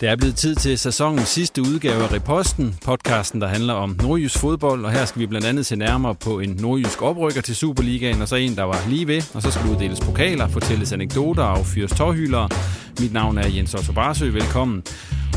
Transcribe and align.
Det 0.00 0.08
er 0.08 0.16
blevet 0.16 0.34
tid 0.34 0.54
til 0.54 0.78
sæsonens 0.78 1.28
sidste 1.28 1.62
udgave 1.62 2.02
af 2.02 2.12
Reposten, 2.12 2.78
podcasten, 2.84 3.40
der 3.40 3.46
handler 3.48 3.74
om 3.74 3.96
nordjysk 4.02 4.38
fodbold, 4.38 4.84
og 4.84 4.92
her 4.92 5.04
skal 5.04 5.20
vi 5.20 5.26
blandt 5.26 5.46
andet 5.46 5.66
se 5.66 5.76
nærmere 5.76 6.14
på 6.14 6.40
en 6.40 6.50
nordjysk 6.60 7.02
oprykker 7.02 7.40
til 7.40 7.56
Superligaen, 7.56 8.22
og 8.22 8.28
så 8.28 8.36
en, 8.36 8.56
der 8.56 8.62
var 8.62 8.78
lige 8.88 9.06
ved, 9.06 9.22
og 9.34 9.42
så 9.42 9.50
skal 9.50 9.70
uddeles 9.70 10.00
pokaler, 10.00 10.48
fortælles 10.48 10.92
anekdoter 10.92 11.42
og 11.42 11.66
fyres 11.66 11.90
tårhylere. 11.90 12.48
Mit 13.00 13.12
navn 13.12 13.38
er 13.38 13.48
Jens 13.48 13.74
Otto 13.74 13.92
Barsø, 13.92 14.30
velkommen. 14.30 14.82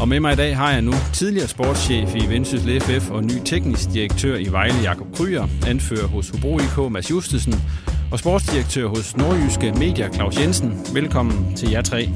Og 0.02 0.08
med 0.08 0.20
mig 0.20 0.34
i 0.34 0.36
dag 0.36 0.58
har 0.58 0.72
jeg 0.72 0.82
nu 0.82 0.94
tidligere 1.14 1.48
sportschef 1.48 2.16
i 2.16 2.30
Vendsyssel 2.30 2.82
FF 2.82 3.10
og 3.10 3.24
ny 3.24 3.42
teknisk 3.46 3.94
direktør 3.94 4.36
i 4.36 4.48
Vejle 4.52 4.82
Jakob 4.84 5.16
Kryer, 5.16 5.48
anfører 5.68 6.08
hos 6.08 6.30
Hobro 6.30 6.60
IK 6.60 6.92
Mads 6.92 7.12
Justesen, 7.12 7.56
og 8.12 8.20
sportsdirektør 8.20 8.88
hos 8.88 9.18
Nordjyske 9.18 9.72
Media 9.72 10.10
Claus 10.14 10.40
Jensen. 10.40 10.88
Velkommen 10.94 11.56
til 11.56 11.70
jer 11.70 11.82
tre. 11.82 12.10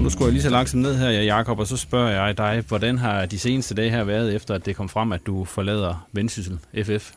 Nu 0.00 0.10
skulle 0.10 0.26
jeg 0.26 0.32
lige 0.32 0.42
så 0.42 0.50
langsomt 0.50 0.82
ned 0.82 0.98
her, 0.98 1.10
Jakob, 1.10 1.58
og 1.58 1.66
så 1.66 1.76
spørger 1.76 2.24
jeg 2.26 2.38
dig, 2.38 2.64
hvordan 2.68 2.98
har 2.98 3.26
de 3.26 3.38
seneste 3.38 3.74
dage 3.74 3.90
her 3.90 4.04
været, 4.04 4.34
efter 4.34 4.54
at 4.54 4.66
det 4.66 4.76
kom 4.76 4.88
frem, 4.88 5.12
at 5.12 5.20
du 5.26 5.44
forlader 5.44 6.06
Vendsyssel 6.12 6.58
FF? 6.84 7.10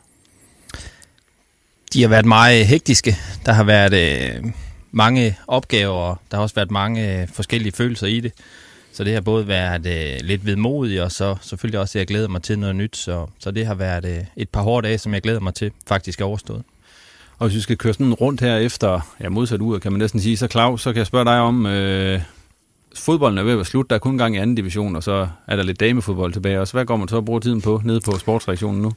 De 1.93 2.01
har 2.01 2.09
været 2.09 2.25
meget 2.25 2.67
hektiske. 2.67 3.17
Der 3.45 3.51
har 3.51 3.63
været 3.63 3.93
øh, 3.93 4.51
mange 4.91 5.37
opgaver, 5.47 5.93
og 5.93 6.17
der 6.31 6.37
har 6.37 6.41
også 6.41 6.55
været 6.55 6.71
mange 6.71 7.21
øh, 7.21 7.27
forskellige 7.27 7.71
følelser 7.71 8.07
i 8.07 8.19
det. 8.19 8.33
Så 8.93 9.03
det 9.03 9.13
har 9.13 9.21
både 9.21 9.47
været 9.47 9.85
øh, 9.85 10.19
lidt 10.21 10.45
vedmodigt, 10.45 11.01
og 11.01 11.11
så 11.11 11.35
selvfølgelig 11.41 11.79
også, 11.79 11.97
at 11.97 11.99
jeg 11.99 12.07
glæder 12.07 12.27
mig 12.27 12.43
til 12.43 12.59
noget 12.59 12.75
nyt. 12.75 12.97
Så, 12.97 13.27
så 13.39 13.51
det 13.51 13.65
har 13.65 13.75
været 13.75 14.05
øh, 14.05 14.23
et 14.37 14.49
par 14.49 14.61
hårde 14.61 14.87
dage, 14.87 14.97
som 14.97 15.13
jeg 15.13 15.21
glæder 15.21 15.39
mig 15.39 15.53
til 15.53 15.71
faktisk 15.87 16.21
er 16.21 16.25
overstået. 16.25 16.63
Og 17.39 17.47
hvis 17.47 17.55
vi 17.55 17.61
skal 17.61 17.77
køre 17.77 17.93
sådan 17.93 18.13
rundt 18.13 18.41
her 18.41 18.57
efter, 18.57 19.15
ja 19.21 19.29
modsat 19.29 19.61
ud, 19.61 19.79
kan 19.79 19.91
man 19.91 19.99
næsten 19.99 20.19
sige, 20.19 20.37
så 20.37 20.47
Claus, 20.47 20.81
så 20.81 20.93
kan 20.93 20.97
jeg 20.97 21.07
spørge 21.07 21.25
dig 21.25 21.39
om, 21.39 21.65
øh, 21.65 22.21
fodbolden 22.95 23.37
er 23.37 23.43
ved 23.43 23.51
at 23.51 23.57
være 23.57 23.65
slut. 23.65 23.89
Der 23.89 23.95
er 23.95 23.99
kun 23.99 24.17
gang 24.17 24.35
i 24.35 24.37
anden 24.37 24.55
division, 24.55 24.95
og 24.95 25.03
så 25.03 25.27
er 25.47 25.55
der 25.55 25.63
lidt 25.63 25.79
damefodbold 25.79 26.33
tilbage 26.33 26.59
også. 26.59 26.73
Hvad 26.73 26.85
går 26.85 26.97
man 26.97 27.07
så 27.07 27.17
at 27.17 27.25
bruge 27.25 27.39
tiden 27.41 27.61
på 27.61 27.81
nede 27.85 27.99
på 28.01 28.17
sportsreaktionen 28.19 28.81
nu? 28.81 28.91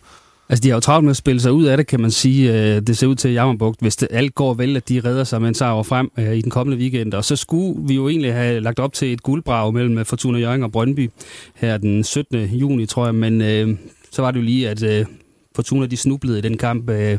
Altså, 0.49 0.63
de 0.63 0.69
har 0.69 0.77
jo 0.77 0.81
travlt 0.81 1.05
med 1.05 1.11
at 1.11 1.17
spille 1.17 1.41
sig 1.41 1.53
ud 1.53 1.65
af 1.65 1.77
det, 1.77 1.87
kan 1.87 2.01
man 2.01 2.11
sige. 2.11 2.53
Øh, 2.53 2.83
det 2.83 2.99
ser 2.99 3.07
ud 3.07 3.15
til 3.15 3.33
Jammerbugt, 3.33 3.81
hvis 3.81 3.97
det 3.97 4.09
alt 4.11 4.35
går 4.35 4.55
vel, 4.55 4.77
at 4.77 4.89
de 4.89 5.01
redder 5.05 5.25
sig 5.25 5.41
med 5.41 5.49
en 5.49 5.55
sejr 5.55 5.83
frem 5.83 6.11
øh, 6.19 6.37
i 6.37 6.41
den 6.41 6.51
kommende 6.51 6.79
weekend. 6.79 7.15
Og 7.15 7.25
så 7.25 7.37
skulle 7.37 7.89
vi 7.89 7.95
jo 7.95 8.09
egentlig 8.09 8.33
have 8.33 8.61
lagt 8.61 8.79
op 8.79 8.93
til 8.93 9.13
et 9.13 9.23
guldbrag 9.23 9.75
mellem 9.75 9.99
øh, 9.99 10.05
Fortuna 10.05 10.39
Jørgen 10.39 10.63
og 10.63 10.73
Brøndby 10.73 11.11
her 11.55 11.79
den 11.79 12.05
17. 12.05 12.45
juni, 12.45 12.87
tror 12.87 13.05
jeg. 13.05 13.15
Men 13.15 13.41
øh, 13.41 13.77
så 14.11 14.23
var 14.23 14.31
det 14.31 14.39
jo 14.39 14.45
lige, 14.45 14.69
at 14.69 14.83
øh, 14.83 15.07
Fortuna 15.55 15.87
de 15.87 15.97
snublede 15.97 16.39
i 16.39 16.43
den 16.43 16.59
kamp 16.59 16.91
øh, 16.91 17.19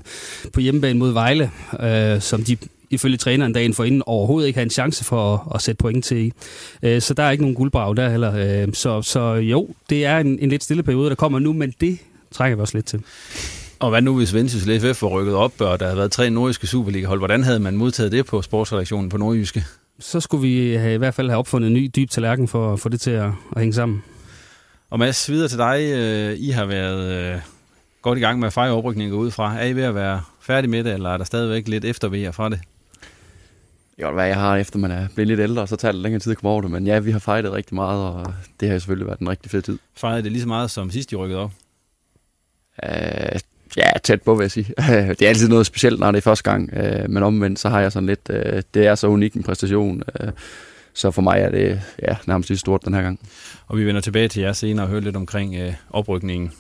på 0.54 0.60
hjemmebane 0.60 1.00
mod 1.00 1.12
Vejle, 1.12 1.52
øh, 1.80 2.22
som 2.22 2.44
de 2.44 2.58
ifølge 2.90 3.18
træneren 3.18 3.54
dagen 3.54 3.74
for 3.74 3.84
inden 3.84 4.04
overhovedet 4.06 4.48
ikke 4.48 4.58
have 4.58 4.64
en 4.64 4.70
chance 4.70 5.06
for 5.06 5.36
at, 5.36 5.56
at 5.56 5.62
sætte 5.62 5.80
point 5.80 6.06
til. 6.06 6.34
Øh, 6.84 7.02
så 7.02 7.14
der 7.14 7.24
er 7.24 7.32
ikke 7.32 7.44
nogen 7.44 7.56
guldbrag 7.56 7.96
der 7.96 8.10
heller. 8.10 8.64
Øh, 8.64 8.74
så, 8.74 9.02
så 9.02 9.34
jo, 9.34 9.70
det 9.90 10.06
er 10.06 10.18
en, 10.18 10.40
en 10.40 10.50
lidt 10.50 10.64
stille 10.64 10.84
periode, 10.84 11.10
der 11.10 11.16
kommer 11.16 11.40
nu, 11.40 11.54
men 11.54 11.74
det 11.82 12.00
trækker 12.32 12.56
vi 12.56 12.62
også 12.62 12.78
lidt 12.78 12.86
til. 12.86 13.02
Og 13.80 13.90
hvad 13.90 14.02
nu, 14.02 14.18
hvis 14.18 14.34
Vendsyssel 14.34 14.80
FF 14.80 15.02
var 15.02 15.10
rykket 15.10 15.36
op, 15.36 15.62
og 15.62 15.80
der 15.80 15.86
havde 15.86 15.98
været 15.98 16.12
tre 16.12 16.30
nordiske 16.30 16.68
Superliga-hold? 16.68 17.20
Hvordan 17.20 17.44
havde 17.44 17.60
man 17.60 17.78
modtaget 17.78 18.12
det 18.12 18.26
på 18.26 18.42
sportsredaktionen 18.42 19.10
på 19.10 19.18
Nordjyske? 19.18 19.66
Så 20.00 20.20
skulle 20.20 20.42
vi 20.42 20.76
have, 20.76 20.94
i 20.94 20.98
hvert 20.98 21.14
fald 21.14 21.30
have 21.30 21.40
opfundet 21.40 21.68
en 21.68 21.74
ny 21.74 21.92
dyb 21.96 22.10
tallerken 22.10 22.48
for 22.48 22.74
at 22.74 22.80
få 22.80 22.90
det 22.90 23.02
til 23.02 23.12
at, 23.12 23.32
at 23.56 23.60
hænge 23.60 23.74
sammen. 23.74 24.04
Og 24.90 25.00
Mads, 25.00 25.30
videre 25.30 25.48
til 25.48 25.58
dig. 25.58 26.40
I 26.40 26.50
har 26.50 26.66
været 26.66 27.42
godt 28.02 28.18
i 28.18 28.22
gang 28.22 28.40
med 28.40 28.48
at 28.48 28.54
fejre 28.54 28.74
oprykningen 28.74 29.20
udefra. 29.20 29.58
Er 29.60 29.66
I 29.66 29.74
ved 29.74 29.84
at 29.84 29.96
være 29.96 30.22
færdig 30.42 30.70
med 30.70 30.84
det, 30.84 30.94
eller 30.94 31.10
er 31.10 31.18
der 31.18 31.26
stadigvæk 31.26 31.68
lidt 31.68 31.86
eftervejer 31.86 32.32
fra 32.32 32.50
det? 32.50 32.60
Jo, 34.02 34.12
hvad 34.12 34.28
jeg 34.28 34.36
har 34.36 34.58
efter 34.58 34.80
man 34.80 34.92
er 34.92 35.08
blevet 35.16 35.28
lidt 35.28 35.40
ældre, 35.40 35.68
så 35.68 35.76
tager 35.76 35.92
det 35.92 36.02
længere 36.02 36.20
tid 36.20 36.32
at 36.32 36.38
komme 36.38 36.50
over 36.50 36.62
det. 36.62 36.72
Men 36.72 36.88
ja, 36.88 37.00
vi 37.00 37.12
har 37.12 37.20
fejret 37.20 37.52
rigtig 37.52 37.76
meget, 37.76 38.04
og 38.04 38.34
det 38.60 38.70
har 38.70 38.80
selvfølgelig 38.80 39.08
været 39.08 39.20
en 39.20 39.30
rigtig 39.30 39.52
fed 39.52 39.62
tid. 39.62 39.80
Fejrede 39.96 40.24
det 40.24 40.32
lige 40.32 40.42
så 40.42 40.48
meget 40.48 40.72
som 40.72 40.92
sidst, 40.92 41.12
I 41.12 41.16
rykkede 41.16 41.40
op? 41.40 41.52
Uh, 42.84 43.40
ja, 43.78 43.90
tæt 44.04 44.22
på, 44.22 44.36
vil 44.36 44.44
jeg 44.44 44.52
sige. 44.52 44.74
det 45.20 45.22
er 45.22 45.30
altid 45.30 45.48
noget 45.48 45.66
specielt, 45.66 46.00
når 46.00 46.12
det 46.12 46.18
er 46.18 46.22
første 46.22 46.52
gang. 46.52 46.70
Uh, 46.74 47.10
men 47.10 47.24
omvendt, 47.24 47.60
så 47.60 47.70
har 47.70 47.82
jeg 47.82 47.92
sådan 47.92 48.08
lidt... 48.08 48.30
Uh, 48.30 48.62
det 48.74 48.88
er 48.88 48.96
så 48.96 49.08
unik 49.08 49.34
en 49.34 49.44
præstation. 49.44 50.04
Uh, 50.24 50.30
så 50.94 51.12
for 51.12 51.22
mig 51.22 51.40
er 51.40 51.50
det 51.50 51.82
ja, 52.02 52.16
nærmest 52.26 52.50
lige 52.50 52.60
stort 52.60 52.86
den 52.86 52.94
her 52.94 53.02
gang. 53.02 53.20
Og 53.68 53.78
vi 53.78 53.86
vender 53.86 54.02
tilbage 54.02 54.28
til 54.28 54.42
jer 54.42 54.54
senere 54.54 54.86
og 54.86 54.90
hører 54.90 55.02
lidt 55.02 55.16
omkring 55.16 55.68
uh, 55.68 55.74
oprykningen. 55.90 56.52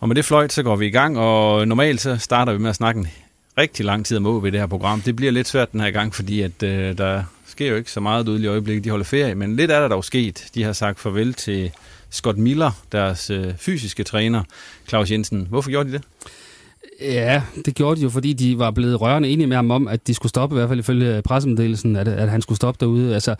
Og 0.00 0.08
med 0.08 0.16
det 0.16 0.24
fløjt, 0.24 0.52
så 0.52 0.62
går 0.62 0.76
vi 0.76 0.86
i 0.86 0.90
gang, 0.90 1.18
og 1.18 1.68
normalt 1.68 2.00
så 2.00 2.16
starter 2.16 2.52
vi 2.52 2.58
med 2.58 2.70
at 2.70 2.76
snakke 2.76 3.00
rigtig 3.58 3.84
lang 3.84 4.06
tid 4.06 4.16
om 4.16 4.26
OB 4.26 4.44
det 4.44 4.52
her 4.60 4.66
program. 4.66 5.00
Det 5.00 5.16
bliver 5.16 5.32
lidt 5.32 5.48
svært 5.48 5.72
den 5.72 5.80
her 5.80 5.90
gang, 5.90 6.14
fordi 6.14 6.40
at, 6.40 6.62
øh, 6.62 6.98
der 6.98 7.22
sker 7.46 7.68
jo 7.68 7.76
ikke 7.76 7.90
så 7.90 8.00
meget 8.00 8.28
ud 8.28 8.40
i 8.40 8.46
øjeblikket. 8.46 8.84
De 8.84 8.90
holder 8.90 9.04
ferie, 9.04 9.34
men 9.34 9.56
lidt 9.56 9.70
er 9.70 9.80
der 9.80 9.88
dog 9.88 10.04
sket. 10.04 10.46
De 10.54 10.62
har 10.62 10.72
sagt 10.72 11.00
farvel 11.00 11.34
til 11.34 11.70
Scott 12.10 12.38
Miller, 12.38 12.70
deres 12.92 13.30
øh, 13.30 13.56
fysiske 13.56 14.04
træner, 14.04 14.42
Claus 14.88 15.10
Jensen. 15.10 15.46
Hvorfor 15.50 15.70
gjorde 15.70 15.88
de 15.88 15.92
det? 15.92 16.02
Ja, 17.00 17.42
det 17.64 17.74
gjorde 17.74 17.96
de 17.96 18.02
jo, 18.02 18.10
fordi 18.10 18.32
de 18.32 18.58
var 18.58 18.70
blevet 18.70 19.00
rørende 19.00 19.28
enige 19.28 19.46
med 19.46 19.56
ham 19.56 19.70
om, 19.70 19.88
at 19.88 20.06
de 20.06 20.14
skulle 20.14 20.30
stoppe, 20.30 20.54
i 20.54 20.58
hvert 20.58 20.68
fald 20.68 20.78
ifølge 20.78 21.22
pressemeddelelsen, 21.22 21.96
at, 21.96 22.08
at 22.08 22.30
han 22.30 22.42
skulle 22.42 22.56
stoppe 22.56 22.78
derude. 22.80 23.14
Altså, 23.14 23.34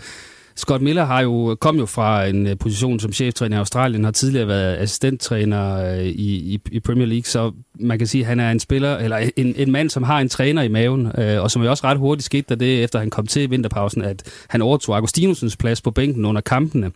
Scott 0.57 0.83
Miller 0.83 1.05
har 1.05 1.23
jo, 1.23 1.57
kom 1.61 1.79
jo 1.79 1.87
fra 1.87 2.27
en 2.27 2.47
øh, 2.47 2.59
position 2.59 3.01
som 3.01 3.13
cheftræner 3.13 3.57
i 3.57 3.59
Australien, 3.59 4.05
har 4.05 4.11
tidligere 4.11 4.49
været 4.49 4.77
assistenttræner 4.77 5.93
øh, 5.95 6.05
i, 6.05 6.55
i, 6.55 6.61
i 6.73 6.81
Premier 6.81 7.07
League, 7.07 7.25
så 7.25 7.53
man 7.81 7.99
kan 7.99 8.07
sige, 8.07 8.23
at 8.23 8.27
han 8.27 8.41
er 8.41 8.51
en 8.51 8.61
spiller, 8.61 8.97
eller 8.97 9.31
en, 9.37 9.55
en 9.57 9.73
mand, 9.73 9.91
som 9.91 10.03
har 10.03 10.21
en 10.21 10.29
træner 10.29 10.63
i 10.63 10.69
maven, 10.69 11.13
øh, 11.19 11.43
og 11.43 11.51
som 11.51 11.63
jo 11.63 11.71
også 11.71 11.87
ret 11.87 11.99
hurtigt 11.99 12.25
skete, 12.25 12.47
da 12.49 12.55
det, 12.55 12.85
efter 12.85 12.99
han 12.99 13.11
kom 13.11 13.27
til 13.27 13.51
vinterpausen, 13.51 14.03
at 14.03 14.23
han 14.49 14.63
overtog 14.63 14.97
Agustinusens 14.97 15.57
plads 15.57 15.81
på 15.81 15.91
bænken 15.91 16.25
under 16.25 16.41
kampene. 16.41 16.91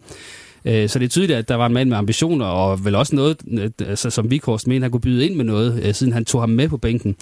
Øh, 0.64 0.88
så 0.88 0.98
det 0.98 1.04
er 1.04 1.08
tydeligt, 1.08 1.38
at 1.38 1.48
der 1.48 1.54
var 1.54 1.66
en 1.66 1.72
mand 1.72 1.88
med 1.88 1.96
ambitioner, 1.96 2.46
og 2.46 2.84
vel 2.84 2.94
også 2.94 3.16
noget, 3.16 3.36
altså, 3.78 4.10
som 4.10 4.30
Vikhorst 4.30 4.66
mener, 4.66 4.84
han 4.84 4.90
kunne 4.90 5.00
byde 5.00 5.26
ind 5.26 5.34
med 5.34 5.44
noget, 5.44 5.82
øh, 5.84 5.94
siden 5.94 6.12
han 6.12 6.24
tog 6.24 6.42
ham 6.42 6.50
med 6.50 6.68
på 6.68 6.76
bænken. 6.76 7.16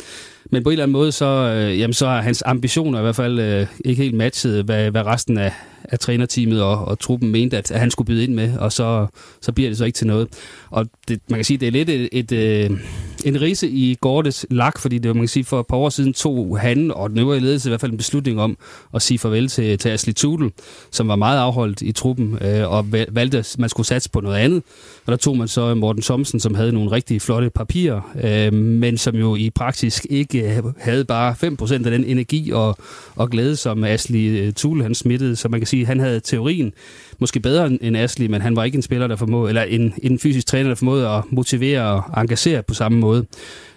Men 0.50 0.62
på 0.62 0.68
en 0.68 0.72
eller 0.72 0.82
anden 0.82 0.92
måde, 0.92 1.12
så, 1.12 1.26
øh, 1.26 1.78
jamen, 1.78 1.94
så 1.94 2.06
er 2.06 2.20
hans 2.20 2.42
ambitioner 2.46 2.98
i 2.98 3.02
hvert 3.02 3.16
fald 3.16 3.38
øh, 3.38 3.66
ikke 3.84 4.02
helt 4.02 4.14
matchet, 4.14 4.64
hvad, 4.64 4.90
hvad 4.90 5.06
resten 5.06 5.38
af, 5.38 5.52
af 5.84 5.98
trænerteamet 5.98 6.62
og, 6.62 6.84
og 6.84 6.98
truppen 6.98 7.30
mente, 7.30 7.56
at, 7.56 7.70
at 7.70 7.80
han 7.80 7.90
skulle 7.90 8.06
byde 8.06 8.24
ind 8.24 8.34
med, 8.34 8.58
og 8.58 8.72
så, 8.72 9.06
så 9.40 9.52
bliver 9.52 9.70
det 9.70 9.78
så 9.78 9.84
ikke 9.84 9.96
til 9.96 10.06
noget. 10.06 10.28
Og 10.70 10.86
det, 11.08 11.20
man 11.28 11.38
kan 11.38 11.44
sige, 11.44 11.58
det 11.58 11.66
er 11.66 11.72
lidt 11.72 11.88
et, 11.90 12.08
et, 12.12 12.32
et, 12.32 12.78
en 13.26 13.40
rise 13.40 13.68
i 13.68 13.96
Gordes 14.00 14.46
lak, 14.50 14.78
fordi 14.78 14.98
det 14.98 15.08
var, 15.08 15.14
man 15.14 15.22
kan 15.22 15.28
sige, 15.28 15.44
for 15.44 15.60
et 15.60 15.66
par 15.66 15.76
år 15.76 15.88
siden 15.88 16.12
tog 16.12 16.58
han 16.58 16.90
og 16.90 17.10
den 17.10 17.18
øvrige 17.18 17.40
ledelse 17.40 17.68
i 17.68 17.70
hvert 17.70 17.80
fald 17.80 17.92
en 17.92 17.96
beslutning 17.96 18.40
om 18.40 18.56
at 18.94 19.02
sige 19.02 19.18
farvel 19.18 19.48
til, 19.48 19.78
til 19.78 19.88
Asli 19.88 20.12
Tudel, 20.12 20.52
som 20.90 21.08
var 21.08 21.16
meget 21.16 21.38
afholdt 21.38 21.82
i 21.82 21.92
truppen, 21.92 22.38
øh, 22.40 22.72
og 22.72 22.92
valgte, 22.92 23.38
at 23.38 23.56
man 23.58 23.68
skulle 23.68 23.86
satse 23.86 24.10
på 24.10 24.20
noget 24.20 24.36
andet. 24.36 24.62
Og 25.06 25.10
der 25.10 25.16
tog 25.16 25.36
man 25.36 25.48
så 25.48 25.74
Morten 25.74 26.02
Thomsen, 26.02 26.40
som 26.40 26.54
havde 26.54 26.72
nogle 26.72 26.90
rigtig 26.90 27.22
flotte 27.22 27.50
papirer, 27.50 28.00
øh, 28.24 28.52
men 28.52 28.98
som 28.98 29.14
jo 29.14 29.36
i 29.36 29.50
praksis 29.50 30.06
ikke 30.10 30.56
øh, 30.56 30.64
havde 30.78 31.04
bare 31.04 31.34
5% 31.42 31.72
af 31.72 31.90
den 31.90 32.04
energi 32.04 32.50
og, 32.50 32.76
og 33.16 33.30
glæde, 33.30 33.56
som 33.56 33.84
Asli 33.84 34.26
øh, 34.26 34.52
Tudel 34.52 34.82
han 34.82 34.94
smittede. 34.94 35.36
Så 35.36 35.48
man 35.48 35.60
kan 35.60 35.66
sige, 35.66 35.86
han 35.86 36.00
havde 36.00 36.20
teorien 36.20 36.72
måske 37.18 37.40
bedre 37.40 37.78
end 37.82 37.96
Asli, 37.96 38.26
men 38.26 38.40
han 38.40 38.56
var 38.56 38.64
ikke 38.64 38.76
en 38.76 38.82
spiller, 38.82 39.06
der 39.06 39.16
formåede, 39.16 39.48
eller 39.48 39.62
en, 39.62 39.94
en 40.02 40.18
fysisk 40.18 40.46
træner, 40.46 40.68
der 40.68 40.74
formåede 40.74 41.08
at 41.08 41.22
motivere 41.30 41.82
og 41.82 42.22
engagere 42.22 42.62
på 42.62 42.74
samme 42.74 42.98
måde. 42.98 43.26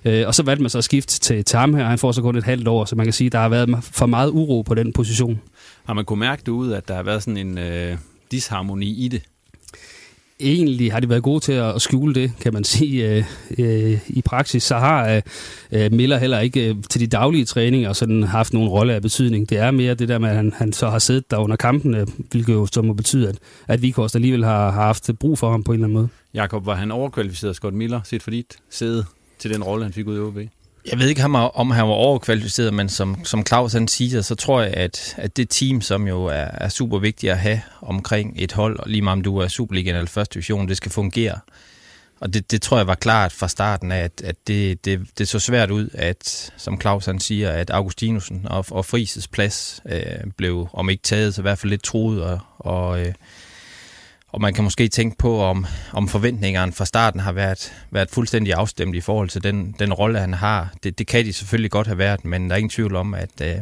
Øh, 0.06 0.28
og 0.28 0.36
så 0.36 0.44
valgte 0.44 0.62
man 0.62 0.70
så 0.70 0.78
at 0.78 0.84
skifte 0.84 1.20
til, 1.20 1.46
til 1.46 1.60
ham 1.60 1.74
her, 1.74 1.86
han 1.86 1.98
får 1.98 2.12
så 2.12 2.22
kun 2.22 2.36
et 2.36 2.44
halvt 2.44 2.68
år, 2.68 2.86
så 2.86 2.96
man 2.96 3.06
kan 3.06 3.14
sige, 3.14 3.26
at 3.26 3.32
der 3.32 3.40
har 3.40 3.50
været 3.50 3.70
for 3.82 4.06
meget 4.06 4.30
uro 4.30 4.62
på 4.62 4.74
den 4.74 4.94
position. 4.94 5.42
Har 5.86 5.94
man 5.94 6.06
kunne 6.06 6.20
mærke 6.20 6.42
det 6.46 6.52
ud, 6.52 6.72
at 6.72 6.88
der 6.88 6.96
har 6.96 7.04
været 7.04 7.24
sådan 7.24 7.38
en 7.38 7.58
øh, 7.58 7.98
disharmoni 8.32 9.06
i 9.06 9.08
det? 9.08 9.22
Egentlig 10.40 10.92
har 10.92 11.00
de 11.00 11.10
været 11.10 11.24
gode 11.24 11.40
til 11.40 11.52
at 11.52 11.82
skjule 11.82 12.14
det, 12.14 12.32
kan 12.42 12.54
man 12.54 12.64
sige. 12.64 13.10
Øh, 13.10 13.24
øh, 13.58 14.00
I 14.08 14.22
praksis 14.22 14.64
så 14.64 14.76
har 14.76 15.10
øh, 15.10 15.22
øh 15.72 15.92
Miller 15.94 16.18
heller 16.18 16.40
ikke 16.40 16.70
øh, 16.70 16.76
til 16.90 17.02
de 17.02 17.08
daglige 17.08 17.46
træninger 17.46 17.94
sådan 17.94 18.24
haft 18.24 18.54
nogen 18.54 18.70
rolle 18.70 18.94
af 18.94 19.02
betydning. 19.02 19.50
Det 19.50 19.58
er 19.58 19.72
mere 19.72 19.94
det 19.94 20.10
der 20.10 20.18
med, 20.18 20.30
at 20.30 20.36
han, 20.36 20.54
han 20.56 20.74
så 20.74 20.90
har 20.90 21.00
siddet 21.00 21.32
der 21.32 21.38
under 21.38 21.56
kampene, 21.56 22.06
hvilket 22.32 22.54
jo 22.54 22.66
så 22.66 22.82
må 22.82 22.94
betyde, 22.94 23.30
at, 23.30 23.38
at 23.68 23.82
Vikhorst 23.82 24.16
alligevel 24.16 24.44
har, 24.44 24.72
har 24.72 24.86
haft 24.86 25.10
brug 25.20 25.38
for 25.38 25.52
ham 25.52 25.64
på 25.64 25.72
en 25.72 25.76
eller 25.76 25.86
anden 25.86 25.98
måde. 25.98 26.10
Jakob, 26.34 26.66
var 26.66 26.76
han 26.76 26.92
overkvalificeret 26.92 27.56
Scott 27.56 27.76
Miller, 27.76 28.02
set 28.04 28.24
for 28.24 28.32
dit 28.32 28.58
sæde 28.70 29.06
til 29.40 29.54
den 29.54 29.64
rolle, 29.64 29.84
han 29.84 29.94
fik 29.94 30.08
ud 30.08 30.18
i 30.18 30.20
OB? 30.20 30.38
Jeg 30.86 31.00
ved 31.00 31.08
ikke, 31.08 31.24
om 31.54 31.72
han 31.72 31.88
var 31.88 31.94
overkvalificeret, 31.94 32.74
men 32.74 32.90
som, 32.90 33.26
som 33.26 33.46
Claus 33.46 33.74
han 33.74 33.88
siger, 33.88 34.22
så 34.22 34.36
tror 34.36 34.62
jeg, 34.62 34.74
at, 34.74 35.16
at 35.18 35.38
det 35.38 35.50
team, 35.50 35.82
som 35.82 36.08
jo 36.08 36.26
er, 36.26 36.48
er 36.54 36.70
super 36.70 37.00
vigtigt 37.00 37.32
at 37.32 37.40
have 37.40 37.62
omkring 37.82 38.34
et 38.38 38.52
hold, 38.52 38.80
og 38.80 38.90
lige 38.90 39.02
meget 39.02 39.18
om 39.18 39.22
du 39.22 39.38
er 39.38 39.48
Superligaen 39.48 39.96
eller 39.96 40.10
første 40.10 40.34
division, 40.34 40.68
det 40.68 40.78
skal 40.78 40.92
fungere. 40.92 41.40
Og 42.20 42.34
det, 42.34 42.52
det 42.52 42.62
tror 42.62 42.78
jeg 42.78 42.88
var 42.88 42.96
klart 42.96 43.32
fra 43.32 43.48
starten 43.48 43.92
af, 43.92 44.04
at, 44.04 44.22
at 44.24 44.36
det, 44.48 44.86
det, 44.86 45.08
det 45.18 45.28
så 45.28 45.40
svært 45.40 45.72
ud, 45.72 45.90
at 45.94 46.54
som 46.58 46.82
Claus 46.82 47.06
han 47.06 47.20
siger, 47.20 47.52
at 47.52 47.70
Augustinusen 47.70 48.48
og, 48.50 48.66
og 48.72 48.86
Frises 48.86 49.28
plads 49.28 49.82
øh, 49.90 50.32
blev, 50.38 50.68
om 50.74 50.90
ikke 50.90 51.04
taget, 51.04 51.36
så 51.36 51.42
i 51.42 51.44
hvert 51.44 51.58
fald 51.58 51.70
lidt 51.70 51.84
truet, 51.84 52.24
og, 52.24 52.40
og 52.58 53.02
øh, 53.02 53.14
og 54.32 54.42
man 54.42 54.54
kan 54.54 54.64
måske 54.64 54.88
tænke 54.88 55.18
på, 55.18 55.42
om, 55.42 55.66
om 55.94 56.08
forventningerne 56.08 56.72
fra 56.72 56.86
starten 56.86 57.20
har 57.20 57.32
været, 57.32 57.74
været 57.92 58.10
fuldstændig 58.10 58.54
afstemt 58.54 58.96
i 58.96 59.02
forhold 59.02 59.30
til 59.30 59.44
den, 59.44 59.76
den 59.80 59.94
rolle, 59.94 60.20
han 60.20 60.34
har. 60.34 60.74
Det, 60.84 61.00
det 61.00 61.08
kan 61.08 61.26
de 61.26 61.34
selvfølgelig 61.34 61.72
godt 61.72 61.88
have 61.88 61.98
været, 61.98 62.26
men 62.26 62.50
der 62.50 62.56
er 62.56 62.58
ingen 62.58 62.70
tvivl 62.70 62.96
om, 62.96 63.14
at, 63.14 63.42
øh, 63.42 63.56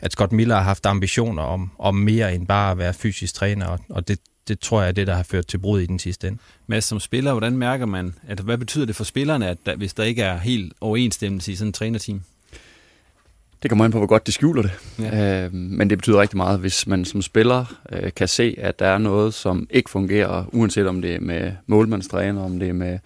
at 0.00 0.12
Scott 0.12 0.32
Miller 0.32 0.56
har 0.56 0.62
haft 0.62 0.86
ambitioner 0.86 1.42
om, 1.42 1.70
om 1.78 1.94
mere 1.94 2.34
end 2.34 2.46
bare 2.46 2.70
at 2.70 2.78
være 2.78 2.94
fysisk 2.94 3.34
træner, 3.34 3.66
og, 3.66 3.78
og 3.88 4.08
det, 4.08 4.18
det 4.48 4.60
tror 4.60 4.80
jeg 4.80 4.88
er 4.88 4.92
det, 4.92 5.06
der 5.06 5.14
har 5.14 5.22
ført 5.22 5.46
til 5.46 5.58
brud 5.58 5.80
i 5.80 5.86
den 5.86 5.98
sidste 5.98 6.28
ende. 6.28 6.38
Mads, 6.66 6.84
som 6.84 7.00
spiller, 7.00 7.32
hvordan 7.32 7.56
mærker 7.56 7.86
man, 7.86 8.14
at 8.28 8.40
hvad 8.40 8.58
betyder 8.58 8.86
det 8.86 8.96
for 8.96 9.04
spillerne, 9.04 9.48
at 9.48 9.58
der, 9.66 9.76
hvis 9.76 9.94
der 9.94 10.04
ikke 10.04 10.22
er 10.22 10.38
helt 10.38 10.72
overensstemmelse 10.80 11.52
i 11.52 11.56
sådan 11.56 11.68
en 11.68 11.72
trænerteam? 11.72 12.22
Det 13.62 13.70
kommer 13.70 13.84
an 13.84 13.90
på, 13.90 13.98
hvor 13.98 14.06
godt 14.06 14.26
de 14.26 14.32
skjuler 14.32 14.62
det. 14.62 14.70
Ja. 14.98 15.44
Øh, 15.44 15.54
men 15.54 15.90
det 15.90 15.98
betyder 15.98 16.20
rigtig 16.20 16.36
meget, 16.36 16.60
hvis 16.60 16.86
man 16.86 17.04
som 17.04 17.22
spiller 17.22 17.74
øh, 17.92 18.10
kan 18.16 18.28
se, 18.28 18.54
at 18.58 18.78
der 18.78 18.86
er 18.86 18.98
noget, 18.98 19.34
som 19.34 19.66
ikke 19.70 19.90
fungerer, 19.90 20.44
uanset 20.52 20.86
om 20.86 21.02
det 21.02 21.14
er 21.14 21.20
med 21.20 21.52
målmandstræner, 21.66 22.42
om 22.44 22.58
det 22.58 22.68
er 22.68 22.72
med 22.72 22.98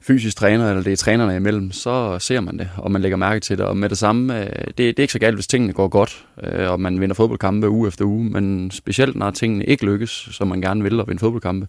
fysisk 0.00 0.36
træner, 0.36 0.68
eller 0.68 0.82
det 0.82 0.92
er 0.92 0.96
trænerne 0.96 1.36
imellem, 1.36 1.72
så 1.72 2.18
ser 2.18 2.40
man 2.40 2.58
det, 2.58 2.68
og 2.76 2.90
man 2.90 3.02
lægger 3.02 3.16
mærke 3.16 3.40
til 3.40 3.58
det. 3.58 3.66
Og 3.66 3.76
med 3.76 3.88
det 3.88 3.98
samme, 3.98 4.40
øh, 4.40 4.66
det, 4.66 4.78
det 4.78 4.98
er 4.98 5.02
ikke 5.02 5.12
så 5.12 5.18
galt, 5.18 5.34
hvis 5.34 5.46
tingene 5.46 5.72
går 5.72 5.88
godt, 5.88 6.26
øh, 6.42 6.70
og 6.70 6.80
man 6.80 7.00
vinder 7.00 7.14
fodboldkampe 7.14 7.68
uge 7.68 7.88
efter 7.88 8.04
uge, 8.04 8.24
men 8.24 8.70
specielt 8.70 9.16
når 9.16 9.30
tingene 9.30 9.64
ikke 9.64 9.84
lykkes, 9.84 10.28
som 10.32 10.48
man 10.48 10.60
gerne 10.60 10.82
vil 10.82 11.00
at 11.00 11.08
vinde 11.08 11.20
fodboldkampe, 11.20 11.66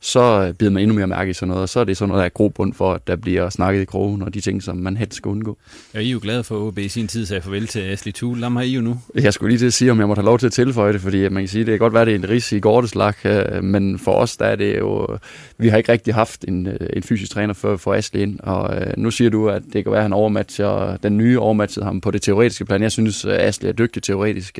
så 0.00 0.52
bider 0.58 0.70
man 0.70 0.82
endnu 0.82 0.94
mere 0.94 1.06
mærke 1.06 1.30
i 1.30 1.34
sådan 1.34 1.48
noget, 1.48 1.62
og 1.62 1.68
så 1.68 1.80
er 1.80 1.84
det 1.84 1.96
sådan 1.96 2.08
noget, 2.08 2.20
der 2.20 2.24
er 2.24 2.28
grobund 2.28 2.74
for, 2.74 2.92
at 2.92 3.06
der 3.06 3.16
bliver 3.16 3.50
snakket 3.50 3.82
i 3.82 3.84
krogen, 3.84 4.22
og 4.22 4.34
de 4.34 4.40
ting, 4.40 4.62
som 4.62 4.76
man 4.76 4.96
helst 4.96 5.14
skal 5.14 5.28
undgå. 5.28 5.58
Ja, 5.94 6.00
I 6.00 6.08
er 6.08 6.12
jo 6.12 6.18
glade 6.22 6.44
for, 6.44 6.56
at 6.56 6.60
OB 6.60 6.78
i 6.78 6.88
sin 6.88 7.08
tid 7.08 7.26
sagde 7.26 7.42
farvel 7.42 7.66
til 7.66 7.80
Asli 7.80 8.12
Thule. 8.12 8.42
Dem 8.42 8.56
har 8.56 8.62
I 8.62 8.70
jo 8.70 8.80
nu. 8.80 9.00
Jeg 9.14 9.32
skulle 9.32 9.50
lige 9.50 9.58
til 9.58 9.66
at 9.66 9.72
sige, 9.72 9.90
om 9.90 9.98
jeg 9.98 10.06
måtte 10.06 10.20
have 10.20 10.26
lov 10.26 10.38
til 10.38 10.46
at 10.46 10.52
tilføje 10.52 10.92
det, 10.92 11.00
fordi 11.00 11.28
man 11.28 11.42
kan 11.42 11.48
sige, 11.48 11.64
det 11.64 11.72
kan 11.72 11.78
godt 11.78 11.94
være, 11.94 12.04
det 12.04 12.14
er 12.14 12.18
en 12.18 12.28
ris 12.28 12.52
i 12.52 12.58
Gordeslag, 12.58 13.26
øh, 13.26 13.64
men 13.64 13.98
for 13.98 14.12
os, 14.12 14.36
der 14.36 14.44
er 14.44 14.56
det 14.56 14.78
jo, 14.78 15.18
vi 15.58 15.68
har 15.68 15.76
ikke 15.76 15.92
rigtig 15.92 16.14
haft 16.14 16.44
en, 16.48 16.66
øh, 16.66 16.76
en 16.92 17.02
fysisk 17.02 17.32
træner 17.32 17.54
for, 17.54 17.76
for 17.76 17.94
Asli 17.94 18.22
ind, 18.22 18.40
og 18.40 18.76
øh, 18.76 18.92
nu 18.96 19.10
siger 19.10 19.30
du, 19.30 19.48
at 19.48 19.62
det 19.72 19.84
kan 19.84 19.92
være, 19.92 20.00
at 20.00 20.04
han 20.04 20.12
overmatcher, 20.12 20.96
den 20.96 21.16
nye 21.16 21.38
overmatchede 21.38 21.86
ham 21.86 22.00
på 22.00 22.10
det 22.10 22.22
teoretiske 22.22 22.64
plan. 22.64 22.82
Jeg 22.82 22.92
synes, 22.92 23.24
at 23.24 23.40
Asli 23.40 23.68
er 23.68 23.72
dygtig 23.72 24.02
teoretisk, 24.02 24.58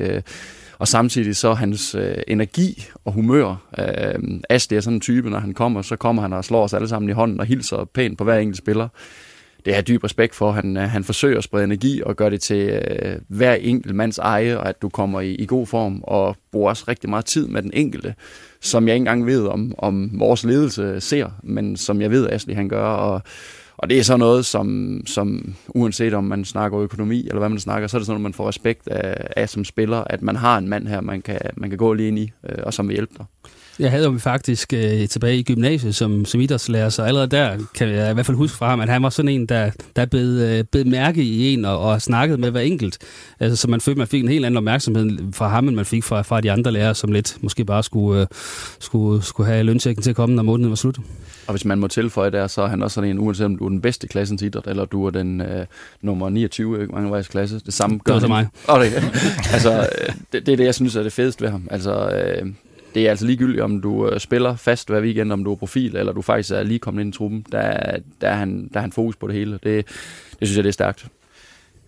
og 0.79 0.87
samtidig 0.87 1.35
så 1.35 1.53
hans 1.53 1.95
øh, 1.95 2.15
energi 2.27 2.85
og 3.05 3.13
humør. 3.13 3.55
Øh, 3.79 4.39
Asli 4.49 4.77
er 4.77 4.81
sådan 4.81 4.97
en 4.97 5.01
type, 5.01 5.29
når 5.29 5.39
han 5.39 5.53
kommer, 5.53 5.81
så 5.81 5.95
kommer 5.95 6.21
han 6.21 6.33
og 6.33 6.45
slår 6.45 6.63
os 6.63 6.73
alle 6.73 6.87
sammen 6.87 7.09
i 7.09 7.13
hånden 7.13 7.39
og 7.39 7.45
hilser 7.45 7.85
pænt 7.93 8.17
på 8.17 8.23
hver 8.23 8.37
enkelt 8.37 8.57
spiller. 8.57 8.87
Det 9.65 9.73
har 9.73 9.77
jeg 9.77 9.87
dyb 9.87 10.03
respekt 10.03 10.35
for. 10.35 10.51
Han, 10.51 10.77
øh, 10.77 10.83
han 10.83 11.03
forsøger 11.03 11.37
at 11.37 11.43
sprede 11.43 11.63
energi 11.63 12.01
og 12.05 12.15
gøre 12.15 12.29
det 12.29 12.41
til 12.41 12.69
øh, 12.69 13.19
hver 13.27 13.53
enkelt 13.53 13.95
mands 13.95 14.17
eje, 14.17 14.57
og 14.57 14.69
at 14.69 14.81
du 14.81 14.89
kommer 14.89 15.21
i, 15.21 15.31
i 15.31 15.45
god 15.45 15.67
form 15.67 16.01
og 16.03 16.35
bruger 16.51 16.69
også 16.69 16.83
rigtig 16.87 17.09
meget 17.09 17.25
tid 17.25 17.47
med 17.47 17.61
den 17.61 17.71
enkelte, 17.73 18.15
som 18.61 18.87
jeg 18.87 18.95
ikke 18.95 19.01
engang 19.01 19.25
ved, 19.25 19.47
om, 19.47 19.75
om 19.77 20.19
vores 20.19 20.43
ledelse 20.43 21.01
ser, 21.01 21.29
men 21.43 21.77
som 21.77 22.01
jeg 22.01 22.11
ved, 22.11 22.29
Asli 22.29 22.53
han 22.53 22.69
gør. 22.69 22.85
Og, 22.85 23.21
og 23.77 23.89
det 23.89 23.99
er 23.99 24.03
så 24.03 24.17
noget, 24.17 24.45
som, 24.45 25.01
som 25.05 25.55
uanset 25.67 26.13
om 26.13 26.23
man 26.23 26.45
snakker 26.45 26.79
økonomi 26.79 27.19
eller 27.19 27.39
hvad 27.39 27.49
man 27.49 27.59
snakker, 27.59 27.87
så 27.87 27.97
er 27.97 27.99
det 27.99 28.05
sådan, 28.05 28.13
noget, 28.13 28.23
man 28.23 28.33
får 28.33 28.47
respekt 28.47 28.87
af, 28.87 29.27
af 29.35 29.49
som 29.49 29.65
spiller, 29.65 30.03
at 30.03 30.21
man 30.21 30.35
har 30.35 30.57
en 30.57 30.69
mand 30.69 30.87
her, 30.87 31.01
man 31.01 31.21
kan, 31.21 31.39
man 31.57 31.69
kan 31.69 31.77
gå 31.77 31.93
lige 31.93 32.07
ind 32.07 32.19
i, 32.19 32.31
øh, 32.49 32.57
og 32.63 32.73
som 32.73 32.87
vil 32.87 32.93
hjælpe 32.93 33.13
dig. 33.17 33.25
Jeg 33.79 33.91
havde 33.91 34.05
jo 34.05 34.17
faktisk 34.17 34.73
øh, 34.73 35.07
tilbage 35.07 35.37
i 35.37 35.43
gymnasiet 35.43 35.95
som, 35.95 36.25
som 36.25 36.41
idrætslærer, 36.41 36.89
så 36.89 37.03
allerede 37.03 37.27
der 37.27 37.57
kan 37.75 37.89
jeg 37.89 38.11
i 38.11 38.13
hvert 38.13 38.25
fald 38.25 38.37
huske 38.37 38.57
fra 38.57 38.69
ham, 38.69 38.79
at 38.79 38.89
han 38.89 39.03
var 39.03 39.09
sådan 39.09 39.29
en, 39.29 39.45
der, 39.45 39.71
der 39.95 40.05
bed, 40.05 40.41
øh, 40.41 40.63
bed 40.63 40.85
mærke 40.85 41.23
i 41.23 41.53
en 41.53 41.65
og, 41.65 41.79
og 41.79 42.01
snakkede 42.01 42.37
med 42.37 42.51
hver 42.51 42.61
enkelt. 42.61 42.97
Altså, 43.39 43.55
så 43.55 43.69
man 43.69 43.81
følte, 43.81 43.97
man 43.97 44.07
fik 44.07 44.23
en 44.23 44.29
helt 44.29 44.45
anden 44.45 44.57
opmærksomhed 44.57 45.17
fra 45.33 45.47
ham, 45.47 45.67
end 45.67 45.75
man 45.75 45.85
fik 45.85 46.03
fra, 46.03 46.21
fra 46.21 46.41
de 46.41 46.51
andre 46.51 46.71
lærere, 46.71 46.95
som 46.95 47.11
lidt 47.11 47.37
måske 47.41 47.65
bare 47.65 47.83
skulle, 47.83 48.21
øh, 48.21 48.27
skulle, 48.79 49.23
skulle 49.23 49.51
have 49.51 49.63
løntjekken 49.63 50.03
til 50.03 50.09
at 50.09 50.15
komme, 50.15 50.35
når 50.35 50.43
måneden 50.43 50.69
var 50.69 50.75
slut. 50.75 50.97
Og 51.47 51.53
hvis 51.53 51.65
man 51.65 51.79
må 51.79 51.87
tilføje 51.87 52.31
der, 52.31 52.47
så 52.47 52.61
er 52.61 52.67
han 52.67 52.83
også 52.83 52.95
sådan 52.95 53.09
en, 53.09 53.19
uanset 53.19 53.45
om 53.45 53.57
du 53.57 53.65
er 53.65 53.69
den 53.69 53.81
bedste 53.81 54.07
klassens 54.07 54.41
idræt, 54.41 54.67
eller 54.67 54.85
du 54.85 55.05
er 55.05 55.09
den 55.09 55.41
øh, 55.41 55.65
nummer 56.01 56.29
29 56.29 56.83
i 56.83 56.87
mange 56.87 57.11
vejs 57.11 57.27
klasse. 57.27 57.59
Det 57.65 57.73
samme 57.73 57.99
gør 58.03 58.13
det 58.13 58.21
var 58.21 58.27
mig. 58.27 58.47
Oh, 58.67 58.81
det, 58.81 58.93
altså, 59.53 59.79
øh, 59.79 60.13
det, 60.33 60.45
det, 60.45 60.51
er 60.51 60.57
det, 60.57 60.65
jeg 60.65 60.75
synes 60.75 60.95
er 60.95 61.03
det 61.03 61.13
fedeste 61.13 61.43
ved 61.43 61.49
ham. 61.49 61.67
Altså, 61.71 62.09
øh, 62.09 62.47
det 62.97 63.05
er 63.05 63.09
altså 63.09 63.25
ligegyldigt, 63.25 63.61
om 63.61 63.81
du 63.81 64.09
øh, 64.09 64.19
spiller 64.19 64.55
fast 64.55 64.89
hver 64.89 65.01
weekend, 65.01 65.31
om 65.31 65.43
du 65.43 65.51
er 65.51 65.55
profil, 65.55 65.95
eller 65.95 66.13
du 66.13 66.21
faktisk 66.21 66.51
er 66.51 66.63
lige 66.63 66.79
kommet 66.79 67.01
ind 67.01 67.13
i 67.13 67.17
truppen. 67.17 67.45
Der, 67.51 67.97
der, 68.21 68.27
er, 68.27 68.35
han, 68.35 68.69
der 68.73 68.79
er 68.79 68.81
han 68.81 68.91
fokus 68.91 69.15
på 69.15 69.27
det 69.27 69.35
hele. 69.35 69.51
Det, 69.51 69.85
det 70.39 70.47
synes 70.47 70.55
jeg, 70.55 70.63
det 70.63 70.69
er 70.69 70.73
stærkt. 70.73 71.07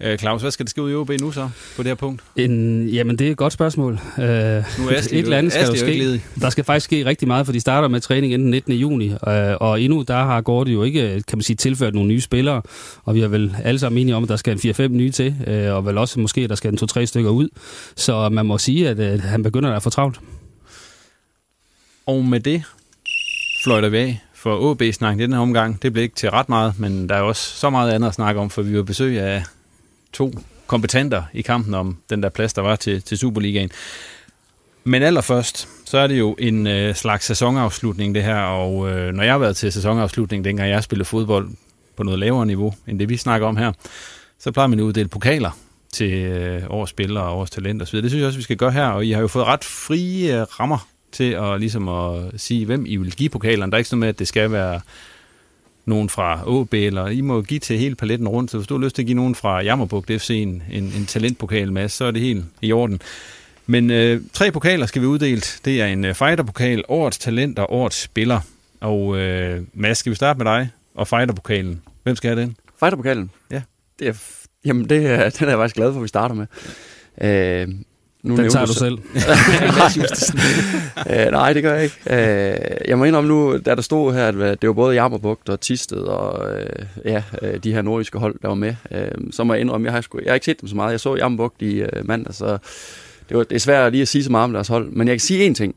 Øh, 0.01 0.17
Claus, 0.17 0.41
hvad 0.41 0.51
skal 0.51 0.65
det 0.65 0.69
ske 0.69 0.81
ud 0.81 0.91
i 0.91 0.95
OB 0.95 1.11
nu 1.21 1.31
så, 1.31 1.49
på 1.75 1.83
det 1.83 1.85
her 1.85 1.95
punkt? 1.95 2.21
En, 2.35 2.87
jamen, 2.87 3.19
det 3.19 3.27
er 3.27 3.31
et 3.31 3.37
godt 3.37 3.53
spørgsmål. 3.53 3.93
Uh, 3.93 4.23
nu 4.23 4.27
er 4.27 4.61
et 4.89 5.13
eller 5.13 5.37
andet 5.37 5.53
skal 5.53 5.67
jo 5.67 5.75
ske. 5.75 6.21
Der 6.41 6.49
skal 6.49 6.63
faktisk 6.63 6.83
ske 6.83 7.05
rigtig 7.05 7.27
meget, 7.27 7.45
for 7.45 7.53
de 7.53 7.59
starter 7.59 7.87
med 7.87 7.99
træning 7.99 8.33
inden 8.33 8.49
19. 8.49 8.73
juni, 8.73 9.09
uh, 9.09 9.17
og 9.59 9.81
endnu 9.81 10.03
der 10.07 10.23
har 10.23 10.41
Gordy 10.41 10.73
jo 10.73 10.83
ikke, 10.83 11.23
kan 11.27 11.37
man 11.37 11.43
sige, 11.43 11.55
tilført 11.55 11.93
nogle 11.93 12.07
nye 12.07 12.21
spillere, 12.21 12.61
og 13.03 13.15
vi 13.15 13.21
er 13.21 13.27
vel 13.27 13.55
alle 13.63 13.79
sammen 13.79 14.01
enige 14.01 14.15
om, 14.15 14.23
at 14.23 14.29
der 14.29 14.35
skal 14.35 14.53
en 14.53 14.75
4-5 14.75 14.87
nye 14.87 15.11
til, 15.11 15.35
uh, 15.47 15.75
og 15.75 15.85
vel 15.85 15.97
også 15.97 16.19
måske, 16.19 16.41
at 16.41 16.49
der 16.49 16.55
skal 16.55 16.73
en 16.73 16.79
2-3 16.81 17.05
stykker 17.05 17.29
ud. 17.29 17.49
Så 17.95 18.29
man 18.29 18.45
må 18.45 18.57
sige, 18.57 18.89
at 18.89 19.13
uh, 19.13 19.21
han 19.21 19.43
begynder 19.43 19.71
at 19.71 19.83
få 19.83 19.89
travlt. 19.89 20.19
Og 22.09 22.25
med 22.25 22.39
det 22.39 22.63
fløjter 23.63 23.89
vi 23.89 23.97
af 23.97 24.21
for 24.33 24.71
OB-snak 24.71 25.19
i 25.19 25.21
den 25.21 25.33
her 25.33 25.39
omgang. 25.39 25.81
Det 25.81 25.93
blev 25.93 26.03
ikke 26.03 26.15
til 26.15 26.31
ret 26.31 26.49
meget, 26.49 26.79
men 26.79 27.09
der 27.09 27.15
er 27.15 27.21
også 27.21 27.41
så 27.41 27.69
meget 27.69 27.91
andet 27.91 28.07
at 28.07 28.13
snakke 28.13 28.41
om, 28.41 28.49
for 28.49 28.61
vi 28.61 28.77
var 28.77 28.83
besøg 28.83 29.19
af 29.19 29.43
to 30.13 30.33
kompetenter 30.67 31.23
i 31.33 31.41
kampen 31.41 31.73
om 31.73 31.97
den 32.09 32.23
der 32.23 32.29
plads, 32.29 32.53
der 32.53 32.61
var 32.61 32.75
til, 32.75 33.01
til 33.01 33.17
Superligaen. 33.17 33.71
Men 34.83 35.03
allerførst, 35.03 35.67
så 35.85 35.97
er 35.97 36.07
det 36.07 36.19
jo 36.19 36.35
en 36.39 36.67
øh, 36.67 36.95
slags 36.95 37.25
sæsonafslutning 37.25 38.15
det 38.15 38.23
her, 38.23 38.39
og 38.39 38.89
øh, 38.89 39.13
når 39.13 39.23
jeg 39.23 39.33
har 39.33 39.39
været 39.39 39.57
til 39.57 39.71
sæsonafslutning, 39.71 40.43
dengang 40.43 40.69
jeg 40.69 40.83
spillede 40.83 41.05
fodbold 41.05 41.49
på 41.95 42.03
noget 42.03 42.19
lavere 42.19 42.45
niveau, 42.45 42.73
end 42.87 42.99
det 42.99 43.09
vi 43.09 43.17
snakker 43.17 43.47
om 43.47 43.57
her, 43.57 43.71
så 44.39 44.51
plejer 44.51 44.67
man 44.67 44.79
at 44.79 44.83
uddele 44.83 45.09
pokaler 45.09 45.51
til 45.93 46.13
øh, 46.13 46.63
årets 46.69 46.89
spillere 46.89 47.23
og 47.23 47.37
årets 47.37 47.51
talent 47.51 47.81
osv. 47.81 48.01
Det 48.01 48.11
synes 48.11 48.19
jeg 48.19 48.27
også, 48.27 48.39
vi 48.39 48.43
skal 48.43 48.57
gøre 48.57 48.71
her, 48.71 48.85
og 48.85 49.05
I 49.05 49.11
har 49.11 49.21
jo 49.21 49.27
fået 49.27 49.45
ret 49.45 49.63
frie 49.63 50.41
øh, 50.41 50.47
rammer 50.59 50.87
til 51.11 51.31
at, 51.31 51.59
ligesom 51.59 51.87
at 51.87 52.21
sige, 52.37 52.65
hvem 52.65 52.85
I 52.87 52.95
vil 52.95 53.15
give 53.15 53.29
pokalerne. 53.29 53.71
Der 53.71 53.75
er 53.75 53.79
ikke 53.79 53.89
sådan 53.89 53.99
med, 53.99 54.07
at 54.07 54.19
det 54.19 54.27
skal 54.27 54.51
være 54.51 54.81
nogen 55.85 56.09
fra 56.09 56.61
AB, 56.61 56.73
eller 56.73 57.07
I 57.07 57.21
må 57.21 57.41
give 57.41 57.59
til 57.59 57.77
hele 57.77 57.95
paletten 57.95 58.27
rundt. 58.27 58.51
Så 58.51 58.57
hvis 58.57 58.67
du 58.67 58.77
har 58.77 58.83
lyst 58.83 58.95
til 58.95 59.01
at 59.01 59.05
give 59.05 59.15
nogen 59.15 59.35
fra 59.35 59.61
Jammerbugt 59.61 60.11
FC 60.11 60.29
en, 60.29 60.63
en, 60.71 60.83
en 60.83 61.05
talentpokal 61.05 61.71
med, 61.71 61.89
så 61.89 62.05
er 62.05 62.11
det 62.11 62.21
helt 62.21 62.45
i 62.61 62.71
orden. 62.71 63.01
Men 63.67 63.91
øh, 63.91 64.21
tre 64.33 64.51
pokaler 64.51 64.85
skal 64.85 65.01
vi 65.01 65.07
uddele. 65.07 65.41
Det 65.65 65.81
er 65.81 65.85
en 65.85 66.05
øh, 66.05 66.15
fighterpokal, 66.15 66.83
årets 66.87 67.17
talent 67.17 67.59
og 67.59 67.73
årets 67.73 68.01
spiller. 68.01 68.39
Og 68.79 69.17
øh, 69.17 69.61
Mads, 69.73 69.97
skal 69.97 70.09
vi 70.09 70.15
starte 70.15 70.37
med 70.37 70.45
dig 70.45 70.69
og 70.95 71.07
fighterpokalen? 71.07 71.81
Hvem 72.03 72.15
skal 72.15 72.29
have 72.29 72.41
den? 72.41 72.55
Fighterpokalen? 72.79 73.31
Ja. 73.51 73.61
Det 73.99 74.07
er, 74.07 74.13
jamen, 74.65 74.89
det 74.89 75.05
er, 75.05 75.29
den 75.39 75.45
er 75.45 75.49
jeg 75.49 75.57
faktisk 75.57 75.75
glad 75.75 75.91
for, 75.91 75.99
at 75.99 76.03
vi 76.03 76.07
starter 76.07 76.35
med. 76.35 76.47
Øh, 77.21 77.67
nu 78.23 78.37
den 78.37 78.49
tager 78.49 78.65
du 78.65 78.73
selv. 78.73 78.97
øh, 81.25 81.31
nej, 81.31 81.53
det 81.53 81.63
gør 81.63 81.73
jeg 81.73 81.83
ikke. 81.83 81.95
Øh, 82.09 82.87
jeg 82.87 82.97
må 82.97 83.03
indrømme 83.03 83.27
nu, 83.27 83.57
da 83.57 83.75
der 83.75 83.81
stod 83.81 84.13
her, 84.13 84.27
at 84.27 84.61
det 84.61 84.67
var 84.67 84.73
både 84.73 84.95
Jammerbugt 84.95 85.49
og 85.49 85.61
Tisted 85.61 85.97
og 85.97 86.55
øh, 86.55 86.65
ja, 87.05 87.23
øh, 87.41 87.63
de 87.63 87.73
her 87.73 87.81
nordiske 87.81 88.17
hold, 88.17 88.35
der 88.41 88.47
var 88.47 88.55
med, 88.55 88.75
øh, 88.91 89.11
så 89.31 89.43
må 89.43 89.53
jeg 89.53 89.61
indrømme, 89.61 89.85
jeg 89.85 89.93
har, 89.93 90.01
sgu, 90.01 90.19
jeg 90.23 90.29
har 90.29 90.33
ikke 90.33 90.45
set 90.45 90.61
dem 90.61 90.69
så 90.69 90.75
meget. 90.75 90.91
Jeg 90.91 90.99
så 90.99 91.15
Jammerbugt 91.15 91.61
i 91.61 91.75
øh, 91.75 92.07
mandag, 92.07 92.33
så 92.33 92.57
det, 93.29 93.37
var, 93.37 93.43
det 93.43 93.55
er 93.55 93.59
svært 93.59 93.91
lige 93.91 94.01
at 94.01 94.07
sige 94.07 94.23
så 94.23 94.31
meget 94.31 94.43
om 94.43 94.53
deres 94.53 94.67
hold. 94.67 94.89
Men 94.89 95.07
jeg 95.07 95.15
kan 95.15 95.19
sige 95.19 95.49
én 95.49 95.53
ting. 95.53 95.75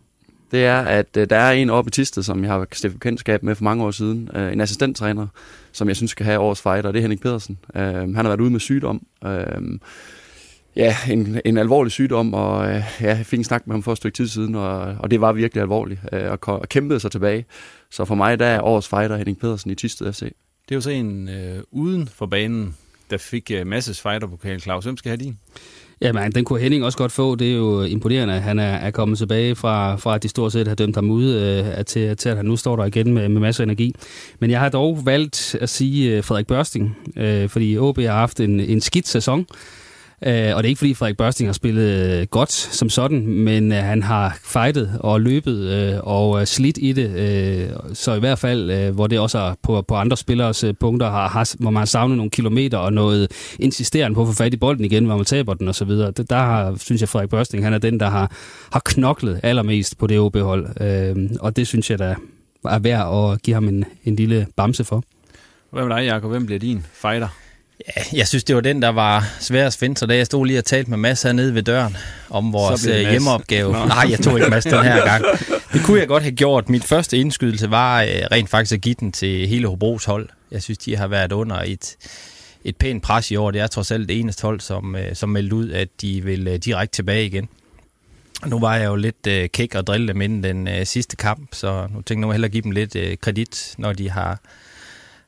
Det 0.51 0.65
er, 0.65 0.81
at 0.81 1.17
øh, 1.17 1.31
der 1.31 1.37
er 1.37 1.53
en 1.53 1.71
oppe 1.71 1.89
i 1.89 1.91
Tisted, 1.91 2.23
som 2.23 2.45
jeg 2.45 2.53
har 2.53 2.67
stiftet 2.73 3.01
kendskab 3.01 3.43
med 3.43 3.55
for 3.55 3.65
mange 3.65 3.85
år 3.85 3.91
siden. 3.91 4.31
Øh, 4.35 4.53
en 4.53 4.61
assistenttræner, 4.61 5.27
som 5.73 5.89
jeg 5.89 5.97
synes 5.97 6.11
skal 6.11 6.27
have 6.27 6.39
årets 6.39 6.63
fighter, 6.63 6.93
det 6.93 6.99
er 6.99 7.03
Henrik 7.03 7.21
Pedersen. 7.21 7.59
Øh, 7.77 7.83
han 7.83 8.15
har 8.15 8.23
været 8.23 8.41
ude 8.41 8.51
med 8.51 8.61
sygdom. 8.61 9.07
Øh, 9.27 9.79
ja, 10.77 10.97
en, 11.11 11.41
en 11.45 11.59
alvorlig 11.59 11.93
sygdom, 11.93 12.35
og 12.35 12.69
øh, 12.69 12.83
ja, 13.01 13.17
jeg 13.17 13.27
fik 13.27 13.39
en 13.39 13.45
snak 13.45 13.67
med 13.67 13.75
ham 13.75 13.83
for 13.83 13.93
et 13.93 13.99
stykke 13.99 14.17
tid 14.17 14.29
siden, 14.29 14.55
og, 14.55 14.79
og 14.99 15.11
det 15.11 15.21
var 15.21 15.33
virkelig 15.33 15.61
alvorligt, 15.61 16.01
øh, 16.13 16.31
og, 16.31 16.39
og 16.61 16.69
kæmpede 16.69 17.01
sig 17.01 17.11
tilbage. 17.11 17.45
Så 17.91 18.05
for 18.05 18.15
mig, 18.15 18.39
der 18.39 18.47
er 18.47 18.61
årets 18.61 18.89
fighter 18.89 19.17
Henning 19.17 19.39
Pedersen 19.39 19.71
i 19.71 19.75
Tisted 19.75 20.13
FC. 20.13 20.21
Det 20.21 20.71
er 20.71 20.75
jo 20.75 20.81
så 20.81 20.91
en 20.91 21.29
øh, 21.29 21.63
uden 21.71 22.09
for 22.09 22.27
banen, 22.27 22.77
der 23.11 23.19
fik 23.19 23.51
øh, 23.55 23.67
masses 23.67 24.01
fighterpokal. 24.01 24.61
Claus, 24.61 24.85
hvem 24.85 24.97
skal 24.97 25.09
have 25.09 25.17
din? 25.17 25.39
Jamen, 26.01 26.33
den 26.33 26.45
kunne 26.45 26.61
Henning 26.61 26.85
også 26.85 26.99
godt 26.99 27.13
få. 27.13 27.35
Det 27.35 27.53
er 27.53 27.57
jo 27.57 27.83
imponerende, 27.83 28.35
at 28.35 28.43
han 28.43 28.59
er, 28.59 28.75
er 28.75 28.91
kommet 28.91 29.19
tilbage 29.19 29.55
fra, 29.55 29.97
fra 29.97 30.15
at 30.15 30.23
de 30.23 30.29
stort 30.29 30.53
set 30.53 30.69
har 30.69 30.75
dømt 30.75 30.95
ham 30.95 31.11
ud, 31.11 31.31
øh, 31.31 31.85
til, 31.85 32.17
til 32.17 32.29
at 32.29 32.37
han 32.37 32.47
nu 32.47 32.57
står 32.57 32.77
der 32.77 32.85
igen 32.85 33.15
med, 33.15 33.29
med 33.29 33.41
masser 33.41 33.63
af 33.63 33.67
energi. 33.67 33.95
Men 34.39 34.51
jeg 34.51 34.61
har 34.61 34.69
dog 34.69 35.07
valgt 35.07 35.57
at 35.61 35.69
sige 35.69 36.17
øh, 36.17 36.25
Frederik 36.25 36.47
Børsting, 36.47 36.97
øh, 37.17 37.49
fordi 37.49 37.79
OB 37.79 37.99
har 37.99 38.13
haft 38.13 38.41
en, 38.41 38.61
en 38.61 38.81
skidt 38.81 39.09
sæson. 39.09 39.47
Øh, 40.27 40.57
og 40.57 40.63
det 40.63 40.69
er 40.69 40.69
ikke 40.69 40.79
fordi 40.79 40.95
Frederik 40.95 41.17
Børsting 41.17 41.49
har 41.49 41.53
spillet 41.53 42.21
øh, 42.21 42.27
godt 42.27 42.53
som 42.53 42.91
sådan, 42.91 43.27
men 43.27 43.73
øh, 43.73 43.79
han 43.79 44.03
har 44.03 44.39
fightet 44.45 44.97
og 45.01 45.21
løbet 45.21 45.59
øh, 45.59 45.99
og 46.03 46.41
øh, 46.41 46.47
slidt 46.47 46.79
i 46.81 46.93
det. 46.93 47.11
Øh, 47.11 47.95
så 47.95 48.15
i 48.15 48.21
hvert 48.21 48.39
fald, 48.39 48.91
hvor 48.91 49.07
det 49.07 49.19
også 49.19 49.39
er 49.39 49.55
på, 49.63 49.83
på 49.83 49.95
andre 49.95 50.17
spillers 50.17 50.65
punkter, 50.81 51.11
har, 51.11 51.29
har, 51.29 51.55
hvor 51.59 51.71
man 51.71 51.81
har 51.81 51.87
savnet 51.87 52.17
nogle 52.17 52.31
kilometer 52.31 52.79
og 52.79 52.93
noget 52.93 53.33
insisterende 53.59 54.15
på 54.15 54.23
at 54.23 54.29
få 54.29 54.35
fat 54.35 54.55
i 54.55 54.57
bolden 54.57 54.85
igen, 54.85 55.05
hvor 55.05 55.17
man 55.17 55.25
taber 55.25 55.55
den 55.55 55.69
osv. 55.69 55.89
Der 55.91 56.37
har, 56.37 56.75
synes 56.77 57.01
jeg, 57.01 57.09
Frederik 57.09 57.31
Børsting, 57.31 57.65
han 57.65 57.75
er 57.75 57.79
den, 57.79 58.01
der 58.01 58.11
har, 58.11 58.33
har 58.73 58.83
knoklet 58.85 59.41
allermest 59.43 59.99
på 59.99 60.07
det 60.07 60.19
OB-hold. 60.19 60.67
og 61.41 61.57
det 61.57 61.67
synes 61.67 61.91
jeg, 61.91 61.99
der 61.99 62.15
er 62.65 62.79
værd 62.79 63.33
at 63.33 63.43
give 63.43 63.55
ham 63.55 63.69
en, 63.69 63.85
en 64.05 64.17
lille 64.17 64.47
bamse 64.57 64.85
for. 64.85 65.05
Hvad 65.71 65.85
med 65.85 65.97
dig, 65.97 66.07
Jacob? 66.07 66.31
Hvem 66.31 66.47
bliver 66.47 66.59
din 66.59 66.85
fighter? 66.93 67.29
Ja, 67.97 68.03
jeg 68.13 68.29
synes, 68.29 68.45
det 68.45 68.55
var 68.55 68.61
den, 68.61 68.83
der 68.83 68.89
var 68.89 69.35
sværest 69.41 69.77
at 69.77 69.81
finde, 69.81 69.97
så 69.97 70.07
da 70.07 70.17
jeg 70.17 70.27
stod 70.27 70.47
lige 70.47 70.59
og 70.59 70.65
talte 70.65 70.91
med 70.91 70.99
Mads 70.99 71.23
hernede 71.23 71.55
ved 71.55 71.63
døren 71.63 71.97
om 72.31 72.53
vores 72.53 72.87
øh, 72.87 73.11
hjemmeopgave. 73.11 73.73
Nå. 73.73 73.85
Nej, 73.85 74.07
jeg 74.11 74.19
tog 74.19 74.39
ikke 74.39 74.51
Mads 74.51 74.65
den 74.65 74.83
her 74.83 75.05
gang. 75.11 75.25
Det 75.73 75.83
kunne 75.85 76.01
jeg 76.01 76.09
godt 76.09 76.23
have 76.23 76.35
gjort. 76.35 76.69
Mit 76.69 76.85
første 76.85 77.17
indskydelse 77.17 77.71
var 77.71 78.03
øh, 78.03 78.09
rent 78.33 78.51
faktisk 78.51 78.73
at 78.75 78.81
give 78.81 78.95
den 79.01 79.13
til 79.13 79.49
hele 79.49 79.69
Hobros 79.69 80.05
hold. 80.05 80.29
Jeg 80.51 80.63
synes, 80.63 80.79
de 80.79 80.97
har 80.97 81.07
været 81.07 81.33
under 81.33 81.57
et, 81.67 81.97
et 82.65 82.77
pænt 82.77 83.03
pres 83.03 83.31
i 83.31 83.37
år. 83.37 83.51
Det 83.51 83.61
er 83.61 83.67
trods 83.67 83.91
alt 83.91 84.09
det 84.09 84.21
eneste 84.21 84.43
hold, 84.43 84.61
som, 84.61 84.97
øh, 84.97 85.15
som 85.15 85.29
meldte 85.29 85.57
ud, 85.57 85.71
at 85.71 85.89
de 86.01 86.25
vil 86.25 86.59
direkte 86.65 86.97
tilbage 86.97 87.27
igen. 87.27 87.49
Nu 88.47 88.59
var 88.61 88.77
jeg 88.77 88.87
jo 88.87 88.97
lidt 88.97 89.27
øh, 89.29 89.49
kæk 89.49 89.75
og 89.75 89.87
drille 89.87 90.09
dem 90.09 90.21
inden 90.21 90.45
den 90.45 90.69
øh, 90.69 90.87
sidste 90.87 91.17
kamp, 91.17 91.49
så 91.53 91.83
nu 91.83 91.95
tænkte 91.95 92.13
jeg 92.13 92.21
nu 92.21 92.31
hellere 92.31 92.51
give 92.51 92.63
dem 92.63 92.71
lidt 92.71 92.97
øh, 92.97 93.17
kredit, 93.17 93.75
når 93.79 93.93
de 93.93 94.11
har 94.11 94.41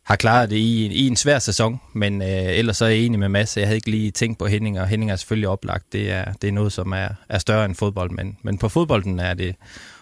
har 0.05 0.17
klaret 0.17 0.51
det 0.51 0.57
i, 0.57 0.87
i 0.87 1.07
en 1.07 1.17
svær 1.17 1.39
sæson, 1.39 1.81
men 1.93 2.23
øh, 2.23 2.29
ellers 2.29 2.77
så 2.77 2.85
er 2.85 2.89
jeg 2.89 2.99
enig 2.99 3.19
med 3.19 3.29
Mads. 3.29 3.57
Jeg 3.57 3.67
havde 3.67 3.77
ikke 3.77 3.91
lige 3.91 4.11
tænkt 4.11 4.39
på 4.39 4.47
Henning, 4.47 4.81
og 4.81 4.89
Henning 4.89 5.11
er 5.11 5.17
selvfølgelig 5.17 5.49
oplagt. 5.49 5.93
Det 5.93 6.11
er, 6.11 6.33
det 6.33 6.49
er 6.49 6.53
noget, 6.53 6.73
som 6.73 6.93
er, 6.93 7.09
er 7.29 7.39
større 7.39 7.65
end 7.65 7.75
fodbold, 7.75 8.11
men, 8.11 8.37
men 8.43 8.59
på 8.59 8.69
fodbolden 8.69 9.21
er 9.21 9.35
det 9.35 9.57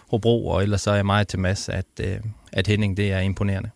Hobro, 0.09 0.47
og 0.47 0.63
ellers 0.63 0.81
så 0.81 0.91
er 0.91 0.95
jeg 0.95 1.05
meget 1.05 1.27
til 1.27 1.39
Mads, 1.39 1.69
at, 1.69 1.85
øh, 1.99 2.17
at 2.51 2.67
Henning 2.67 2.97
det 2.97 3.11
er 3.11 3.19
imponerende. 3.19 3.69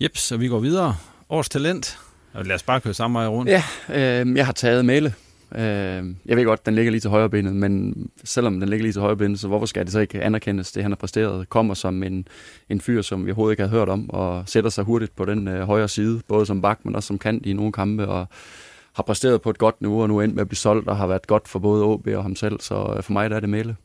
Jeps, 0.00 0.20
så 0.20 0.36
vi 0.36 0.48
går 0.48 0.58
videre. 0.58 0.96
Års 1.30 1.48
talent. 1.48 1.98
Og 2.32 2.44
lad 2.44 2.54
os 2.54 2.62
bare 2.62 2.80
køre 2.80 2.94
samme 2.94 3.18
vej 3.18 3.28
rundt. 3.28 3.50
Ja, 3.50 3.62
øh, 3.88 4.36
jeg 4.36 4.46
har 4.46 4.52
taget 4.52 4.84
Mæle. 4.84 5.14
Øh, 5.54 6.14
jeg 6.26 6.36
ved 6.36 6.44
godt, 6.44 6.66
den 6.66 6.74
ligger 6.74 6.90
lige 6.90 7.00
til 7.00 7.10
højre 7.10 7.30
benet, 7.30 7.56
men 7.56 7.94
selvom 8.24 8.60
den 8.60 8.68
ligger 8.68 8.82
lige 8.82 8.92
til 8.92 9.00
højre 9.02 9.16
benet, 9.16 9.40
så 9.40 9.48
hvorfor 9.48 9.66
skal 9.66 9.84
det 9.84 9.92
så 9.92 10.00
ikke 10.00 10.22
anerkendes, 10.22 10.72
det 10.72 10.82
han 10.82 10.92
har 10.92 10.96
præsteret, 10.96 11.48
kommer 11.48 11.74
som 11.74 12.02
en, 12.02 12.28
en 12.68 12.80
fyr, 12.80 13.02
som 13.02 13.26
vi 13.26 13.30
overhovedet 13.30 13.52
ikke 13.52 13.62
har 13.62 13.70
hørt 13.70 13.88
om, 13.88 14.10
og 14.10 14.42
sætter 14.46 14.70
sig 14.70 14.84
hurtigt 14.84 15.16
på 15.16 15.24
den 15.24 15.48
øh, 15.48 15.60
højre 15.66 15.88
side, 15.88 16.20
både 16.28 16.46
som 16.46 16.62
bak, 16.62 16.80
men 16.84 16.96
også 16.96 17.06
som 17.06 17.18
kant 17.18 17.46
i 17.46 17.52
nogle 17.52 17.72
kampe, 17.72 18.08
og 18.08 18.26
har 18.92 19.02
præsteret 19.02 19.42
på 19.42 19.50
et 19.50 19.58
godt 19.58 19.80
niveau, 19.80 20.02
og 20.02 20.08
nu 20.08 20.20
endt 20.20 20.34
med 20.34 20.40
at 20.40 20.48
blive 20.48 20.58
solgt, 20.58 20.88
og 20.88 20.96
har 20.96 21.06
været 21.06 21.26
godt 21.26 21.48
for 21.48 21.58
både 21.58 21.84
OB 21.84 22.06
og 22.06 22.22
ham 22.22 22.36
selv, 22.36 22.60
så 22.60 22.94
øh, 22.96 23.02
for 23.02 23.12
mig 23.12 23.30
der 23.30 23.36
er 23.36 23.40
det 23.40 23.48
Mæle. 23.48 23.76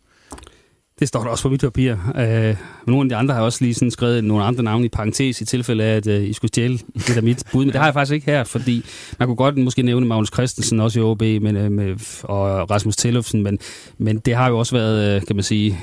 Det 1.00 1.08
står 1.08 1.24
der 1.24 1.30
også 1.30 1.44
på 1.44 1.50
mit 1.50 1.62
papir. 1.62 1.96
Øh, 2.18 2.56
nogle 2.88 3.06
af 3.06 3.10
de 3.10 3.16
andre 3.16 3.36
har 3.36 3.42
også 3.42 3.58
lige 3.62 3.74
sådan 3.74 3.92
skrevet 3.92 4.24
nogle 4.24 4.44
andre 4.44 4.64
navne 4.64 4.86
i 4.86 4.90
parentes 4.90 5.42
i 5.42 5.46
tilfælde 5.46 5.84
af, 5.84 5.96
at 5.96 6.08
øh, 6.08 6.30
I 6.30 6.34
skulle 6.34 6.50
stjæle 6.50 6.78
det 7.08 7.16
der 7.16 7.22
mit 7.22 7.44
bud. 7.52 7.66
Men 7.66 7.74
det 7.74 7.80
har 7.80 7.88
jeg 7.88 7.94
faktisk 7.94 8.14
ikke 8.14 8.26
her, 8.26 8.44
fordi 8.44 8.86
man 9.20 9.28
kunne 9.28 9.36
godt 9.36 9.58
måske 9.58 9.82
nævne 9.82 10.06
Magnus 10.06 10.30
Christensen 10.34 10.80
også 10.80 11.00
i 11.00 11.04
OB 11.04 11.22
men, 11.22 11.56
øh, 11.56 11.72
med, 11.72 11.96
og 12.24 12.72
Rasmus 12.72 12.96
Tillufsen, 12.96 13.44
men, 13.44 13.60
men 13.98 14.18
det 14.18 14.36
har 14.36 14.50
jo 14.50 14.60
også 14.60 14.76
været, 14.76 15.16
øh, 15.16 15.26
kan 15.26 15.36
man 15.36 15.44
sige, 15.44 15.80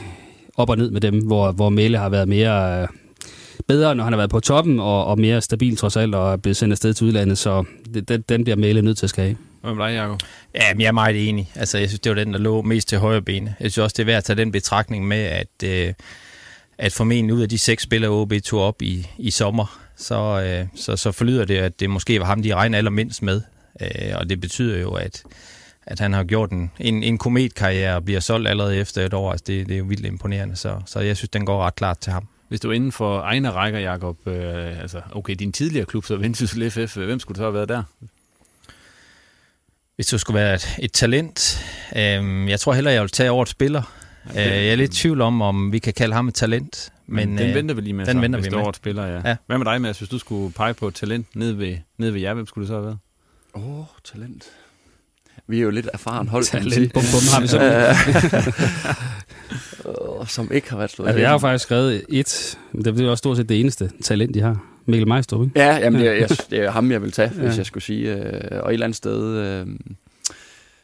op 0.56 0.70
og 0.70 0.76
ned 0.76 0.90
med 0.90 1.00
dem, 1.00 1.26
hvor, 1.26 1.52
hvor 1.52 1.68
Mæle 1.68 1.98
har 1.98 2.08
været 2.08 2.28
mere... 2.28 2.82
Øh, 2.82 2.88
bedre, 3.68 3.94
når 3.94 4.04
han 4.04 4.12
har 4.12 4.18
været 4.18 4.30
på 4.30 4.40
toppen, 4.40 4.80
og, 4.80 5.04
og 5.04 5.18
mere 5.18 5.40
stabil 5.40 5.76
trods 5.76 5.96
alt, 5.96 6.14
og 6.14 6.32
er 6.32 6.36
blevet 6.36 6.56
sendt 6.56 6.72
afsted 6.72 6.94
til 6.94 7.06
udlandet, 7.06 7.38
så 7.38 7.64
det, 7.94 8.08
den, 8.08 8.22
den 8.22 8.44
bliver 8.44 8.56
Mæle 8.56 8.82
nødt 8.82 8.98
til 8.98 9.06
at 9.06 9.10
skade. 9.10 9.36
Hvad 9.64 9.74
med 9.74 9.84
dig, 9.84 9.94
Jacob? 9.94 10.20
Ja, 10.54 10.74
men 10.74 10.80
jeg 10.80 10.88
er 10.88 10.92
meget 10.92 11.28
enig. 11.28 11.52
Altså, 11.54 11.78
jeg 11.78 11.88
synes, 11.88 12.00
det 12.00 12.10
var 12.10 12.24
den, 12.24 12.32
der 12.32 12.38
lå 12.38 12.62
mest 12.62 12.88
til 12.88 12.98
højre 12.98 13.22
ben. 13.22 13.44
Jeg 13.46 13.54
synes 13.72 13.78
også, 13.78 13.94
det 13.94 14.02
er 14.02 14.06
værd 14.06 14.16
at 14.16 14.24
tage 14.24 14.36
den 14.36 14.52
betragtning 14.52 15.08
med, 15.08 15.18
at, 15.18 15.48
øh, 15.64 15.94
at 16.78 16.92
formentlig 16.92 17.34
ud 17.34 17.42
af 17.42 17.48
de 17.48 17.58
seks 17.58 17.82
spillere, 17.82 18.10
OB 18.10 18.32
tog 18.44 18.60
op 18.60 18.82
i, 18.82 19.06
i 19.18 19.30
sommer, 19.30 19.80
så, 19.96 20.42
øh, 20.42 20.66
så, 20.74 20.96
så 20.96 21.12
forlyder 21.12 21.44
det, 21.44 21.56
at 21.56 21.80
det 21.80 21.90
måske 21.90 22.20
var 22.20 22.26
ham, 22.26 22.42
de 22.42 22.54
regner 22.54 22.78
allermindst 22.78 23.22
med. 23.22 23.40
Øh, 23.80 23.88
og 24.14 24.30
det 24.30 24.40
betyder 24.40 24.80
jo, 24.80 24.92
at, 24.92 25.22
at 25.86 26.00
han 26.00 26.12
har 26.12 26.24
gjort 26.24 26.50
en, 26.50 26.70
en, 26.78 27.02
en 27.02 27.18
kometkarriere 27.18 27.96
og 27.96 28.04
bliver 28.04 28.20
solgt 28.20 28.48
allerede 28.48 28.76
efter 28.76 29.06
et 29.06 29.14
år. 29.14 29.30
Altså, 29.30 29.44
det, 29.46 29.66
det 29.66 29.74
er 29.74 29.78
jo 29.78 29.84
vildt 29.84 30.06
imponerende, 30.06 30.56
så, 30.56 30.80
så 30.86 31.00
jeg 31.00 31.16
synes, 31.16 31.30
den 31.30 31.46
går 31.46 31.62
ret 31.62 31.74
klart 31.76 31.98
til 31.98 32.12
ham. 32.12 32.28
Hvis 32.48 32.60
du 32.60 32.70
er 32.70 32.72
inden 32.72 32.92
for 32.92 33.20
egne 33.20 33.50
rækker, 33.50 33.78
Jacob, 33.78 34.26
øh, 34.26 34.80
altså, 34.80 35.00
okay, 35.12 35.34
din 35.34 35.52
tidligere 35.52 35.86
klub, 35.86 36.04
så 36.04 36.16
Vendsyssel 36.16 36.70
FF, 36.70 36.96
hvem 36.96 37.20
skulle 37.20 37.34
det 37.34 37.40
så 37.40 37.44
have 37.44 37.54
været 37.54 37.68
der? 37.68 37.82
Hvis 39.96 40.06
du 40.06 40.18
skulle 40.18 40.34
være 40.34 40.54
et, 40.54 40.76
et 40.78 40.92
talent, 40.92 41.64
øh, 41.96 42.48
jeg 42.48 42.60
tror 42.60 42.72
hellere, 42.72 42.94
jeg 42.94 43.02
vil 43.02 43.10
tage 43.10 43.30
over 43.30 43.42
et 43.42 43.48
spiller. 43.48 43.82
Okay. 44.30 44.46
Øh, 44.46 44.64
jeg 44.64 44.72
er 44.72 44.76
lidt 44.76 44.96
i 44.96 45.00
tvivl 45.00 45.20
om, 45.20 45.42
om 45.42 45.72
vi 45.72 45.78
kan 45.78 45.92
kalde 45.92 46.14
ham 46.14 46.28
et 46.28 46.34
talent. 46.34 46.92
Men, 47.06 47.28
men 47.28 47.38
den 47.38 47.48
øh, 47.48 47.54
venter 47.54 47.74
vi 47.74 47.80
lige 47.80 47.92
med, 47.92 48.06
den 48.06 48.16
så, 48.16 48.20
venter 48.20 48.40
hvis 48.40 48.52
vi 48.52 48.56
med. 48.56 48.66
et 48.66 48.76
spiller, 48.76 49.06
ja. 49.06 49.28
ja. 49.28 49.36
Hvad 49.46 49.58
med 49.58 49.66
dig, 49.66 49.80
Mads? 49.80 49.98
Hvis 49.98 50.08
du 50.08 50.18
skulle 50.18 50.52
pege 50.52 50.74
på 50.74 50.88
et 50.88 50.94
talent 50.94 51.36
ned 51.36 51.52
ved, 51.52 51.76
ned 51.98 52.10
ved 52.10 52.20
jer, 52.20 52.34
hvem 52.34 52.46
skulle 52.46 52.62
det 52.62 52.68
så 52.68 52.74
have 52.74 52.84
været? 52.84 52.98
Åh, 53.54 53.78
oh, 53.78 53.84
talent. 54.04 54.44
Vi 55.46 55.58
er 55.58 55.62
jo 55.62 55.70
lidt 55.70 55.88
erfaren 55.92 56.28
hold, 56.28 56.44
talent. 56.44 56.92
Bum, 56.92 57.02
bum, 57.02 57.20
har 57.32 57.40
vi 57.40 57.46
sådan. 57.46 57.94
uh, 60.20 60.26
som 60.36 60.52
ikke 60.52 60.70
har 60.70 60.76
været 60.76 60.90
slået 60.90 61.08
altså, 61.08 61.20
Jeg 61.20 61.30
har 61.30 61.38
faktisk 61.38 61.64
skrevet 61.64 62.04
et, 62.08 62.58
men 62.72 62.84
det 62.84 63.00
er 63.00 63.10
også 63.10 63.20
stort 63.20 63.36
set 63.36 63.48
det 63.48 63.60
eneste 63.60 63.90
talent, 64.02 64.34
de 64.34 64.40
har. 64.40 64.73
Mikkel 64.86 65.08
Meistrup, 65.08 65.42
ikke? 65.44 65.60
Ja, 65.60 65.76
jamen, 65.76 66.00
det, 66.00 66.08
er, 66.08 66.12
jeg, 66.12 66.28
det 66.50 66.58
er 66.58 66.70
ham, 66.70 66.90
jeg 66.90 67.02
vil 67.02 67.12
tage, 67.12 67.28
hvis 67.40 67.52
ja. 67.52 67.56
jeg 67.56 67.66
skulle 67.66 67.84
sige. 67.84 68.14
Øh, 68.14 68.62
og 68.62 68.68
et 68.68 68.72
eller 68.72 68.86
andet 68.86 68.96
sted, 68.96 69.36
øh, 69.36 69.66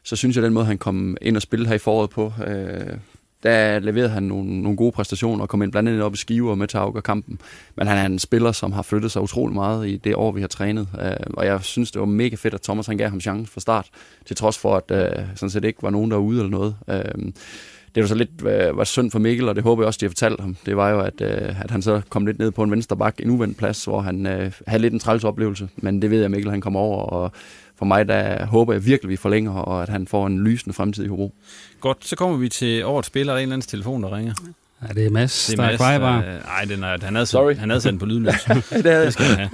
så 0.02 0.16
synes 0.16 0.36
jeg, 0.36 0.44
den 0.44 0.52
måde, 0.52 0.66
han 0.66 0.78
kom 0.78 1.16
ind 1.22 1.36
og 1.36 1.42
spille 1.42 1.66
her 1.66 1.74
i 1.74 1.78
foråret 1.78 2.10
på, 2.10 2.32
øh, 2.46 2.96
der 3.42 3.78
leverede 3.78 4.08
han 4.08 4.22
nogle, 4.22 4.62
nogle 4.62 4.76
gode 4.76 4.92
præstationer 4.92 5.42
og 5.42 5.48
kom 5.48 5.62
ind 5.62 5.72
blandt 5.72 5.88
andet 5.88 6.02
op 6.02 6.14
i 6.14 6.16
skiver 6.16 6.54
med 6.54 6.68
til 6.68 6.78
at 6.96 7.04
kampen. 7.04 7.40
Men 7.76 7.86
han 7.86 7.98
er 7.98 8.06
en 8.06 8.18
spiller, 8.18 8.52
som 8.52 8.72
har 8.72 8.82
flyttet 8.82 9.10
sig 9.12 9.22
utrolig 9.22 9.54
meget 9.54 9.88
i 9.88 9.96
det 9.96 10.14
år, 10.14 10.32
vi 10.32 10.40
har 10.40 10.48
trænet. 10.48 10.88
Øh, 11.02 11.12
og 11.34 11.46
jeg 11.46 11.60
synes, 11.62 11.90
det 11.90 12.00
var 12.00 12.06
mega 12.06 12.36
fedt, 12.36 12.54
at 12.54 12.60
Thomas 12.60 12.86
han 12.86 12.96
gav 12.96 13.08
ham 13.08 13.20
chance 13.20 13.52
fra 13.52 13.60
start, 13.60 13.88
til 14.26 14.36
trods 14.36 14.58
for, 14.58 14.76
at 14.76 14.90
øh, 14.90 15.24
sådan 15.34 15.50
set 15.50 15.64
ikke 15.64 15.82
var 15.82 15.90
nogen, 15.90 16.10
der 16.10 16.16
var 16.16 16.24
ude 16.24 16.38
eller 16.38 16.50
noget. 16.50 16.76
Øh, 16.88 17.32
det 17.94 18.02
var 18.02 18.06
så 18.06 18.14
lidt 18.14 18.30
øh, 18.46 18.76
var 18.76 18.84
synd 18.84 19.10
for 19.10 19.18
Mikkel, 19.18 19.48
og 19.48 19.54
det 19.54 19.62
håber 19.62 19.82
jeg 19.82 19.86
også, 19.86 19.98
de 19.98 20.04
har 20.04 20.10
fortalt 20.10 20.40
ham. 20.40 20.56
Det 20.66 20.76
var 20.76 20.90
jo, 20.90 21.00
at, 21.00 21.20
øh, 21.20 21.62
at 21.62 21.70
han 21.70 21.82
så 21.82 22.00
kom 22.08 22.26
lidt 22.26 22.38
ned 22.38 22.50
på 22.50 22.62
en 22.62 22.70
venstre 22.70 22.96
bak, 22.96 23.14
en 23.18 23.30
uvendt 23.30 23.58
plads, 23.58 23.84
hvor 23.84 24.00
han 24.00 24.26
øh, 24.26 24.52
havde 24.66 24.82
lidt 24.82 24.92
en 24.92 25.00
træls 25.00 25.24
oplevelse. 25.24 25.68
Men 25.76 26.02
det 26.02 26.10
ved 26.10 26.20
jeg, 26.20 26.30
Mikkel 26.30 26.50
han 26.50 26.60
kommer 26.60 26.80
over, 26.80 27.02
og 27.02 27.32
for 27.78 27.84
mig, 27.84 28.08
der 28.08 28.46
håber 28.46 28.72
jeg 28.72 28.84
virkelig, 28.84 29.08
at 29.08 29.10
vi 29.10 29.16
forlænger, 29.16 29.52
og 29.52 29.82
at 29.82 29.88
han 29.88 30.06
får 30.06 30.26
en 30.26 30.44
lysende 30.44 30.74
fremtid 30.74 31.04
i 31.04 31.08
Hobro. 31.08 31.34
Godt, 31.80 32.06
så 32.06 32.16
kommer 32.16 32.36
vi 32.36 32.48
til 32.48 32.84
årets 32.84 33.06
spiller. 33.06 33.32
Der 33.32 33.36
er 33.36 33.38
en 33.38 33.42
eller 33.42 33.54
anden 33.54 33.68
telefon, 33.68 34.02
der 34.02 34.16
ringer. 34.16 34.34
Ja, 34.88 34.94
det 34.94 35.06
er 35.06 35.10
Mads, 35.10 35.46
det 35.46 35.58
er 35.58 35.62
der 35.62 35.70
Mads, 35.70 35.80
er 35.80 35.98
bare. 35.98 36.22
Nej, 36.22 36.64
den 36.64 36.84
er, 36.84 37.04
han 37.04 37.14
havde 37.14 37.26
Sorry. 37.26 37.56
Han 37.56 37.70
havde 37.70 37.80
sendt 37.80 38.00
på 38.00 38.06
lydløs. 38.06 38.44
det, 38.70 38.84
det 38.84 39.12
skal 39.12 39.26
han 39.26 39.36
have. 39.36 39.50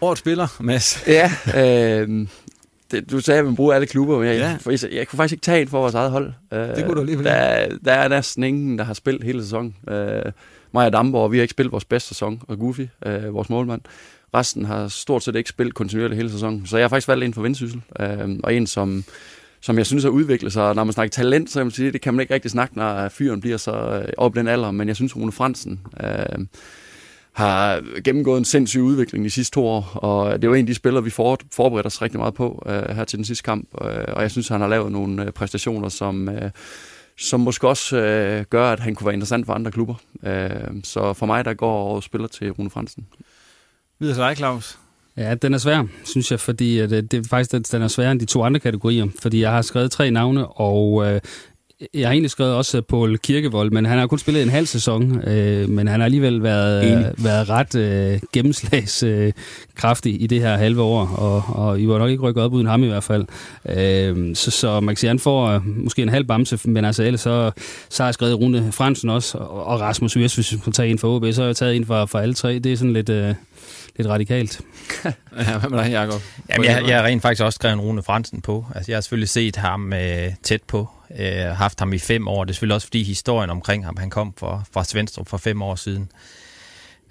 Årets 0.00 0.18
spiller, 0.18 0.56
Mads. 0.60 1.04
Ja, 1.06 1.30
øh, 1.56 2.26
det, 2.90 3.10
du 3.10 3.20
sagde, 3.20 3.38
at 3.38 3.44
man 3.44 3.56
bruger 3.56 3.74
alle 3.74 3.86
klubber, 3.86 4.18
men 4.18 4.26
jeg, 4.26 4.36
ja. 4.36 4.70
jeg, 4.70 4.82
jeg, 4.82 4.92
jeg 4.92 5.08
kunne 5.08 5.16
faktisk 5.16 5.32
ikke 5.32 5.42
tage 5.42 5.66
for 5.66 5.80
vores 5.80 5.94
eget 5.94 6.10
hold. 6.10 6.32
Det 6.50 6.84
kunne 6.84 6.94
du 6.94 7.00
alligevel 7.00 7.24
der, 7.24 7.68
der 7.84 7.92
er 7.92 8.08
næsten 8.08 8.44
ingen, 8.44 8.78
der 8.78 8.84
har 8.84 8.94
spillet 8.94 9.24
hele 9.24 9.42
sæsonen. 9.42 9.76
Uh, 9.90 10.32
Maja 10.72 10.90
Damborg, 10.90 11.32
vi 11.32 11.36
har 11.36 11.42
ikke 11.42 11.52
spillet 11.52 11.72
vores 11.72 11.84
bedste 11.84 12.08
sæson, 12.08 12.42
og 12.48 12.58
Goofy, 12.58 12.86
uh, 13.06 13.34
vores 13.34 13.50
målmand. 13.50 13.80
Resten 14.34 14.64
har 14.64 14.88
stort 14.88 15.22
set 15.22 15.36
ikke 15.36 15.50
spillet 15.50 15.74
kontinuerligt 15.74 16.16
hele 16.16 16.30
sæsonen. 16.30 16.66
Så 16.66 16.76
jeg 16.76 16.84
har 16.84 16.88
faktisk 16.88 17.08
valgt 17.08 17.24
en 17.24 17.34
for 17.34 17.42
Vendsyssel, 17.42 17.82
øh, 18.00 18.38
og 18.44 18.54
en, 18.54 18.66
som, 18.66 19.04
som 19.60 19.78
jeg 19.78 19.86
synes 19.86 20.04
har 20.04 20.10
udviklet 20.10 20.52
sig. 20.52 20.74
Når 20.74 20.84
man 20.84 20.92
snakker 20.92 21.10
talent, 21.10 21.50
så 21.50 21.58
kan 21.58 21.66
man 21.66 21.70
sige, 21.70 21.92
det 21.92 22.00
kan 22.00 22.14
man 22.14 22.20
ikke 22.20 22.34
rigtig 22.34 22.50
snakke, 22.50 22.76
når 22.76 23.08
fyren 23.08 23.40
bliver 23.40 23.56
så 23.56 23.72
øh, 23.72 24.12
op 24.16 24.34
den 24.34 24.48
alder. 24.48 24.70
Men 24.70 24.88
jeg 24.88 24.96
synes, 24.96 25.16
Rune 25.16 25.32
Fransen 25.32 25.80
øh, 26.04 26.46
har 27.32 27.82
gennemgået 28.04 28.38
en 28.38 28.44
sindssyg 28.44 28.80
udvikling 28.80 29.24
de 29.24 29.30
sidste 29.30 29.54
to 29.54 29.66
år, 29.66 29.90
og 29.94 30.42
det 30.42 30.50
var 30.50 30.56
en 30.56 30.60
af 30.62 30.66
de 30.66 30.74
spillere, 30.74 31.04
vi 31.04 31.10
for, 31.10 31.38
forberedte 31.52 31.86
os 31.86 32.02
rigtig 32.02 32.20
meget 32.20 32.34
på 32.34 32.62
øh, 32.66 32.96
her 32.96 33.04
til 33.04 33.16
den 33.16 33.24
sidste 33.24 33.42
kamp, 33.42 33.68
øh, 33.82 34.04
og 34.08 34.22
jeg 34.22 34.30
synes, 34.30 34.48
han 34.48 34.60
har 34.60 34.68
lavet 34.68 34.92
nogle 34.92 35.24
øh, 35.24 35.32
præstationer, 35.32 35.88
som, 35.88 36.28
øh, 36.28 36.50
som 37.18 37.40
måske 37.40 37.68
også 37.68 37.96
øh, 37.96 38.44
gør, 38.50 38.72
at 38.72 38.80
han 38.80 38.94
kunne 38.94 39.06
være 39.06 39.14
interessant 39.14 39.46
for 39.46 39.52
andre 39.52 39.70
klubber. 39.70 39.94
Øh, 40.26 40.50
så 40.84 41.12
for 41.12 41.26
mig, 41.26 41.44
der 41.44 41.54
går 41.54 41.94
og 41.94 42.02
spiller 42.02 42.28
til 42.28 42.50
Rune 42.50 42.70
Fransen. 42.70 43.06
Videre 43.98 44.16
til 44.16 44.22
dig, 44.22 44.36
Claus. 44.36 44.78
Ja, 45.16 45.34
den 45.34 45.54
er 45.54 45.58
svær, 45.58 45.84
synes 46.04 46.30
jeg, 46.30 46.40
fordi 46.40 46.78
at, 46.78 46.90
det 46.90 47.14
er 47.14 47.22
faktisk 47.30 47.72
den 47.72 47.82
er 47.82 47.88
sværere 47.88 48.12
end 48.12 48.20
de 48.20 48.24
to 48.24 48.42
andre 48.42 48.60
kategorier, 48.60 49.06
fordi 49.22 49.40
jeg 49.40 49.50
har 49.50 49.62
skrevet 49.62 49.90
tre 49.90 50.10
navne, 50.10 50.46
og 50.46 51.06
øh, 51.06 51.20
jeg 51.94 52.08
har 52.08 52.12
egentlig 52.12 52.30
skrevet 52.30 52.54
også 52.54 52.82
Paul 52.82 53.18
Kirkevold, 53.18 53.70
men 53.70 53.86
han 53.86 53.98
har 53.98 54.06
kun 54.06 54.18
spillet 54.18 54.42
en 54.42 54.48
halv 54.48 54.66
sæson, 54.66 55.28
øh, 55.28 55.68
men 55.68 55.88
han 55.88 56.00
har 56.00 56.04
alligevel 56.04 56.42
været, 56.42 56.84
øh, 56.84 57.24
været 57.24 57.48
ret 57.48 57.74
øh, 57.74 58.20
gennemslagskraftig 58.32 60.14
øh, 60.14 60.22
i 60.22 60.26
det 60.26 60.40
her 60.40 60.56
halve 60.56 60.82
år, 60.82 61.06
og, 61.06 61.44
og 61.48 61.80
I 61.80 61.88
var 61.88 61.98
nok 61.98 62.10
ikke 62.10 62.22
rykket 62.22 62.44
op 62.44 62.52
uden 62.52 62.66
ham 62.66 62.84
i 62.84 62.86
hvert 62.86 63.04
fald. 63.04 63.24
Øh, 63.68 64.36
så, 64.36 64.50
så 64.50 64.80
man 64.80 64.94
kan 64.94 65.00
sige, 65.00 65.08
han 65.08 65.18
får 65.18 65.46
øh, 65.46 65.66
måske 65.66 66.02
en 66.02 66.08
halv 66.08 66.24
bamse, 66.24 66.58
men 66.64 66.84
altså 66.84 67.02
ellers 67.02 67.20
så, 67.20 67.50
så 67.88 68.02
har 68.02 68.08
jeg 68.08 68.14
skrevet 68.14 68.40
Rune 68.40 68.72
Fransen 68.72 69.10
også, 69.10 69.38
og, 69.38 69.64
og 69.64 69.80
Rasmus 69.80 70.16
Virs, 70.16 70.34
hvis 70.34 70.52
vi 70.52 70.58
skal 70.58 70.72
tage 70.72 70.90
en 70.90 70.98
for 70.98 71.16
OB, 71.16 71.24
så 71.32 71.40
har 71.40 71.46
jeg 71.46 71.56
taget 71.56 71.76
en 71.76 71.86
for, 71.86 72.06
for 72.06 72.18
alle 72.18 72.34
tre. 72.34 72.58
Det 72.58 72.72
er 72.72 72.76
sådan 72.76 72.92
lidt... 72.92 73.08
Øh, 73.08 73.34
lidt 73.96 74.08
radikalt. 74.08 74.60
ja, 75.04 75.58
hvad 75.58 75.70
med 75.70 75.78
dig, 75.78 75.90
Jacob? 75.90 76.20
Jamen, 76.50 76.64
jeg, 76.64 76.82
jeg 76.88 76.96
har 76.96 77.04
rent 77.04 77.22
faktisk 77.22 77.42
også 77.42 77.56
skrevet 77.56 77.80
Rune 77.80 78.02
Fransen 78.02 78.40
på. 78.40 78.66
Altså, 78.74 78.92
jeg 78.92 78.96
har 78.96 79.00
selvfølgelig 79.00 79.28
set 79.28 79.56
ham 79.56 79.92
øh, 79.92 80.32
tæt 80.42 80.62
på, 80.62 80.88
øh, 81.18 81.44
haft 81.44 81.78
ham 81.78 81.92
i 81.92 81.98
fem 81.98 82.28
år. 82.28 82.44
Det 82.44 82.50
er 82.50 82.54
selvfølgelig 82.54 82.74
også 82.74 82.86
fordi 82.86 83.02
historien 83.02 83.50
omkring 83.50 83.84
ham, 83.84 83.96
han 83.96 84.10
kom 84.10 84.34
fra, 84.36 84.62
fra 84.72 84.84
Svendstrup 84.84 85.28
for 85.28 85.36
fem 85.36 85.62
år 85.62 85.74
siden, 85.74 86.10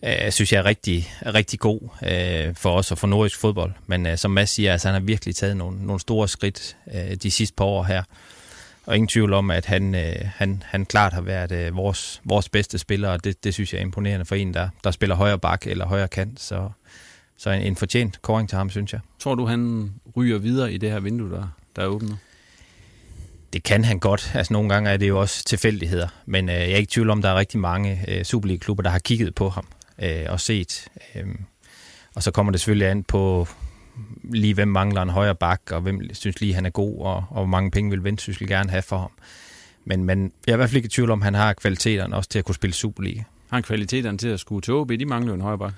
øh, 0.03 0.31
synes 0.31 0.53
jeg 0.53 0.59
er 0.59 0.65
rigtig, 0.65 1.13
rigtig 1.25 1.59
god 1.59 1.79
øh, 2.03 2.55
for 2.55 2.71
os 2.71 2.91
og 2.91 2.97
for 2.97 3.07
nordisk 3.07 3.39
fodbold. 3.39 3.71
Men 3.87 4.05
øh, 4.05 4.17
som 4.17 4.31
Mads 4.31 4.49
siger, 4.49 4.71
altså, 4.71 4.87
han 4.87 4.93
har 4.93 5.01
virkelig 5.01 5.35
taget 5.35 5.57
nogle, 5.57 5.85
nogle 5.85 5.99
store 5.99 6.27
skridt 6.27 6.77
øh, 6.93 7.15
de 7.15 7.31
sidste 7.31 7.55
par 7.55 7.65
år 7.65 7.83
her. 7.83 8.03
Og 8.85 8.95
ingen 8.95 9.07
tvivl 9.07 9.33
om, 9.33 9.51
at 9.51 9.65
han, 9.65 9.95
øh, 9.95 10.15
han, 10.35 10.63
han 10.65 10.85
klart 10.85 11.13
har 11.13 11.21
været 11.21 11.51
øh, 11.51 11.75
vores, 11.75 12.21
vores 12.23 12.49
bedste 12.49 12.77
spiller, 12.77 13.09
og 13.09 13.23
det, 13.23 13.43
det 13.43 13.53
synes 13.53 13.73
jeg 13.73 13.79
er 13.79 13.83
imponerende 13.83 14.25
for 14.25 14.35
en, 14.35 14.53
der, 14.53 14.69
der 14.83 14.91
spiller 14.91 15.15
højre 15.15 15.39
bak 15.39 15.67
eller 15.67 15.85
højre 15.85 16.07
kant. 16.07 16.39
Så, 16.39 16.69
så 17.37 17.49
en, 17.49 17.61
en 17.61 17.75
fortjent 17.75 18.21
koring 18.21 18.49
til 18.49 18.57
ham, 18.57 18.69
synes 18.69 18.93
jeg. 18.93 19.01
Tror 19.19 19.35
du, 19.35 19.45
han 19.45 19.91
ryger 20.17 20.37
videre 20.37 20.73
i 20.73 20.77
det 20.77 20.91
her 20.91 20.99
vindue, 20.99 21.31
der, 21.31 21.47
der 21.75 21.81
er 21.81 21.87
åbent? 21.87 22.15
Det 23.53 23.63
kan 23.63 23.83
han 23.83 23.99
godt. 23.99 24.31
Altså 24.33 24.53
nogle 24.53 24.69
gange 24.69 24.89
er 24.89 24.97
det 24.97 25.07
jo 25.07 25.19
også 25.19 25.43
tilfældigheder. 25.43 26.07
Men 26.25 26.49
øh, 26.49 26.55
jeg 26.55 26.71
er 26.71 26.75
ikke 26.75 26.81
i 26.81 26.85
tvivl 26.85 27.09
om, 27.09 27.21
der 27.21 27.29
er 27.29 27.35
rigtig 27.35 27.59
mange 27.59 28.05
øh, 28.07 28.23
Superliga-klubber, 28.23 28.83
der 28.83 28.89
har 28.89 28.99
kigget 28.99 29.35
på 29.35 29.49
ham 29.49 29.67
øh, 30.01 30.25
og 30.29 30.39
set. 30.39 30.87
Øh, 31.15 31.25
og 32.15 32.23
så 32.23 32.31
kommer 32.31 32.51
det 32.51 32.61
selvfølgelig 32.61 32.87
an 32.87 33.03
på 33.03 33.47
lige, 34.23 34.53
hvem 34.53 34.67
mangler 34.67 35.01
en 35.01 35.09
højre 35.09 35.35
bak, 35.35 35.61
og 35.71 35.81
hvem 35.81 36.13
synes 36.13 36.41
lige, 36.41 36.53
han 36.53 36.65
er 36.65 36.69
god, 36.69 36.99
og, 36.99 37.15
og 37.15 37.35
hvor 37.35 37.45
mange 37.45 37.71
penge 37.71 37.89
vil 37.89 38.03
Vendsyssel 38.03 38.47
gerne 38.47 38.69
have 38.69 38.81
for 38.81 38.97
ham. 38.97 39.11
Men, 39.85 40.03
men 40.03 40.31
jeg 40.47 40.51
er 40.51 40.55
i 40.55 40.57
hvert 40.57 40.69
fald 40.69 40.77
ikke 40.77 40.85
i 40.85 40.89
tvivl 40.89 41.11
om, 41.11 41.19
at 41.19 41.23
han 41.23 41.33
har 41.33 41.53
kvaliteterne 41.53 42.15
også 42.15 42.29
til 42.29 42.39
at 42.39 42.45
kunne 42.45 42.55
spille 42.55 42.73
Superliga. 42.73 43.19
Har 43.49 43.57
han 43.57 43.63
kvaliteterne 43.63 44.17
til 44.17 44.27
at 44.27 44.39
skulle 44.39 44.61
til 44.61 44.73
OB? 44.73 44.89
De 44.89 45.05
mangler 45.05 45.31
jo 45.31 45.35
en 45.35 45.41
højre 45.41 45.57
bak. 45.57 45.73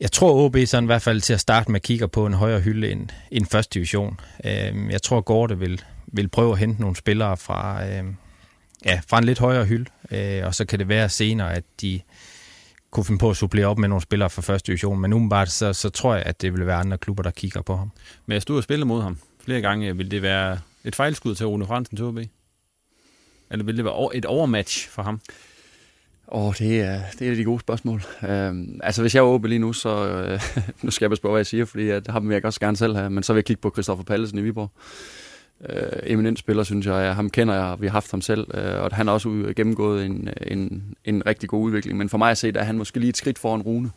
Jeg 0.00 0.12
tror, 0.12 0.44
OB 0.44 0.56
sådan 0.66 0.84
i 0.84 0.86
hvert 0.86 1.02
fald 1.02 1.20
til 1.20 1.32
at 1.32 1.40
starte 1.40 1.70
med 1.70 1.80
kigger 1.80 2.06
på 2.06 2.26
en 2.26 2.34
højere 2.34 2.60
hylde 2.60 2.90
end, 2.90 3.08
end 3.30 3.46
første 3.46 3.74
division. 3.74 4.20
Øh, 4.44 4.90
jeg 4.90 5.02
tror, 5.02 5.20
Gorte 5.20 5.58
vil, 5.58 5.82
vil 6.16 6.28
prøve 6.28 6.52
at 6.52 6.58
hente 6.58 6.80
nogle 6.80 6.96
spillere 6.96 7.36
fra, 7.36 7.86
øh, 7.86 8.04
ja, 8.84 9.00
fra 9.06 9.18
en 9.18 9.24
lidt 9.24 9.38
højere 9.38 9.64
hylde, 9.64 9.90
øh, 10.10 10.46
og 10.46 10.54
så 10.54 10.64
kan 10.64 10.78
det 10.78 10.88
være 10.88 11.08
senere, 11.08 11.54
at 11.54 11.64
de 11.80 12.00
kunne 12.90 13.04
finde 13.04 13.18
på 13.18 13.30
at 13.30 13.36
supplere 13.36 13.66
op 13.66 13.78
med 13.78 13.88
nogle 13.88 14.02
spillere 14.02 14.30
fra 14.30 14.42
første 14.42 14.66
division, 14.66 15.00
men 15.00 15.12
umiddelbart 15.12 15.50
så, 15.50 15.72
så 15.72 15.90
tror 15.90 16.14
jeg, 16.14 16.22
at 16.26 16.42
det 16.42 16.52
vil 16.52 16.66
være 16.66 16.76
andre 16.76 16.98
klubber, 16.98 17.22
der 17.22 17.30
kigger 17.30 17.62
på 17.62 17.76
ham. 17.76 17.90
Men 18.26 18.32
jeg 18.32 18.42
stod 18.42 18.56
og 18.56 18.62
spille 18.62 18.84
mod 18.84 19.02
ham 19.02 19.18
flere 19.44 19.60
gange. 19.60 19.96
Vil 19.96 20.10
det 20.10 20.22
være 20.22 20.58
et 20.84 20.94
fejlskud 20.94 21.34
til 21.34 21.46
Rune 21.46 21.66
Fransen 21.66 21.96
til 21.96 22.04
OB? 22.04 22.18
Eller 23.50 23.64
vil 23.64 23.76
det 23.76 23.84
være 23.84 24.16
et 24.16 24.24
overmatch 24.24 24.90
for 24.90 25.02
ham? 25.02 25.20
Åh, 26.28 26.44
oh, 26.46 26.54
det, 26.58 26.80
er, 26.80 27.00
det 27.18 27.28
er 27.28 27.34
de 27.34 27.44
gode 27.44 27.60
spørgsmål. 27.60 28.02
Øhm, 28.28 28.80
altså, 28.82 29.02
hvis 29.02 29.14
jeg 29.14 29.20
er 29.20 29.24
åben 29.24 29.48
lige 29.48 29.58
nu, 29.58 29.72
så... 29.72 30.06
Øh, 30.06 30.40
nu 30.82 30.90
skal 30.90 31.04
jeg 31.04 31.10
bare 31.10 31.16
spørge, 31.16 31.32
hvad 31.32 31.38
jeg 31.38 31.46
siger, 31.46 31.64
fordi 31.64 31.88
at 31.88 32.06
ham 32.06 32.28
vil 32.28 32.34
jeg 32.34 32.44
også 32.44 32.60
gerne 32.60 32.76
selv 32.76 32.96
have. 32.96 33.10
Men 33.10 33.22
så 33.22 33.32
vil 33.32 33.38
jeg 33.38 33.44
kigge 33.44 33.60
på 33.60 33.70
Christoffer 33.70 34.04
Pallesen 34.04 34.38
i 34.38 34.42
Viborg. 34.42 34.70
Øh, 35.68 35.92
eminent 36.02 36.38
spiller, 36.38 36.62
synes 36.62 36.86
jeg. 36.86 37.14
Ham 37.14 37.30
kender 37.30 37.54
jeg, 37.54 37.76
vi 37.80 37.86
har 37.86 37.92
haft 37.92 38.10
ham 38.10 38.20
selv. 38.20 38.46
Øh, 38.54 38.82
og 38.82 38.90
han 38.92 39.06
har 39.06 39.14
også 39.14 39.52
gennemgået 39.56 40.04
en, 40.04 40.28
en, 40.46 40.94
en 41.04 41.26
rigtig 41.26 41.48
god 41.48 41.62
udvikling. 41.62 41.98
Men 41.98 42.08
for 42.08 42.18
mig 42.18 42.30
at 42.30 42.38
se, 42.38 42.52
der 42.52 42.60
er 42.60 42.64
han 42.64 42.78
måske 42.78 43.00
lige 43.00 43.08
et 43.08 43.16
skridt 43.16 43.38
foran 43.38 43.62
Rune. 43.62 43.90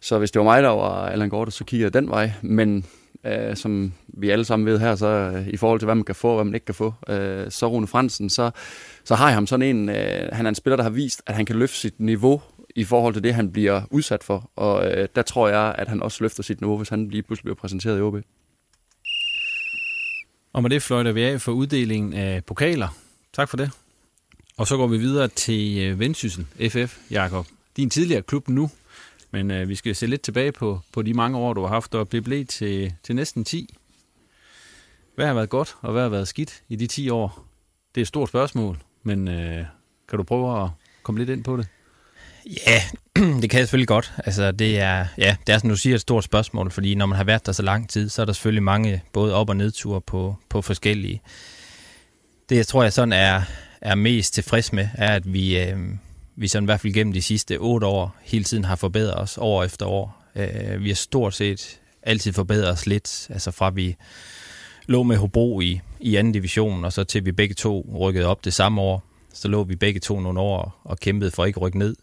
Så 0.00 0.18
hvis 0.18 0.30
det 0.30 0.40
var 0.40 0.44
mig, 0.44 0.62
der 0.62 0.68
var 0.68 1.06
Allan 1.06 1.28
Gorte, 1.28 1.50
så 1.50 1.64
kigger 1.64 1.86
jeg 1.86 1.94
den 1.94 2.08
vej. 2.08 2.32
Men 2.42 2.84
øh, 3.26 3.56
som 3.56 3.92
vi 4.08 4.30
alle 4.30 4.44
sammen 4.44 4.66
ved 4.66 4.78
her, 4.78 4.94
så 4.94 5.06
øh, 5.06 5.48
i 5.48 5.56
forhold 5.56 5.80
til, 5.80 5.84
hvad 5.84 5.94
man 5.94 6.04
kan 6.04 6.14
få 6.14 6.28
og 6.28 6.34
hvad 6.34 6.44
man 6.44 6.54
ikke 6.54 6.66
kan 6.66 6.74
få, 6.74 6.94
øh, 7.08 7.50
så 7.50 7.66
Rune 7.66 7.86
Fransen, 7.86 8.30
så, 8.30 8.50
så 9.04 9.14
har 9.14 9.26
jeg 9.26 9.34
ham 9.34 9.46
sådan 9.46 9.76
en, 9.76 9.88
øh, 9.88 10.28
han 10.32 10.46
er 10.46 10.48
en 10.48 10.54
spiller, 10.54 10.76
der 10.76 10.82
har 10.82 10.90
vist, 10.90 11.22
at 11.26 11.34
han 11.34 11.44
kan 11.44 11.56
løfte 11.56 11.76
sit 11.76 12.00
niveau 12.00 12.40
i 12.76 12.84
forhold 12.84 13.14
til 13.14 13.24
det, 13.24 13.34
han 13.34 13.52
bliver 13.52 13.82
udsat 13.90 14.24
for. 14.24 14.50
Og 14.56 14.86
øh, 14.86 15.08
der 15.16 15.22
tror 15.22 15.48
jeg, 15.48 15.74
at 15.78 15.88
han 15.88 16.02
også 16.02 16.24
løfter 16.24 16.42
sit 16.42 16.60
niveau, 16.60 16.76
hvis 16.76 16.88
han 16.88 17.08
lige 17.08 17.22
pludselig 17.22 17.44
bliver 17.44 17.56
præsenteret 17.56 17.98
i 17.98 18.00
OB. 18.00 18.16
Og 20.52 20.62
med 20.62 20.70
det 20.70 20.82
fløjter 20.82 21.12
vi 21.12 21.22
af 21.22 21.40
for 21.40 21.52
uddelingen 21.52 22.12
af 22.12 22.44
pokaler. 22.44 22.88
Tak 23.32 23.48
for 23.48 23.56
det. 23.56 23.70
Og 24.56 24.66
så 24.66 24.76
går 24.76 24.86
vi 24.86 24.98
videre 24.98 25.28
til 25.28 25.78
øh, 25.78 25.98
Vendsyssel 25.98 26.46
FF, 26.70 26.98
Jakob. 27.10 27.46
Din 27.76 27.90
tidligere 27.90 28.22
klub 28.22 28.48
nu, 28.48 28.70
men 29.30 29.50
øh, 29.50 29.68
vi 29.68 29.74
skal 29.74 29.94
se 29.94 30.06
lidt 30.06 30.22
tilbage 30.22 30.52
på, 30.52 30.80
på 30.92 31.02
de 31.02 31.14
mange 31.14 31.38
år, 31.38 31.52
du 31.52 31.60
har 31.60 31.68
haft, 31.68 31.94
og 31.94 32.12
det 32.12 32.24
blev 32.24 32.46
til, 32.46 32.94
til 33.02 33.16
næsten 33.16 33.44
10. 33.44 33.74
Hvad 35.14 35.26
har 35.26 35.34
været 35.34 35.48
godt, 35.48 35.76
og 35.80 35.92
hvad 35.92 36.02
har 36.02 36.08
været 36.08 36.28
skidt 36.28 36.62
i 36.68 36.76
de 36.76 36.86
10 36.86 37.10
år? 37.10 37.46
Det 37.94 38.00
er 38.00 38.02
et 38.02 38.08
stort 38.08 38.28
spørgsmål, 38.28 38.78
men 39.02 39.28
øh, 39.28 39.64
kan 40.08 40.16
du 40.16 40.22
prøve 40.22 40.64
at 40.64 40.70
komme 41.02 41.20
lidt 41.20 41.30
ind 41.30 41.44
på 41.44 41.56
det? 41.56 41.68
Ja, 42.46 42.82
det 43.42 43.50
kan 43.50 43.58
jeg 43.58 43.66
selvfølgelig 43.66 43.88
godt. 43.88 44.12
Altså, 44.26 44.52
det 44.52 44.80
er, 44.80 45.06
ja, 45.18 45.36
det 45.46 45.54
er, 45.54 45.58
som 45.58 45.68
du 45.68 45.76
siger, 45.76 45.94
et 45.94 46.00
stort 46.00 46.24
spørgsmål, 46.24 46.70
fordi 46.70 46.94
når 46.94 47.06
man 47.06 47.16
har 47.16 47.24
været 47.24 47.46
der 47.46 47.52
så 47.52 47.62
lang 47.62 47.88
tid, 47.88 48.08
så 48.08 48.22
er 48.22 48.26
der 48.26 48.32
selvfølgelig 48.32 48.62
mange 48.62 49.02
både 49.12 49.34
op- 49.34 49.48
og 49.48 49.56
nedture 49.56 50.00
på, 50.00 50.36
på 50.48 50.62
forskellige. 50.62 51.22
Det, 52.48 52.56
jeg 52.56 52.66
tror, 52.66 52.82
jeg 52.82 52.92
sådan 52.92 53.12
er, 53.12 53.42
er 53.80 53.94
mest 53.94 54.34
tilfreds 54.34 54.72
med, 54.72 54.88
er, 54.94 55.14
at 55.14 55.32
vi, 55.32 55.58
øh, 55.58 55.76
vi 56.36 56.48
sådan 56.48 56.64
i 56.64 56.66
hvert 56.66 56.80
fald 56.80 56.92
gennem 56.92 57.12
de 57.12 57.22
sidste 57.22 57.56
otte 57.58 57.86
år 57.86 58.16
hele 58.22 58.44
tiden 58.44 58.64
har 58.64 58.76
forbedret 58.76 59.14
os 59.18 59.38
år 59.40 59.64
efter 59.64 59.86
år. 59.86 60.24
Øh, 60.36 60.82
vi 60.84 60.88
har 60.88 60.94
stort 60.94 61.34
set 61.34 61.80
altid 62.02 62.32
forbedret 62.32 62.70
os 62.70 62.86
lidt, 62.86 63.26
altså 63.30 63.50
fra 63.50 63.70
vi 63.70 63.96
lå 64.86 65.02
med 65.02 65.16
Hobro 65.16 65.60
i, 65.60 65.80
i 66.00 66.16
anden 66.16 66.32
division, 66.32 66.84
og 66.84 66.92
så 66.92 67.04
til 67.04 67.24
vi 67.24 67.32
begge 67.32 67.54
to 67.54 67.86
rykkede 68.00 68.26
op 68.26 68.44
det 68.44 68.54
samme 68.54 68.80
år, 68.80 69.02
så 69.32 69.48
lå 69.48 69.64
vi 69.64 69.76
begge 69.76 70.00
to 70.00 70.20
nogle 70.20 70.40
år 70.40 70.80
og 70.84 71.00
kæmpede 71.00 71.30
for 71.30 71.44
ikke 71.44 71.60
rykke 71.60 71.78
ned. 71.78 71.96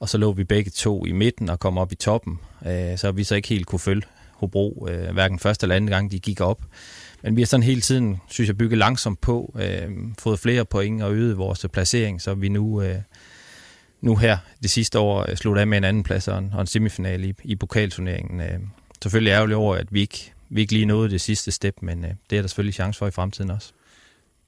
Og 0.00 0.08
så 0.08 0.18
lå 0.18 0.32
vi 0.32 0.44
begge 0.44 0.70
to 0.70 1.04
i 1.04 1.12
midten 1.12 1.50
og 1.50 1.60
kom 1.60 1.78
op 1.78 1.92
i 1.92 1.94
toppen. 1.94 2.38
Øh, 2.66 2.98
så 2.98 3.12
vi 3.12 3.24
så 3.24 3.34
ikke 3.34 3.48
helt 3.48 3.66
kunne 3.66 3.78
følge 3.78 4.02
Hobro, 4.32 4.86
øh, 4.90 5.12
hverken 5.12 5.38
første 5.38 5.64
eller 5.64 5.76
anden 5.76 5.90
gang, 5.90 6.10
de 6.10 6.18
gik 6.18 6.40
op. 6.40 6.62
Men 7.22 7.36
vi 7.36 7.40
har 7.40 7.46
sådan 7.46 7.62
hele 7.62 7.80
tiden, 7.80 8.20
synes 8.28 8.48
jeg, 8.48 8.58
bygget 8.58 8.78
langsomt 8.78 9.20
på, 9.20 9.56
øh, 9.60 9.90
fået 10.18 10.38
flere 10.38 10.64
point 10.64 11.02
og 11.02 11.14
øget 11.14 11.38
vores 11.38 11.66
placering, 11.72 12.22
så 12.22 12.34
vi 12.34 12.48
nu, 12.48 12.82
øh, 12.82 12.96
nu 14.00 14.16
her 14.16 14.38
det 14.62 14.70
sidste 14.70 14.98
år 14.98 15.30
øh, 15.30 15.36
slutter 15.36 15.60
af 15.60 15.66
med 15.66 15.78
en 15.78 15.84
anden 15.84 16.02
plads 16.02 16.28
og 16.28 16.38
en, 16.38 16.50
og 16.54 16.60
en 16.60 16.66
semifinal 16.66 17.24
i, 17.24 17.34
i 17.44 17.56
pokalturneringen. 17.56 18.40
Øh, 18.40 18.58
selvfølgelig 19.02 19.30
ærgerlig 19.30 19.56
over, 19.56 19.76
at 19.76 19.86
vi 19.90 20.00
ikke, 20.00 20.32
vi 20.48 20.60
ikke 20.60 20.72
lige 20.72 20.86
nåede 20.86 21.10
det 21.10 21.20
sidste 21.20 21.50
step, 21.50 21.74
men 21.82 22.04
øh, 22.04 22.10
det 22.30 22.38
er 22.38 22.42
der 22.42 22.48
selvfølgelig 22.48 22.74
chance 22.74 22.98
for 22.98 23.06
i 23.06 23.10
fremtiden 23.10 23.50
også. 23.50 23.72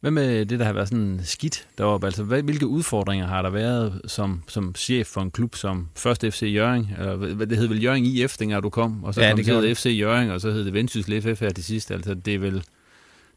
Hvad 0.01 0.11
med 0.11 0.47
det, 0.47 0.59
der 0.59 0.65
har 0.65 0.73
været 0.73 0.89
sådan 0.89 1.21
skidt 1.25 1.67
deroppe? 1.79 2.07
Altså, 2.07 2.23
hvad, 2.23 2.43
hvilke 2.43 2.67
udfordringer 2.67 3.27
har 3.27 3.43
der 3.43 3.51
været 3.51 4.01
som, 4.07 4.43
som 4.49 4.75
chef 4.75 5.07
for 5.07 5.21
en 5.21 5.31
klub 5.31 5.55
som 5.55 5.89
først 5.97 6.25
FC 6.31 6.43
Jørgen? 6.43 6.91
Eller, 6.99 7.17
hvad 7.17 7.47
det 7.47 7.59
hed 7.59 7.67
vel 7.67 7.83
Jørgen 7.83 8.05
IF, 8.05 8.37
dengang 8.37 8.63
du 8.63 8.71
kom, 8.71 9.05
og 9.05 9.15
så 9.15 9.23
ja, 9.23 9.31
kom 9.31 9.45
det 9.45 9.63
det 9.63 9.77
FC 9.77 9.97
Jørgen, 10.01 10.31
og 10.31 10.41
så 10.41 10.51
hed 10.51 10.65
det 10.65 10.73
Vendsyssel 10.73 11.23
FF 11.23 11.41
her 11.41 11.51
til 11.51 11.65
sidst. 11.65 11.91
Altså, 11.91 12.15
det 12.15 12.35
er 12.35 12.39
vel, 12.39 12.55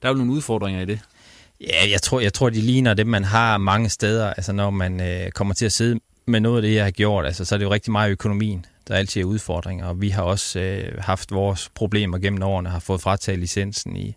der 0.02 0.08
er 0.08 0.10
jo 0.10 0.18
nogle 0.18 0.32
udfordringer 0.32 0.82
i 0.82 0.86
det. 0.86 1.00
Ja, 1.62 1.90
jeg 1.92 2.02
tror, 2.02 2.20
jeg 2.20 2.34
tror, 2.34 2.50
de 2.50 2.62
ligner 2.62 2.94
det, 2.94 3.08
man 3.08 3.24
har 3.24 3.58
mange 3.58 3.90
steder. 3.90 4.34
Altså, 4.34 4.54
når 4.54 4.70
man 4.70 5.02
øh, 5.02 5.32
kommer 5.32 5.54
til 5.54 5.66
at 5.66 5.72
sidde 5.72 6.00
med 6.26 6.40
noget 6.40 6.58
af 6.58 6.62
det, 6.62 6.76
jeg 6.76 6.84
har 6.84 6.92
gjort, 6.92 7.26
altså, 7.26 7.46
så 7.46 7.56
er 7.56 7.58
det 7.58 7.66
jo 7.66 7.72
rigtig 7.72 7.92
meget 7.92 8.12
økonomien, 8.12 8.66
der 8.88 8.96
altid 8.96 9.22
er 9.22 9.26
udfordringer. 9.26 9.86
Og 9.86 10.02
vi 10.02 10.10
har 10.10 10.24
også 10.24 10.60
øh, 10.60 10.98
haft 11.00 11.32
vores 11.32 11.72
problemer 11.76 12.18
gennem 12.18 12.44
årene, 12.44 12.70
har 12.70 12.80
fået 12.80 13.02
frataget 13.02 13.40
licensen 13.40 13.96
i 13.96 14.16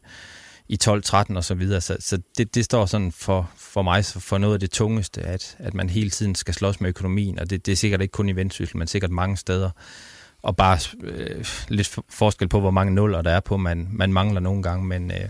i 0.69 0.79
12-13 0.85 1.37
og 1.37 1.45
så 1.45 1.55
videre. 1.55 1.81
Så, 1.81 1.97
så 2.01 2.19
det, 2.39 2.55
det 2.55 2.65
står 2.65 2.87
sådan 2.87 3.13
for, 3.13 3.51
for 3.57 3.83
mig 3.83 4.05
for 4.05 4.39
noget 4.39 4.55
af 4.55 4.61
det 4.61 4.71
tungeste, 4.71 5.23
at, 5.23 5.57
at 5.59 5.75
man 5.75 5.91
hele 5.91 6.11
tiden 6.11 6.35
skal 6.35 6.55
slås 6.55 6.81
med 6.81 6.89
økonomien, 6.89 7.39
og 7.39 7.51
det, 7.51 7.67
det 7.67 7.73
er 7.73 7.77
sikkert 7.77 8.01
ikke 8.01 8.13
kun 8.13 8.29
i 8.29 8.37
Vendsyssel, 8.37 8.77
men 8.77 8.87
sikkert 8.87 9.11
mange 9.11 9.37
steder. 9.37 9.71
og 10.43 10.57
bare 10.57 10.79
øh, 11.03 11.45
lidt 11.69 11.99
forskel 12.09 12.49
på, 12.49 12.61
hvor 12.61 12.71
mange 12.71 12.95
nuller 12.95 13.23
der 13.23 13.31
er 13.31 13.41
på, 13.41 13.57
man, 13.57 13.89
man 13.91 14.13
mangler 14.13 14.41
nogle 14.41 14.63
gange, 14.63 14.87
men, 14.87 15.11
øh, 15.11 15.29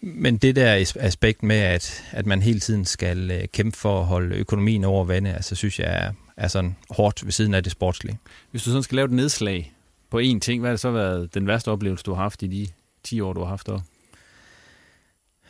men 0.00 0.36
det 0.36 0.56
der 0.56 0.86
aspekt 1.00 1.42
med, 1.42 1.56
at, 1.56 2.04
at 2.10 2.26
man 2.26 2.42
hele 2.42 2.60
tiden 2.60 2.84
skal 2.84 3.30
øh, 3.30 3.48
kæmpe 3.52 3.78
for 3.78 4.00
at 4.00 4.06
holde 4.06 4.36
økonomien 4.36 4.84
over 4.84 5.04
vandet, 5.04 5.32
altså 5.32 5.54
synes 5.54 5.80
jeg 5.80 6.04
er, 6.04 6.12
er 6.36 6.48
sådan 6.48 6.76
hårdt 6.90 7.24
ved 7.24 7.32
siden 7.32 7.54
af 7.54 7.62
det 7.62 7.72
sportslige. 7.72 8.18
Hvis 8.50 8.62
du 8.62 8.70
sådan 8.70 8.82
skal 8.82 8.96
lave 8.96 9.06
et 9.06 9.12
nedslag 9.12 9.72
på 10.10 10.20
én 10.20 10.38
ting, 10.38 10.60
hvad 10.60 10.70
har 10.70 10.72
det 10.72 10.80
så 10.80 10.90
været 10.90 11.34
den 11.34 11.46
værste 11.46 11.70
oplevelse, 11.70 12.04
du 12.04 12.14
har 12.14 12.22
haft 12.22 12.42
i 12.42 12.46
de 12.46 12.68
10 13.04 13.20
år, 13.20 13.32
du 13.32 13.40
har 13.40 13.48
haft 13.48 13.66
der? 13.66 13.80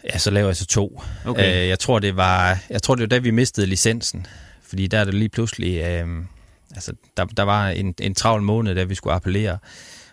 Ja, 0.06 0.18
så 0.18 0.30
laver 0.30 0.48
jeg 0.48 0.56
så 0.56 0.66
to. 0.66 1.02
Okay. 1.24 1.62
Øh, 1.62 1.68
jeg 1.68 1.78
tror, 1.78 1.98
det 1.98 2.16
var, 2.16 2.58
jeg 2.70 2.82
tror, 2.82 2.94
det 2.94 3.02
var 3.02 3.06
da 3.06 3.18
vi 3.18 3.30
mistede 3.30 3.66
licensen. 3.66 4.26
Fordi 4.62 4.86
der 4.86 4.98
er 4.98 5.04
det 5.04 5.14
lige 5.14 5.28
pludselig... 5.28 5.76
Øh, 5.76 6.08
altså, 6.74 6.92
der, 7.16 7.24
der 7.24 7.42
var 7.42 7.68
en, 7.68 7.94
en 8.00 8.14
travl 8.14 8.42
måned, 8.42 8.74
da 8.74 8.84
vi 8.84 8.94
skulle 8.94 9.14
appellere. 9.14 9.58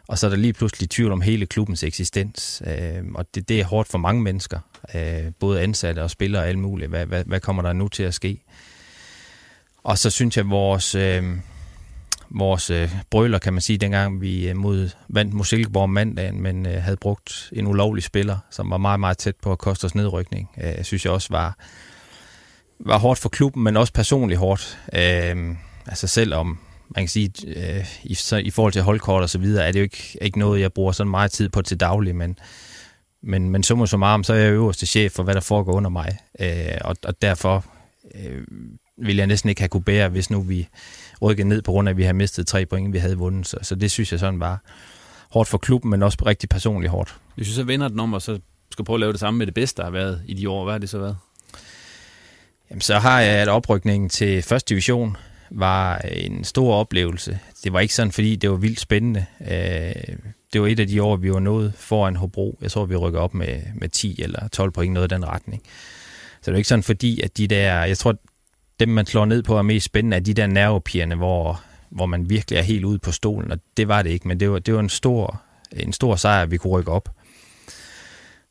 Og 0.08 0.18
så 0.18 0.26
er 0.28 0.30
der 0.30 0.38
lige 0.38 0.54
pludselig 0.54 0.90
tvivl 0.90 1.12
om 1.12 1.22
hele 1.22 1.46
klubbens 1.46 1.84
eksistens. 1.84 2.62
Øh, 2.68 3.04
og 3.16 3.36
det, 3.36 3.50
det 3.50 3.60
er 3.60 3.66
hårdt 3.66 3.90
for 3.90 3.98
mange 3.98 4.22
mennesker. 4.22 4.60
Øh, 4.96 5.32
både 5.40 5.62
ansatte 5.62 6.04
og 6.04 6.10
spillere 6.10 6.42
og 6.42 6.48
alt 6.48 6.60
muligt. 6.60 6.90
Hvad, 6.90 7.06
hvad, 7.06 7.24
hvad 7.26 7.40
kommer 7.40 7.62
der 7.62 7.74
nu 7.74 7.88
til 7.88 8.04
at 8.04 8.14
ske? 8.14 8.44
Og 9.84 9.98
så 9.98 10.10
synes 10.10 10.38
jeg, 10.38 10.50
vores... 10.50 10.96
Øh, 10.96 11.24
vores 12.34 12.70
øh, 12.70 12.96
brøler, 13.10 13.38
kan 13.40 13.54
man 13.54 13.62
sige, 13.62 13.78
dengang 13.78 14.22
vi 14.22 14.50
øh, 14.50 14.56
mod, 14.56 14.90
vandt 15.10 15.34
mod 15.34 15.46
Silkeborg 15.46 15.90
mandagen, 15.90 16.42
men 16.42 16.66
øh, 16.66 16.84
havde 16.84 16.98
brugt 16.98 17.50
en 17.52 17.68
ulovlig 17.68 18.04
spiller, 18.04 18.38
som 18.52 18.70
var 18.70 18.78
meget, 18.78 19.00
meget 19.00 19.18
tæt 19.18 19.36
på 19.36 19.52
at 19.52 19.58
koste 19.58 19.86
os 19.86 19.96
nedrykning. 19.96 20.50
Øh, 20.64 20.84
synes 20.84 21.06
jeg 21.06 21.14
også 21.14 21.28
var, 21.32 21.58
var 22.80 22.98
hårdt 22.98 23.20
for 23.20 23.30
klubben, 23.30 23.64
men 23.64 23.78
også 23.78 23.94
personligt 23.94 24.40
hårdt. 24.40 24.80
Øh, 24.94 25.56
altså 25.88 26.08
selvom 26.08 26.60
man 26.96 27.04
kan 27.04 27.10
sige, 27.10 27.32
øh, 27.48 27.86
i, 28.04 28.14
så, 28.14 28.38
i 28.38 28.50
forhold 28.50 28.74
til 28.74 28.82
holdkort 28.82 29.22
og 29.22 29.30
så 29.30 29.38
videre, 29.38 29.68
er 29.68 29.72
det 29.72 29.80
jo 29.80 29.84
ikke, 29.84 30.18
ikke 30.22 30.40
noget, 30.40 30.62
jeg 30.62 30.74
bruger 30.74 30.92
sådan 30.92 31.12
meget 31.12 31.32
tid 31.32 31.50
på 31.50 31.62
til 31.62 31.80
daglig, 31.80 32.16
men, 32.16 32.40
men, 33.24 33.50
men 33.50 33.64
summa 33.64 33.86
summarum, 33.86 34.24
så 34.24 34.34
er 34.34 34.38
jeg 34.38 34.52
øverste 34.52 34.86
chef 34.86 35.12
for, 35.12 35.24
hvad 35.24 35.34
der 35.34 35.42
foregår 35.42 35.74
under 35.74 35.90
mig. 35.90 36.18
Øh, 36.40 36.78
og, 36.82 36.96
og 37.04 37.22
derfor 37.22 37.66
øh, 38.16 38.44
vil 38.98 39.16
jeg 39.16 39.28
næsten 39.28 39.50
ikke 39.50 39.62
have 39.62 39.70
kunne 39.70 39.84
bære, 39.84 40.10
hvis 40.10 40.30
nu 40.30 40.42
vi 40.42 40.68
rykkede 41.22 41.48
ned 41.48 41.62
på 41.62 41.72
grund 41.72 41.90
af, 41.90 41.94
at 41.94 41.98
vi 41.98 42.04
har 42.04 42.14
mistet 42.14 42.48
tre 42.48 42.66
point, 42.66 42.94
vi 42.94 42.98
havde 42.98 43.18
vundet. 43.18 43.48
Så, 43.48 43.58
så 43.62 43.76
det 43.76 43.92
synes 43.92 44.12
jeg 44.12 44.20
sådan 44.20 44.40
var 44.40 44.62
hårdt 45.30 45.50
for 45.50 45.58
klubben, 45.58 45.92
men 45.92 46.04
også 46.04 46.18
rigtig 46.26 46.50
personligt 46.50 46.92
hårdt. 46.92 47.16
Hvis 47.36 47.48
du 47.48 47.54
så 47.54 47.64
vender 47.64 47.88
den 47.88 48.00
om, 48.00 48.14
og 48.14 48.22
så 48.22 48.40
skal 48.72 48.86
prøve 48.86 48.98
at 48.98 49.00
lave 49.00 49.12
det 49.12 49.20
samme 49.20 49.38
med 49.38 49.46
det 49.46 49.54
bedste, 49.54 49.78
der 49.78 49.84
har 49.84 49.92
været 49.92 50.22
i 50.26 50.34
de 50.34 50.50
år, 50.50 50.64
hvad 50.64 50.74
har 50.74 50.80
det 50.80 50.90
så 50.90 50.98
været? 50.98 51.18
Jamen, 52.70 52.82
så 52.82 53.00
har 53.00 53.22
jeg, 53.22 53.36
at 53.36 53.48
oprykningen 53.48 54.10
til 54.10 54.42
første 54.42 54.70
division 54.70 55.18
var 55.52 55.98
en 55.98 56.44
stor 56.44 56.74
oplevelse. 56.74 57.40
Det 57.64 57.74
var 57.74 57.80
ikke 57.80 57.94
sådan, 57.94 58.12
fordi 58.12 58.36
det 58.36 58.50
var 58.50 58.56
vildt 58.56 58.80
spændende. 58.80 59.26
Øh, 59.42 60.16
det 60.54 60.62
var 60.62 60.68
et 60.68 60.80
af 60.80 60.88
de 60.88 61.04
år, 61.04 61.16
vi 61.16 61.34
var 61.34 61.40
nået 61.40 61.74
foran 61.78 62.16
Hobro. 62.16 62.58
Jeg 62.62 62.72
tror, 62.72 62.86
vi 62.86 62.96
rykker 62.96 63.20
op 63.20 63.34
med, 63.34 63.62
med 63.76 63.90
10 63.90 64.22
eller 64.22 64.48
12 64.48 64.72
point, 64.72 64.94
noget 64.94 65.12
i 65.12 65.16
den 65.16 65.28
retning. 65.28 65.62
Så 66.42 66.46
det 66.46 66.52
var 66.52 66.58
ikke 66.58 66.68
sådan, 66.68 66.84
fordi 66.84 67.22
at 67.22 67.38
de 67.38 67.48
der... 67.48 67.84
Jeg 67.84 67.98
tror, 67.98 68.16
dem, 68.80 68.90
man 68.90 69.06
slår 69.06 69.26
ned 69.26 69.44
på, 69.44 69.58
er 69.58 69.62
mest 69.62 69.86
spændende, 69.86 70.18
er 70.18 70.22
de 70.22 70.34
der 70.34 70.48
nervepigerne, 70.48 71.16
hvor, 71.16 71.62
hvor 71.90 72.06
man 72.06 72.30
virkelig 72.30 72.58
er 72.58 72.64
helt 72.64 72.86
ude 72.86 73.00
på 73.00 73.12
stolen, 73.12 73.52
og 73.52 73.60
det 73.78 73.88
var 73.88 74.02
det 74.02 74.10
ikke, 74.10 74.28
men 74.28 74.40
det 74.40 74.52
var, 74.52 74.60
det 74.60 74.74
var 74.74 74.80
en, 74.80 74.90
stor, 74.90 75.42
en 75.72 75.94
stor 75.94 76.16
sejr, 76.16 76.46
vi 76.46 76.58
kunne 76.58 76.74
rykke 76.74 76.92
op. 76.92 77.10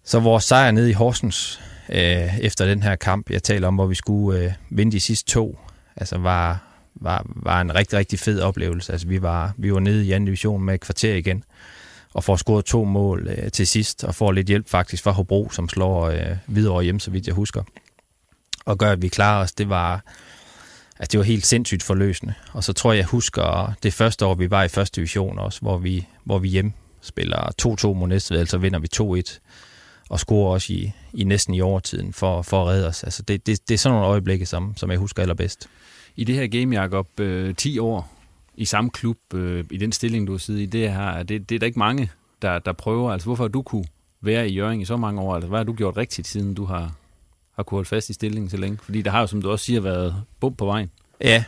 Så 0.04 0.20
vores 0.20 0.44
sejr 0.44 0.70
nede 0.70 0.90
i 0.90 0.92
Horsens, 0.92 1.60
øh, 1.88 2.38
efter 2.38 2.66
den 2.66 2.82
her 2.82 2.96
kamp, 2.96 3.30
jeg 3.30 3.42
taler 3.42 3.68
om, 3.68 3.74
hvor 3.74 3.86
vi 3.86 3.94
skulle 3.94 4.40
øh, 4.40 4.52
vinde 4.70 4.92
de 4.92 5.00
sidste 5.00 5.30
to, 5.30 5.58
altså 5.96 6.18
var, 6.18 6.64
var, 6.94 7.26
var 7.26 7.60
en 7.60 7.74
rigtig, 7.74 7.98
rigtig 7.98 8.18
fed 8.18 8.40
oplevelse. 8.40 8.92
Altså 8.92 9.06
vi 9.06 9.22
var, 9.22 9.54
vi 9.56 9.72
var 9.72 9.80
nede 9.80 10.06
i 10.06 10.12
anden 10.12 10.24
division 10.24 10.62
med 10.62 10.74
et 10.74 10.80
kvarter 10.80 11.14
igen, 11.14 11.44
og 12.14 12.24
får 12.24 12.36
scoret 12.36 12.64
to 12.64 12.84
mål 12.84 13.28
øh, 13.28 13.50
til 13.50 13.66
sidst, 13.66 14.04
og 14.04 14.14
får 14.14 14.32
lidt 14.32 14.46
hjælp 14.46 14.68
faktisk 14.68 15.02
fra 15.02 15.10
Hobro, 15.10 15.50
som 15.50 15.68
slår 15.68 16.06
øh, 16.06 16.36
videre 16.46 16.82
hjem, 16.82 16.98
så 16.98 17.10
vidt 17.10 17.26
jeg 17.26 17.34
husker 17.34 17.62
og 18.64 18.78
gør, 18.78 18.92
at 18.92 19.02
vi 19.02 19.08
klarer 19.08 19.42
os, 19.42 19.52
det 19.52 19.68
var, 19.68 20.04
at 20.98 21.12
det 21.12 21.18
var 21.18 21.24
helt 21.24 21.46
sindssygt 21.46 21.82
forløsende. 21.82 22.34
Og 22.52 22.64
så 22.64 22.72
tror 22.72 22.92
jeg, 22.92 22.98
jeg 22.98 23.06
husker 23.06 23.72
det 23.82 23.92
første 23.92 24.26
år, 24.26 24.34
vi 24.34 24.50
var 24.50 24.62
i 24.62 24.68
første 24.68 24.96
division 24.96 25.38
også, 25.38 25.60
hvor 25.60 25.78
vi, 25.78 26.06
hvor 26.24 26.38
vi 26.38 26.48
hjem 26.48 26.72
spiller 27.00 27.50
2-2 27.62 27.98
mod 27.98 28.08
Næstved, 28.08 28.38
altså 28.38 28.58
vinder 28.58 28.78
vi 28.78 28.88
2-1 28.96 29.38
og 30.08 30.20
scorer 30.20 30.52
også 30.52 30.72
i, 30.72 30.92
i 31.12 31.24
næsten 31.24 31.54
i 31.54 31.60
overtiden 31.60 32.12
for, 32.12 32.42
for 32.42 32.62
at 32.62 32.68
redde 32.68 32.88
os. 32.88 33.04
Altså 33.04 33.22
det, 33.22 33.46
det, 33.46 33.68
det 33.68 33.74
er 33.74 33.78
sådan 33.78 33.94
nogle 33.94 34.08
øjeblikke, 34.08 34.46
som, 34.46 34.76
som 34.76 34.90
jeg 34.90 34.98
husker 34.98 35.22
allerbedst. 35.22 35.68
I 36.16 36.24
det 36.24 36.34
her 36.34 36.46
game, 36.46 36.82
Jacob, 36.82 37.20
øh, 37.20 37.54
10 37.54 37.78
år 37.78 38.12
i 38.54 38.64
samme 38.64 38.90
klub, 38.90 39.18
øh, 39.34 39.64
i 39.70 39.76
den 39.76 39.92
stilling, 39.92 40.26
du 40.26 40.32
har 40.32 40.38
siddet 40.38 40.60
i, 40.60 40.66
det, 40.66 40.92
her, 40.92 41.22
det, 41.22 41.48
det 41.48 41.54
er 41.54 41.58
der 41.58 41.66
ikke 41.66 41.78
mange, 41.78 42.10
der, 42.42 42.58
der 42.58 42.72
prøver. 42.72 43.12
Altså 43.12 43.26
hvorfor 43.26 43.44
har 43.44 43.48
du 43.48 43.62
kunne 43.62 43.84
være 44.20 44.48
i 44.48 44.52
Jørgen 44.52 44.80
i 44.80 44.84
så 44.84 44.96
mange 44.96 45.20
år? 45.20 45.34
Altså, 45.34 45.48
hvad 45.48 45.58
har 45.58 45.64
du 45.64 45.72
gjort 45.72 45.96
rigtigt, 45.96 46.28
siden 46.28 46.54
du 46.54 46.64
har, 46.64 46.92
har 47.56 47.62
kunne 47.62 47.76
holde 47.76 47.88
fast 47.88 48.10
i 48.10 48.12
stillingen 48.12 48.50
så 48.50 48.56
længe? 48.56 48.78
Fordi 48.82 49.02
der 49.02 49.10
har 49.10 49.20
jo, 49.20 49.26
som 49.26 49.42
du 49.42 49.50
også 49.50 49.64
siger, 49.64 49.80
været 49.80 50.22
bum 50.40 50.54
på 50.54 50.66
vejen. 50.66 50.90
Ja. 51.20 51.44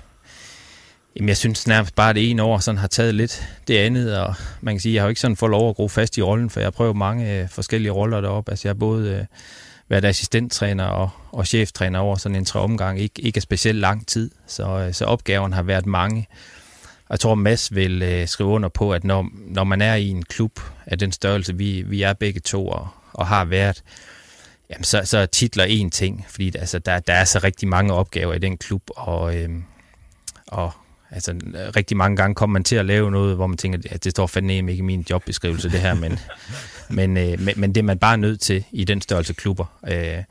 Jamen, 1.17 1.29
jeg 1.29 1.37
synes 1.37 1.67
nærmest 1.67 1.95
bare, 1.95 2.11
at 2.11 2.17
det 2.17 2.31
ene 2.31 2.43
år 2.43 2.59
sådan 2.59 2.79
har 2.79 2.87
taget 2.87 3.15
lidt 3.15 3.49
det 3.69 3.79
andet, 3.79 4.19
og 4.19 4.35
man 4.61 4.75
kan 4.75 4.81
sige, 4.81 4.95
jeg 4.95 5.03
har 5.03 5.07
jo 5.07 5.09
ikke 5.09 5.21
sådan 5.21 5.37
fået 5.37 5.51
lov 5.51 5.69
at 5.69 5.77
gro 5.77 5.89
fast 5.89 6.19
i 6.19 6.23
rollen, 6.23 6.51
for 6.51 6.61
jeg 6.61 6.67
har 6.67 6.71
prøvet 6.71 6.97
mange 6.97 7.41
øh, 7.41 7.49
forskellige 7.49 7.93
roller 7.93 8.21
deroppe. 8.21 8.53
Altså, 8.53 8.69
jeg 8.69 8.71
har 8.71 8.79
både 8.79 9.11
øh, 9.11 9.25
været 9.89 10.05
assistenttræner 10.05 10.85
og, 10.85 11.11
og 11.33 11.47
cheftræner 11.47 11.99
over 11.99 12.17
sådan 12.17 12.37
en 12.37 12.45
tre 12.45 12.61
omgang, 12.61 13.01
ikke, 13.01 13.23
ikke 13.23 13.41
specielt 13.41 13.79
lang 13.79 14.07
tid, 14.07 14.31
så, 14.47 14.79
øh, 14.79 14.93
så 14.93 15.05
opgaven 15.05 15.53
har 15.53 15.63
været 15.63 15.87
mange. 15.87 16.27
Og 17.07 17.11
jeg 17.11 17.21
tror, 17.21 17.35
Mads 17.35 17.75
vil 17.75 18.03
øh, 18.03 18.29
skrive 18.29 18.49
under 18.49 18.69
på, 18.69 18.93
at 18.93 19.05
når, 19.05 19.29
når 19.47 19.65
man 19.65 19.83
er 19.83 19.95
i 19.95 20.09
en 20.09 20.23
klub 20.23 20.61
af 20.87 20.99
den 20.99 21.13
størrelse, 21.13 21.57
vi, 21.57 21.83
vi 21.83 22.03
er 22.03 22.13
begge 22.13 22.41
to 22.41 22.69
og, 22.69 22.89
og 23.13 23.27
har 23.27 23.45
været, 23.45 23.83
Jamen, 24.75 24.85
så, 24.85 25.03
så 25.05 25.19
er 25.19 25.27
titler 25.27 25.65
en 25.65 25.91
ting, 25.91 26.27
fordi 26.29 26.57
altså, 26.57 26.79
der, 26.79 27.01
der 27.01 27.13
er 27.13 27.25
så 27.25 27.39
rigtig 27.39 27.69
mange 27.69 27.95
opgaver 27.95 28.35
i 28.35 28.39
den 28.39 28.57
klub, 28.57 28.83
og, 28.97 29.37
øhm, 29.37 29.65
og 30.47 30.73
altså, 31.11 31.39
rigtig 31.77 31.97
mange 31.97 32.17
gange 32.17 32.35
kommer 32.35 32.53
man 32.53 32.65
til 32.65 32.77
at 32.77 32.87
lave 32.87 33.11
noget, 33.11 33.37
hvor 33.37 33.47
man 33.47 33.57
tænker, 33.57 33.79
at 33.91 34.05
det 34.05 34.11
står 34.13 34.27
fandme 34.27 34.57
ikke 34.57 34.75
i 34.81 34.81
min 34.81 35.07
jobbeskrivelse, 35.11 35.71
det 35.71 35.81
her, 35.81 35.95
men, 35.95 36.19
men, 36.99 37.17
øh, 37.17 37.41
men, 37.41 37.55
men 37.57 37.75
det 37.75 37.81
er 37.81 37.85
man 37.85 37.99
bare 37.99 38.19
nødt 38.19 38.41
til 38.41 38.65
i 38.73 38.85
den 38.85 39.01
størrelse 39.01 39.33
klubber. 39.33 39.79
Øh, 39.89 40.23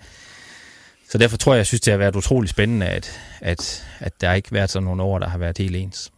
så 1.10 1.18
derfor 1.18 1.38
tror 1.38 1.54
jeg, 1.54 1.58
jeg 1.58 1.68
synes, 1.68 1.82
det 1.82 1.92
har 1.92 1.98
været 1.98 2.16
utrolig 2.16 2.50
spændende, 2.50 2.86
at, 2.86 3.20
at, 3.42 3.86
at 4.00 4.22
der 4.22 4.34
ikke 4.34 4.50
har 4.50 4.56
været 4.56 4.70
sådan 4.70 4.86
nogle 4.86 5.04
år, 5.04 5.20
der 5.20 5.30
har 5.30 5.38
været 5.38 5.58
helt 5.58 5.76
ens. 5.76 6.12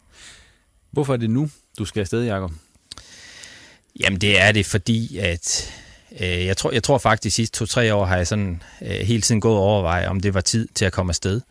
Hvorfor 0.92 1.14
er 1.14 1.18
det 1.18 1.30
nu, 1.30 1.50
du 1.78 1.86
skal 1.86 2.02
afsted, 2.02 2.24
Jacob? 2.24 2.52
Jamen, 4.00 4.22
det 4.22 4.42
er 4.42 4.52
det, 4.52 4.66
fordi 4.66 5.18
at 5.18 5.74
Øh, 6.20 6.46
jeg, 6.46 6.58
tror, 6.58 6.72
jeg 6.72 6.84
tror 6.84 6.98
faktisk, 6.98 7.24
de 7.24 7.32
sidste 7.32 7.60
to-tre 7.60 7.94
år 7.94 8.06
har 8.06 8.18
jeg 8.18 8.28
sådan 8.28 8.62
øh, 8.82 8.90
hele 8.90 9.22
tiden 9.22 9.42
gået 9.42 9.58
og 9.58 9.64
overveje, 9.64 10.08
om 10.08 10.20
det 10.20 10.34
var 10.34 10.42
tid 10.42 10.68
til 10.76 10.86
at 10.86 10.94
komme 10.94 11.10
afsted. 11.10 11.42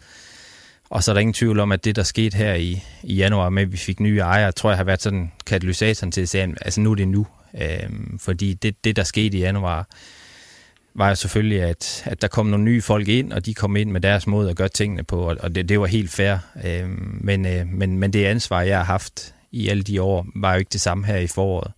Og 0.91 1.05
så 1.05 1.11
er 1.11 1.13
der 1.13 1.21
ingen 1.21 1.35
tvivl 1.35 1.61
om, 1.61 1.73
at 1.73 1.85
det, 1.85 1.97
der 1.97 2.03
skete 2.03 2.37
her 2.37 2.55
i, 2.55 2.83
i 3.03 3.15
januar 3.15 3.49
med, 3.49 3.63
at 3.63 3.73
vi 3.73 3.77
fik 3.77 4.01
nye 4.01 4.19
ejere, 4.19 4.53
tror 4.53 4.71
jeg 4.71 4.77
har 4.77 4.85
været 4.85 5.03
sådan 5.03 5.33
katalysatoren 5.47 6.13
til 6.13 6.21
at 6.21 6.29
sige, 6.29 6.55
altså 6.61 6.81
nu 6.81 6.91
er 6.91 6.95
det 6.95 7.09
nu. 7.09 7.27
Øh, 7.61 7.91
fordi 8.19 8.55
det, 8.55 8.85
det, 8.85 8.97
der 8.97 9.05
skete 9.05 9.39
i 9.39 9.41
januar, 9.41 9.87
var 10.95 11.09
jo 11.09 11.15
selvfølgelig, 11.15 11.63
at, 11.63 12.03
at 12.07 12.23
der 12.23 12.29
kom 12.29 12.47
nogle 12.47 12.65
nye 12.65 12.83
folk 12.83 13.09
ind, 13.09 13.33
og 13.33 13.47
de 13.47 13.55
kom 13.55 13.77
ind 13.77 13.91
med 13.91 14.01
deres 14.01 14.27
måde 14.27 14.51
at 14.51 14.57
gøre 14.57 14.69
tingene 14.69 15.03
på, 15.03 15.21
og, 15.21 15.37
og 15.41 15.55
det, 15.55 15.69
det 15.69 15.81
var 15.81 15.87
helt 15.87 16.11
fair. 16.11 16.37
Øh, 16.65 16.89
men, 17.21 17.47
øh, 17.47 17.67
men, 17.67 17.99
men 17.99 18.13
det 18.13 18.25
ansvar, 18.25 18.63
jeg 18.63 18.79
har 18.79 18.85
haft 18.85 19.35
i 19.53 19.69
alle 19.69 19.83
de 19.83 20.03
år, 20.03 20.27
var 20.35 20.53
jo 20.53 20.59
ikke 20.59 20.73
det 20.73 20.81
samme 20.81 21.07
her 21.07 21.17
i 21.17 21.27
foråret. 21.27 21.73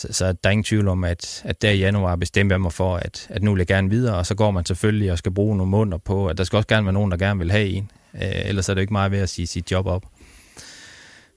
Så, 0.00 0.08
så 0.10 0.32
der 0.32 0.48
er 0.48 0.50
ingen 0.50 0.64
tvivl 0.64 0.88
om, 0.88 1.04
at, 1.04 1.42
at 1.44 1.62
der 1.62 1.70
i 1.70 1.78
januar 1.78 2.16
bestemte 2.16 2.52
jeg 2.52 2.60
mig 2.60 2.72
for, 2.72 2.96
at, 2.96 3.26
at 3.30 3.42
nu 3.42 3.52
vil 3.52 3.58
jeg 3.58 3.66
gerne 3.66 3.90
videre, 3.90 4.16
og 4.16 4.26
så 4.26 4.34
går 4.34 4.50
man 4.50 4.64
selvfølgelig 4.64 5.12
og 5.12 5.18
skal 5.18 5.32
bruge 5.32 5.56
nogle 5.56 5.70
måneder 5.70 5.98
på, 5.98 6.26
at 6.26 6.38
der 6.38 6.44
skal 6.44 6.56
også 6.56 6.66
gerne 6.66 6.86
være 6.86 6.92
nogen, 6.92 7.10
der 7.10 7.16
gerne 7.16 7.38
vil 7.38 7.50
have 7.50 7.68
en. 7.68 7.90
Øh, 8.14 8.20
ellers 8.22 8.68
er 8.68 8.74
det 8.74 8.80
ikke 8.80 8.92
meget 8.92 9.12
ved 9.12 9.18
at 9.18 9.28
sige 9.28 9.46
sit 9.46 9.70
job 9.70 9.86
op. 9.86 10.02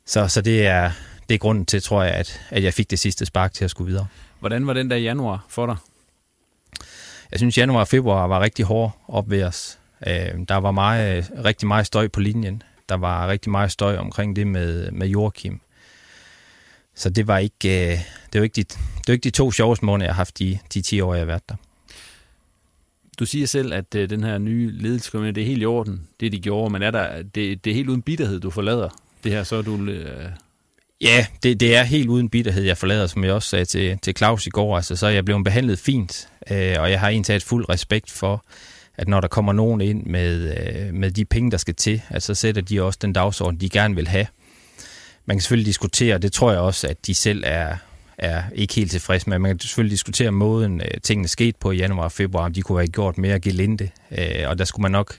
Så, 0.06 0.28
så 0.28 0.42
det, 0.42 0.68
er, 0.68 0.92
det 1.30 1.36
er 1.36 1.40
grunden 1.40 1.66
til, 1.66 1.82
tror 1.82 2.04
jeg, 2.04 2.14
at, 2.14 2.42
at 2.50 2.64
jeg 2.64 2.74
fik 2.74 2.92
det 2.92 3.00
sidste 3.00 3.26
spark 3.26 3.54
til 3.54 3.66
at 3.66 3.72
skulle 3.72 3.88
videre. 3.88 4.08
Hvordan 4.40 4.68
var 4.68 4.74
den 4.74 4.90
der 4.90 4.98
januar 4.98 5.46
for 5.50 5.66
dig? 5.66 5.76
Jeg 7.32 7.40
synes, 7.40 7.58
januar 7.58 7.80
og 7.80 7.88
februar 7.88 8.28
var 8.28 8.40
rigtig 8.40 8.66
hård 8.66 8.98
op 9.08 9.30
ved 9.30 9.44
os. 9.44 9.80
Øh, 10.08 10.14
der 10.48 10.56
var 10.56 10.72
meget, 10.72 11.32
rigtig 11.46 11.68
meget 11.68 11.86
støj 11.86 12.08
på 12.08 12.20
linjen. 12.20 12.64
Der 12.90 12.96
var 12.96 13.28
rigtig 13.28 13.52
meget 13.52 13.72
støj 13.72 13.98
omkring 13.98 14.36
det 14.36 14.48
med, 14.48 14.92
med 14.92 15.08
Joachim. 15.08 15.62
Så 16.96 17.10
det 17.10 17.28
var 17.28 17.38
ikke, 17.38 17.92
øh, 17.92 18.00
det 18.34 18.42
var 18.42 18.44
ikke, 18.44 18.56
de, 18.56 18.64
det 18.64 19.08
var 19.08 19.14
ikke 19.14 19.24
de 19.24 19.30
to 19.30 19.52
sjoveste 19.52 19.86
måneder, 19.86 20.08
jeg 20.08 20.16
har 20.16 20.20
haft 20.20 20.40
de, 20.40 20.60
de 20.74 20.82
10 20.82 21.02
år, 21.02 21.14
jeg 21.14 21.22
har 21.22 21.26
været 21.26 21.50
der. 21.50 21.56
Du 23.20 23.26
siger 23.26 23.48
selv, 23.48 23.74
at 23.74 23.96
øh, 23.96 24.10
den 24.10 24.24
her 24.24 24.38
nye 24.38 24.72
ledelse, 24.72 25.18
det 25.18 25.38
er 25.38 25.46
helt 25.46 25.62
i 25.62 25.66
orden, 25.66 26.08
det 26.20 26.32
de 26.32 26.40
gjorde, 26.40 26.74
men 26.74 26.82
er 26.82 26.92
der, 26.92 27.22
det, 27.22 27.66
det 27.66 27.72
er 27.72 27.76
helt 27.76 27.90
uden 27.90 28.02
bitterhed, 28.02 28.40
du 28.40 28.50
forlader 28.50 28.90
det 29.24 29.32
her, 29.32 29.44
så 29.44 29.56
er 29.56 29.62
du... 29.62 29.86
Øh... 29.86 30.30
Ja, 31.02 31.26
det, 31.44 31.60
det 31.60 31.76
er 31.76 31.84
helt 31.84 32.10
uden 32.10 32.30
bitterhed, 32.30 32.64
jeg 32.64 32.78
forlader, 32.78 33.08
som 33.08 33.24
jeg 33.24 33.34
også 33.34 33.50
sagde 33.50 33.66
til, 33.66 34.00
til 34.02 34.18
Claus 34.18 34.48
i 34.48 34.50
går. 34.50 34.76
Altså, 34.76 34.96
så 34.96 35.08
er 35.08 35.12
jeg 35.12 35.26
blevet 35.26 35.44
behandlet 35.44 35.80
fint, 35.80 36.30
øh, 36.52 36.76
og 36.80 36.92
jeg 36.92 37.00
har 37.00 37.10
egentlig 37.10 37.36
et 37.36 37.44
fuld 37.44 37.70
respekt 37.70 38.12
for, 38.12 38.46
at 38.96 39.08
når 39.08 39.22
der 39.22 39.28
kommer 39.28 39.54
nogen 39.54 39.82
ind 39.82 40.06
med, 40.06 40.58
øh, 40.58 40.94
med 40.94 41.12
de 41.12 41.26
penge, 41.26 41.52
der 41.52 41.58
skal 41.58 41.76
til, 41.76 42.02
at 42.10 42.24
så 42.24 42.34
sætter 42.34 42.62
de 42.62 42.82
også 42.82 43.00
den 43.02 43.14
dagsorden, 43.14 43.60
de 43.60 43.70
gerne 43.70 43.96
vil 43.96 44.08
have 44.08 44.28
man 45.26 45.38
kan 45.38 45.42
selvfølgelig 45.42 45.66
diskutere, 45.66 46.18
det 46.18 46.34
tror 46.34 46.52
jeg 46.52 46.60
også, 46.60 46.88
at 46.88 47.08
de 47.08 47.14
selv 47.14 47.44
er, 47.46 47.78
er 48.18 48.44
ikke 48.56 48.74
helt 48.74 48.92
tilfredse 48.92 49.30
med. 49.30 49.40
Man 49.40 49.52
kan 49.52 49.60
selvfølgelig 49.60 49.92
diskutere 49.92 50.32
måden, 50.32 50.82
øh, 50.82 51.02
tingene 51.04 51.28
skete 51.28 51.58
på 51.60 51.72
i 51.72 51.78
januar 51.78 52.04
og 52.04 52.12
februar, 52.12 52.46
om 52.46 52.54
de 52.54 52.62
kunne 52.62 52.80
have 52.80 52.88
gjort 52.88 53.18
mere 53.18 53.40
gelinde. 53.40 53.90
Øh, 54.12 54.50
og 54.50 54.58
der 54.58 54.66
skulle 54.66 54.82
man 54.82 54.92
nok 54.92 55.16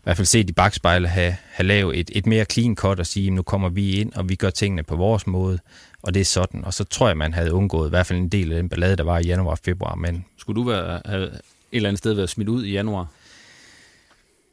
i 0.00 0.02
hvert 0.02 0.16
fald 0.16 0.26
set 0.26 0.50
i 0.50 0.52
bagspejlet 0.52 1.10
have, 1.10 1.36
have 1.50 1.66
lavet 1.66 1.98
et, 1.98 2.10
et 2.14 2.26
mere 2.26 2.44
clean 2.44 2.76
cut 2.76 3.00
og 3.00 3.06
sige, 3.06 3.30
nu 3.30 3.42
kommer 3.42 3.68
vi 3.68 3.90
ind, 3.90 4.12
og 4.12 4.28
vi 4.28 4.34
gør 4.34 4.50
tingene 4.50 4.82
på 4.82 4.96
vores 4.96 5.26
måde, 5.26 5.58
og 6.02 6.14
det 6.14 6.20
er 6.20 6.24
sådan. 6.24 6.64
Og 6.64 6.74
så 6.74 6.84
tror 6.84 7.08
jeg, 7.08 7.16
man 7.16 7.34
havde 7.34 7.52
undgået 7.52 7.88
i 7.88 7.90
hvert 7.90 8.06
fald 8.06 8.18
en 8.18 8.28
del 8.28 8.52
af 8.52 8.56
den 8.56 8.68
ballade, 8.68 8.96
der 8.96 9.04
var 9.04 9.18
i 9.18 9.26
januar 9.26 9.50
og 9.50 9.58
februar. 9.58 9.94
Men 9.94 10.24
Skulle 10.38 10.62
du 10.62 10.68
være, 10.68 11.02
have 11.04 11.24
et 11.24 11.40
eller 11.72 11.88
andet 11.88 11.98
sted 11.98 12.12
været 12.12 12.30
smidt 12.30 12.48
ud 12.48 12.64
i 12.64 12.72
januar? 12.72 13.06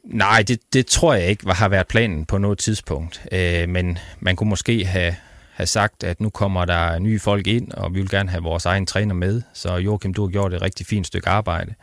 Nej, 0.08 0.42
det, 0.42 0.60
det 0.72 0.86
tror 0.86 1.14
jeg 1.14 1.28
ikke 1.28 1.52
har 1.52 1.68
været 1.68 1.86
planen 1.86 2.26
på 2.26 2.38
noget 2.38 2.58
tidspunkt. 2.58 3.22
Øh, 3.32 3.68
men 3.68 3.98
man 4.20 4.36
kunne 4.36 4.48
måske 4.48 4.84
have, 4.84 5.14
have 5.52 5.66
sagt, 5.66 6.04
at 6.04 6.20
nu 6.20 6.30
kommer 6.30 6.64
der 6.64 6.98
nye 6.98 7.18
folk 7.18 7.46
ind, 7.46 7.72
og 7.72 7.94
vi 7.94 8.00
vil 8.00 8.10
gerne 8.10 8.30
have 8.30 8.42
vores 8.42 8.66
egen 8.66 8.86
træner 8.86 9.14
med. 9.14 9.42
Så 9.54 9.76
Joachim, 9.76 10.14
du 10.14 10.22
har 10.22 10.28
gjort 10.28 10.54
et 10.54 10.62
rigtig 10.62 10.86
fint 10.86 11.06
stykke 11.06 11.28
arbejde. 11.28 11.74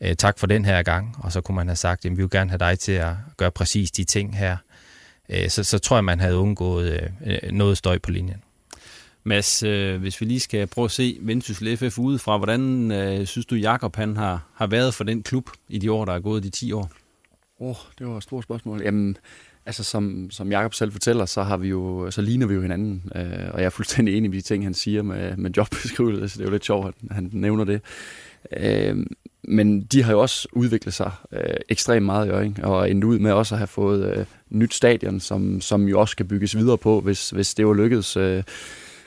Øh, 0.00 0.16
tak 0.16 0.38
for 0.38 0.46
den 0.46 0.64
her 0.64 0.82
gang. 0.82 1.16
Og 1.18 1.32
så 1.32 1.40
kunne 1.40 1.56
man 1.56 1.68
have 1.68 1.76
sagt, 1.76 2.04
at 2.04 2.10
vi 2.10 2.16
vil 2.16 2.30
gerne 2.30 2.50
have 2.50 2.58
dig 2.58 2.78
til 2.78 2.92
at 2.92 3.12
gøre 3.36 3.50
præcis 3.50 3.90
de 3.90 4.04
ting 4.04 4.36
her. 4.36 4.56
Øh, 5.28 5.48
så, 5.48 5.64
så 5.64 5.78
tror 5.78 5.96
jeg, 5.96 6.04
man 6.04 6.20
havde 6.20 6.36
undgået 6.36 7.12
øh, 7.26 7.52
noget 7.52 7.78
støj 7.78 7.98
på 7.98 8.10
linjen. 8.10 8.42
Mads, 9.24 9.62
øh, 9.62 10.00
hvis 10.00 10.20
vi 10.20 10.26
lige 10.26 10.40
skal 10.40 10.66
prøve 10.66 10.84
at 10.84 10.90
se 10.90 11.18
Vendsyssel 11.20 11.76
FF 11.76 11.98
udefra, 11.98 12.36
hvordan 12.36 12.92
øh, 12.92 13.26
synes 13.26 13.46
du, 13.46 13.54
Jakob 13.54 13.96
han 13.96 14.16
har, 14.16 14.46
har 14.54 14.66
været 14.66 14.94
for 14.94 15.04
den 15.04 15.22
klub 15.22 15.50
i 15.68 15.78
de 15.78 15.92
år, 15.92 16.04
der 16.04 16.12
er 16.12 16.20
gået, 16.20 16.42
de 16.42 16.50
10 16.50 16.72
år? 16.72 16.90
Åh, 17.62 17.68
oh, 17.68 17.76
det 17.98 18.06
var 18.06 18.16
et 18.16 18.22
stort 18.22 18.44
spørgsmål. 18.44 18.82
Jamen, 18.82 19.16
altså 19.66 19.84
som, 19.84 20.30
som 20.30 20.50
Jakob 20.50 20.74
selv 20.74 20.92
fortæller, 20.92 21.26
så, 21.26 21.42
har 21.42 21.56
vi 21.56 21.68
jo, 21.68 22.10
så 22.10 22.22
ligner 22.22 22.46
vi 22.46 22.54
jo 22.54 22.60
hinanden. 22.60 23.02
Øh, 23.14 23.50
og 23.52 23.60
jeg 23.60 23.66
er 23.66 23.70
fuldstændig 23.70 24.16
enig 24.16 24.34
i 24.34 24.36
de 24.36 24.40
ting, 24.40 24.64
han 24.64 24.74
siger 24.74 25.02
med, 25.02 25.36
med 25.36 25.50
jobbeskrivelse. 25.56 26.38
Det 26.38 26.44
er 26.44 26.48
jo 26.48 26.52
lidt 26.52 26.64
sjovt, 26.64 26.86
at 26.86 27.14
han 27.16 27.30
nævner 27.32 27.64
det. 27.64 27.80
Øh, 28.56 29.06
men 29.44 29.82
de 29.82 30.02
har 30.02 30.12
jo 30.12 30.20
også 30.20 30.48
udviklet 30.52 30.94
sig 30.94 31.10
øh, 31.32 31.54
ekstremt 31.68 32.06
meget 32.06 32.26
i 32.26 32.30
Øring, 32.30 32.64
og 32.64 32.90
endt 32.90 33.04
ud 33.04 33.18
med 33.18 33.32
også 33.32 33.54
at 33.54 33.58
have 33.58 33.66
fået 33.66 34.16
øh, 34.16 34.26
nyt 34.50 34.74
stadion, 34.74 35.20
som, 35.20 35.60
som 35.60 35.88
jo 35.88 36.00
også 36.00 36.12
skal 36.12 36.26
bygges 36.26 36.56
videre 36.56 36.78
på, 36.78 37.00
hvis, 37.00 37.30
hvis 37.30 37.54
det 37.54 37.66
var 37.66 37.74
lykkedes 37.74 38.16
øh, 38.16 38.42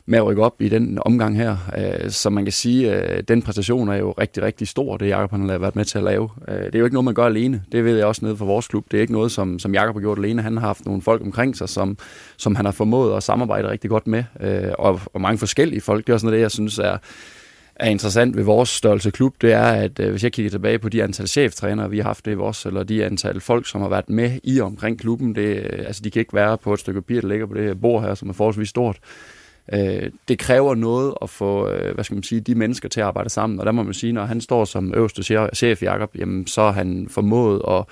med 0.05 0.19
at 0.19 0.25
rykke 0.25 0.43
op 0.43 0.61
i 0.61 0.69
den 0.69 0.99
omgang 1.01 1.37
her. 1.37 1.57
Øh, 1.77 2.09
så 2.11 2.29
man 2.29 2.45
kan 2.45 2.51
sige, 2.51 2.91
at 2.91 3.17
øh, 3.17 3.23
den 3.27 3.41
præstation 3.41 3.89
er 3.89 3.95
jo 3.95 4.11
rigtig, 4.11 4.43
rigtig 4.43 4.67
stor, 4.67 4.97
det 4.97 5.07
Jakob 5.07 5.31
har 5.31 5.57
været 5.57 5.75
med 5.75 5.85
til 5.85 5.97
at 5.97 6.03
lave. 6.03 6.29
Øh, 6.47 6.65
det 6.65 6.75
er 6.75 6.79
jo 6.79 6.85
ikke 6.85 6.93
noget, 6.93 7.05
man 7.05 7.13
gør 7.13 7.25
alene. 7.25 7.63
Det 7.71 7.85
ved 7.85 7.97
jeg 7.97 8.05
også 8.05 8.25
nede 8.25 8.37
fra 8.37 8.45
vores 8.45 8.67
klub. 8.67 8.85
Det 8.91 8.97
er 8.97 9.01
ikke 9.01 9.13
noget, 9.13 9.31
som, 9.31 9.59
som 9.59 9.73
Jakob 9.73 9.95
har 9.95 10.01
gjort 10.01 10.17
alene. 10.17 10.41
Han 10.41 10.57
har 10.57 10.67
haft 10.67 10.85
nogle 10.85 11.01
folk 11.01 11.21
omkring 11.21 11.57
sig, 11.57 11.69
som, 11.69 11.97
som 12.37 12.55
han 12.55 12.65
har 12.65 12.71
formået 12.71 13.17
at 13.17 13.23
samarbejde 13.23 13.69
rigtig 13.69 13.89
godt 13.89 14.07
med, 14.07 14.23
øh, 14.39 14.71
og, 14.79 15.01
og 15.13 15.21
mange 15.21 15.37
forskellige 15.37 15.81
folk. 15.81 16.07
Det 16.07 16.09
er 16.09 16.13
også 16.13 16.25
noget, 16.25 16.37
det 16.37 16.41
jeg 16.41 16.51
synes 16.51 16.79
er 16.79 16.97
er 17.75 17.89
interessant 17.89 18.37
ved 18.37 18.43
vores 18.43 18.69
størrelse 18.69 19.11
klub, 19.11 19.35
det 19.41 19.53
er, 19.53 19.63
at 19.63 19.99
øh, 19.99 20.09
hvis 20.11 20.23
jeg 20.23 20.31
kigger 20.31 20.49
tilbage 20.49 20.79
på 20.79 20.89
de 20.89 21.03
antal 21.03 21.27
cheftrænere, 21.27 21.89
vi 21.89 21.97
har 21.97 22.03
haft 22.03 22.25
det 22.25 22.31
i 22.31 22.35
vores, 22.35 22.65
eller 22.65 22.83
de 22.83 23.05
antal 23.05 23.41
folk, 23.41 23.67
som 23.67 23.81
har 23.81 23.89
været 23.89 24.09
med 24.09 24.39
i 24.43 24.61
omkring 24.61 24.99
klubben, 24.99 25.35
det, 25.35 25.57
øh, 25.57 25.79
altså 25.87 26.01
de 26.03 26.11
kan 26.11 26.19
ikke 26.19 26.33
være 26.33 26.57
på 26.57 26.73
et 26.73 26.79
stykke 26.79 27.01
papir, 27.01 27.21
der 27.21 27.27
ligger 27.27 27.45
på 27.45 27.53
det 27.53 27.81
bord 27.81 28.03
her, 28.03 28.15
som 28.15 28.29
er 28.29 28.33
forholdsvis 28.33 28.69
stort. 28.69 28.97
Øh, 29.73 30.11
det 30.27 30.39
kræver 30.39 30.75
noget 30.75 31.13
at 31.21 31.29
få, 31.29 31.69
øh, 31.69 31.93
hvad 31.93 32.03
skal 32.03 32.15
man 32.15 32.23
sige, 32.23 32.41
de 32.41 32.55
mennesker 32.55 32.89
til 32.89 32.99
at 32.99 33.07
arbejde 33.07 33.29
sammen, 33.29 33.59
og 33.59 33.65
der 33.65 33.71
må 33.71 33.83
man 33.83 33.93
sige, 33.93 34.13
når 34.13 34.25
han 34.25 34.41
står 34.41 34.65
som 34.65 34.93
øverste 34.95 35.23
chef, 35.55 35.83
Jakob, 35.83 36.15
jamen, 36.15 36.47
så 36.47 36.61
har 36.61 36.71
han 36.71 37.07
formået 37.09 37.61
at, 37.67 37.85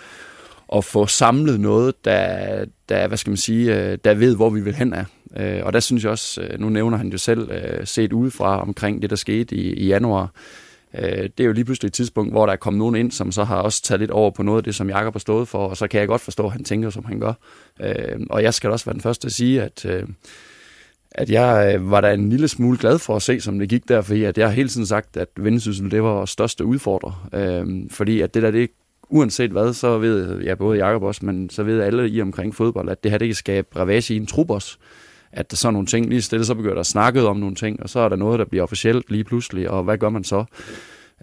at 0.75 0.85
få 0.85 1.05
samlet 1.05 1.59
noget, 1.59 2.05
der, 2.05 2.65
der, 2.89 3.07
hvad 3.07 3.17
skal 3.17 3.31
man 3.31 3.37
sige, 3.37 3.75
øh, 3.75 3.97
der 4.05 4.13
ved, 4.13 4.35
hvor 4.35 4.49
vi 4.49 4.61
vil 4.61 4.75
hen 4.75 4.93
af. 4.93 5.05
Øh, 5.37 5.65
og 5.65 5.73
der 5.73 5.79
synes 5.79 6.03
jeg 6.03 6.11
også, 6.11 6.41
øh, 6.41 6.59
nu 6.59 6.69
nævner 6.69 6.97
han 6.97 7.09
jo 7.09 7.17
selv 7.17 7.49
set 7.85 8.13
udefra 8.13 8.61
omkring 8.61 9.01
det, 9.01 9.09
der 9.09 9.15
skete 9.15 9.55
i, 9.55 9.73
i 9.73 9.87
januar. 9.87 10.31
Det 10.93 11.39
er 11.39 11.43
jo 11.43 11.51
lige 11.51 11.65
pludselig 11.65 11.87
et 11.87 11.93
tidspunkt, 11.93 12.31
hvor 12.33 12.45
der 12.45 12.53
er 12.53 12.57
kommet 12.57 12.77
nogen 12.77 12.95
ind, 12.95 13.11
som 13.11 13.31
så 13.31 13.43
har 13.43 13.55
også 13.55 13.83
taget 13.83 13.99
lidt 13.99 14.11
over 14.11 14.31
på 14.31 14.43
noget 14.43 14.57
af 14.57 14.63
det, 14.63 14.75
som 14.75 14.89
Jakob 14.89 15.13
har 15.13 15.19
stået 15.19 15.47
for, 15.47 15.67
og 15.67 15.77
så 15.77 15.87
kan 15.87 15.99
jeg 15.99 16.07
godt 16.07 16.21
forstå, 16.21 16.45
at 16.45 16.51
han 16.51 16.63
tænker, 16.63 16.89
som 16.89 17.05
han 17.05 17.19
gør. 17.19 17.33
Og 18.29 18.43
jeg 18.43 18.53
skal 18.53 18.69
også 18.69 18.85
være 18.85 18.93
den 18.93 19.01
første 19.01 19.25
at 19.25 19.31
sige, 19.31 19.61
at 19.61 19.85
at 21.13 21.29
jeg 21.29 21.75
øh, 21.75 21.91
var 21.91 22.01
da 22.01 22.13
en 22.13 22.29
lille 22.29 22.47
smule 22.47 22.77
glad 22.77 22.99
for 22.99 23.15
at 23.15 23.21
se, 23.21 23.41
som 23.41 23.59
det 23.59 23.69
gik 23.69 23.87
der, 23.87 24.01
fordi 24.01 24.23
at 24.23 24.37
jeg 24.37 24.47
har 24.47 24.53
hele 24.53 24.69
tiden 24.69 24.87
sagt, 24.87 25.17
at 25.17 25.27
Vendsyssel, 25.37 25.91
det 25.91 26.03
var 26.03 26.13
vores 26.13 26.29
største 26.29 26.65
udfordrer. 26.65 27.29
Øhm, 27.33 27.89
fordi 27.89 28.21
at 28.21 28.33
det 28.33 28.43
der, 28.43 28.51
det 28.51 28.69
uanset 29.09 29.51
hvad, 29.51 29.73
så 29.73 29.97
ved 29.97 30.41
jeg 30.41 30.57
både 30.57 30.85
Jacob 30.85 31.03
også, 31.03 31.25
men 31.25 31.49
så 31.49 31.63
ved 31.63 31.81
alle 31.81 32.09
i 32.09 32.21
omkring 32.21 32.55
fodbold, 32.55 32.89
at 32.89 33.03
det 33.03 33.11
her 33.11 33.17
det 33.17 33.27
kan 33.27 33.35
skabe 33.35 33.67
ravage 33.75 34.13
i 34.13 34.17
en 34.17 34.25
trup 34.25 34.49
også. 34.49 34.77
At 35.31 35.51
der 35.51 35.57
så 35.57 35.71
nogle 35.71 35.87
ting, 35.87 36.09
lige 36.09 36.21
stille 36.21 36.45
så 36.45 36.55
begynder 36.55 36.75
der 36.75 36.83
snakket 36.83 37.27
om 37.27 37.37
nogle 37.37 37.55
ting, 37.55 37.83
og 37.83 37.89
så 37.89 37.99
er 37.99 38.09
der 38.09 38.15
noget, 38.15 38.39
der 38.39 38.45
bliver 38.45 38.63
officielt 38.63 39.11
lige 39.11 39.23
pludselig, 39.23 39.69
og 39.69 39.83
hvad 39.83 39.97
gør 39.97 40.09
man 40.09 40.23
så? 40.23 40.45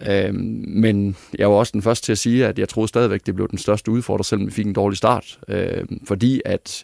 Øh, 0.09 0.33
men 0.33 1.15
jeg 1.37 1.49
var 1.49 1.55
også 1.55 1.71
den 1.71 1.81
første 1.81 2.05
til 2.05 2.11
at 2.11 2.17
sige, 2.17 2.47
at 2.47 2.59
jeg 2.59 2.69
troede 2.69 2.87
stadigvæk, 2.87 3.25
det 3.25 3.35
blev 3.35 3.49
den 3.49 3.57
største 3.57 3.91
udfordrer, 3.91 4.23
selvom 4.23 4.47
vi 4.47 4.51
fik 4.51 4.65
en 4.65 4.73
dårlig 4.73 4.97
start. 4.97 5.39
Øh, 5.47 5.83
fordi 6.05 6.41
at 6.45 6.83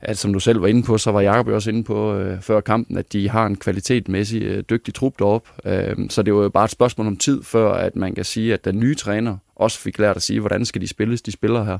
at 0.00 0.18
som 0.18 0.32
du 0.32 0.40
selv 0.40 0.62
var 0.62 0.68
inde 0.68 0.82
på, 0.82 0.98
så 0.98 1.10
var 1.10 1.20
Jacob 1.20 1.48
også 1.48 1.70
inde 1.70 1.84
på 1.84 2.14
øh, 2.14 2.40
før 2.40 2.60
kampen, 2.60 2.98
at 2.98 3.12
de 3.12 3.28
har 3.28 3.46
en 3.46 3.56
kvalitetmæssig 3.56 4.42
øh, 4.42 4.64
dygtig 4.70 4.94
trup 4.94 5.18
derop. 5.18 5.48
Øh, 5.64 5.96
så 6.10 6.22
det 6.22 6.34
var 6.34 6.42
jo 6.42 6.48
bare 6.48 6.64
et 6.64 6.70
spørgsmål 6.70 7.06
om 7.06 7.16
tid, 7.16 7.42
før 7.42 7.72
at 7.72 7.96
man 7.96 8.14
kan 8.14 8.24
sige, 8.24 8.54
at 8.54 8.64
den 8.64 8.80
nye 8.80 8.94
træner 8.94 9.36
også 9.56 9.78
fik 9.78 9.98
lært 9.98 10.16
at 10.16 10.22
sige, 10.22 10.40
hvordan 10.40 10.64
skal 10.64 10.80
de 10.80 10.88
spilles, 10.88 11.22
de 11.22 11.32
spiller 11.32 11.64
her. 11.64 11.78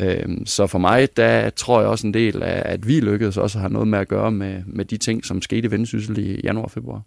Øh, 0.00 0.36
så 0.44 0.66
for 0.66 0.78
mig, 0.78 1.16
der 1.16 1.50
tror 1.50 1.80
jeg 1.80 1.88
også 1.88 2.06
en 2.06 2.14
del 2.14 2.42
af, 2.42 2.62
at 2.64 2.88
vi 2.88 3.00
lykkedes 3.00 3.36
også 3.36 3.58
at 3.58 3.60
have 3.60 3.72
noget 3.72 3.88
med 3.88 3.98
at 3.98 4.08
gøre 4.08 4.30
med, 4.30 4.62
med 4.66 4.84
de 4.84 4.96
ting, 4.96 5.24
som 5.24 5.42
skete 5.42 5.68
i 5.68 5.70
Vendsyssel 5.70 6.18
i 6.18 6.40
januar 6.44 6.64
og 6.64 6.70
februar. 6.70 7.02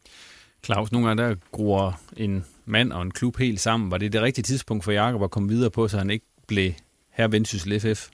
Claus, 0.66 0.92
nogle 0.92 1.08
gange 1.08 1.24
der 1.24 1.36
gruer 1.52 2.02
en 2.18 2.46
mand 2.66 2.92
og 2.92 3.02
en 3.02 3.12
klub 3.12 3.38
helt 3.38 3.60
sammen. 3.60 3.92
Var 3.92 3.98
det 3.98 4.14
det 4.14 4.22
rigtige 4.22 4.44
tidspunkt 4.44 4.84
for 4.84 4.92
Jakob 4.92 5.24
at 5.24 5.32
komme 5.32 5.50
videre 5.50 5.72
på, 5.72 5.88
så 5.88 5.98
han 5.98 6.10
ikke 6.10 6.26
blev 6.48 6.72
her 7.12 7.28
Vendsyssel 7.28 7.80
FF? 7.80 8.10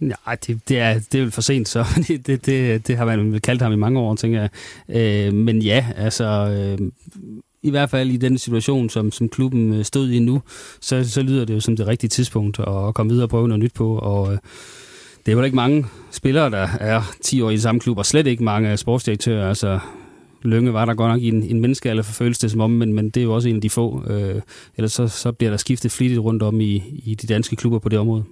Nej, 0.00 0.36
det, 0.46 0.60
det, 0.68 0.78
er, 0.78 0.94
det 1.12 1.14
er 1.14 1.22
vel 1.22 1.30
for 1.30 1.40
sent, 1.40 1.68
så 1.68 1.84
det, 2.08 2.26
det, 2.26 2.46
det, 2.46 2.86
det 2.86 2.96
har 2.96 3.04
man 3.04 3.40
kaldt 3.40 3.62
ham 3.62 3.72
i 3.72 3.76
mange 3.76 4.00
år, 4.00 4.14
tænker 4.14 4.40
jeg. 4.40 4.50
Øh, 4.96 5.34
men 5.34 5.62
ja, 5.62 5.86
altså... 5.96 6.24
Øh, 6.80 6.88
i 7.62 7.70
hvert 7.70 7.90
fald 7.90 8.10
i 8.10 8.16
den 8.16 8.38
situation, 8.38 8.90
som, 8.90 9.12
som 9.12 9.28
klubben 9.28 9.74
øh, 9.74 9.84
stod 9.84 10.10
i 10.10 10.18
nu, 10.18 10.42
så, 10.80 11.10
så 11.10 11.22
lyder 11.22 11.44
det 11.44 11.54
jo 11.54 11.60
som 11.60 11.76
det 11.76 11.86
rigtige 11.86 12.10
tidspunkt 12.10 12.60
at 12.60 12.94
komme 12.94 13.12
videre 13.12 13.24
og 13.24 13.30
prøve 13.30 13.48
noget 13.48 13.62
nyt 13.62 13.74
på. 13.74 13.98
Og 13.98 14.32
øh, 14.32 14.38
det 15.26 15.32
er 15.32 15.36
jo 15.36 15.42
ikke 15.42 15.56
mange 15.56 15.86
spillere, 16.10 16.50
der 16.50 16.68
er 16.80 17.02
10 17.22 17.42
år 17.42 17.50
i 17.50 17.58
samme 17.58 17.80
klub, 17.80 17.98
og 17.98 18.06
slet 18.06 18.26
ikke 18.26 18.44
mange 18.44 18.76
sportsdirektører. 18.76 19.48
Altså, 19.48 19.78
Lønge 20.42 20.72
var 20.72 20.84
der 20.84 20.94
godt 20.94 21.12
nok 21.12 21.20
i 21.20 21.28
en, 21.28 21.42
en 21.42 21.60
menneskealder 21.60 22.02
for 22.02 22.12
følelse 22.12 22.42
det 22.42 22.50
som 22.50 22.60
om, 22.60 22.70
men, 22.70 22.92
men 22.92 23.10
det 23.10 23.20
er 23.20 23.24
jo 23.24 23.34
også 23.34 23.48
en 23.48 23.56
af 23.56 23.62
de 23.62 23.70
få. 23.70 24.04
Øh, 24.06 24.40
ellers 24.76 24.92
så, 24.92 25.08
så 25.08 25.32
bliver 25.32 25.50
der 25.50 25.56
skiftet 25.56 25.92
flittigt 25.92 26.20
rundt 26.20 26.42
om 26.42 26.60
i, 26.60 26.82
i 27.04 27.14
de 27.14 27.26
danske 27.26 27.56
klubber 27.56 27.78
på 27.78 27.88
det 27.88 27.98
område. 27.98 28.24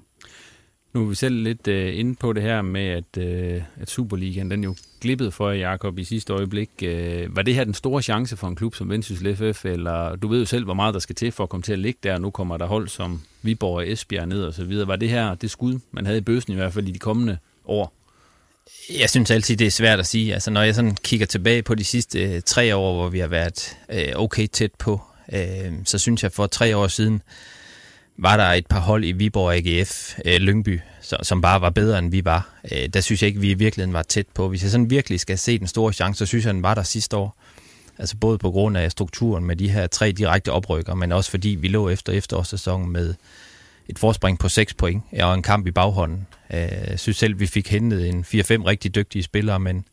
Nu 0.96 1.02
er 1.02 1.08
vi 1.08 1.14
selv 1.14 1.42
lidt 1.42 1.68
øh, 1.68 1.98
inde 1.98 2.14
på 2.14 2.32
det 2.32 2.42
her 2.42 2.62
med, 2.62 2.86
at, 2.88 3.22
øh, 3.22 3.62
at 3.80 3.90
Superligaen 3.90 4.50
den 4.50 4.64
jo 4.64 4.76
glippede 5.00 5.30
for 5.30 5.50
Jakob 5.50 5.98
i 5.98 6.04
sidste 6.04 6.32
øjeblik. 6.32 6.70
Øh, 6.82 7.36
var 7.36 7.42
det 7.42 7.54
her 7.54 7.64
den 7.64 7.74
store 7.74 8.02
chance 8.02 8.36
for 8.36 8.48
en 8.48 8.56
klub 8.56 8.74
som 8.74 8.90
Vendsyssel 8.90 9.36
FF, 9.36 9.64
eller 9.64 10.16
du 10.16 10.28
ved 10.28 10.38
jo 10.38 10.44
selv, 10.44 10.64
hvor 10.64 10.74
meget 10.74 10.94
der 10.94 11.00
skal 11.00 11.14
til 11.14 11.32
for 11.32 11.44
at 11.44 11.50
komme 11.50 11.62
til 11.62 11.72
at 11.72 11.78
ligge 11.78 11.98
der, 12.02 12.18
nu 12.18 12.30
kommer 12.30 12.56
der 12.56 12.66
hold 12.66 12.88
som 12.88 13.22
Viborg 13.42 13.76
og 13.76 13.88
Esbjerg 13.88 14.28
ned 14.28 14.42
og 14.42 14.54
så 14.54 14.64
videre. 14.64 14.88
Var 14.88 14.96
det 14.96 15.08
her 15.08 15.34
det 15.34 15.50
skud, 15.50 15.78
man 15.90 16.06
havde 16.06 16.18
i 16.18 16.22
bøsen 16.22 16.52
i 16.52 16.56
hvert 16.56 16.72
fald 16.72 16.88
i 16.88 16.92
de 16.92 16.98
kommende 16.98 17.38
år? 17.64 17.92
Jeg 18.98 19.10
synes 19.10 19.30
altid, 19.30 19.56
det 19.56 19.66
er 19.66 19.70
svært 19.70 19.98
at 19.98 20.06
sige. 20.06 20.34
Altså, 20.34 20.50
når 20.50 20.62
jeg 20.62 20.74
sådan 20.74 20.96
kigger 21.04 21.26
tilbage 21.26 21.62
på 21.62 21.74
de 21.74 21.84
sidste 21.84 22.34
øh, 22.34 22.42
tre 22.46 22.76
år, 22.76 22.94
hvor 22.94 23.08
vi 23.08 23.18
har 23.18 23.28
været 23.28 23.76
øh, 23.92 24.12
okay 24.14 24.46
tæt 24.46 24.74
på, 24.78 25.00
øh, 25.32 25.72
så 25.84 25.98
synes 25.98 26.22
jeg 26.22 26.32
for 26.32 26.46
tre 26.46 26.76
år 26.76 26.86
siden, 26.86 27.22
var 28.18 28.36
der 28.36 28.44
et 28.44 28.66
par 28.66 28.80
hold 28.80 29.04
i 29.04 29.12
Viborg 29.12 29.54
AGF, 29.54 30.18
øh, 30.24 30.36
Lyngby, 30.36 30.80
så, 31.00 31.16
som 31.22 31.40
bare 31.40 31.60
var 31.60 31.70
bedre, 31.70 31.98
end 31.98 32.10
vi 32.10 32.24
var. 32.24 32.48
Øh, 32.72 32.88
der 32.88 33.00
synes 33.00 33.22
jeg 33.22 33.28
ikke, 33.28 33.40
vi 33.40 33.50
i 33.50 33.54
virkeligheden 33.54 33.94
var 33.94 34.02
tæt 34.02 34.26
på. 34.34 34.48
Hvis 34.48 34.62
jeg 34.62 34.70
sådan 34.70 34.90
virkelig 34.90 35.20
skal 35.20 35.38
se 35.38 35.58
den 35.58 35.66
store 35.66 35.92
chance, 35.92 36.18
så 36.18 36.26
synes 36.26 36.44
jeg, 36.44 36.54
den 36.54 36.62
var 36.62 36.74
der 36.74 36.82
sidste 36.82 37.16
år. 37.16 37.36
Altså 37.98 38.16
både 38.16 38.38
på 38.38 38.50
grund 38.50 38.76
af 38.76 38.90
strukturen 38.90 39.44
med 39.44 39.56
de 39.56 39.68
her 39.68 39.86
tre 39.86 40.12
direkte 40.12 40.52
oprykker, 40.52 40.94
men 40.94 41.12
også 41.12 41.30
fordi 41.30 41.48
vi 41.48 41.68
lå 41.68 41.88
efter 41.88 42.12
efterårssæsonen 42.12 42.92
med 42.92 43.14
et 43.88 43.98
forspring 43.98 44.38
på 44.38 44.48
6 44.48 44.74
point 44.74 45.02
og 45.22 45.34
en 45.34 45.42
kamp 45.42 45.66
i 45.66 45.70
baghånden. 45.70 46.26
Øh, 46.50 46.58
jeg 46.60 47.00
synes 47.00 47.16
selv, 47.16 47.40
vi 47.40 47.46
fik 47.46 47.68
hentet 47.68 48.08
en 48.08 48.20
4-5 48.20 48.28
rigtig 48.66 48.94
dygtige 48.94 49.22
spillere, 49.22 49.60
men 49.60 49.84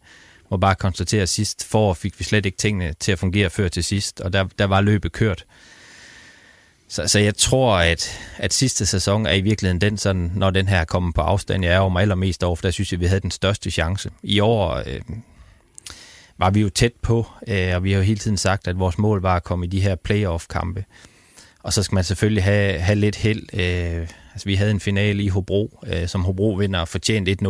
må 0.52 0.58
bare 0.58 0.76
konstatere, 0.76 1.22
at 1.22 1.30
sidst 1.30 1.66
forår 1.66 1.94
fik 1.94 2.20
vi 2.20 2.24
slet 2.24 2.46
ikke 2.46 2.58
tingene 2.58 2.94
til 3.00 3.12
at 3.12 3.20
fungere 3.20 3.50
før 3.50 3.68
til 3.68 3.84
sidst, 3.84 4.22
og 4.22 4.34
der, 4.34 4.48
der 4.60 4.66
var 4.66 4.82
løbet 4.82 5.12
kørt. 5.12 5.46
Så, 6.94 7.08
så 7.08 7.20
jeg 7.20 7.36
tror, 7.36 7.78
at, 7.78 8.20
at 8.38 8.54
sidste 8.54 8.86
sæson 8.86 9.26
er 9.26 9.34
i 9.34 9.42
virkeligheden 9.42 9.82
den, 9.82 9.98
sådan, 9.98 10.32
når 10.36 10.50
den 10.50 10.68
her 10.68 10.86
kommer 10.86 11.12
på 11.12 11.22
afstand, 11.22 11.64
jeg 11.64 11.74
er 11.74 11.78
jo 11.78 11.90
mig 11.90 12.02
allermest 12.02 12.44
over, 12.44 12.56
for 12.56 12.62
der 12.62 12.72
synes 12.72 12.92
jeg, 12.92 13.00
vi 13.00 13.06
havde 13.06 13.22
den 13.22 13.32
største 13.32 13.72
chance. 13.72 14.10
I 14.24 14.40
år 14.40 14.74
øh, 14.76 15.02
var 16.38 16.50
vi 16.50 16.62
jo 16.62 16.70
tæt 16.70 16.94
på, 17.02 17.28
øh, 17.48 17.76
og 17.76 17.84
vi 17.84 17.92
har 17.92 17.98
jo 17.98 18.04
hele 18.04 18.20
tiden 18.20 18.38
sagt, 18.38 18.68
at 18.68 18.80
vores 18.80 18.98
mål 18.98 19.22
var 19.22 19.36
at 19.36 19.44
komme 19.44 19.66
i 19.66 19.70
de 19.70 19.82
her 19.82 19.96
playoff-kampe. 19.96 20.86
Og 21.60 21.74
så 21.74 21.84
skal 21.84 21.96
man 21.96 22.04
selvfølgelig 22.04 22.44
have, 22.44 22.80
have 22.80 22.96
lidt 22.96 23.16
held. 23.16 23.44
Øh, 23.54 24.08
altså, 24.34 24.46
vi 24.46 24.56
havde 24.56 24.72
en 24.72 24.80
finale 24.80 25.24
i 25.24 25.28
Hobro, 25.28 25.80
øh, 25.88 26.08
som 26.08 26.24
Hobro 26.24 26.54
vinder 26.54 26.86
fortjent 26.86 27.30
1-0. 27.30 27.48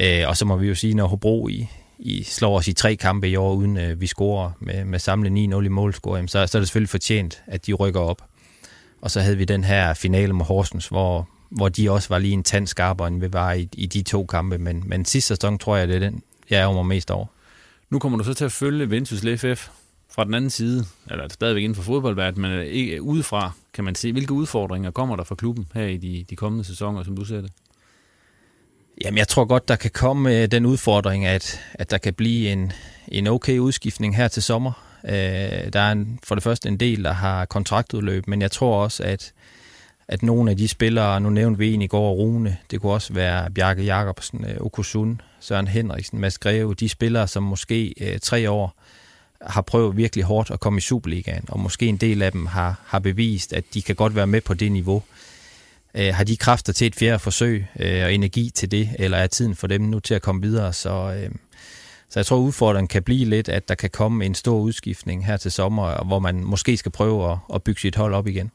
Øh, 0.00 0.28
og 0.28 0.36
så 0.36 0.44
må 0.44 0.56
vi 0.56 0.68
jo 0.68 0.74
sige, 0.74 0.94
når 0.94 1.06
Hobro 1.06 1.48
i, 1.48 1.68
i 1.98 2.22
slår 2.22 2.58
os 2.58 2.68
i 2.68 2.72
tre 2.72 2.96
kampe 2.96 3.28
i 3.28 3.36
år, 3.36 3.54
uden 3.54 3.76
øh, 3.76 4.00
vi 4.00 4.06
scorer 4.06 4.50
med, 4.60 4.84
med 4.84 4.98
samlet 4.98 5.54
9-0 5.54 5.64
i 5.64 5.68
målscore, 5.68 6.28
så, 6.28 6.46
så 6.46 6.58
er 6.58 6.60
det 6.60 6.68
selvfølgelig 6.68 6.88
fortjent, 6.88 7.42
at 7.46 7.66
de 7.66 7.72
rykker 7.72 8.00
op. 8.00 8.22
Og 9.00 9.10
så 9.10 9.20
havde 9.20 9.36
vi 9.36 9.44
den 9.44 9.64
her 9.64 9.94
finale 9.94 10.32
med 10.32 10.44
Horsens, 10.44 10.88
hvor, 10.88 11.28
hvor 11.50 11.68
de 11.68 11.90
også 11.90 12.08
var 12.08 12.18
lige 12.18 12.32
en 12.32 12.42
tand 12.42 12.66
skarpere, 12.66 13.08
end 13.08 13.20
vi 13.20 13.32
var 13.32 13.52
i, 13.52 13.68
i 13.72 13.86
de 13.86 14.02
to 14.02 14.26
kampe. 14.26 14.58
Men, 14.58 14.82
men 14.86 15.04
sidste 15.04 15.28
sæson 15.28 15.58
tror 15.58 15.76
jeg, 15.76 15.88
det 15.88 15.96
er 15.96 16.00
den, 16.00 16.22
jeg 16.50 16.60
er 16.60 16.66
over 16.66 16.82
mest 16.82 17.10
over. 17.10 17.26
Nu 17.90 17.98
kommer 17.98 18.18
du 18.18 18.24
så 18.24 18.34
til 18.34 18.44
at 18.44 18.52
følge 18.52 18.90
Vendsyssel 18.90 19.38
FF 19.38 19.68
fra 20.10 20.24
den 20.24 20.34
anden 20.34 20.50
side, 20.50 20.84
eller 21.10 21.28
stadigvæk 21.28 21.62
inden 21.62 21.76
for 21.76 21.82
fodboldverdenen, 21.82 22.50
men 22.50 22.60
øh, 22.60 22.66
ikke 22.66 23.02
udefra, 23.02 23.52
kan 23.74 23.84
man 23.84 23.94
se. 23.94 24.12
Hvilke 24.12 24.32
udfordringer 24.32 24.90
kommer 24.90 25.16
der 25.16 25.24
fra 25.24 25.34
klubben 25.34 25.66
her 25.74 25.86
i 25.86 25.96
de, 25.96 26.24
de 26.30 26.36
kommende 26.36 26.64
sæsoner, 26.64 27.02
som 27.02 27.16
du 27.16 27.24
ser 27.24 27.40
det? 27.40 27.52
Jamen, 29.00 29.18
jeg 29.18 29.28
tror 29.28 29.44
godt, 29.44 29.68
der 29.68 29.76
kan 29.76 29.90
komme 29.90 30.36
øh, 30.36 30.50
den 30.50 30.66
udfordring, 30.66 31.26
at, 31.26 31.60
at 31.74 31.90
der 31.90 31.98
kan 31.98 32.14
blive 32.14 32.50
en, 32.50 32.72
en 33.08 33.26
okay 33.26 33.58
udskiftning 33.58 34.16
her 34.16 34.28
til 34.28 34.42
sommer. 34.42 34.72
Øh, 35.04 35.12
der 35.72 35.80
er 35.80 35.92
en, 35.92 36.18
for 36.22 36.34
det 36.34 36.44
første 36.44 36.68
en 36.68 36.76
del, 36.76 37.04
der 37.04 37.12
har 37.12 37.44
kontraktudløb, 37.44 38.28
men 38.28 38.42
jeg 38.42 38.50
tror 38.50 38.82
også, 38.82 39.02
at, 39.02 39.32
at 40.08 40.22
nogle 40.22 40.50
af 40.50 40.56
de 40.56 40.68
spillere, 40.68 41.20
nu 41.20 41.30
nævnte 41.30 41.58
vi 41.58 41.72
en 41.72 41.82
i 41.82 41.86
går, 41.86 42.12
Rune, 42.12 42.56
det 42.70 42.80
kunne 42.80 42.92
også 42.92 43.12
være 43.12 43.50
Bjarke 43.50 43.82
Jacobsen, 43.82 44.44
øh, 44.48 44.56
Okusun, 44.60 45.20
Søren 45.40 45.68
Henriksen, 45.68 46.20
Mads 46.20 46.38
Greve, 46.38 46.74
de 46.74 46.88
spillere, 46.88 47.28
som 47.28 47.42
måske 47.42 47.94
øh, 48.00 48.18
tre 48.18 48.50
år 48.50 48.74
har 49.42 49.62
prøvet 49.62 49.96
virkelig 49.96 50.24
hårdt 50.24 50.50
at 50.50 50.60
komme 50.60 50.78
i 50.78 50.80
Superligaen, 50.80 51.44
og 51.48 51.60
måske 51.60 51.86
en 51.86 51.96
del 51.96 52.22
af 52.22 52.32
dem 52.32 52.46
har, 52.46 52.80
har 52.86 52.98
bevist, 52.98 53.52
at 53.52 53.64
de 53.74 53.82
kan 53.82 53.94
godt 53.94 54.16
være 54.16 54.26
med 54.26 54.40
på 54.40 54.54
det 54.54 54.72
niveau. 54.72 54.96
Øh, 54.96 55.33
har 55.94 56.24
de 56.24 56.36
kræfter 56.36 56.72
til 56.72 56.86
et 56.86 56.94
fjerde 56.94 57.18
forsøg 57.18 57.66
øh, 57.80 58.04
og 58.04 58.14
energi 58.14 58.50
til 58.50 58.70
det, 58.70 58.90
eller 58.98 59.18
er 59.18 59.26
tiden 59.26 59.54
for 59.54 59.66
dem 59.66 59.80
nu 59.80 60.00
til 60.00 60.14
at 60.14 60.22
komme 60.22 60.42
videre? 60.42 60.72
Så, 60.72 60.90
øh, 60.90 61.30
så 62.08 62.20
jeg 62.20 62.26
tror, 62.26 62.36
udfordringen 62.36 62.88
kan 62.88 63.02
blive 63.02 63.24
lidt, 63.24 63.48
at 63.48 63.68
der 63.68 63.74
kan 63.74 63.90
komme 63.90 64.24
en 64.24 64.34
stor 64.34 64.58
udskiftning 64.58 65.26
her 65.26 65.36
til 65.36 65.50
sommer, 65.50 66.04
hvor 66.04 66.18
man 66.18 66.44
måske 66.44 66.76
skal 66.76 66.92
prøve 66.92 67.32
at, 67.32 67.38
at 67.54 67.62
bygge 67.62 67.80
sit 67.80 67.96
hold 67.96 68.14
op 68.14 68.26
igen. 68.26 68.50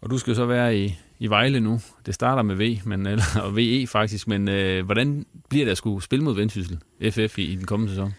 Og 0.00 0.10
du 0.10 0.18
skal 0.18 0.36
så 0.36 0.46
være 0.46 0.76
i, 0.76 0.98
i 1.18 1.26
Vejle 1.26 1.60
nu. 1.60 1.80
Det 2.06 2.14
starter 2.14 2.42
med 2.42 2.54
V, 2.54 2.78
men, 2.84 3.06
eller 3.06 3.50
VE 3.56 3.86
faktisk, 3.86 4.28
men 4.28 4.48
øh, 4.48 4.84
hvordan 4.84 5.26
bliver 5.48 5.64
det 5.64 5.72
at 5.72 5.78
skulle 5.78 6.02
spille 6.02 6.24
mod 6.24 6.34
Vendsyssel 6.34 6.78
FF 7.10 7.38
i, 7.38 7.42
i 7.42 7.56
den 7.56 7.64
kommende 7.64 7.92
sæson? 7.92 8.14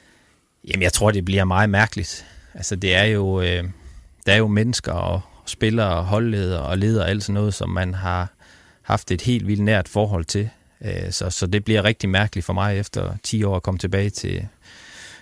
Jamen, 0.67 0.81
jeg 0.81 0.93
tror, 0.93 1.11
det 1.11 1.25
bliver 1.25 1.43
meget 1.43 1.69
mærkeligt. 1.69 2.25
Altså, 2.53 2.75
det 2.75 2.95
er 2.95 3.03
jo, 3.03 3.41
øh, 3.41 3.63
der 4.25 4.33
er 4.33 4.37
jo 4.37 4.47
mennesker 4.47 4.91
og 4.91 5.21
spillere, 5.45 6.03
holdledere 6.03 6.61
og 6.61 6.77
ledere, 6.77 7.07
alt 7.09 7.23
sådan 7.23 7.33
noget, 7.33 7.53
som 7.53 7.69
man 7.69 7.93
har 7.93 8.27
haft 8.81 9.11
et 9.11 9.21
helt 9.21 9.47
vildt 9.47 9.63
nært 9.63 9.87
forhold 9.87 10.25
til. 10.25 10.49
Øh, 10.85 11.11
så, 11.11 11.29
så 11.29 11.47
det 11.47 11.63
bliver 11.63 11.83
rigtig 11.83 12.09
mærkeligt 12.09 12.45
for 12.45 12.53
mig 12.53 12.79
efter 12.79 13.15
10 13.23 13.43
år 13.43 13.55
at 13.55 13.63
komme 13.63 13.77
tilbage 13.77 14.09
til, 14.09 14.47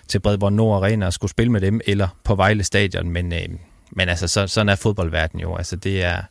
til 0.08 0.18
Bredborg 0.18 0.52
Nord 0.52 0.76
Arena 0.76 1.06
og 1.06 1.12
skulle 1.12 1.30
spille 1.30 1.52
med 1.52 1.60
dem, 1.60 1.80
eller 1.86 2.08
på 2.24 2.34
Vejle 2.34 2.64
Stadion. 2.64 3.10
Men, 3.10 3.32
øh, 3.32 3.48
men 3.90 4.08
altså, 4.08 4.28
så, 4.28 4.46
sådan 4.46 4.68
er 4.68 4.76
fodboldverden 4.76 5.40
jo. 5.40 5.56
Altså, 5.56 5.76
det 5.76 6.04
er, 6.04 6.22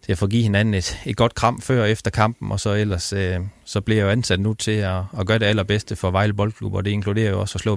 det 0.00 0.08
er 0.08 0.14
at 0.14 0.18
få 0.18 0.26
give 0.26 0.42
hinanden 0.42 0.74
et, 0.74 0.98
et 1.06 1.16
godt 1.16 1.34
kram 1.34 1.60
før 1.60 1.82
og 1.82 1.90
efter 1.90 2.10
kampen, 2.10 2.52
og 2.52 2.60
så 2.60 2.74
ellers 2.74 3.12
øh, 3.12 3.40
så 3.64 3.80
bliver 3.80 3.98
jeg 3.98 4.04
jo 4.04 4.10
ansat 4.10 4.40
nu 4.40 4.54
til 4.54 4.70
at, 4.70 5.02
at 5.18 5.26
gøre 5.26 5.38
det 5.38 5.46
allerbedste 5.46 5.96
for 5.96 6.10
Vejle 6.10 6.34
Boldklub, 6.34 6.74
og 6.74 6.84
det 6.84 6.90
inkluderer 6.90 7.30
jo 7.30 7.40
også 7.40 7.56
at 7.56 7.60
slå 7.60 7.76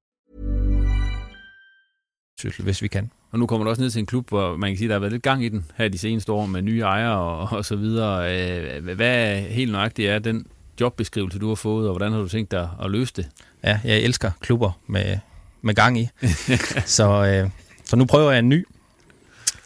Hvis 2.59 2.81
vi 2.81 2.87
kan. 2.87 3.11
Og 3.31 3.39
nu 3.39 3.45
kommer 3.45 3.63
du 3.63 3.69
også 3.69 3.81
ned 3.81 3.89
til 3.89 3.99
en 3.99 4.05
klub, 4.05 4.29
hvor 4.29 4.57
man 4.57 4.71
kan 4.71 4.77
sige, 4.77 4.87
der 4.87 4.93
har 4.93 4.99
været 4.99 5.11
lidt 5.11 5.23
gang 5.23 5.45
i 5.45 5.49
den 5.49 5.65
her 5.75 5.87
de 5.87 5.97
seneste 5.97 6.31
år 6.31 6.45
med 6.45 6.61
nye 6.61 6.81
ejere 6.81 7.17
og, 7.17 7.57
og 7.57 7.65
så 7.65 7.75
videre. 7.75 8.35
Øh, 8.35 8.95
hvad 8.95 9.41
helt 9.41 9.71
nøjagtigt 9.71 10.09
er 10.09 10.19
den 10.19 10.45
jobbeskrivelse, 10.81 11.39
du 11.39 11.47
har 11.47 11.55
fået, 11.55 11.87
og 11.87 11.93
hvordan 11.93 12.11
har 12.11 12.19
du 12.19 12.27
tænkt 12.27 12.51
dig 12.51 12.69
at 12.83 12.91
løse 12.91 13.13
det? 13.15 13.29
Ja, 13.63 13.79
jeg 13.83 13.99
elsker 13.99 14.31
klubber 14.39 14.71
med, 14.87 15.17
med 15.61 15.73
gang 15.75 15.99
i. 15.99 16.09
så, 16.97 17.25
øh, 17.25 17.49
så 17.85 17.95
nu 17.95 18.05
prøver 18.05 18.31
jeg 18.31 18.39
en 18.39 18.49
ny. 18.49 18.67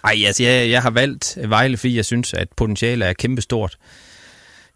Ej, 0.04 0.16
altså 0.26 0.44
jeg, 0.44 0.70
jeg 0.70 0.82
har 0.82 0.90
valgt 0.90 1.38
Vejle, 1.48 1.78
fordi 1.78 1.96
jeg 1.96 2.06
synes, 2.06 2.34
at 2.34 2.48
potentialet 2.56 3.08
er 3.08 3.14
kæmpestort. 3.14 3.78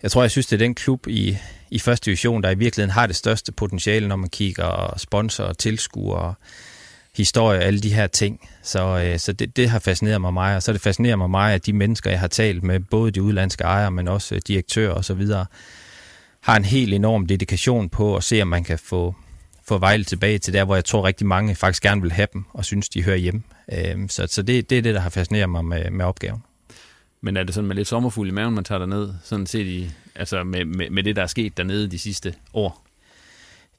Jeg 0.03 0.11
tror, 0.11 0.21
jeg 0.21 0.31
synes, 0.31 0.47
det 0.47 0.53
er 0.55 0.65
den 0.65 0.75
klub 0.75 1.07
i, 1.07 1.37
i 1.71 1.79
første 1.79 2.05
division, 2.05 2.43
der 2.43 2.49
i 2.49 2.57
virkeligheden 2.57 2.93
har 2.93 3.07
det 3.07 3.15
største 3.15 3.51
potentiale, 3.51 4.07
når 4.07 4.15
man 4.15 4.29
kigger 4.29 4.93
sponsor, 4.97 5.53
tilskuere, 5.53 6.33
historie 7.15 7.59
og 7.59 7.63
alle 7.63 7.79
de 7.79 7.93
her 7.93 8.07
ting. 8.07 8.49
Så, 8.63 9.03
øh, 9.05 9.19
så 9.19 9.33
det, 9.33 9.57
det 9.57 9.69
har 9.69 9.79
fascineret 9.79 10.21
mig 10.21 10.33
meget, 10.33 10.55
og 10.55 10.63
så 10.63 10.73
det 10.73 10.81
fascinerer 10.81 11.15
mig 11.15 11.29
meget, 11.29 11.55
at 11.55 11.65
de 11.65 11.73
mennesker, 11.73 12.09
jeg 12.09 12.19
har 12.19 12.27
talt 12.27 12.63
med, 12.63 12.79
både 12.79 13.11
de 13.11 13.23
udlandske 13.23 13.63
ejere, 13.63 13.91
men 13.91 14.07
også 14.07 14.35
øh, 14.35 14.41
direktører 14.47 14.91
og 14.91 15.05
så 15.05 15.13
videre, 15.13 15.45
har 16.41 16.55
en 16.55 16.65
helt 16.65 16.93
enorm 16.93 17.25
dedikation 17.25 17.89
på 17.89 18.15
at 18.15 18.23
se, 18.23 18.41
om 18.41 18.47
man 18.47 18.63
kan 18.63 18.79
få, 18.79 19.15
få 19.67 19.77
Vejle 19.77 20.03
tilbage 20.03 20.37
til 20.37 20.53
der, 20.53 20.65
hvor 20.65 20.75
jeg 20.75 20.85
tror 20.85 21.05
rigtig 21.05 21.27
mange 21.27 21.55
faktisk 21.55 21.83
gerne 21.83 22.01
vil 22.01 22.11
have 22.11 22.27
dem, 22.33 22.45
og 22.53 22.65
synes, 22.65 22.89
de 22.89 23.03
hører 23.03 23.17
hjemme. 23.17 23.43
Øh, 23.71 24.09
så 24.09 24.27
så 24.27 24.41
det, 24.41 24.69
det 24.69 24.77
er 24.77 24.81
det, 24.81 24.95
der 24.95 25.01
har 25.01 25.09
fascineret 25.09 25.49
mig 25.49 25.65
med, 25.65 25.91
med 25.91 26.05
opgaven. 26.05 26.43
Men 27.21 27.37
er 27.37 27.43
det 27.43 27.53
sådan 27.53 27.67
med 27.67 27.75
lidt 27.75 27.87
sommerfugl 27.87 28.27
i 28.27 28.31
maven, 28.31 28.55
man 28.55 28.63
tager 28.63 28.85
ned, 28.85 29.13
sådan 29.23 29.45
set 29.45 29.65
i, 29.65 29.91
altså 30.15 30.43
med, 30.43 30.65
med, 30.65 30.89
med 30.89 31.03
det, 31.03 31.15
der 31.15 31.21
er 31.21 31.27
sket 31.27 31.57
dernede 31.57 31.87
de 31.87 31.99
sidste 31.99 32.33
år? 32.53 32.85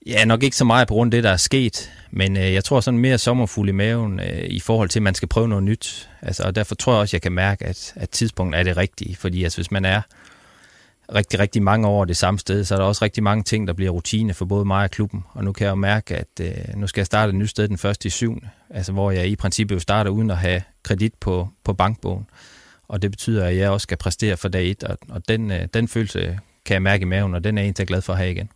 Ja, 0.06 0.24
nok 0.24 0.42
ikke 0.42 0.56
så 0.56 0.64
meget 0.64 0.88
på 0.88 0.94
grund 0.94 1.14
af 1.14 1.18
det, 1.18 1.24
der 1.24 1.30
er 1.30 1.36
sket, 1.36 1.92
men 2.10 2.36
øh, 2.36 2.52
jeg 2.52 2.64
tror 2.64 2.80
sådan 2.80 2.98
mere 2.98 3.18
sommerfugl 3.18 3.68
i 3.68 3.72
maven 3.72 4.20
øh, 4.20 4.44
i 4.44 4.60
forhold 4.60 4.88
til, 4.88 4.98
at 4.98 5.02
man 5.02 5.14
skal 5.14 5.28
prøve 5.28 5.48
noget 5.48 5.64
nyt. 5.64 6.10
Altså, 6.22 6.42
og 6.42 6.54
derfor 6.54 6.74
tror 6.74 6.92
jeg 6.92 7.00
også, 7.00 7.16
jeg 7.16 7.22
kan 7.22 7.32
mærke, 7.32 7.66
at, 7.66 7.92
at 7.96 8.10
tidspunktet 8.10 8.58
er 8.58 8.62
det 8.62 8.76
rigtige, 8.76 9.16
fordi 9.16 9.44
altså, 9.44 9.58
hvis 9.58 9.70
man 9.70 9.84
er 9.84 10.02
rigtig, 11.14 11.40
rigtig 11.40 11.62
mange 11.62 11.88
år 11.88 12.04
det 12.04 12.16
samme 12.16 12.38
sted, 12.38 12.64
så 12.64 12.74
er 12.74 12.78
der 12.78 12.86
også 12.86 13.04
rigtig 13.04 13.22
mange 13.22 13.44
ting, 13.44 13.66
der 13.66 13.72
bliver 13.72 13.90
rutine 13.90 14.34
for 14.34 14.44
både 14.44 14.64
mig 14.64 14.84
og 14.84 14.90
klubben. 14.90 15.24
Og 15.32 15.44
nu 15.44 15.52
kan 15.52 15.64
jeg 15.64 15.70
jo 15.70 15.76
mærke, 15.76 16.16
at 16.16 16.40
øh, 16.40 16.76
nu 16.76 16.86
skal 16.86 17.00
jeg 17.00 17.06
starte 17.06 17.30
et 17.30 17.34
nyt 17.34 17.50
sted 17.50 17.68
den 17.68 17.78
første 17.78 18.06
i 18.06 18.10
syvende, 18.10 18.48
altså 18.70 18.92
hvor 18.92 19.10
jeg 19.10 19.26
i 19.28 19.36
princippet 19.36 19.74
jo 19.74 19.80
starter 19.80 20.10
uden 20.10 20.30
at 20.30 20.36
have 20.36 20.62
kredit 20.82 21.14
på, 21.20 21.48
på 21.64 21.72
bankbogen. 21.72 22.26
Og 22.88 23.02
det 23.02 23.10
betyder, 23.10 23.46
at 23.46 23.56
jeg 23.56 23.70
også 23.70 23.82
skal 23.82 23.96
præstere 23.96 24.36
for 24.36 24.48
dag 24.48 24.70
et, 24.70 24.84
og, 24.84 24.98
og 25.08 25.28
den, 25.28 25.50
øh, 25.50 25.68
den 25.74 25.88
følelse 25.88 26.38
kan 26.64 26.74
jeg 26.74 26.82
mærke 26.82 27.02
i 27.02 27.04
maven, 27.04 27.34
og 27.34 27.44
den 27.44 27.58
er 27.58 27.62
jeg 27.62 27.66
egentlig 27.66 27.86
glad 27.86 28.02
for 28.02 28.12
at 28.12 28.18
have 28.18 28.30
igen. 28.30 28.50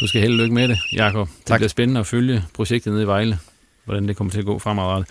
Du 0.00 0.06
skal 0.06 0.20
held 0.20 0.36
lykke 0.36 0.54
med 0.54 0.68
det, 0.68 0.78
Jakob. 0.92 1.28
Det 1.28 1.46
tak. 1.46 1.58
bliver 1.58 1.68
spændende 1.68 2.00
at 2.00 2.06
følge 2.06 2.44
projektet 2.54 2.92
nede 2.92 3.02
i 3.02 3.06
Vejle, 3.06 3.38
hvordan 3.84 4.08
det 4.08 4.16
kommer 4.16 4.30
til 4.30 4.38
at 4.38 4.44
gå 4.44 4.58
fremadrettet. 4.58 5.08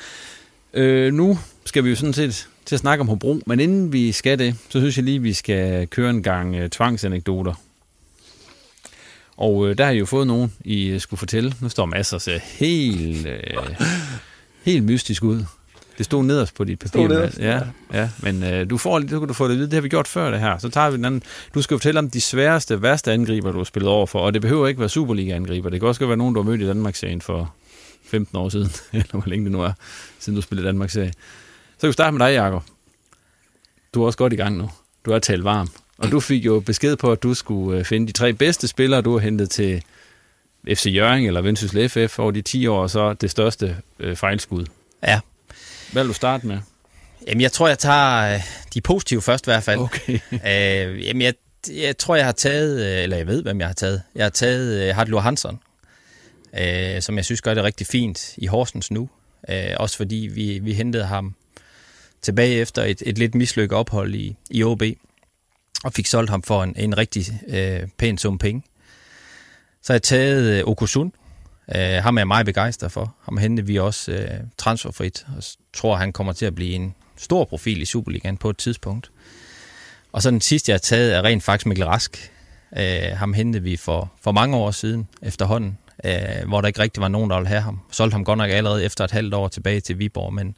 Øh, 0.74 1.14
nu 1.14 1.40
skal 1.66 1.84
vi 1.84 1.90
jo 1.90 1.96
sådan 1.96 2.14
set 2.14 2.48
til 2.66 2.76
at 2.76 2.80
snakke 2.80 3.02
om 3.02 3.08
Hobro, 3.08 3.40
men 3.46 3.60
inden 3.60 3.94
vi 3.94 4.12
skal 4.12 4.40
det, 4.40 4.56
så 4.70 4.80
synes 4.80 4.98
jeg 4.98 5.06
lige, 5.06 5.22
vi 5.22 5.34
skal 5.34 5.88
køre 5.88 6.10
en 6.10 6.24
gang 6.24 6.64
uh, 6.64 6.70
tvangsanekdoter. 6.70 7.54
Og 9.38 9.70
øh, 9.70 9.78
der 9.78 9.86
har 9.86 9.92
I 9.92 9.98
jo 9.98 10.06
fået 10.06 10.28
nogen, 10.28 10.54
I 10.66 11.00
skulle 11.00 11.18
fortælle. 11.18 11.54
Nu 11.62 11.70
står 11.70 11.86
masser 11.86 12.18
og 12.18 12.22
ser 12.22 12.40
helt, 12.60 13.28
øh, 13.28 13.76
helt 14.64 14.84
mystisk 14.84 15.24
ud. 15.24 15.44
Det 15.98 16.06
stod 16.06 16.24
nederst 16.24 16.56
på 16.56 16.64
dit 16.64 16.80
papir. 16.80 17.08
Nederst, 17.08 17.40
ja, 17.40 17.60
ja. 17.94 18.10
Men 18.20 18.44
øh, 18.44 18.70
du 18.70 18.78
får, 18.78 19.00
du 19.00 19.20
kan 19.20 19.28
du 19.28 19.34
få 19.34 19.48
det 19.48 19.52
at 19.52 19.58
vide, 19.58 19.68
det 19.68 19.74
har 19.74 19.82
vi 19.82 19.90
gjort 19.90 20.08
før 20.08 20.32
det 20.32 20.40
her. 20.40 20.58
Så 20.58 20.70
tager 20.70 20.90
vi 20.90 20.98
den 20.98 21.06
anden. 21.06 21.24
Du 21.54 21.62
skal 21.62 21.78
fortælle 21.78 22.00
om 22.00 22.10
de 22.10 22.22
sværeste, 22.22 22.82
værste 22.82 23.12
angriber, 23.12 23.52
du 23.52 23.58
har 23.58 23.64
spillet 23.64 23.92
over 23.92 24.06
for. 24.06 24.20
Og 24.20 24.34
det 24.34 24.42
behøver 24.42 24.68
ikke 24.68 24.80
være 24.80 24.90
Superliga-angriber. 24.90 25.70
Det 25.70 25.80
kan 25.80 25.90
også 25.90 26.08
være 26.08 26.18
nogen, 26.18 26.36
du 26.36 26.42
har 26.42 26.50
mødt 26.50 26.62
i 26.62 26.68
Danmark-serien 26.68 27.22
for 27.22 27.54
15 28.06 28.38
år 28.38 28.50
siden. 28.50 28.72
eller 28.94 29.12
hvor 29.12 29.24
længe 29.26 29.46
det 29.46 29.52
nu 29.52 29.62
er, 29.62 29.72
siden 30.20 30.36
du 30.36 30.42
spillede 30.42 30.68
Danmark-serie. 30.68 31.12
Så 31.78 31.82
kan 31.82 31.88
vi 31.88 31.94
starte 31.94 32.18
med 32.18 32.26
dig, 32.26 32.34
Jacob. 32.34 32.64
Du 33.94 34.02
er 34.02 34.06
også 34.06 34.18
godt 34.18 34.34
i 34.34 34.36
gang 34.36 34.58
nu. 34.58 34.70
Du 35.06 35.12
er 35.12 35.20
talt 35.20 35.44
varm. 35.44 35.70
Og 35.98 36.12
du 36.12 36.20
fik 36.20 36.46
jo 36.46 36.60
besked 36.60 36.96
på, 36.96 37.12
at 37.12 37.24
du 37.24 37.34
skulle 37.34 37.80
øh, 37.80 37.86
finde 37.86 38.08
de 38.08 38.12
tre 38.12 38.34
bedste 38.34 38.68
spillere, 38.68 39.02
du 39.02 39.12
har 39.12 39.20
hentet 39.20 39.50
til 39.50 39.84
FC 40.68 40.86
Jørgen 40.86 41.26
eller 41.26 41.42
Vendsyssel 41.42 41.90
FF 41.90 42.20
over 42.20 42.32
de 42.32 42.42
10 42.42 42.68
år, 42.68 42.82
og 42.82 42.90
så 42.90 43.14
det 43.14 43.32
største 43.32 43.78
øh, 44.00 44.16
fejlskud. 44.16 44.66
Ja, 45.04 45.20
hvad 45.92 46.04
vil 46.04 46.10
du 46.10 46.14
starte 46.14 46.48
med? 46.48 46.60
Jamen, 47.28 47.42
jeg 47.42 47.52
tror, 47.52 47.68
jeg 47.68 47.80
tager 47.80 48.34
øh, 48.34 48.42
de 48.74 48.82
positive 48.82 49.22
først 49.22 49.48
i 49.48 49.50
hvert 49.50 49.64
fald. 49.64 49.80
Okay. 49.80 50.14
øh, 50.34 51.06
jamen, 51.06 51.22
jeg, 51.22 51.34
jeg 51.70 51.98
tror, 51.98 52.16
jeg 52.16 52.26
har 52.26 52.32
taget, 52.32 52.86
øh, 52.86 53.04
eller 53.04 53.18
jeg 53.18 53.28
ved, 53.28 53.44
hvem 53.44 53.60
jeg 53.60 53.68
har 53.68 53.74
taget. 53.74 54.02
Jeg 54.16 54.26
har 54.26 54.30
taget 54.30 54.90
øh, 54.90 54.96
Hartlur 54.96 55.20
Hansson, 55.20 55.60
øh, 56.60 57.02
som 57.02 57.18
jeg 57.18 57.26
synes 57.26 57.42
gør 57.42 57.54
det 57.54 57.64
rigtig 57.64 57.88
fint 57.88 58.34
i 58.38 58.46
Horsens 58.46 58.92
nu. 58.92 59.10
Øh, 59.50 59.74
også 59.78 59.98
fordi 59.98 60.30
vi, 60.34 60.60
vi 60.60 60.74
hentede 60.74 61.06
ham 61.06 61.36
tilbage 62.22 62.56
efter 62.56 62.84
et, 62.84 63.04
et 63.06 63.18
lidt 63.18 63.36
mislykket 63.36 63.78
ophold 63.78 64.16
i, 64.16 64.36
i 64.50 64.64
OB. 64.64 64.84
og 65.84 65.94
fik 65.94 66.06
solgt 66.06 66.30
ham 66.30 66.44
for 66.44 66.64
en, 66.64 66.76
en 66.78 66.98
rigtig 66.98 67.26
øh, 67.48 67.88
pæn 67.98 68.18
sum 68.18 68.38
penge. 68.38 68.64
Så 69.82 69.94
har 69.94 69.96
jeg 69.96 70.04
taget 70.04 70.60
øh, 70.60 70.64
Okusun. 70.68 71.14
Øh, 71.76 72.04
ham 72.04 72.18
er 72.18 72.22
jeg 72.22 72.28
meget 72.28 72.46
begejstret 72.46 72.92
for. 72.92 73.16
Ham 73.22 73.38
hentede 73.38 73.68
vi 73.68 73.80
også 73.80 74.12
øh, 74.12 74.30
transferfrit, 74.58 75.26
og 75.38 75.44
tror, 75.74 75.96
han 75.96 76.14
kommer 76.14 76.34
til 76.34 76.46
at 76.46 76.56
blive 76.56 76.74
en 76.74 76.96
stor 77.18 77.46
profil 77.46 77.82
i 77.82 77.86
Superligaen 77.86 78.38
på 78.38 78.50
et 78.50 78.58
tidspunkt. 78.58 79.12
Og 80.12 80.22
så 80.22 80.32
den 80.32 80.42
sidste, 80.42 80.70
jeg 80.70 80.74
har 80.74 80.80
taget, 80.80 81.16
er 81.16 81.24
rent 81.24 81.44
faktisk 81.44 81.66
Mikkel 81.66 81.86
Rask. 81.86 82.32
Øh, 82.78 83.18
ham 83.18 83.34
hentede 83.34 83.64
vi 83.64 83.78
for, 83.78 84.12
for 84.22 84.32
mange 84.32 84.58
år 84.58 84.72
siden 84.72 85.08
efterhånden, 85.22 85.78
øh, 86.06 86.48
hvor 86.48 86.62
der 86.62 86.68
ikke 86.68 86.80
rigtig 86.80 87.02
var 87.02 87.08
nogen, 87.08 87.30
der 87.30 87.36
ville 87.38 87.48
have 87.48 87.62
ham. 87.62 87.80
Solgte 87.92 88.14
ham 88.14 88.26
godt 88.26 88.38
nok 88.38 88.50
allerede 88.50 88.84
efter 88.84 89.04
et 89.04 89.12
halvt 89.12 89.34
år 89.34 89.48
tilbage 89.48 89.80
til 89.80 90.00
Viborg, 90.00 90.34
men 90.34 90.56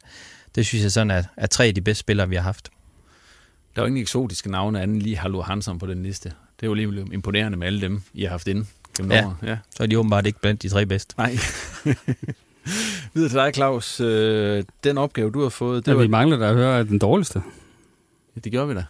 det 0.54 0.66
synes 0.66 0.82
jeg 0.82 0.92
sådan 0.92 1.10
er, 1.10 1.22
er 1.36 1.46
tre 1.46 1.64
af 1.64 1.74
de 1.74 1.80
bedste 1.80 2.00
spillere, 2.00 2.28
vi 2.28 2.34
har 2.34 2.42
haft. 2.42 2.70
Der 3.74 3.82
er 3.82 3.84
jo 3.84 3.86
ingen 3.86 4.02
eksotiske 4.02 4.50
navne 4.50 4.82
andet 4.82 5.02
lige 5.02 5.16
Hallo 5.16 5.42
Hansen 5.42 5.78
på 5.78 5.86
den 5.86 6.02
liste. 6.02 6.28
Det 6.28 6.62
er 6.62 6.66
jo 6.66 6.74
lige 6.74 7.06
imponerende 7.12 7.58
med 7.58 7.66
alle 7.66 7.80
dem, 7.80 8.02
I 8.14 8.22
har 8.22 8.30
haft 8.30 8.48
inde 8.48 8.66
gennem 8.98 9.12
Ja. 9.12 9.26
året. 9.26 9.36
ja. 9.42 9.56
Så 9.76 9.82
er 9.82 9.86
de 9.86 9.98
åbenbart 9.98 10.26
ikke 10.26 10.40
blandt 10.40 10.62
de 10.62 10.68
tre 10.68 10.86
bedste. 10.86 11.14
Nej. 11.18 11.38
Videre 13.14 13.28
til 13.30 13.38
dig, 13.38 13.50
Claus. 13.54 14.00
Øh, 14.00 14.64
den 14.84 14.98
opgave, 14.98 15.30
du 15.30 15.42
har 15.42 15.48
fået, 15.48 15.76
det, 15.76 15.86
Det 15.86 15.96
var, 15.96 16.02
vi 16.02 16.08
mangler 16.08 16.36
der 16.36 16.48
at 16.48 16.54
høre 16.54 16.78
er 16.78 16.82
den 16.82 16.98
dårligste. 16.98 17.42
det 18.44 18.52
gjorde 18.52 18.68
vi 18.68 18.74
da. 18.74 18.84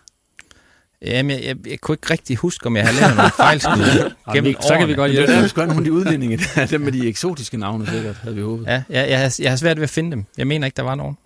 Jamen, 1.03 1.31
jeg, 1.37 1.45
jeg, 1.45 1.57
jeg 1.71 1.81
kunne 1.81 1.93
ikke 1.95 2.11
rigtig 2.11 2.37
huske, 2.37 2.67
om 2.67 2.77
jeg 2.77 2.87
har 2.87 3.01
lavet 3.01 3.17
nogle 3.17 3.31
fejlskud 3.37 4.13
gennem 4.35 4.55
så 4.63 4.77
kan 4.79 4.89
vi 4.89 4.95
godt 4.95 5.09
Det 5.09 5.17
hjælpe. 5.19 5.33
er 5.33 5.43
jo 5.43 5.49
sgu 5.49 5.61
nogle 5.61 5.77
af 5.77 5.85
de 5.85 5.93
udlændinge, 5.93 6.37
der 6.37 6.63
er 6.63 6.67
dem 6.67 6.81
med 6.81 6.93
de 6.93 7.09
eksotiske 7.09 7.57
navne, 7.57 7.87
sikkert, 7.87 8.17
havde 8.17 8.37
vi 8.37 8.43
håbet. 8.43 8.67
Ja, 8.67 8.83
jeg, 8.91 9.09
jeg, 9.11 9.21
har, 9.21 9.37
jeg 9.39 9.51
har 9.51 9.57
svært 9.57 9.77
ved 9.77 9.83
at 9.85 9.91
finde 9.91 10.11
dem. 10.11 10.25
Jeg 10.39 10.47
mener 10.47 10.67
ikke, 10.67 10.77
der 10.77 10.83
var 10.83 10.95
nogen. 10.95 11.17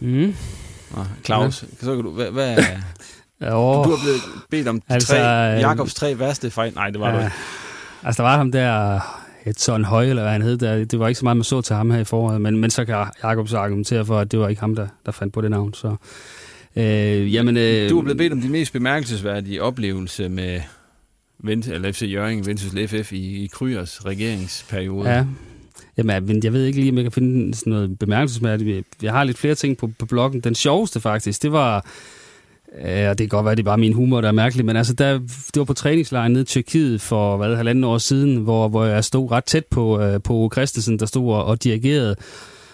Mm. 0.00 0.34
Nå, 0.96 1.04
Claus, 1.24 1.64
så 1.80 1.94
kan 1.94 2.04
du, 2.04 2.10
hvad, 2.10 2.30
hvad 2.30 2.56
Ja, 3.40 3.50
du 3.50 3.90
har 3.90 3.98
blevet 4.02 4.20
bedt 4.50 4.68
om 4.68 4.82
Altså, 4.88 5.08
tre, 5.12 5.54
øh, 5.54 5.60
Jakobs 5.60 5.94
tre 5.94 6.18
værste 6.18 6.50
fejl. 6.50 6.72
Nej, 6.74 6.90
det 6.90 7.00
var 7.00 7.10
du 7.10 7.16
Ja. 7.18 7.24
ikke. 7.24 7.36
Altså, 8.02 8.22
der 8.22 8.28
var 8.28 8.36
ham 8.36 8.52
der, 8.52 9.00
et 9.46 9.60
sådan 9.60 9.84
høj, 9.84 10.04
eller 10.06 10.22
hvad 10.22 10.32
han 10.32 10.42
hed, 10.42 10.56
der, 10.56 10.84
det 10.84 10.98
var 10.98 11.08
ikke 11.08 11.18
så 11.18 11.24
meget, 11.24 11.36
man 11.36 11.44
så 11.44 11.60
til 11.60 11.76
ham 11.76 11.90
her 11.90 11.98
i 11.98 12.04
foråret, 12.04 12.40
men, 12.40 12.56
men 12.58 12.70
så 12.70 12.84
kan 12.84 13.04
Jacob 13.22 13.48
så 13.48 13.58
argumentere 13.58 14.06
for, 14.06 14.18
at 14.18 14.32
det 14.32 14.38
var 14.40 14.48
ikke 14.48 14.60
ham, 14.60 14.74
der, 14.76 14.86
der 15.06 15.12
fandt 15.12 15.34
på 15.34 15.40
det 15.40 15.50
navn. 15.50 15.74
Så, 15.74 15.96
øh, 16.76 17.34
jamen, 17.34 17.56
øh, 17.56 17.90
Du 17.90 17.98
er 17.98 18.02
blevet 18.02 18.18
bedt 18.18 18.32
om 18.32 18.40
din 18.40 18.52
mest 18.52 18.72
bemærkelsesværdige 18.72 19.62
oplevelse 19.62 20.28
med 20.28 20.60
Vent, 21.38 21.68
eller 21.68 21.92
FC 21.92 22.02
Jørgen, 22.02 22.46
Vendsyssel 22.46 22.88
FF 22.88 23.12
i, 23.12 23.44
i 23.44 23.46
Kryers 23.46 24.06
regeringsperiode. 24.06 25.10
Ja. 25.10 25.24
Jamen, 25.96 26.26
men 26.26 26.44
jeg 26.44 26.52
ved 26.52 26.64
ikke 26.64 26.78
lige, 26.80 26.90
om 26.90 26.96
jeg 26.96 27.04
kan 27.04 27.12
finde 27.12 27.54
sådan 27.54 27.70
noget 27.72 27.98
bemærkelsesværdigt. 27.98 28.86
Jeg 29.02 29.12
har 29.12 29.24
lidt 29.24 29.38
flere 29.38 29.54
ting 29.54 29.76
på, 29.78 29.90
på 29.98 30.06
bloggen. 30.06 30.40
Den 30.40 30.54
sjoveste 30.54 31.00
faktisk, 31.00 31.42
det 31.42 31.52
var... 31.52 31.84
Ja, 32.78 33.08
det 33.08 33.18
kan 33.18 33.28
godt 33.28 33.44
være, 33.44 33.54
det 33.54 33.60
er 33.60 33.64
bare 33.64 33.78
min 33.78 33.92
humor, 33.92 34.20
der 34.20 34.28
er 34.28 34.32
mærkelig, 34.32 34.64
men 34.64 34.76
altså, 34.76 34.94
der, 34.94 35.12
det 35.18 35.56
var 35.56 35.64
på 35.64 35.74
træningslejren 35.74 36.32
nede 36.32 36.42
i 36.42 36.44
Tyrkiet 36.44 37.00
for, 37.00 37.36
hvad, 37.36 37.56
halvanden 37.56 37.84
år 37.84 37.98
siden, 37.98 38.36
hvor, 38.36 38.68
hvor 38.68 38.84
jeg 38.84 39.04
stod 39.04 39.30
ret 39.30 39.44
tæt 39.44 39.66
på, 39.66 40.00
øh, 40.00 40.22
på 40.22 40.50
Christensen, 40.52 40.98
der 40.98 41.06
stod 41.06 41.32
og, 41.34 41.44
og 41.44 41.64
dirigerede. 41.64 42.16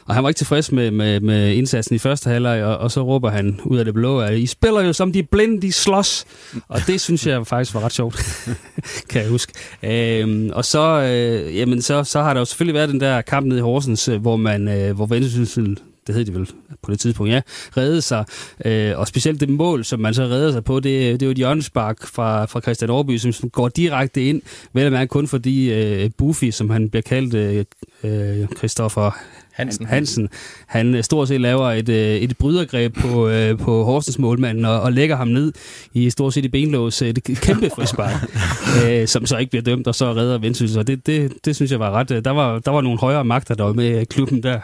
Og 0.07 0.15
han 0.15 0.23
var 0.23 0.31
ikke 0.31 0.39
tilfreds 0.39 0.73
med, 0.73 0.91
med, 0.91 1.21
med 1.21 1.53
indsatsen 1.53 1.95
i 1.95 1.99
første 1.99 2.31
halvleg, 2.31 2.65
og, 2.65 2.79
og 2.79 2.91
så 2.91 3.03
råber 3.03 3.31
han 3.31 3.61
ud 3.65 3.79
af 3.79 3.85
det 3.85 3.95
blå, 3.95 4.21
at 4.21 4.39
I 4.39 4.47
spiller 4.47 4.81
jo 4.81 4.93
som 4.93 5.13
de 5.13 5.23
blinde, 5.23 5.63
de 5.63 5.73
slås. 5.73 6.25
Og 6.69 6.81
det 6.87 7.01
synes 7.01 7.27
jeg 7.27 7.47
faktisk 7.47 7.75
var 7.75 7.81
ret 7.81 7.93
sjovt, 7.93 8.47
kan 9.11 9.23
jeg 9.23 9.31
huske. 9.31 9.53
Øhm, 9.83 10.51
og 10.53 10.65
så, 10.65 11.01
øh, 11.03 11.57
jamen, 11.57 11.83
så, 11.83 12.05
så 12.05 12.23
har 12.23 12.35
der 12.35 12.41
jo 12.41 12.45
selvfølgelig 12.45 12.75
været 12.75 12.89
den 12.89 13.01
der 13.01 13.21
kamp 13.21 13.47
nede 13.47 13.59
i 13.59 13.63
Horsens, 13.63 14.09
øh, 14.09 14.21
hvor 14.21 14.37
man, 14.37 14.69
øh, 14.69 14.97
hvor 14.97 15.07
Vendsyssel, 15.07 15.79
det 16.07 16.15
hed 16.15 16.25
de 16.25 16.35
vel 16.35 16.49
på 16.83 16.91
det 16.91 17.01
tidspunkt, 17.01 17.33
ja, 17.33 17.41
reddede 17.77 18.03
sig. 18.03 18.25
Øh, 18.65 18.99
og 18.99 19.09
specielt 19.09 19.41
det 19.41 19.49
mål, 19.49 19.85
som 19.85 20.01
man 20.01 20.15
så 20.15 20.23
redder 20.23 20.53
sig 20.53 20.65
på, 20.65 20.81
det, 20.81 21.21
det 21.21 21.23
er 21.23 21.27
jo 21.27 21.31
et 21.31 21.37
hjørnespark 21.37 22.07
fra, 22.07 22.45
fra 22.45 22.61
Christian 22.61 22.91
Aarby, 22.91 23.17
som, 23.17 23.33
som 23.33 23.51
går 23.51 23.69
direkte 23.69 24.25
ind, 24.25 24.43
vel 24.73 24.87
at 24.87 24.93
mærke 24.93 25.09
kun 25.09 25.29
fordi 25.29 25.73
øh, 25.73 26.11
Buffy, 26.19 26.51
som 26.51 26.71
han 26.71 26.91
bliver 26.91 27.03
kaldt, 27.03 27.35
øh, 27.35 27.65
øh, 28.05 28.49
Christoffer 28.57 29.11
Hansen. 29.57 29.87
Hansen, 29.87 30.29
han 30.67 30.95
øh, 30.95 31.03
stort 31.03 31.29
set 31.29 31.41
laver 31.41 31.71
et, 31.71 31.89
øh, 31.89 32.17
et 32.17 32.39
brydergreb 32.39 32.95
på, 32.95 33.31
på 33.59 33.85
Horsens 33.85 34.19
målmanden 34.19 34.65
og, 34.65 34.81
og 34.81 34.93
lægger 34.93 35.17
ham 35.17 35.29
ned 35.29 35.53
i 35.95 36.11
stort 36.11 36.35
set 36.35 36.45
i 36.45 36.49
benlås. 36.49 37.03
Et 37.03 37.25
kæmpe 37.25 37.71
frispark, 37.75 38.31
øh, 38.85 39.09
som 39.09 39.27
så 39.27 39.37
ikke 39.37 39.51
bliver 39.51 39.63
dømt, 39.63 39.87
og 39.87 39.95
så 39.95 40.13
redder 40.13 40.39
Vendsyssel. 40.39 40.87
Det, 40.87 41.07
det, 41.07 41.33
det 41.45 41.57
synes 41.57 41.71
jeg 41.71 41.81
var 41.81 41.91
ret... 41.91 42.09
Der 42.09 42.31
var, 42.31 42.59
der 42.59 42.71
var 42.71 42.81
nogle 42.81 42.99
højere 42.99 43.25
magter, 43.25 43.55
der 43.55 43.65
var 43.65 43.73
med 43.73 44.07
klubben 44.07 44.43
der. 44.43 44.61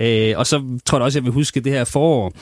Øh, 0.00 0.34
og 0.36 0.46
så 0.46 0.62
tror 0.84 0.98
jeg 0.98 1.04
også, 1.04 1.18
jeg 1.18 1.24
vil 1.24 1.32
huske 1.32 1.60
det 1.60 1.72
her 1.72 1.84
forår, 1.84 2.32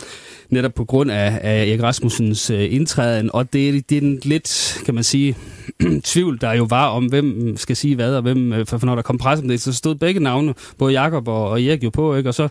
netop 0.50 0.74
på 0.74 0.84
grund 0.84 1.10
af, 1.10 1.38
af 1.42 1.66
Erik 1.66 1.82
Rasmussens 1.82 2.50
øh, 2.50 2.74
indtræden, 2.74 3.30
og 3.32 3.52
det, 3.52 3.90
det 3.90 3.98
er 3.98 4.02
en 4.02 4.20
lidt, 4.22 4.78
kan 4.84 4.94
man 4.94 5.04
sige, 5.04 5.36
tvivl, 6.04 6.40
der 6.40 6.52
jo 6.52 6.64
var 6.64 6.88
om, 6.88 7.06
hvem 7.06 7.56
skal 7.56 7.76
sige 7.76 7.94
hvad, 7.94 8.14
og 8.14 8.22
hvem, 8.22 8.52
øh, 8.52 8.66
for 8.66 8.78
for 8.78 8.86
når 8.86 8.94
der 8.94 9.02
kom 9.02 9.18
pres 9.18 9.40
om 9.40 9.48
det, 9.48 9.60
så 9.60 9.72
stod 9.72 9.94
begge 9.94 10.20
navne, 10.20 10.54
både 10.78 10.92
Jakob 10.92 11.28
og, 11.28 11.48
og 11.48 11.62
Erik 11.62 11.84
jo 11.84 11.90
på, 11.90 12.16
ikke? 12.16 12.30
og 12.30 12.34
så 12.34 12.48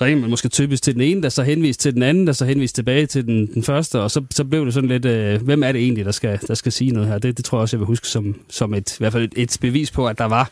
ringede 0.00 0.20
man 0.20 0.30
måske 0.30 0.48
typisk 0.48 0.82
til 0.82 0.94
den 0.94 1.02
ene, 1.02 1.22
der 1.22 1.28
så 1.28 1.42
henviste 1.42 1.82
til 1.82 1.94
den 1.94 2.02
anden, 2.02 2.26
der 2.26 2.32
så 2.32 2.44
henviste 2.44 2.76
tilbage 2.76 3.06
til 3.06 3.26
den, 3.26 3.54
den 3.54 3.62
første, 3.62 4.00
og 4.00 4.10
så, 4.10 4.24
så 4.30 4.44
blev 4.44 4.64
det 4.66 4.74
sådan 4.74 4.88
lidt, 4.88 5.04
øh, 5.04 5.42
hvem 5.42 5.62
er 5.62 5.72
det 5.72 5.82
egentlig, 5.82 6.04
der 6.04 6.12
skal, 6.12 6.40
der 6.48 6.54
skal 6.54 6.72
sige 6.72 6.90
noget 6.90 7.08
her? 7.08 7.18
Det, 7.18 7.36
det 7.36 7.44
tror 7.44 7.58
jeg 7.58 7.62
også, 7.62 7.76
jeg 7.76 7.80
vil 7.80 7.86
huske 7.86 8.06
som, 8.06 8.34
som 8.50 8.74
et, 8.74 8.92
i 8.92 8.96
hvert 8.98 9.12
fald 9.12 9.24
et, 9.24 9.32
et 9.36 9.58
bevis 9.60 9.90
på, 9.90 10.06
at 10.06 10.18
der 10.18 10.24
var, 10.24 10.50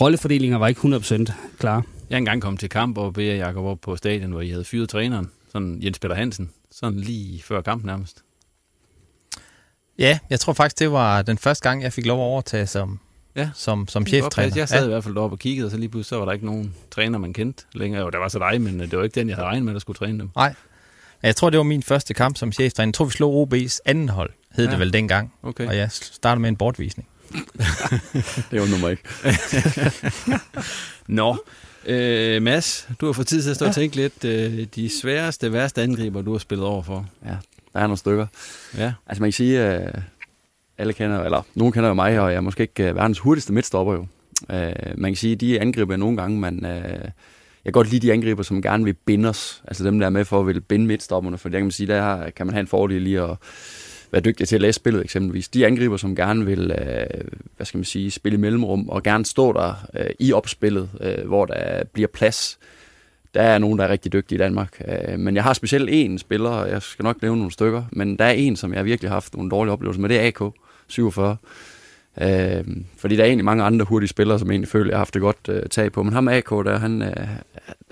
rollefordelinger 0.00 0.58
var 0.58 0.68
ikke 0.68 0.80
100% 0.80 1.32
klar. 1.58 1.84
Jeg 2.10 2.14
er 2.16 2.18
engang 2.18 2.42
kommet 2.42 2.60
til 2.60 2.68
kamp 2.68 2.98
og 2.98 3.12
beder 3.14 3.34
Jacob 3.34 3.64
op 3.64 3.80
på 3.80 3.96
stadion, 3.96 4.30
hvor 4.30 4.40
I 4.40 4.50
havde 4.50 4.64
fyret 4.64 4.88
træneren, 4.88 5.30
sådan 5.52 5.82
Jens 5.82 5.98
Peter 5.98 6.14
Hansen, 6.14 6.50
sådan 6.70 6.98
lige 7.00 7.42
før 7.42 7.60
kampen 7.60 7.86
nærmest. 7.86 8.22
Ja, 9.98 10.18
jeg 10.30 10.40
tror 10.40 10.52
faktisk, 10.52 10.78
det 10.78 10.92
var 10.92 11.22
den 11.22 11.38
første 11.38 11.68
gang, 11.68 11.82
jeg 11.82 11.92
fik 11.92 12.06
lov 12.06 12.18
at 12.20 12.24
overtage 12.24 12.66
som, 12.66 12.98
Ja. 13.36 13.50
som, 13.54 13.88
som 13.88 14.06
cheftræner. 14.06 14.56
Jeg 14.56 14.68
sad 14.68 14.84
i 14.84 14.88
hvert 14.88 15.04
fald 15.04 15.14
deroppe 15.14 15.34
og 15.34 15.38
kiggede, 15.38 15.66
og 15.66 15.70
så 15.70 15.76
lige 15.76 15.88
pludselig 15.88 16.08
så 16.08 16.18
var 16.18 16.24
der 16.24 16.32
ikke 16.32 16.46
nogen 16.46 16.74
træner, 16.90 17.18
man 17.18 17.32
kendte 17.32 17.64
længere. 17.74 18.02
Jo, 18.02 18.10
der 18.10 18.18
var 18.18 18.28
så 18.28 18.38
dig, 18.38 18.60
men 18.60 18.80
øh, 18.80 18.90
det 18.90 18.98
var 18.98 19.04
ikke 19.04 19.20
den, 19.20 19.28
jeg 19.28 19.36
havde 19.36 19.46
regnet 19.46 19.64
med, 19.64 19.72
der 19.72 19.78
skulle 19.80 19.96
træne 19.96 20.18
dem. 20.18 20.30
Nej. 20.36 20.54
Jeg 21.22 21.36
tror, 21.36 21.50
det 21.50 21.58
var 21.58 21.64
min 21.64 21.82
første 21.82 22.14
kamp 22.14 22.36
som 22.36 22.52
cheftræner. 22.52 22.88
Jeg 22.88 22.94
tror, 22.94 23.04
vi 23.04 23.10
slog 23.10 23.48
OB's 23.52 23.78
anden 23.84 24.08
hold, 24.08 24.30
hed 24.52 24.64
ja. 24.64 24.70
Ja. 24.70 24.72
det 24.72 24.80
vel 24.80 24.92
dengang. 24.92 25.32
Okay. 25.42 25.66
Og 25.66 25.76
jeg 25.76 25.90
startede 25.92 26.40
med 26.40 26.48
en 26.48 26.56
bortvisning. 26.56 27.08
Det 28.50 28.60
var 28.60 28.70
nummer 28.70 28.88
ikke. 28.88 29.02
Nå, 31.18 31.38
øh, 31.88 32.42
Mads, 32.42 32.88
du 33.00 33.06
har 33.06 33.12
fået 33.12 33.26
tid 33.26 33.42
til 33.42 33.50
at 33.50 33.56
stå 33.56 33.64
ja. 33.64 33.68
og 33.68 33.74
tænke 33.74 33.96
lidt. 33.96 34.24
Øh, 34.24 34.66
de 34.74 34.88
sværeste, 35.00 35.52
værste 35.52 35.82
angriber, 35.82 36.22
du 36.22 36.32
har 36.32 36.38
spillet 36.38 36.66
over 36.66 36.82
for. 36.82 37.06
Ja, 37.24 37.36
der 37.72 37.80
er 37.80 37.82
nogle 37.82 37.96
stykker. 37.96 38.26
Ja. 38.76 38.92
Altså 39.06 39.22
man 39.22 39.28
kan 39.28 39.32
sige, 39.32 39.60
at 39.60 40.02
alle 40.78 40.92
kender, 40.92 41.24
eller 41.24 41.42
nogen 41.54 41.72
kender 41.72 41.88
jo 41.88 41.94
mig, 41.94 42.20
og 42.20 42.30
jeg 42.30 42.36
er 42.36 42.40
måske 42.40 42.62
ikke 42.62 42.88
øh, 42.88 42.96
verdens 42.96 43.18
hurtigste 43.18 43.52
midtstopper 43.52 43.92
jo. 43.92 44.06
Øh, 44.50 44.72
man 44.96 45.10
kan 45.12 45.16
sige, 45.16 45.32
at 45.32 45.40
de 45.40 45.60
angriber 45.60 45.96
nogle 45.96 46.16
gange, 46.16 46.40
man, 46.40 46.66
øh, 46.66 46.82
jeg 47.64 47.64
kan 47.64 47.72
godt 47.72 47.90
lide 47.90 48.06
de 48.06 48.12
angriber, 48.12 48.42
som 48.42 48.62
gerne 48.62 48.84
vil 48.84 48.94
binde 48.94 49.28
os. 49.28 49.62
Altså 49.68 49.84
dem, 49.84 49.98
der 49.98 50.06
er 50.06 50.10
med 50.10 50.24
for 50.24 50.40
at 50.40 50.46
vil 50.46 50.60
binde 50.60 50.86
midtstopperne, 50.86 51.38
for 51.38 51.48
der 51.48 51.58
kan 51.58 51.64
man 51.64 51.72
sige, 51.72 51.86
der 51.86 52.30
kan 52.30 52.46
man 52.46 52.54
have 52.54 52.60
en 52.60 52.66
fordel 52.66 53.06
i 53.06 53.14
at 53.14 53.36
være 54.12 54.22
dygtige 54.22 54.46
til 54.46 54.54
at 54.54 54.62
læse 54.62 54.76
spillet 54.76 55.04
eksempelvis. 55.04 55.48
De 55.48 55.66
angriber, 55.66 55.96
som 55.96 56.16
gerne 56.16 56.46
vil, 56.46 56.70
øh, 56.70 57.24
hvad 57.56 57.66
skal 57.66 57.78
man 57.78 57.84
sige, 57.84 58.10
spille 58.10 58.38
i 58.38 58.40
mellemrum, 58.40 58.88
og 58.88 59.02
gerne 59.02 59.26
stå 59.26 59.52
der 59.52 59.86
øh, 59.94 60.10
i 60.18 60.32
opspillet, 60.32 60.90
øh, 61.00 61.26
hvor 61.26 61.44
der 61.44 61.84
bliver 61.84 62.08
plads. 62.08 62.58
Der 63.34 63.42
er 63.42 63.58
nogen, 63.58 63.78
der 63.78 63.84
er 63.84 63.88
rigtig 63.88 64.12
dygtige 64.12 64.36
i 64.36 64.38
Danmark. 64.38 64.82
Øh, 64.88 65.18
men 65.18 65.34
jeg 65.34 65.44
har 65.44 65.52
specielt 65.52 65.88
en 65.92 66.18
spiller, 66.18 66.50
og 66.50 66.70
jeg 66.70 66.82
skal 66.82 67.02
nok 67.02 67.22
nævne 67.22 67.38
nogle 67.38 67.52
stykker, 67.52 67.84
men 67.92 68.16
der 68.16 68.24
er 68.24 68.32
en, 68.32 68.56
som 68.56 68.74
jeg 68.74 68.84
virkelig 68.84 69.10
har 69.10 69.16
haft 69.16 69.34
nogle 69.34 69.50
dårlige 69.50 69.72
oplevelser 69.72 70.00
med, 70.00 70.08
det 70.08 70.20
er 70.20 70.26
AK 70.26 70.52
47. 70.88 71.36
Øh, 72.20 72.64
fordi 72.96 73.16
der 73.16 73.22
er 73.22 73.26
egentlig 73.26 73.44
mange 73.44 73.64
andre 73.64 73.84
hurtige 73.84 74.08
spillere, 74.08 74.38
som 74.38 74.48
jeg 74.48 74.52
egentlig 74.52 74.68
føler, 74.68 74.90
jeg 74.90 74.96
har 74.96 75.00
haft 75.00 75.14
det 75.14 75.22
godt 75.22 75.48
øh, 75.48 75.62
tag 75.70 75.92
på. 75.92 76.02
Men 76.02 76.12
ham 76.12 76.28
AK 76.28 76.50
der, 76.50 76.78
han, 76.78 77.02
øh, 77.02 77.28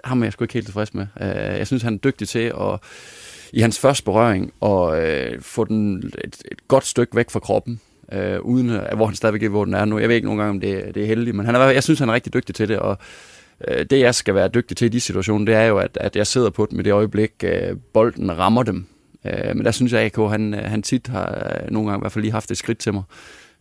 ham 0.05 0.23
er 0.23 0.27
jeg 0.27 0.33
sgu 0.33 0.45
ikke 0.45 0.55
helt 0.55 0.67
tilfreds 0.67 0.95
med. 0.95 1.07
Øh, 1.21 1.59
jeg 1.59 1.67
synes, 1.67 1.83
han 1.83 1.95
er 1.95 1.99
dygtig 1.99 2.29
til 2.29 2.53
at 2.61 2.81
i 3.57 3.61
hans 3.61 3.79
første 3.79 4.05
berøring 4.05 4.53
og 4.61 5.03
øh, 5.03 5.41
få 5.41 5.65
den 5.65 5.97
et, 6.25 6.43
et 6.51 6.69
godt 6.69 6.87
stykke 6.87 7.17
væk 7.17 7.31
fra 7.31 7.41
kroppen, 7.41 7.81
øh, 8.13 8.41
uden 8.41 8.71
at, 8.71 8.97
hvor 8.97 9.07
han 9.07 9.15
stadigvæk 9.15 9.43
er, 9.43 9.49
hvor 9.49 9.65
den 9.65 9.75
er 9.75 9.85
nu. 9.85 9.99
Jeg 9.99 10.09
ved 10.09 10.17
ikke 10.17 10.27
nogen 10.27 10.39
gange, 10.39 10.51
om 10.51 10.61
det, 10.61 10.95
det 10.95 11.03
er 11.03 11.07
heldigt, 11.07 11.37
men 11.37 11.47
han 11.47 11.55
er, 11.55 11.61
jeg 11.61 11.83
synes, 11.83 11.99
han 11.99 12.09
er 12.09 12.13
rigtig 12.13 12.35
dygtig 12.35 12.55
til 12.55 12.69
det, 12.69 12.79
og 12.79 12.99
øh, 13.69 13.87
det, 13.91 14.01
jeg 14.01 14.15
skal 14.15 14.35
være 14.35 14.49
dygtig 14.49 14.77
til 14.77 14.85
i 14.85 14.89
de 14.89 15.01
situationer, 15.01 15.45
det 15.45 15.55
er 15.55 15.65
jo, 15.65 15.79
at, 15.79 15.99
at 16.01 16.17
jeg 16.17 16.27
sidder 16.27 16.51
på 16.51 16.67
dem 16.71 16.81
i 16.81 16.83
det 16.83 16.93
øjeblik, 16.93 17.33
øh, 17.45 17.77
bolden 17.93 18.39
rammer 18.39 18.63
dem. 18.63 18.87
Øh, 19.25 19.57
men 19.57 19.65
der 19.65 19.71
synes 19.71 19.93
jeg, 19.93 20.01
at 20.01 20.19
AK, 20.19 20.31
han, 20.31 20.55
øh, 20.55 20.63
han 20.63 20.83
tit 20.83 21.07
har 21.07 21.61
øh, 21.65 21.71
nogle 21.71 21.91
gange 21.91 22.01
i 22.01 22.03
hvert 22.03 22.13
fald 22.13 22.23
lige 22.23 22.33
haft 22.33 22.51
et 22.51 22.57
skridt 22.57 22.79
til 22.79 22.95
mig. 22.95 23.03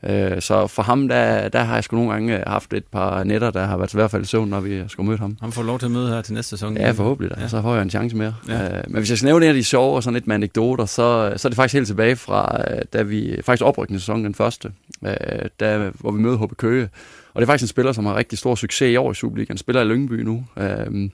Øh, 0.03 0.41
så 0.41 0.67
for 0.67 0.83
ham, 0.83 1.07
der, 1.07 1.49
der 1.49 1.59
har 1.59 1.73
jeg 1.73 1.83
sgu 1.83 1.95
nogle 1.95 2.11
gange 2.11 2.43
haft 2.47 2.73
et 2.73 2.85
par 2.85 3.23
netter, 3.23 3.51
der 3.51 3.65
har 3.65 3.77
været 3.77 3.93
i 3.93 3.97
hvert 3.97 4.11
fald 4.11 4.23
i 4.23 4.25
søvn, 4.25 4.49
når 4.49 4.59
vi 4.59 4.83
skulle 4.87 5.07
møde 5.07 5.19
ham. 5.19 5.37
Han 5.41 5.51
får 5.51 5.63
lov 5.63 5.79
til 5.79 5.85
at 5.85 5.91
møde 5.91 6.09
her 6.09 6.21
til 6.21 6.33
næste 6.33 6.49
sæson. 6.49 6.77
Ja, 6.77 6.91
forhåbentlig 6.91 7.37
da. 7.37 7.41
Ja. 7.41 7.47
Så 7.47 7.61
får 7.61 7.73
jeg 7.73 7.81
en 7.81 7.89
chance 7.89 8.15
mere. 8.15 8.35
Ja. 8.47 8.77
Øh, 8.77 8.83
men 8.87 8.97
hvis 8.97 9.09
jeg 9.09 9.17
skal 9.17 9.27
nævne 9.27 9.45
en 9.45 9.49
af 9.49 9.55
de 9.55 9.63
sjove 9.63 9.95
og 9.95 10.03
sådan 10.03 10.13
lidt 10.13 10.27
med 10.27 10.35
anekdoter, 10.35 10.85
så, 10.85 11.33
så 11.37 11.47
er 11.47 11.49
det 11.49 11.55
faktisk 11.55 11.73
helt 11.73 11.87
tilbage 11.87 12.15
fra, 12.15 12.61
øh, 12.71 12.81
da 12.93 13.01
vi 13.01 13.35
faktisk 13.43 13.65
oprykningssæsonen 13.65 14.25
den 14.25 14.35
første, 14.35 14.71
øh, 15.05 15.11
der, 15.59 15.91
hvor 15.99 16.11
vi 16.11 16.21
mødte 16.21 16.37
HB 16.37 16.57
Køge. 16.57 16.89
Og 17.33 17.41
det 17.41 17.45
er 17.47 17.51
faktisk 17.51 17.63
en 17.63 17.73
spiller, 17.73 17.91
som 17.91 18.05
har 18.05 18.15
rigtig 18.15 18.39
stor 18.39 18.55
succes 18.55 18.91
i 18.91 18.95
år 18.95 19.11
i 19.11 19.15
Superligaen. 19.15 19.53
Han 19.53 19.57
spiller 19.57 19.81
i 19.81 19.85
Lyngby 19.85 20.13
nu. 20.13 20.45
Øh, 20.57 21.09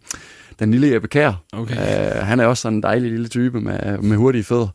den 0.60 0.72
lille 0.72 0.94
Jeppe 0.94 1.08
Kær. 1.08 1.44
Okay. 1.54 1.76
Øh, 1.76 2.26
han 2.26 2.40
er 2.40 2.46
også 2.46 2.62
sådan 2.62 2.76
en 2.76 2.84
dejlig 2.84 3.12
lille 3.12 3.28
type 3.28 3.62
med, 3.62 3.98
med 3.98 4.18
hurtige 4.18 4.44
fødder. 4.44 4.68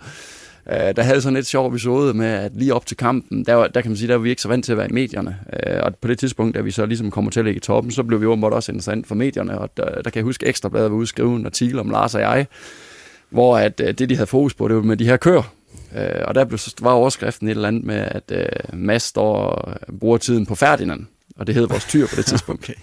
Øh, 0.72 0.96
der 0.96 1.02
havde 1.02 1.20
sådan 1.20 1.36
et 1.36 1.46
sjov 1.46 1.68
episode 1.68 2.14
med, 2.14 2.26
at 2.26 2.52
lige 2.54 2.74
op 2.74 2.86
til 2.86 2.96
kampen, 2.96 3.44
der, 3.44 3.54
var, 3.54 3.66
der 3.66 3.80
kan 3.80 3.90
man 3.90 3.96
sige, 3.96 4.08
der 4.08 4.14
var 4.14 4.22
vi 4.22 4.30
ikke 4.30 4.42
så 4.42 4.48
vant 4.48 4.64
til 4.64 4.72
at 4.72 4.78
være 4.78 4.88
i 4.90 4.92
medierne. 4.92 5.38
Øh, 5.66 5.80
og 5.82 5.96
på 5.96 6.08
det 6.08 6.18
tidspunkt, 6.18 6.54
da 6.54 6.60
vi 6.60 6.70
så 6.70 6.86
ligesom 6.86 7.10
kommer 7.10 7.30
til 7.30 7.40
at 7.40 7.44
ligge 7.44 7.58
i 7.58 7.60
toppen, 7.60 7.92
så 7.92 8.02
blev 8.02 8.20
vi 8.20 8.26
åbenbart 8.26 8.52
også 8.52 8.72
interessant 8.72 9.06
for 9.06 9.14
medierne. 9.14 9.58
Og 9.58 9.70
der, 9.76 9.84
der 9.84 10.10
kan 10.10 10.14
jeg 10.14 10.24
huske, 10.24 10.46
Ekstrabladet 10.46 10.90
var 10.90 10.96
ude 10.96 11.06
skrive 11.06 11.36
en 11.36 11.46
artikel 11.46 11.78
om 11.78 11.90
Lars 11.90 12.14
og 12.14 12.20
jeg, 12.20 12.46
hvor 13.30 13.58
at, 13.58 13.80
øh, 13.80 13.94
det, 13.98 14.08
de 14.08 14.14
havde 14.14 14.26
fokus 14.26 14.54
på, 14.54 14.68
det 14.68 14.76
var 14.76 14.82
med 14.82 14.96
de 14.96 15.04
her 15.04 15.16
køer. 15.16 15.52
Øh, 15.96 16.22
og 16.24 16.34
der 16.34 16.44
blev, 16.44 16.58
var 16.80 16.92
overskriften 16.92 17.48
et 17.48 17.50
eller 17.50 17.68
andet 17.68 17.84
med, 17.84 18.08
at 18.10 18.32
øh, 18.32 18.78
Mads 18.78 19.02
står 19.02 19.34
og 19.36 19.74
bruger 20.00 20.18
tiden 20.18 20.46
på 20.46 20.54
Ferdinand. 20.54 21.06
Og 21.36 21.46
det 21.46 21.54
hed 21.54 21.68
vores 21.68 21.84
tyr 21.84 22.06
på 22.06 22.16
det 22.16 22.26
tidspunkt. 22.32 22.64
okay. 22.64 22.74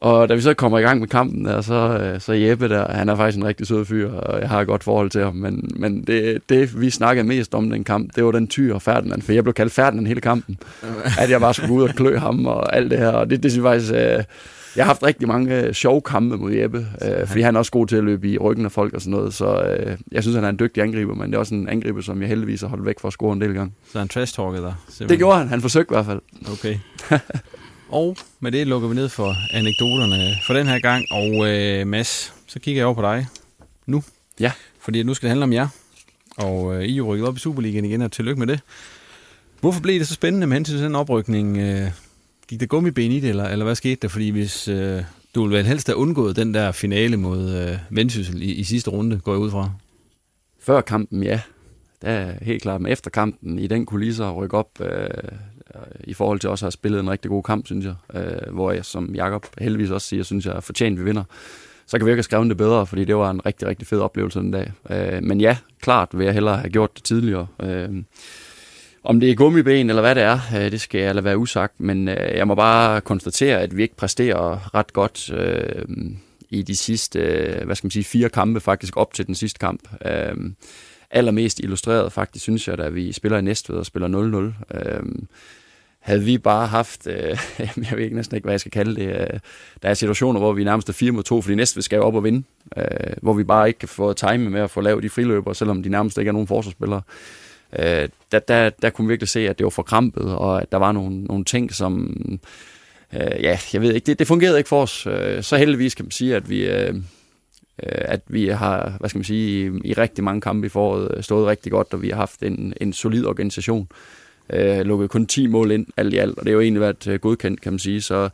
Og 0.00 0.28
da 0.28 0.34
vi 0.34 0.40
så 0.40 0.54
kommer 0.54 0.78
i 0.78 0.82
gang 0.82 1.00
med 1.00 1.08
kampen, 1.08 1.44
der, 1.44 1.60
så, 1.60 1.74
øh, 1.74 2.20
så 2.20 2.32
Jeppe 2.32 2.68
der, 2.68 2.92
han 2.92 3.08
er 3.08 3.16
faktisk 3.16 3.38
en 3.38 3.44
rigtig 3.44 3.66
sød 3.66 3.84
fyr, 3.84 4.12
og 4.12 4.40
jeg 4.40 4.48
har 4.48 4.60
et 4.60 4.66
godt 4.66 4.84
forhold 4.84 5.10
til 5.10 5.24
ham. 5.24 5.34
Men, 5.34 5.70
men 5.76 6.04
det, 6.04 6.42
det, 6.48 6.80
vi 6.80 6.90
snakkede 6.90 7.26
mest 7.26 7.54
om 7.54 7.70
den 7.70 7.84
kamp, 7.84 8.16
det 8.16 8.24
var 8.24 8.30
den 8.30 8.46
tyr 8.46 8.74
og 8.74 8.82
Ferdinand, 8.82 9.22
for 9.22 9.32
jeg 9.32 9.44
blev 9.44 9.54
kaldt 9.54 9.72
Ferdinand 9.72 10.06
hele 10.06 10.20
kampen. 10.20 10.58
at 11.22 11.30
jeg 11.30 11.40
bare 11.40 11.54
skulle 11.54 11.68
gå 11.68 11.74
ud 11.74 11.82
og 11.82 11.94
klø 11.94 12.18
ham 12.18 12.46
og 12.46 12.76
alt 12.76 12.90
det 12.90 12.98
her. 12.98 13.08
Og 13.08 13.30
det, 13.30 13.42
det 13.42 13.52
synes 13.52 13.64
jeg 13.64 13.72
faktisk, 13.72 13.92
øh, 13.92 14.24
jeg 14.76 14.84
har 14.84 14.90
haft 14.90 15.02
rigtig 15.02 15.28
mange 15.28 15.62
øh, 15.62 15.72
sjove 15.72 16.00
kampe 16.00 16.36
mod 16.36 16.52
Jeppe, 16.52 16.86
øh, 17.02 17.26
fordi 17.26 17.40
han 17.40 17.54
er 17.54 17.58
også 17.58 17.72
god 17.72 17.86
til 17.86 17.96
at 17.96 18.04
løbe 18.04 18.28
i 18.28 18.38
ryggen 18.38 18.64
af 18.64 18.72
folk 18.72 18.94
og 18.94 19.00
sådan 19.00 19.10
noget. 19.10 19.34
Så 19.34 19.62
øh, 19.62 19.96
jeg 20.12 20.22
synes, 20.22 20.34
han 20.34 20.44
er 20.44 20.48
en 20.48 20.58
dygtig 20.58 20.82
angriber, 20.82 21.14
men 21.14 21.26
det 21.26 21.34
er 21.34 21.38
også 21.38 21.54
en 21.54 21.68
angriber, 21.68 22.00
som 22.00 22.20
jeg 22.20 22.28
heldigvis 22.28 22.60
har 22.60 22.68
holdt 22.68 22.86
væk 22.86 23.00
for 23.00 23.08
at 23.08 23.12
score 23.12 23.32
en 23.32 23.40
del 23.40 23.54
gange. 23.54 23.72
Så 23.92 23.98
han 23.98 24.08
trash 24.08 24.34
talket 24.34 24.62
der? 24.62 24.72
Simpelthen. 24.88 25.08
Det 25.08 25.18
gjorde 25.18 25.38
han. 25.38 25.48
Han 25.48 25.60
forsøgte 25.60 25.92
i 25.92 25.94
hvert 25.94 26.06
fald. 26.06 26.20
Okay. 26.52 26.78
Og 27.88 28.16
med 28.40 28.52
det 28.52 28.66
lukker 28.66 28.88
vi 28.88 28.94
ned 28.94 29.08
for 29.08 29.34
anekdoterne 29.52 30.34
for 30.46 30.54
den 30.54 30.66
her 30.66 30.78
gang. 30.78 31.04
Og 31.10 31.48
øh, 31.48 31.86
Mads, 31.86 32.34
så 32.46 32.60
kigger 32.60 32.80
jeg 32.80 32.86
over 32.86 32.94
på 32.94 33.02
dig 33.02 33.26
nu. 33.86 34.02
Ja. 34.40 34.52
Fordi 34.80 35.02
nu 35.02 35.14
skal 35.14 35.26
det 35.26 35.30
handle 35.30 35.44
om 35.44 35.52
jer. 35.52 35.68
Og 36.36 36.76
øh, 36.76 36.84
I 36.84 36.92
er 36.92 36.96
jo 36.96 37.12
rykket 37.12 37.28
op 37.28 37.36
i 37.36 37.40
Superligaen 37.40 37.84
igen, 37.84 38.02
og 38.02 38.12
tillykke 38.12 38.38
med 38.38 38.46
det. 38.46 38.60
Hvorfor 39.60 39.80
blev 39.80 39.98
det 39.98 40.08
så 40.08 40.14
spændende 40.14 40.46
med 40.46 40.56
hensyn 40.56 40.74
til 40.74 40.84
den 40.84 40.94
oprykning? 40.94 41.58
Øh, 41.58 41.90
gik 42.48 42.60
der 42.60 42.66
gummiben 42.66 43.12
i 43.12 43.20
det, 43.20 43.30
eller, 43.30 43.44
eller 43.44 43.64
hvad 43.64 43.74
skete 43.74 43.98
der? 44.02 44.08
Fordi 44.08 44.28
hvis 44.30 44.68
øh, 44.68 45.02
du 45.34 45.42
ville 45.42 45.56
vel 45.58 45.66
helst 45.66 45.86
have 45.86 45.96
undgået 45.96 46.36
den 46.36 46.54
der 46.54 46.72
finale 46.72 47.16
mod 47.16 47.50
øh, 47.54 47.78
Vendsyssel 47.90 48.42
i, 48.42 48.52
i 48.52 48.64
sidste 48.64 48.90
runde, 48.90 49.18
går 49.18 49.32
jeg 49.32 49.40
ud 49.40 49.50
fra. 49.50 49.70
Før 50.60 50.80
kampen, 50.80 51.22
ja. 51.22 51.40
Det 52.02 52.10
er 52.10 52.32
helt 52.42 52.62
klart. 52.62 52.80
Men 52.80 52.92
efter 52.92 53.10
kampen, 53.10 53.58
i 53.58 53.66
den 53.66 53.86
kulisse 53.86 54.24
at 54.24 54.36
rykke 54.36 54.56
op, 54.56 54.80
øh, 54.80 55.08
Øh, 55.74 55.80
i 56.04 56.14
forhold 56.14 56.40
til 56.40 56.50
også 56.50 56.64
at 56.64 56.66
have 56.66 56.72
spillet 56.72 57.00
en 57.00 57.10
rigtig 57.10 57.28
god 57.28 57.42
kamp, 57.42 57.66
synes 57.66 57.86
jeg. 57.86 57.94
Øh, 58.14 58.54
hvor 58.54 58.72
jeg, 58.72 58.84
som 58.84 59.14
Jakob 59.14 59.46
heldigvis 59.58 59.90
også 59.90 60.06
siger, 60.06 60.22
synes 60.22 60.46
jeg 60.46 60.56
er 60.56 60.60
fortjent, 60.60 60.98
vi 60.98 61.04
vinder. 61.04 61.24
Så 61.86 61.98
kan 61.98 62.06
vi 62.06 62.10
ikke 62.10 62.18
have 62.18 62.22
skrevet 62.22 62.48
det 62.48 62.56
bedre, 62.56 62.86
fordi 62.86 63.04
det 63.04 63.16
var 63.16 63.30
en 63.30 63.46
rigtig, 63.46 63.68
rigtig 63.68 63.86
fed 63.88 64.00
oplevelse 64.00 64.38
den 64.38 64.50
dag. 64.50 64.72
Øh, 64.90 65.22
men 65.22 65.40
ja, 65.40 65.56
klart 65.80 66.08
vil 66.12 66.24
jeg 66.24 66.34
hellere 66.34 66.56
have 66.56 66.70
gjort 66.70 66.96
det 66.96 67.04
tidligere. 67.04 67.46
Øh, 67.62 68.02
om 69.02 69.20
det 69.20 69.30
er 69.30 69.34
gummiben 69.34 69.90
eller 69.90 70.02
hvad 70.02 70.14
det 70.14 70.22
er, 70.22 70.40
øh, 70.56 70.70
det 70.70 70.80
skal 70.80 71.00
jeg 71.00 71.14
lade 71.14 71.24
være 71.24 71.38
usagt, 71.38 71.80
men 71.80 72.08
øh, 72.08 72.36
jeg 72.36 72.46
må 72.46 72.54
bare 72.54 73.00
konstatere, 73.00 73.60
at 73.60 73.76
vi 73.76 73.82
ikke 73.82 73.96
præsterer 73.96 74.74
ret 74.74 74.92
godt 74.92 75.30
øh, 75.32 75.84
i 76.50 76.62
de 76.62 76.76
sidste, 76.76 77.18
øh, 77.18 77.64
hvad 77.66 77.76
skal 77.76 77.86
man 77.86 77.90
sige, 77.90 78.04
fire 78.04 78.28
kampe 78.28 78.60
faktisk 78.60 78.96
op 78.96 79.14
til 79.14 79.26
den 79.26 79.34
sidste 79.34 79.58
kamp. 79.58 79.88
Øh, 80.06 80.36
allermest 81.10 81.60
illustreret 81.60 82.12
faktisk, 82.12 82.42
synes 82.42 82.68
jeg, 82.68 82.78
da 82.78 82.88
vi 82.88 83.12
spiller 83.12 83.38
i 83.38 83.42
Næstved 83.42 83.76
og 83.76 83.86
spiller 83.86 84.52
0-0. 84.72 84.78
Øh, 84.78 85.02
havde 86.08 86.24
vi 86.24 86.38
bare 86.38 86.66
haft, 86.66 87.06
øh, 87.06 87.38
jeg 87.90 87.96
ved 87.96 88.04
ikke 88.04 88.16
næsten 88.16 88.36
ikke, 88.36 88.44
hvad 88.46 88.52
jeg 88.52 88.60
skal 88.60 88.72
kalde 88.72 88.94
det, 88.96 89.08
øh, 89.08 89.40
der 89.82 89.88
er 89.88 89.94
situationer, 89.94 90.40
hvor 90.40 90.52
vi 90.52 90.64
nærmest 90.64 90.88
er 90.88 90.92
4 90.92 91.12
mod 91.12 91.22
2, 91.22 91.42
fordi 91.42 91.54
næste 91.54 91.82
skal 91.82 92.00
op 92.00 92.14
og 92.14 92.24
vinde, 92.24 92.42
øh, 92.76 92.84
hvor 93.22 93.32
vi 93.32 93.44
bare 93.44 93.68
ikke 93.68 93.78
kan 93.78 93.88
få 93.88 94.12
time 94.12 94.50
med 94.50 94.60
at 94.60 94.70
få 94.70 94.80
lavet 94.80 95.02
de 95.02 95.08
friløber, 95.08 95.52
selvom 95.52 95.82
de 95.82 95.88
nærmest 95.88 96.18
ikke 96.18 96.28
er 96.28 96.32
nogen 96.32 96.48
forsvarsspillere. 96.48 97.02
Øh, 97.78 98.08
der, 98.32 98.38
der, 98.38 98.70
der 98.70 98.90
kunne 98.90 99.06
vi 99.06 99.12
virkelig 99.12 99.28
se, 99.28 99.48
at 99.48 99.58
det 99.58 99.64
var 99.64 99.70
forkrampet, 99.70 100.34
og 100.34 100.62
at 100.62 100.72
der 100.72 100.78
var 100.78 100.92
nogle, 100.92 101.24
nogle 101.24 101.44
ting, 101.44 101.74
som, 101.74 102.16
øh, 103.14 103.42
ja, 103.42 103.58
jeg 103.72 103.82
ved 103.82 103.94
ikke, 103.94 104.06
det, 104.06 104.18
det 104.18 104.26
fungerede 104.26 104.58
ikke 104.58 104.68
for 104.68 104.82
os. 104.82 105.06
Øh, 105.06 105.42
så 105.42 105.56
heldigvis 105.56 105.94
kan 105.94 106.04
man 106.04 106.10
sige, 106.10 106.36
at 106.36 106.50
vi... 106.50 106.66
Øh, 106.66 106.94
øh 106.94 107.02
at 107.82 108.20
vi 108.26 108.48
har, 108.48 108.96
hvad 108.98 109.08
skal 109.08 109.18
man 109.18 109.24
sige, 109.24 109.66
i, 109.66 109.88
i 109.88 109.92
rigtig 109.92 110.24
mange 110.24 110.40
kampe 110.40 110.66
i 110.66 110.70
foråret 110.70 111.10
øh, 111.16 111.22
stået 111.22 111.46
rigtig 111.46 111.72
godt, 111.72 111.94
og 111.94 112.02
vi 112.02 112.08
har 112.08 112.16
haft 112.16 112.42
en, 112.42 112.74
en 112.80 112.92
solid 112.92 113.26
organisation. 113.26 113.88
Øh, 113.90 113.96
øh, 114.52 114.80
lukket 114.80 115.10
kun 115.10 115.26
10 115.26 115.46
mål 115.46 115.70
ind 115.70 115.86
alt 115.96 116.14
i 116.14 116.16
alt, 116.16 116.38
og 116.38 116.44
det 116.44 116.50
har 116.50 116.54
jo 116.54 116.60
egentlig 116.60 116.80
været 116.80 117.06
øh, 117.06 117.20
godkendt, 117.20 117.60
kan 117.60 117.72
man 117.72 117.78
sige. 117.78 118.02
Så, 118.02 118.28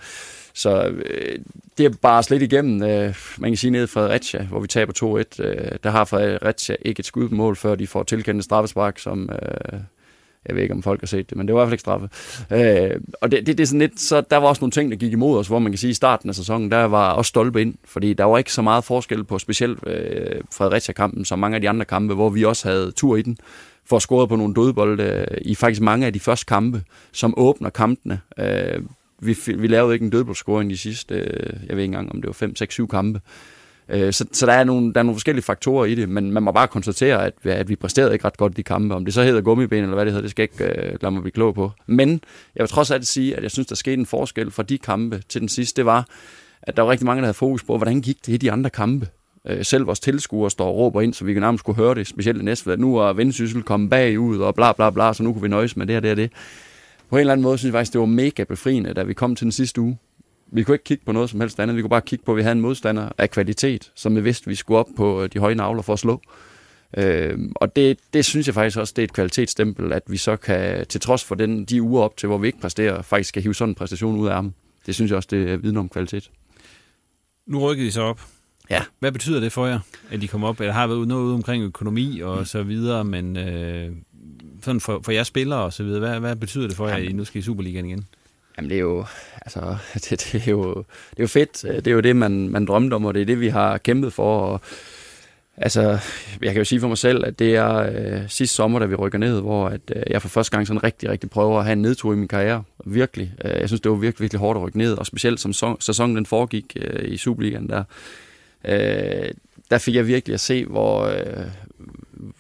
så 0.54 0.86
øh, 0.86 1.38
det 1.78 1.86
er 1.86 1.90
bare 2.02 2.22
slet 2.22 2.42
igennem, 2.42 2.82
øh, 2.82 3.14
man 3.38 3.50
kan 3.50 3.56
sige 3.56 3.70
nede 3.70 3.84
i 3.84 3.86
Fredericia, 3.86 4.42
hvor 4.42 4.60
vi 4.60 4.66
taber 4.66 5.22
2-1. 5.38 5.44
Øh, 5.44 5.70
der 5.82 5.90
har 5.90 6.04
Fredericia 6.04 6.76
ikke 6.82 7.00
et 7.00 7.06
skud 7.06 7.28
på 7.28 7.34
mål, 7.34 7.56
før 7.56 7.74
de 7.74 7.86
får 7.86 8.02
tilkendt 8.02 8.38
en 8.38 8.42
straffespark, 8.42 8.98
som... 8.98 9.30
Øh, 9.32 9.80
jeg 10.48 10.56
ved 10.56 10.62
ikke, 10.62 10.74
om 10.74 10.82
folk 10.82 11.00
har 11.00 11.06
set 11.06 11.30
det, 11.30 11.38
men 11.38 11.46
det 11.48 11.54
var 11.54 11.60
i 11.60 11.62
hvert 11.62 11.68
fald 11.68 11.72
ikke 11.72 11.80
straffe. 11.80 12.08
Øh, 12.52 13.00
og 13.20 13.30
det, 13.30 13.46
det, 13.46 13.58
det 13.58 13.64
er 13.64 13.66
sådan 13.66 13.80
lidt, 13.80 14.00
så 14.00 14.20
der 14.20 14.36
var 14.36 14.48
også 14.48 14.60
nogle 14.60 14.70
ting, 14.70 14.90
der 14.90 14.96
gik 14.96 15.12
imod 15.12 15.38
os, 15.38 15.48
hvor 15.48 15.58
man 15.58 15.72
kan 15.72 15.78
sige, 15.78 15.88
at 15.88 15.92
i 15.92 15.94
starten 15.94 16.28
af 16.28 16.34
sæsonen, 16.34 16.70
der 16.70 16.84
var 16.84 17.12
også 17.12 17.28
stolpe 17.28 17.60
ind, 17.60 17.74
fordi 17.84 18.12
der 18.12 18.24
var 18.24 18.38
ikke 18.38 18.52
så 18.52 18.62
meget 18.62 18.84
forskel 18.84 19.24
på 19.24 19.38
specielt 19.38 19.78
øh, 19.86 20.40
Fredericia-kampen, 20.52 21.24
som 21.24 21.38
mange 21.38 21.54
af 21.54 21.60
de 21.60 21.68
andre 21.68 21.84
kampe, 21.84 22.14
hvor 22.14 22.30
vi 22.30 22.44
også 22.44 22.68
havde 22.68 22.92
tur 22.92 23.16
i 23.16 23.22
den 23.22 23.38
får 23.86 23.98
scoret 23.98 24.28
på 24.28 24.36
nogle 24.36 24.54
dødbolde 24.54 25.02
øh, 25.02 25.38
i 25.42 25.54
faktisk 25.54 25.80
mange 25.80 26.06
af 26.06 26.12
de 26.12 26.20
første 26.20 26.46
kampe, 26.46 26.82
som 27.12 27.34
åbner 27.36 27.70
kampene. 27.70 28.20
Øh, 28.38 28.82
vi, 29.18 29.36
vi 29.46 29.66
lavede 29.66 29.94
ikke 29.94 30.04
en 30.04 30.10
dødboldscoring 30.10 30.70
de 30.70 30.76
sidste, 30.76 31.14
øh, 31.14 31.52
jeg 31.68 31.76
ved 31.76 31.82
ikke 31.82 31.84
engang, 31.84 32.12
om 32.12 32.20
det 32.20 32.26
var 32.26 32.32
5, 32.32 32.56
6, 32.56 32.74
7 32.74 32.88
kampe. 32.88 33.20
Øh, 33.88 34.12
så, 34.12 34.26
så 34.32 34.46
der, 34.46 34.52
er 34.52 34.64
nogle, 34.64 34.92
der 34.92 35.00
er 35.00 35.02
nogle 35.02 35.16
forskellige 35.16 35.44
faktorer 35.44 35.84
i 35.84 35.94
det, 35.94 36.08
men 36.08 36.32
man 36.32 36.42
må 36.42 36.52
bare 36.52 36.68
konstatere, 36.68 37.24
at, 37.24 37.32
at 37.46 37.68
vi 37.68 37.76
præsterede 37.76 38.12
ikke 38.12 38.24
ret 38.24 38.36
godt 38.36 38.52
i 38.52 38.56
de 38.56 38.62
kampe. 38.62 38.94
Om 38.94 39.04
det 39.04 39.14
så 39.14 39.22
hedder 39.22 39.40
gummiben, 39.40 39.82
eller 39.82 39.94
hvad 39.94 40.04
det 40.04 40.12
hedder, 40.12 40.22
det 40.22 40.30
skal 40.30 40.42
ikke 40.42 40.64
øh, 40.64 40.98
lade 41.02 41.10
mig 41.10 41.22
blive 41.22 41.32
klog 41.32 41.54
på. 41.54 41.70
Men 41.86 42.10
jeg 42.56 42.62
vil 42.62 42.68
trods 42.68 42.90
alt 42.90 43.06
sige, 43.06 43.36
at 43.36 43.42
jeg 43.42 43.50
synes, 43.50 43.66
der 43.66 43.74
skete 43.74 43.94
en 43.94 44.06
forskel 44.06 44.50
fra 44.50 44.62
de 44.62 44.78
kampe 44.78 45.22
til 45.28 45.40
den 45.40 45.48
sidste. 45.48 45.76
Det 45.76 45.86
var, 45.86 46.06
at 46.62 46.76
der 46.76 46.82
var 46.82 46.90
rigtig 46.90 47.06
mange, 47.06 47.20
der 47.20 47.26
havde 47.26 47.34
fokus 47.34 47.64
på, 47.64 47.76
hvordan 47.76 48.00
gik 48.00 48.26
det 48.26 48.32
i 48.32 48.36
de 48.36 48.52
andre 48.52 48.70
kampe. 48.70 49.08
Øh, 49.48 49.64
selv 49.64 49.86
vores 49.86 50.00
tilskuere 50.00 50.50
står 50.50 50.66
og 50.66 50.76
råber 50.76 51.00
ind, 51.00 51.14
så 51.14 51.24
vi 51.24 51.32
kan 51.32 51.42
nærmest 51.42 51.64
kunne 51.64 51.76
høre 51.76 51.94
det, 51.94 52.06
specielt 52.06 52.40
i 52.40 52.44
Næstved. 52.44 52.76
Nu 52.76 52.96
er 52.96 53.12
Vendsyssel 53.12 53.62
kommet 53.62 53.90
bagud, 53.90 54.38
og 54.38 54.54
bla 54.54 54.72
bla 54.72 54.90
bla, 54.90 55.12
så 55.12 55.22
nu 55.22 55.32
kunne 55.32 55.42
vi 55.42 55.48
nøjes 55.48 55.76
med 55.76 55.86
det 55.86 55.96
og 55.96 56.02
det 56.02 56.10
og 56.10 56.16
det. 56.16 56.32
På 57.10 57.16
en 57.16 57.20
eller 57.20 57.32
anden 57.32 57.42
måde 57.42 57.58
synes 57.58 57.72
jeg 57.72 57.78
faktisk, 57.78 57.92
det 57.92 58.00
var 58.00 58.06
mega 58.06 58.44
befriende, 58.44 58.94
da 58.94 59.02
vi 59.02 59.14
kom 59.14 59.36
til 59.36 59.44
den 59.44 59.52
sidste 59.52 59.80
uge. 59.80 59.98
Vi 60.46 60.62
kunne 60.62 60.74
ikke 60.74 60.84
kigge 60.84 61.04
på 61.04 61.12
noget 61.12 61.30
som 61.30 61.40
helst 61.40 61.60
andet. 61.60 61.76
Vi 61.76 61.82
kunne 61.82 61.90
bare 61.90 62.00
kigge 62.00 62.24
på, 62.24 62.32
at 62.32 62.36
vi 62.36 62.42
havde 62.42 62.52
en 62.52 62.60
modstander 62.60 63.08
af 63.18 63.30
kvalitet, 63.30 63.92
som 63.94 64.16
vi 64.16 64.20
vidste, 64.20 64.46
vi 64.46 64.54
skulle 64.54 64.78
op 64.78 64.88
på 64.96 65.22
øh, 65.22 65.28
de 65.32 65.38
høje 65.38 65.54
navler 65.54 65.82
for 65.82 65.92
at 65.92 65.98
slå. 65.98 66.20
Øh, 66.96 67.38
og 67.54 67.76
det, 67.76 67.98
det 68.14 68.24
synes 68.24 68.46
jeg 68.46 68.54
faktisk 68.54 68.78
også, 68.78 68.92
det 68.96 69.02
er 69.02 69.04
et 69.04 69.12
kvalitetsstempel, 69.12 69.92
at 69.92 70.02
vi 70.06 70.16
så 70.16 70.36
kan, 70.36 70.86
til 70.86 71.00
trods 71.00 71.24
for 71.24 71.34
den, 71.34 71.64
de 71.64 71.82
uger 71.82 72.02
op 72.02 72.16
til, 72.16 72.26
hvor 72.26 72.38
vi 72.38 72.46
ikke 72.46 72.60
præsterer, 72.60 73.02
faktisk 73.02 73.34
kan 73.34 73.42
hive 73.42 73.54
sådan 73.54 73.70
en 73.70 73.74
præstation 73.74 74.16
ud 74.16 74.28
af 74.28 74.34
armen. 74.34 74.54
Det 74.86 74.94
synes 74.94 75.10
jeg 75.10 75.16
også, 75.16 75.28
det 75.30 75.50
er 75.50 75.56
viden 75.56 75.76
om 75.76 75.88
kvalitet. 75.88 76.30
Nu 77.46 77.58
rykkede 77.58 77.88
I 77.88 77.90
så 77.90 78.02
op. 78.02 78.20
Ja. 78.70 78.82
Hvad 78.98 79.12
betyder 79.12 79.40
det 79.40 79.52
for 79.52 79.66
jer, 79.66 79.78
at 80.10 80.20
de 80.20 80.28
kommer 80.28 80.48
op? 80.48 80.60
Eller 80.60 80.72
har 80.72 80.86
været 80.86 81.08
noget 81.08 81.34
omkring 81.34 81.64
økonomi 81.64 82.20
og 82.20 82.38
mm. 82.38 82.44
så 82.44 82.62
videre, 82.62 83.04
men 83.04 83.36
øh, 83.36 83.90
sådan 84.62 84.80
for, 84.80 85.00
for 85.04 85.12
jeres 85.12 85.26
spillere 85.26 85.60
og 85.60 85.72
så 85.72 85.82
videre, 85.82 86.00
hvad, 86.00 86.20
hvad 86.20 86.36
betyder 86.36 86.68
det 86.68 86.76
for 86.76 86.88
jer, 86.88 86.94
at 86.94 87.02
I 87.02 87.12
nu 87.12 87.24
skal 87.24 87.38
i 87.38 87.42
Superligaen 87.42 87.86
igen? 87.86 88.06
Jamen 88.56 88.70
det 88.70 88.76
er 88.76 88.80
jo, 88.80 89.04
altså, 89.42 89.60
det, 90.10 90.28
det, 90.32 90.34
er 90.46 90.50
jo, 90.50 90.74
det 91.10 91.18
er 91.18 91.22
jo 91.22 91.26
fedt. 91.26 91.62
Det 91.62 91.86
er 91.86 91.92
jo 91.92 92.00
det, 92.00 92.16
man, 92.16 92.48
man 92.48 92.66
drømte 92.66 92.94
om, 92.94 93.04
og 93.04 93.14
det 93.14 93.22
er 93.22 93.26
det, 93.26 93.40
vi 93.40 93.48
har 93.48 93.78
kæmpet 93.78 94.12
for. 94.12 94.40
Og, 94.40 94.60
altså, 95.56 95.98
jeg 96.42 96.52
kan 96.52 96.56
jo 96.56 96.64
sige 96.64 96.80
for 96.80 96.88
mig 96.88 96.98
selv, 96.98 97.24
at 97.24 97.38
det 97.38 97.56
er 97.56 97.74
øh, 97.74 98.28
sidste 98.28 98.56
sommer, 98.56 98.78
da 98.78 98.86
vi 98.86 98.94
rykker 98.94 99.18
ned, 99.18 99.40
hvor 99.40 99.68
at, 99.68 99.80
øh, 99.96 100.02
jeg 100.10 100.22
for 100.22 100.28
første 100.28 100.50
gang 100.50 100.66
sådan 100.66 100.84
rigtig, 100.84 101.08
rigtig 101.08 101.30
prøver 101.30 101.58
at 101.58 101.64
have 101.64 101.72
en 101.72 101.82
nedtur 101.82 102.12
i 102.12 102.16
min 102.16 102.28
karriere. 102.28 102.62
Virkelig. 102.86 103.34
Øh, 103.44 103.60
jeg 103.60 103.68
synes, 103.68 103.80
det 103.80 103.90
var 103.90 103.96
virkelig, 103.96 104.22
virkelig 104.22 104.40
hårdt 104.40 104.56
at 104.56 104.62
rykke 104.62 104.78
ned, 104.78 104.98
og 104.98 105.06
specielt 105.06 105.40
som 105.40 105.76
sæsonen 105.80 106.16
den 106.16 106.26
foregik 106.26 106.76
øh, 106.76 107.12
i 107.12 107.16
Superligaen 107.16 107.68
der 107.68 107.84
øh, 108.64 109.30
der 109.70 109.78
fik 109.78 109.94
jeg 109.94 110.06
virkelig 110.06 110.34
at 110.34 110.40
se, 110.40 110.64
hvor, 110.64 111.04
øh, 111.04 111.46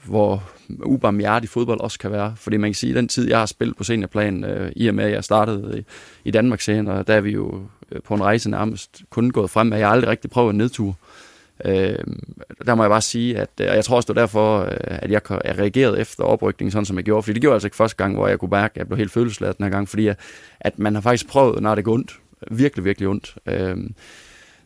hvor 0.06 0.42
ubarmhjertig 0.84 1.50
fodbold 1.50 1.80
også 1.80 1.98
kan 1.98 2.12
være. 2.12 2.34
Fordi 2.36 2.56
man 2.56 2.70
kan 2.70 2.74
sige, 2.74 2.90
at 2.90 2.96
den 2.96 3.08
tid, 3.08 3.28
jeg 3.28 3.38
har 3.38 3.46
spillet 3.46 3.76
på 3.76 3.84
seniorplan, 3.84 4.44
øh, 4.44 4.72
i 4.76 4.88
og 4.88 4.94
med, 4.94 5.04
at 5.04 5.12
jeg 5.12 5.24
startede 5.24 5.78
i, 5.78 5.84
i 6.24 6.30
Danmark 6.30 6.60
senere, 6.60 7.02
der 7.02 7.14
er 7.14 7.20
vi 7.20 7.30
jo 7.30 7.62
øh, 7.92 8.02
på 8.02 8.14
en 8.14 8.22
rejse 8.22 8.50
nærmest 8.50 9.02
kun 9.10 9.30
gået 9.30 9.50
frem, 9.50 9.72
at 9.72 9.80
jeg 9.80 9.90
aldrig 9.90 10.10
rigtig 10.10 10.30
prøvet 10.30 10.50
en 10.50 10.58
nedtur. 10.58 10.96
Øh, 11.64 11.98
der 12.66 12.74
må 12.74 12.82
jeg 12.82 12.90
bare 12.90 13.00
sige, 13.00 13.38
at 13.38 13.50
øh, 13.60 13.66
og 13.70 13.76
jeg 13.76 13.84
tror 13.84 13.96
også, 13.96 14.06
det 14.06 14.16
var 14.16 14.22
derfor, 14.22 14.60
øh, 14.60 14.68
at 14.80 15.10
jeg, 15.10 15.20
jeg 15.30 15.58
reagerede 15.58 16.00
efter 16.00 16.24
oprykningen, 16.24 16.70
sådan 16.70 16.86
som 16.86 16.96
jeg 16.96 17.04
gjorde. 17.04 17.22
Fordi 17.22 17.34
det 17.34 17.40
gjorde 17.40 17.52
jeg 17.52 17.56
altså 17.56 17.66
ikke 17.66 17.76
første 17.76 17.96
gang, 17.96 18.14
hvor 18.14 18.28
jeg 18.28 18.38
kunne 18.38 18.50
mærke, 18.50 18.72
at 18.72 18.78
jeg 18.78 18.86
blev 18.86 18.98
helt 18.98 19.12
følelsesladet 19.12 19.58
den 19.58 19.64
her 19.64 19.70
gang. 19.70 19.88
Fordi 19.88 20.06
at, 20.06 20.18
at 20.60 20.78
man 20.78 20.94
har 20.94 21.02
faktisk 21.02 21.28
prøvet, 21.28 21.62
når 21.62 21.74
det 21.74 21.84
går 21.84 21.92
ondt, 21.92 22.18
virkelig, 22.50 22.84
virkelig 22.84 23.08
ondt. 23.08 23.34
Øh, 23.46 23.76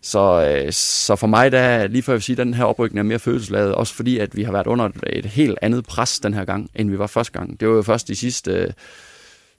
så, 0.03 0.53
øh, 0.64 0.72
så 0.72 1.16
for 1.16 1.26
mig, 1.26 1.53
der 1.53 1.86
lige 1.86 2.03
før 2.03 2.12
jeg 2.12 2.16
vil 2.16 2.22
sige, 2.22 2.34
at 2.34 2.46
den 2.46 2.55
her 2.55 2.64
oprykning 2.64 2.99
er 2.99 3.09
mere 3.09 3.18
følelsesladet, 3.18 3.74
også 3.74 3.94
fordi, 3.94 4.18
at 4.18 4.36
vi 4.36 4.42
har 4.42 4.53
været 4.53 4.66
under 4.66 4.88
et 5.07 5.26
helt 5.26 5.59
andet 5.62 5.86
pres 5.86 6.20
den 6.20 6.34
her 6.34 6.44
gang, 6.44 6.70
end 6.74 6.90
vi 6.90 6.99
var 6.99 7.07
første 7.07 7.32
gang. 7.32 7.61
Det 7.61 7.68
var 7.68 7.74
jo 7.74 7.82
først 7.82 8.09
de 8.09 8.16
sidste 8.16 8.53
øh, 8.53 8.72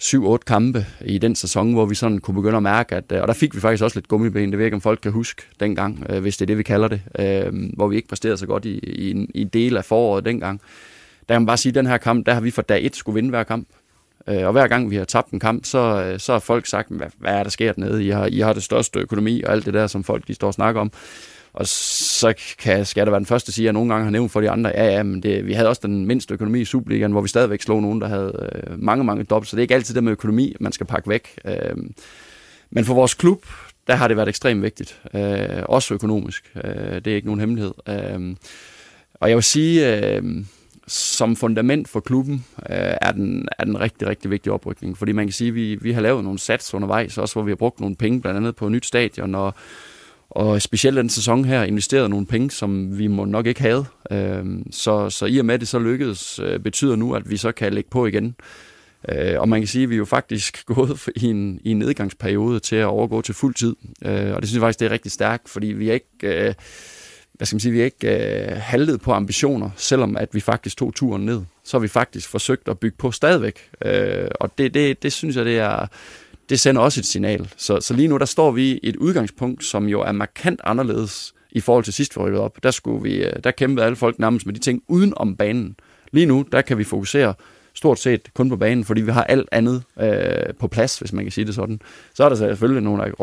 7-8 0.03 0.37
kampe 0.37 0.85
i 1.05 1.17
den 1.17 1.35
sæson, 1.35 1.73
hvor 1.73 1.85
vi 1.85 1.95
sådan 1.95 2.19
kunne 2.19 2.35
begynde 2.35 2.57
at 2.57 2.63
mærke, 2.63 2.95
at, 2.95 3.11
øh, 3.11 3.21
og 3.21 3.27
der 3.27 3.33
fik 3.33 3.55
vi 3.55 3.59
faktisk 3.59 3.83
også 3.83 3.97
lidt 3.97 4.07
gummiben, 4.07 4.51
det 4.51 4.51
ved 4.51 4.59
jeg 4.59 4.67
ikke, 4.67 4.75
om 4.75 4.81
folk 4.81 4.99
kan 5.03 5.11
huske 5.11 5.41
dengang, 5.59 6.05
øh, 6.09 6.21
hvis 6.21 6.37
det 6.37 6.41
er 6.41 6.47
det, 6.47 6.57
vi 6.57 6.63
kalder 6.63 6.87
det, 6.87 7.01
øh, 7.19 7.53
hvor 7.73 7.87
vi 7.87 7.95
ikke 7.95 8.07
præsterede 8.07 8.37
så 8.37 8.45
godt 8.45 8.65
i, 8.65 8.79
i, 8.79 9.11
en, 9.11 9.27
i 9.35 9.41
en 9.41 9.47
del 9.47 9.77
af 9.77 9.85
foråret 9.85 10.25
dengang 10.25 10.61
der 11.29 11.35
kan 11.35 11.41
man 11.41 11.47
bare 11.47 11.57
sige, 11.57 11.69
at 11.69 11.75
den 11.75 11.87
her 11.87 11.97
kamp, 11.97 12.25
der 12.25 12.33
har 12.33 12.41
vi 12.41 12.51
fra 12.51 12.61
dag 12.61 12.85
1 12.85 12.95
skulle 12.95 13.15
vinde 13.15 13.29
hver 13.29 13.43
kamp. 13.43 13.67
Øh, 14.30 14.45
og 14.45 14.51
hver 14.51 14.67
gang 14.67 14.91
vi 14.91 14.95
har 14.95 15.05
tabt 15.05 15.32
en 15.32 15.39
kamp, 15.39 15.65
så, 15.65 16.03
øh, 16.03 16.19
så 16.19 16.32
har 16.32 16.39
folk 16.39 16.65
sagt, 16.65 16.89
hvad, 16.89 17.07
hvad 17.17 17.34
er 17.34 17.43
der 17.43 17.49
sker 17.49 17.73
dernede? 17.73 18.05
I 18.05 18.09
har, 18.09 18.25
I 18.25 18.39
har 18.39 18.53
det 18.53 18.63
største 18.63 18.99
økonomi 18.99 19.41
og 19.41 19.51
alt 19.51 19.65
det 19.65 19.73
der, 19.73 19.88
som 19.88 20.03
folk 20.03 20.27
de 20.27 20.34
står 20.34 20.47
og 20.47 20.53
snakker 20.53 20.82
om. 20.82 20.91
Og 21.53 21.67
så 21.67 22.34
kan, 22.59 22.86
skal 22.86 23.05
der 23.05 23.11
være 23.11 23.19
den 23.19 23.25
første 23.25 23.49
at 23.49 23.53
sige, 23.53 23.63
at 23.63 23.65
jeg 23.65 23.73
nogle 23.73 23.89
gange 23.93 24.03
har 24.03 24.11
nævnt 24.11 24.32
for 24.32 24.41
de 24.41 24.49
andre, 24.49 24.69
ja, 24.69 24.86
ja, 24.86 25.03
men 25.03 25.23
det, 25.23 25.47
vi 25.47 25.53
havde 25.53 25.69
også 25.69 25.82
den 25.84 26.05
mindste 26.05 26.34
økonomi 26.34 26.61
i 26.61 26.65
Superligaen, 26.65 27.11
hvor 27.11 27.21
vi 27.21 27.27
stadigvæk 27.27 27.61
slog 27.61 27.82
nogen, 27.82 28.01
der 28.01 28.07
havde 28.07 28.49
øh, 28.51 28.84
mange, 28.84 29.03
mange 29.03 29.23
dobbelt. 29.23 29.49
Så 29.49 29.55
det 29.55 29.59
er 29.59 29.63
ikke 29.63 29.75
altid 29.75 29.95
det 29.95 30.03
med 30.03 30.11
økonomi, 30.11 30.55
man 30.59 30.71
skal 30.71 30.86
pakke 30.86 31.09
væk. 31.09 31.39
Øh, 31.45 31.77
men 32.69 32.86
for 32.86 32.93
vores 32.93 33.13
klub, 33.13 33.45
der 33.88 33.95
har 33.95 34.07
det 34.07 34.17
været 34.17 34.30
ekstremt 34.30 34.63
vigtigt. 34.63 35.01
Øh, 35.13 35.63
også 35.65 35.93
økonomisk. 35.93 36.51
Øh, 36.63 36.95
det 36.95 37.07
er 37.07 37.15
ikke 37.15 37.27
nogen 37.27 37.39
hemmelighed. 37.39 37.73
Øh, 37.89 38.36
og 39.13 39.30
jeg 39.30 39.36
vil 39.36 39.43
sige, 39.43 39.97
øh, 39.97 40.23
som 40.89 41.35
fundament 41.35 41.87
for 41.87 41.99
klubben 41.99 42.45
øh, 42.59 42.93
er, 43.01 43.11
den, 43.11 43.47
er 43.59 43.63
den 43.63 43.79
rigtig, 43.79 44.07
rigtig 44.07 44.31
vigtig 44.31 44.51
oprykning. 44.51 44.97
Fordi 44.97 45.11
man 45.11 45.25
kan 45.25 45.33
sige, 45.33 45.47
at 45.47 45.55
vi, 45.55 45.75
vi 45.75 45.91
har 45.91 46.01
lavet 46.01 46.23
nogle 46.23 46.39
sats 46.39 46.73
undervejs, 46.73 47.17
også 47.17 47.35
hvor 47.35 47.43
vi 47.43 47.51
har 47.51 47.55
brugt 47.55 47.79
nogle 47.79 47.95
penge, 47.95 48.21
blandt 48.21 48.37
andet 48.37 48.55
på 48.55 48.65
et 48.65 48.71
nyt 48.71 48.85
stadion, 48.85 49.35
og, 49.35 49.53
og 50.29 50.61
specielt 50.61 50.97
den 50.97 51.09
sæson 51.09 51.45
her 51.45 51.63
investeret 51.63 52.09
nogle 52.09 52.25
penge, 52.25 52.51
som 52.51 52.97
vi 52.97 53.07
må 53.07 53.25
nok 53.25 53.45
ikke 53.45 53.61
havde. 53.61 53.85
Øh, 54.11 54.45
så, 54.71 55.09
så 55.09 55.25
i 55.25 55.37
og 55.37 55.45
med, 55.45 55.53
at 55.53 55.59
det 55.59 55.67
så 55.67 55.79
lykkedes, 55.79 56.39
øh, 56.39 56.59
betyder 56.59 56.95
nu, 56.95 57.15
at 57.15 57.29
vi 57.29 57.37
så 57.37 57.51
kan 57.51 57.73
lægge 57.73 57.89
på 57.89 58.05
igen. 58.05 58.35
Øh, 59.09 59.39
og 59.39 59.49
man 59.49 59.61
kan 59.61 59.67
sige, 59.67 59.83
at 59.83 59.89
vi 59.89 59.95
er 59.95 59.97
jo 59.97 60.05
faktisk 60.05 60.65
gået 60.75 61.09
i 61.15 61.25
en, 61.25 61.59
i 61.63 61.71
en 61.71 61.79
nedgangsperiode 61.79 62.59
til 62.59 62.75
at 62.75 62.85
overgå 62.85 63.21
til 63.21 63.35
fuld 63.35 63.55
tid. 63.55 63.75
Øh, 64.05 64.35
og 64.35 64.41
det 64.41 64.49
synes 64.49 64.53
jeg 64.53 64.61
faktisk, 64.61 64.79
det 64.79 64.85
er 64.85 64.91
rigtig 64.91 65.11
stærkt, 65.11 65.49
fordi 65.49 65.67
vi 65.67 65.89
er 65.89 65.93
ikke... 65.93 66.07
Øh, 66.23 66.53
hvad 67.39 67.45
skal 67.45 67.55
man 67.55 67.59
sige, 67.59 67.71
vi 67.71 67.81
ikke 67.81 68.51
øh, 68.51 68.57
haltet 68.57 69.01
på 69.01 69.13
ambitioner, 69.13 69.69
selvom 69.75 70.17
at 70.17 70.29
vi 70.31 70.39
faktisk 70.39 70.77
tog 70.77 70.93
turen 70.95 71.25
ned. 71.25 71.41
Så 71.63 71.77
har 71.77 71.81
vi 71.81 71.87
faktisk 71.87 72.29
forsøgt 72.29 72.67
at 72.67 72.79
bygge 72.79 72.97
på 72.97 73.11
stadigvæk. 73.11 73.69
Øh, 73.85 74.27
og 74.39 74.57
det, 74.57 74.73
det, 74.73 75.03
det 75.03 75.13
synes 75.13 75.35
jeg, 75.35 75.45
det 75.45 75.59
er, 75.59 75.87
det 76.49 76.59
sender 76.59 76.81
også 76.81 76.99
et 76.99 77.05
signal. 77.05 77.49
Så, 77.57 77.81
så 77.81 77.93
lige 77.93 78.07
nu, 78.07 78.17
der 78.17 78.25
står 78.25 78.51
vi 78.51 78.71
i 78.71 78.79
et 78.83 78.95
udgangspunkt, 78.95 79.65
som 79.65 79.87
jo 79.87 80.01
er 80.01 80.11
markant 80.11 80.61
anderledes 80.63 81.33
i 81.51 81.59
forhold 81.59 81.83
til 81.83 81.93
sidst, 81.93 82.15
vi 82.15 82.21
rykkede 82.21 82.43
op. 82.43 82.63
Der, 82.63 82.71
skulle 82.71 83.03
vi, 83.03 83.23
øh, 83.23 83.33
der 83.43 83.51
kæmpede 83.51 83.85
alle 83.85 83.95
folk 83.95 84.19
nærmest 84.19 84.45
med 84.45 84.53
de 84.53 84.59
ting 84.59 84.83
uden 84.87 85.13
om 85.15 85.35
banen. 85.35 85.75
Lige 86.11 86.25
nu, 86.25 86.45
der 86.51 86.61
kan 86.61 86.77
vi 86.77 86.83
fokusere 86.83 87.33
stort 87.80 87.99
set 87.99 88.34
kun 88.34 88.49
på 88.49 88.55
banen, 88.55 88.86
fordi 88.86 89.01
vi 89.01 89.11
har 89.11 89.23
alt 89.23 89.49
andet 89.51 89.84
øh, 89.99 90.53
på 90.59 90.67
plads, 90.67 90.99
hvis 90.99 91.13
man 91.13 91.25
kan 91.25 91.32
sige 91.32 91.45
det 91.45 91.55
sådan. 91.55 91.82
Så 92.13 92.23
er 92.23 92.30
der 92.30 92.36
selvfølgelig 92.36 92.84
nogle 92.84 93.13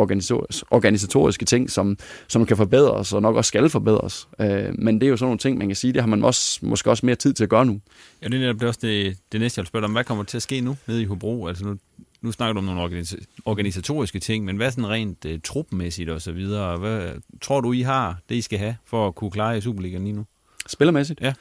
organisatoriske 0.71 1.45
ting, 1.45 1.71
som, 1.71 1.99
som 2.29 2.47
kan 2.47 2.57
forbedres, 2.57 3.13
og 3.13 3.23
nok 3.23 3.37
også 3.37 3.49
skal 3.49 3.69
forbedres. 3.69 4.29
Øh, 4.41 4.79
men 4.79 5.01
det 5.01 5.07
er 5.07 5.11
jo 5.11 5.17
sådan 5.17 5.27
nogle 5.27 5.39
ting, 5.39 5.59
man 5.59 5.69
kan 5.69 5.77
sige, 5.77 5.93
det 5.93 6.03
har 6.03 6.09
man 6.09 6.25
også, 6.25 6.59
måske 6.63 6.91
også 6.91 7.07
mere 7.07 7.17
tid 7.17 7.33
til 7.33 7.45
at 7.45 7.51
gøre 7.51 7.67
nu. 7.67 7.81
Ja, 8.23 8.27
det 8.27 8.35
er 8.35 8.39
netop 8.39 8.63
også 8.63 8.81
det, 8.83 9.19
det 9.33 9.41
næste, 9.41 9.59
jeg 9.59 9.63
vil 9.63 9.69
spørge 9.69 9.85
om. 9.85 9.93
Hvad 9.93 10.05
kommer 10.05 10.25
til 10.25 10.39
at 10.39 10.43
ske 10.43 10.61
nu 10.61 10.77
nede 10.87 11.03
i 11.03 11.05
Hobro? 11.05 11.47
Altså 11.47 11.65
nu, 11.65 11.77
nu 12.23 12.33
snakker 12.33 12.53
du 12.53 12.59
om 12.59 12.65
nogle 12.65 12.83
organis- 12.83 13.43
organisatoriske 13.45 14.19
ting, 14.19 14.45
men 14.45 14.57
hvad 14.57 14.71
sådan 14.71 14.89
rent 14.89 15.25
uh, 15.25 15.33
trupmæssigt 15.45 16.11
og 16.11 16.23
så 16.23 16.33
videre? 16.33 16.77
Hvad 16.77 17.09
tror 17.43 17.61
du, 17.61 17.73
I 17.73 17.81
har 17.81 18.19
det, 18.29 18.35
I 18.35 18.41
skal 18.41 18.59
have 18.59 18.77
for 18.85 19.09
at 19.09 19.15
kunne 19.15 19.31
klare 19.31 19.59
i 19.59 19.61
Superligaen 19.61 20.05
lige 20.05 20.17
nu? 20.17 20.25
Spillermæssigt? 20.69 21.21
Ja. 21.21 21.33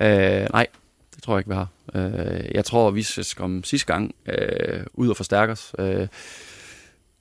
Øh, 0.00 0.48
nej, 0.52 0.66
det 1.14 1.22
tror 1.22 1.34
jeg 1.34 1.40
ikke, 1.40 1.50
vi 1.50 1.54
har. 1.54 1.68
Øh, 1.94 2.44
jeg 2.54 2.64
tror, 2.64 2.90
vi 2.90 3.02
skal 3.02 3.24
komme 3.36 3.64
sidste 3.64 3.86
gang 3.86 4.14
øh, 4.26 4.80
ud 4.94 5.08
og 5.08 5.16
forstærke 5.16 5.52
os. 5.52 5.74
Øh, 5.78 6.06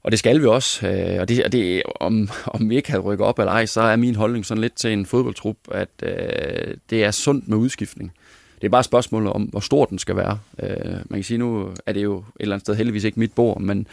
og 0.03 0.11
det 0.11 0.19
skal 0.19 0.41
vi 0.41 0.45
også. 0.45 0.87
Øh, 0.87 1.21
og 1.21 1.29
det, 1.29 1.43
og 1.43 1.51
det, 1.51 1.83
om, 1.99 2.29
om 2.45 2.69
vi 2.69 2.75
ikke 2.75 2.91
havde 2.91 3.03
rykket 3.03 3.27
op 3.27 3.39
eller 3.39 3.51
ej, 3.51 3.65
så 3.65 3.81
er 3.81 3.95
min 3.95 4.15
holdning 4.15 4.45
sådan 4.45 4.61
lidt 4.61 4.75
til 4.75 4.93
en 4.93 5.05
fodboldtrup, 5.05 5.57
at 5.71 5.89
øh, 6.03 6.77
det 6.89 7.03
er 7.03 7.11
sundt 7.11 7.47
med 7.47 7.57
udskiftning. 7.57 8.13
Det 8.61 8.67
er 8.67 8.71
bare 8.71 8.83
spørgsmålet 8.83 9.33
om, 9.33 9.43
hvor 9.43 9.59
stor 9.59 9.85
den 9.85 9.99
skal 9.99 10.15
være. 10.15 10.39
Øh, 10.63 10.93
man 10.93 11.19
kan 11.19 11.23
sige, 11.23 11.37
nu 11.37 11.69
er 11.85 11.93
det 11.93 12.03
jo 12.03 12.17
et 12.17 12.23
eller 12.39 12.55
andet 12.55 12.65
sted 12.65 12.75
heldigvis 12.75 13.03
ikke 13.03 13.19
mit 13.19 13.33
bord, 13.33 13.61
men 13.61 13.87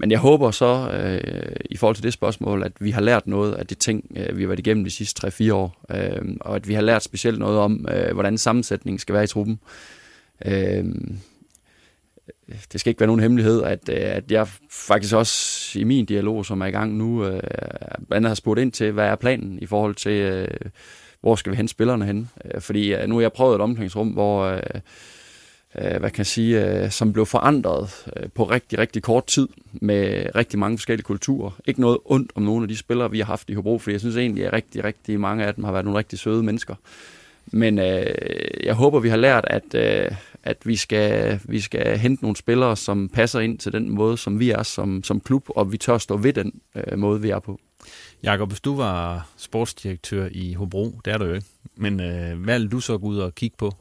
men 0.00 0.10
jeg 0.10 0.18
håber 0.18 0.50
så, 0.50 0.90
øh, 0.90 1.56
i 1.70 1.76
forhold 1.76 1.96
til 1.96 2.04
det 2.04 2.12
spørgsmål, 2.12 2.62
at 2.62 2.72
vi 2.80 2.90
har 2.90 3.00
lært 3.00 3.26
noget 3.26 3.54
af 3.54 3.66
de 3.66 3.74
ting, 3.74 4.04
øh, 4.16 4.36
vi 4.36 4.42
har 4.42 4.48
været 4.48 4.58
igennem 4.58 4.84
de 4.84 4.90
sidste 4.90 5.26
3-4 5.26 5.52
år, 5.52 5.84
øh, 5.90 6.36
og 6.40 6.56
at 6.56 6.68
vi 6.68 6.74
har 6.74 6.82
lært 6.82 7.02
specielt 7.02 7.38
noget 7.38 7.58
om, 7.58 7.86
øh, 7.92 8.12
hvordan 8.12 8.38
sammensætningen 8.38 8.98
skal 8.98 9.14
være 9.14 9.24
i 9.24 9.26
truppen. 9.26 9.60
Øh, 10.46 10.84
det 12.72 12.80
skal 12.80 12.90
ikke 12.90 13.00
være 13.00 13.06
nogen 13.06 13.20
hemmelighed, 13.20 13.62
at, 13.62 13.88
øh, 13.88 13.96
at 14.00 14.30
jeg 14.30 14.48
faktisk 14.70 15.14
også 15.14 15.78
i 15.78 15.84
min 15.84 16.04
dialog, 16.04 16.46
som 16.46 16.60
er 16.60 16.66
i 16.66 16.70
gang 16.70 16.96
nu, 16.96 17.24
øh, 17.24 17.42
andet 18.10 18.28
har 18.28 18.34
spurgt 18.34 18.60
ind 18.60 18.72
til, 18.72 18.92
hvad 18.92 19.06
er 19.06 19.16
planen 19.16 19.58
i 19.58 19.66
forhold 19.66 19.94
til, 19.94 20.12
øh, 20.12 20.48
hvor 21.20 21.36
skal 21.36 21.52
vi 21.52 21.56
hente 21.56 21.70
spillerne 21.70 22.04
hen? 22.04 22.30
Øh, 22.44 22.60
fordi 22.60 22.94
øh, 22.94 23.08
nu 23.08 23.14
har 23.14 23.20
jeg 23.20 23.32
prøvet 23.32 23.54
et 23.54 23.60
omklædningsrum, 23.60 24.08
hvor... 24.08 24.44
Øh, 24.44 24.60
øh 25.78 26.00
hvad 26.00 26.10
kan 26.10 26.18
jeg 26.18 26.26
sige, 26.26 26.90
som 26.90 27.12
blev 27.12 27.26
forandret 27.26 28.06
på 28.34 28.44
rigtig, 28.44 28.78
rigtig 28.78 29.02
kort 29.02 29.26
tid 29.26 29.48
med 29.72 30.26
rigtig 30.34 30.58
mange 30.58 30.78
forskellige 30.78 31.04
kulturer. 31.04 31.50
Ikke 31.66 31.80
noget 31.80 31.98
ondt 32.04 32.32
om 32.34 32.42
nogle 32.42 32.64
af 32.64 32.68
de 32.68 32.76
spillere, 32.76 33.10
vi 33.10 33.18
har 33.18 33.24
haft 33.24 33.50
i 33.50 33.54
Hobro, 33.54 33.78
for 33.78 33.90
jeg 33.90 34.00
synes 34.00 34.16
egentlig, 34.16 34.46
at 34.46 34.52
rigtig, 34.52 34.84
rigtig 34.84 35.20
mange 35.20 35.44
af 35.44 35.54
dem 35.54 35.64
har 35.64 35.72
været 35.72 35.84
nogle 35.84 35.98
rigtig 35.98 36.18
søde 36.18 36.42
mennesker. 36.42 36.74
Men 37.46 37.78
øh, 37.78 38.06
jeg 38.64 38.74
håber, 38.74 39.00
vi 39.00 39.08
har 39.08 39.16
lært, 39.16 39.44
at, 39.46 39.74
øh, 39.74 40.10
at 40.42 40.56
vi, 40.64 40.76
skal, 40.76 41.40
vi 41.44 41.60
skal 41.60 41.98
hente 41.98 42.24
nogle 42.24 42.36
spillere, 42.36 42.76
som 42.76 43.08
passer 43.08 43.40
ind 43.40 43.58
til 43.58 43.72
den 43.72 43.90
måde, 43.90 44.18
som 44.18 44.40
vi 44.40 44.50
er 44.50 44.62
som, 44.62 45.04
som 45.04 45.20
klub, 45.20 45.46
og 45.48 45.72
vi 45.72 45.78
tør 45.78 45.98
stå 45.98 46.16
ved 46.16 46.32
den 46.32 46.52
øh, 46.74 46.98
måde, 46.98 47.20
vi 47.20 47.30
er 47.30 47.38
på. 47.38 47.60
Jakob, 48.22 48.48
hvis 48.48 48.60
du 48.60 48.76
var 48.76 49.28
sportsdirektør 49.36 50.28
i 50.32 50.54
Hobro, 50.54 51.00
det 51.04 51.12
er 51.12 51.18
du 51.18 51.24
jo 51.24 51.34
ikke, 51.34 51.46
men 51.76 52.00
øh, 52.00 52.42
hvad 52.42 52.58
vil 52.58 52.72
du 52.72 52.80
så 52.80 52.98
gå 52.98 53.06
ud 53.06 53.18
og 53.18 53.34
kigge 53.34 53.56
på? 53.56 53.72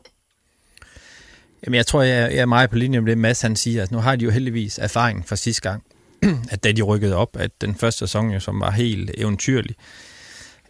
Jamen, 1.65 1.75
jeg 1.75 1.85
tror, 1.85 2.01
jeg, 2.01 2.35
er 2.35 2.45
meget 2.45 2.69
på 2.69 2.75
linje 2.75 3.01
med 3.01 3.11
det, 3.11 3.17
Mads 3.17 3.41
han 3.41 3.55
siger. 3.55 3.81
Altså, 3.81 3.95
nu 3.95 4.01
har 4.01 4.15
de 4.15 4.25
jo 4.25 4.31
heldigvis 4.31 4.77
erfaring 4.77 5.27
fra 5.27 5.35
sidste 5.35 5.61
gang, 5.61 5.83
at 6.51 6.63
da 6.63 6.71
de 6.71 6.81
rykkede 6.81 7.15
op, 7.15 7.37
at 7.39 7.51
den 7.61 7.75
første 7.75 7.99
sæson, 7.99 8.31
jo, 8.31 8.39
som 8.39 8.59
var 8.59 8.71
helt 8.71 9.11
eventyrlig, 9.17 9.75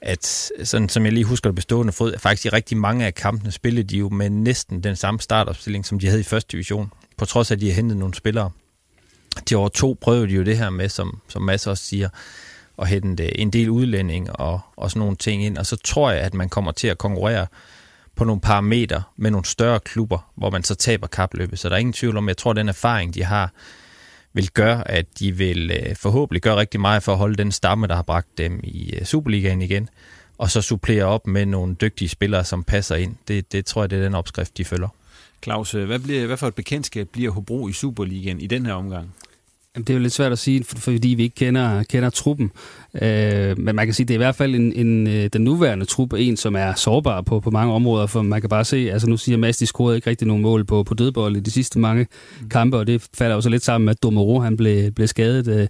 at 0.02 0.52
sådan 0.64 0.90
som 0.90 1.06
jeg 1.06 1.14
lige 1.14 1.24
husker 1.24 1.50
det 1.50 1.56
bestående 1.56 1.94
fod, 1.94 2.18
faktisk 2.18 2.46
i 2.46 2.50
rigtig 2.50 2.78
mange 2.78 3.06
af 3.06 3.16
kampene 3.16 3.52
spillede 3.52 3.88
de 3.88 3.98
jo 3.98 4.10
med 4.10 4.30
næsten 4.30 4.84
den 4.84 4.96
samme 4.96 5.20
startopstilling, 5.20 5.86
som 5.86 6.00
de 6.00 6.08
havde 6.08 6.20
i 6.20 6.24
første 6.24 6.52
division, 6.52 6.92
på 7.18 7.26
trods 7.26 7.52
af, 7.52 7.56
at 7.56 7.62
de 7.62 7.68
har 7.68 7.76
hentet 7.76 7.98
nogle 7.98 8.14
spillere. 8.14 8.52
De 9.50 9.56
over 9.56 9.70
to 9.70 9.98
prøvede 10.02 10.28
de 10.28 10.34
jo 10.34 10.44
det 10.44 10.58
her 10.58 10.70
med, 10.70 10.90
som, 10.90 11.22
som 11.28 11.42
Mads 11.42 11.68
også 11.68 11.84
siger, 11.84 12.10
at 12.82 12.88
hente 12.88 13.40
en 13.40 13.50
del 13.50 13.70
udlænding 13.70 14.32
og, 14.32 14.60
og 14.76 14.90
sådan 14.90 15.00
nogle 15.00 15.16
ting 15.16 15.44
ind, 15.44 15.58
og 15.58 15.66
så 15.66 15.76
tror 15.76 16.12
jeg, 16.12 16.22
at 16.22 16.34
man 16.34 16.50
kommer 16.50 16.72
til 16.72 16.88
at 16.88 16.98
konkurrere 16.98 17.48
på 18.16 18.24
nogle 18.24 18.42
parametre 18.42 19.04
med 19.18 19.32
nogle 19.32 19.46
større 19.46 19.80
klubber, 19.80 20.32
hvor 20.36 20.50
man 20.50 20.64
så 20.64 20.76
taber 20.76 21.08
kapløbet. 21.08 21.60
Så 21.60 21.70
der 21.70 21.76
er 21.76 21.80
ingen 21.80 21.94
tvivl 21.94 22.18
om, 22.18 22.28
jeg 22.28 22.38
tror, 22.38 22.52
at 22.52 22.58
den 22.58 22.70
erfaring, 22.70 23.14
de 23.14 23.24
har, 23.24 23.52
vil 24.34 24.50
gøre, 24.52 24.92
at 24.92 25.06
de 25.20 25.32
vil 25.32 25.72
øh, 25.72 25.96
forhåbentlig 25.96 26.42
gøre 26.42 26.56
rigtig 26.56 26.80
meget 26.80 27.04
for 27.04 27.12
at 27.12 27.18
holde 27.18 27.36
den 27.36 27.52
stamme, 27.52 27.88
der 27.88 27.96
har 27.96 28.02
bragt 28.02 28.38
dem 28.38 28.60
i 28.64 28.94
øh, 28.96 29.06
Superligaen 29.06 29.62
igen, 29.62 29.90
og 30.38 30.52
så 30.52 30.62
supplere 30.62 31.06
op 31.06 31.28
med 31.28 31.46
nogle 31.46 31.76
dygtige 31.82 32.10
spillere, 32.10 32.44
som 32.44 32.64
passer 32.64 32.96
ind. 32.96 33.16
Det, 33.28 33.52
det 33.52 33.66
tror 33.66 33.84
jeg, 33.84 33.90
det 33.90 34.00
er 34.00 34.04
den 34.04 34.16
opskrift, 34.16 34.58
de 34.58 34.66
følger. 34.66 34.88
Claus, 35.44 35.76
øh, 35.76 35.86
hvad, 35.86 36.00
bliver, 36.00 36.26
hvad 36.26 36.38
for 36.38 36.48
et 36.48 36.56
bekendtskab 36.56 37.08
bliver 37.08 37.32
Hobro 37.32 37.68
i 37.68 37.74
Superligaen 37.74 38.42
i 38.42 38.48
den 38.48 38.66
her 38.66 38.74
omgang? 38.74 39.14
Det 39.78 39.90
er 39.90 39.94
jo 39.94 40.00
lidt 40.00 40.14
svært 40.14 40.32
at 40.32 40.40
sige, 40.40 40.64
fordi 40.64 41.08
vi 41.08 41.24
ikke 41.24 41.36
kender, 41.36 41.84
kender 41.84 42.10
truppen. 42.10 42.52
Øh, 43.02 43.60
men 43.60 43.76
man 43.76 43.88
kan 43.88 43.94
sige, 43.94 44.04
at 44.04 44.08
det 44.08 44.14
er 44.14 44.18
i 44.18 44.24
hvert 44.26 44.36
fald 44.36 44.56
en, 44.56 44.74
en, 44.74 45.08
øh, 45.08 45.30
den 45.34 45.42
nuværende 45.42 45.86
trup, 45.86 46.14
en 46.14 46.38
som 46.38 46.56
er 46.56 46.74
sårbar 46.74 47.22
på, 47.22 47.40
på 47.40 47.52
mange 47.52 47.74
områder, 47.74 48.08
for 48.08 48.22
man 48.22 48.42
kan 48.42 48.50
bare 48.50 48.66
se, 48.66 48.92
altså 48.92 49.10
nu 49.10 49.18
siger 49.18 49.38
Mads, 49.38 49.58
de 49.58 49.66
scorede 49.66 49.96
ikke 49.96 50.10
rigtig 50.10 50.28
nogen 50.28 50.44
mål 50.44 50.66
på, 50.66 50.84
på 50.84 50.94
dødbold 50.94 51.38
i 51.38 51.40
de 51.40 51.52
sidste 51.52 51.80
mange 51.80 52.08
mm. 52.42 52.50
kampe, 52.50 52.78
og 52.78 52.88
det 52.88 53.08
falder 53.18 53.36
jo 53.36 53.42
så 53.42 53.50
lidt 53.50 53.64
sammen 53.64 53.86
med, 53.86 53.92
at 53.92 54.04
Domero, 54.04 54.40
han 54.40 54.58
blev, 54.58 54.92
blev 54.92 55.08
skadet. 55.08 55.48
Øh, 55.48 55.68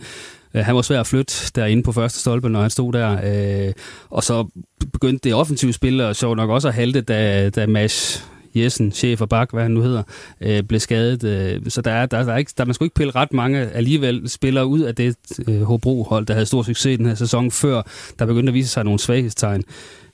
han 0.64 0.76
var 0.76 0.82
svær 0.82 1.00
at 1.00 1.08
flytte 1.08 1.34
derinde 1.56 1.84
på 1.84 1.92
første 1.92 2.20
stolpe, 2.20 2.50
når 2.50 2.62
han 2.62 2.70
stod 2.70 2.94
der. 2.94 3.20
Øh, 3.68 3.74
og 4.10 4.24
så 4.24 4.48
begyndte 4.94 5.30
det 5.30 5.36
offensive 5.36 5.74
spil, 5.74 6.02
og 6.02 6.16
så 6.16 6.34
nok 6.34 6.50
også 6.50 6.68
at 6.68 6.74
halte, 6.74 7.02
da, 7.02 7.50
da 7.50 7.68
Mads 7.68 8.30
Jessen, 8.56 8.92
chef 8.92 9.22
og 9.22 9.30
bak, 9.30 9.52
hvad 9.54 9.64
han 9.64 9.72
nu 9.72 9.82
hedder, 9.82 10.04
øh, 10.42 10.64
blev 10.64 10.80
skadet. 10.80 11.24
Øh, 11.24 11.62
så 11.68 11.82
der 11.82 11.92
er, 11.92 12.06
der, 12.06 12.24
der 12.24 12.34
er 12.34 12.38
ikke, 12.38 12.54
der, 12.58 12.66
man 12.66 12.74
skulle 12.74 12.88
ikke 12.88 12.96
pille 12.96 13.16
ret 13.16 13.34
mange 13.34 13.60
alligevel 13.60 14.30
spillere 14.30 14.66
ud 14.66 14.80
af 14.80 14.96
det 14.96 15.16
øh, 15.48 15.62
Hobro-hold, 15.62 16.26
der 16.26 16.34
havde 16.34 16.46
stor 16.46 16.64
succes 16.64 16.98
den 16.98 17.06
her 17.06 17.16
sæson, 17.16 17.52
før 17.52 17.82
der 18.20 18.26
begyndte 18.26 18.50
at 18.50 18.54
vise 18.54 18.70
sig 18.70 18.84
nogle 18.84 19.00
svaghedstegn. 19.00 19.64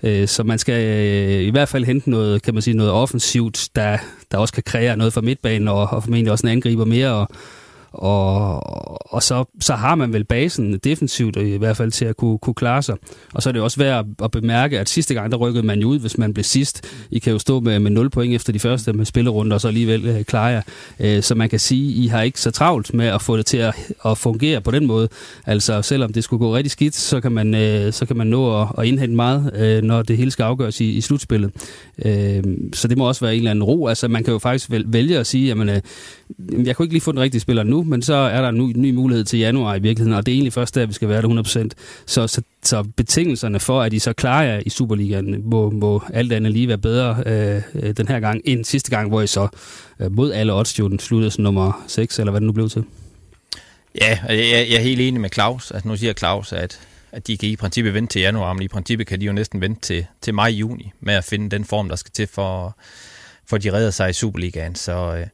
Øh, 0.04 0.28
så 0.28 0.44
man 0.44 0.60
skal 0.60 0.84
øh, 0.84 1.42
i 1.42 1.50
hvert 1.50 1.70
fald 1.70 1.86
hente 1.86 2.10
noget, 2.10 2.42
kan 2.42 2.54
man 2.54 2.64
sige, 2.64 2.78
noget 2.78 2.92
offensivt, 2.92 3.70
der, 3.76 3.98
der 4.32 4.38
også 4.38 4.54
kan 4.54 4.64
kreere 4.64 4.98
noget 4.98 5.14
for 5.14 5.22
midtbanen, 5.22 5.68
og, 5.68 5.90
og 5.90 6.04
formentlig 6.04 6.32
også 6.32 6.48
en 6.48 6.52
angriber 6.52 6.86
mere, 6.86 7.12
og 7.12 7.30
og, 7.96 9.14
og 9.14 9.24
så, 9.24 9.46
så 9.60 9.74
har 9.74 9.96
man 9.96 10.14
vel 10.14 10.24
basen 10.24 10.78
defensivt 10.78 11.38
i 11.38 11.58
hvert 11.58 11.78
fald 11.78 11.92
til 11.92 12.06
at 12.06 12.18
kunne, 12.18 12.38
kunne 12.38 12.54
klare 12.54 12.82
sig. 12.82 12.96
Og 13.34 13.44
så 13.44 13.50
er 13.50 13.54
det 13.54 13.62
også 13.62 13.78
værd 13.78 14.06
at 14.24 14.32
bemærke, 14.32 14.80
at 14.80 14.90
sidste 14.90 15.14
gang, 15.14 15.32
der 15.32 15.38
rykkede 15.38 15.66
man 15.66 15.80
jo 15.80 15.88
ud, 15.88 16.00
hvis 16.00 16.18
man 16.18 16.34
blev 16.34 16.44
sidst. 16.44 16.82
I 17.12 17.20
kan 17.20 17.34
jo 17.34 17.40
stå 17.40 17.60
med, 17.60 17.80
med 17.80 17.92
0 17.92 18.10
point 18.10 18.36
efter 18.36 18.54
de 18.54 18.60
første 18.60 18.94
med 18.94 19.06
spillerunder, 19.06 19.54
og 19.54 19.62
så 19.62 19.68
alligevel 19.68 20.06
øh, 20.06 20.24
klare 20.24 20.46
jer. 20.46 20.62
Øh, 21.00 21.24
så 21.24 21.36
man 21.36 21.50
kan 21.50 21.60
sige, 21.60 21.92
I 21.92 22.08
har 22.08 22.22
ikke 22.22 22.42
så 22.42 22.52
travlt 22.52 22.94
med 22.94 23.08
at 23.08 23.22
få 23.22 23.38
det 23.38 23.46
til 23.46 23.58
at, 23.58 23.76
at 24.06 24.18
fungere 24.18 24.62
på 24.62 24.72
den 24.72 24.88
måde. 24.88 25.10
Altså 25.46 25.82
selvom 25.82 26.14
det 26.14 26.24
skulle 26.24 26.40
gå 26.40 26.56
rigtig 26.56 26.72
skidt, 26.72 26.96
så 26.96 27.22
kan 27.22 27.32
man, 27.32 27.56
øh, 27.56 27.94
så 27.94 28.06
kan 28.06 28.18
man 28.18 28.28
nå 28.28 28.62
at, 28.62 28.68
at 28.78 28.86
indhente 28.86 29.16
meget, 29.16 29.52
øh, 29.56 29.84
når 29.84 30.02
det 30.02 30.18
hele 30.18 30.32
skal 30.32 30.44
afgøres 30.44 30.82
i, 30.82 30.92
i 30.92 31.02
slutspillet. 31.02 31.52
Øh, 32.06 32.44
så 32.74 32.88
det 32.88 32.98
må 32.98 33.08
også 33.08 33.26
være 33.26 33.34
en 33.34 33.40
eller 33.40 33.52
anden 33.52 33.64
ro. 33.64 33.88
Altså 33.88 34.08
man 34.08 34.24
kan 34.24 34.34
jo 34.34 34.40
faktisk 34.40 34.70
vælge 34.86 35.20
at 35.20 35.28
sige, 35.28 35.48
jamen, 35.48 35.70
øh, 35.70 35.82
jeg 36.68 36.76
kunne 36.76 36.84
ikke 36.84 36.94
lige 36.94 37.02
få 37.02 37.12
den 37.12 37.20
rigtige 37.20 37.42
spiller 37.42 37.64
nu, 37.64 37.84
men 37.86 38.02
så 38.02 38.14
er 38.14 38.42
der 38.42 38.50
en 38.50 38.58
ny, 38.58 38.74
ny 38.76 38.92
mulighed 38.92 39.26
til 39.26 39.40
januar 39.40 39.76
i 39.76 39.80
virkeligheden, 39.80 40.18
og 40.18 40.26
det 40.26 40.32
er 40.32 40.36
egentlig 40.36 40.54
først 40.54 40.76
der, 40.76 40.86
vi 40.86 40.94
skal 40.94 41.10
være 41.10 41.22
der 41.22 41.44
100%. 41.44 41.70
Så, 42.06 42.28
så, 42.28 42.42
så 42.64 42.84
betingelserne 42.84 43.60
for, 43.60 43.82
at 43.82 43.94
I 43.94 44.00
så 44.00 44.14
klarer 44.14 44.44
jer 44.44 44.62
i 44.66 44.70
Superligaen, 44.70 45.50
må, 45.50 45.70
må 45.70 46.04
alt 46.14 46.34
andet 46.34 46.52
lige 46.52 46.68
være 46.68 46.78
bedre 46.78 47.24
øh, 47.26 47.94
den 47.98 48.08
her 48.08 48.20
gang, 48.20 48.42
end 48.46 48.66
sidste 48.66 48.90
gang, 48.92 49.10
hvor 49.10 49.22
I 49.22 49.28
så 49.28 49.48
øh, 50.00 50.12
mod 50.12 50.32
alle 50.32 50.54
odds 50.54 50.80
jo 50.80 50.88
den 50.88 51.00
sluttede 51.00 51.32
som 51.32 51.44
nummer 51.44 51.84
6, 51.88 52.20
eller 52.20 52.32
hvad 52.32 52.42
det 52.42 52.46
nu 52.48 52.54
blev 52.54 52.70
til. 52.70 52.84
Ja, 54.02 54.20
jeg, 54.30 54.68
jeg 54.70 54.76
er 54.76 54.82
helt 54.82 55.02
enig 55.02 55.22
med 55.22 55.30
Claus. 55.34 55.72
at 55.72 55.86
nu 55.86 55.96
siger 55.96 56.14
Claus, 56.14 56.54
at, 56.54 56.80
at 57.12 57.28
de 57.28 57.38
kan 57.38 57.50
i 57.50 57.56
princippet 57.56 57.94
vente 57.94 58.14
til 58.14 58.22
januar, 58.22 58.54
men 58.54 58.62
i 58.62 58.68
princippet 58.68 59.08
kan 59.08 59.22
de 59.22 59.26
jo 59.26 59.34
næsten 59.34 59.62
vente 59.62 59.82
til, 59.82 60.06
til 60.22 60.34
maj-juni 60.34 60.92
med 61.00 61.14
at 61.14 61.24
finde 61.24 61.50
den 61.50 61.66
form, 61.66 61.90
der 61.90 61.96
skal 61.96 62.12
til 62.12 62.28
for, 62.28 62.78
for 63.48 63.58
de 63.58 63.74
redder 63.74 63.92
sig 63.92 64.10
i 64.10 64.14
Superligaen. 64.14 64.76
Så, 64.76 65.16
øh, 65.16 65.28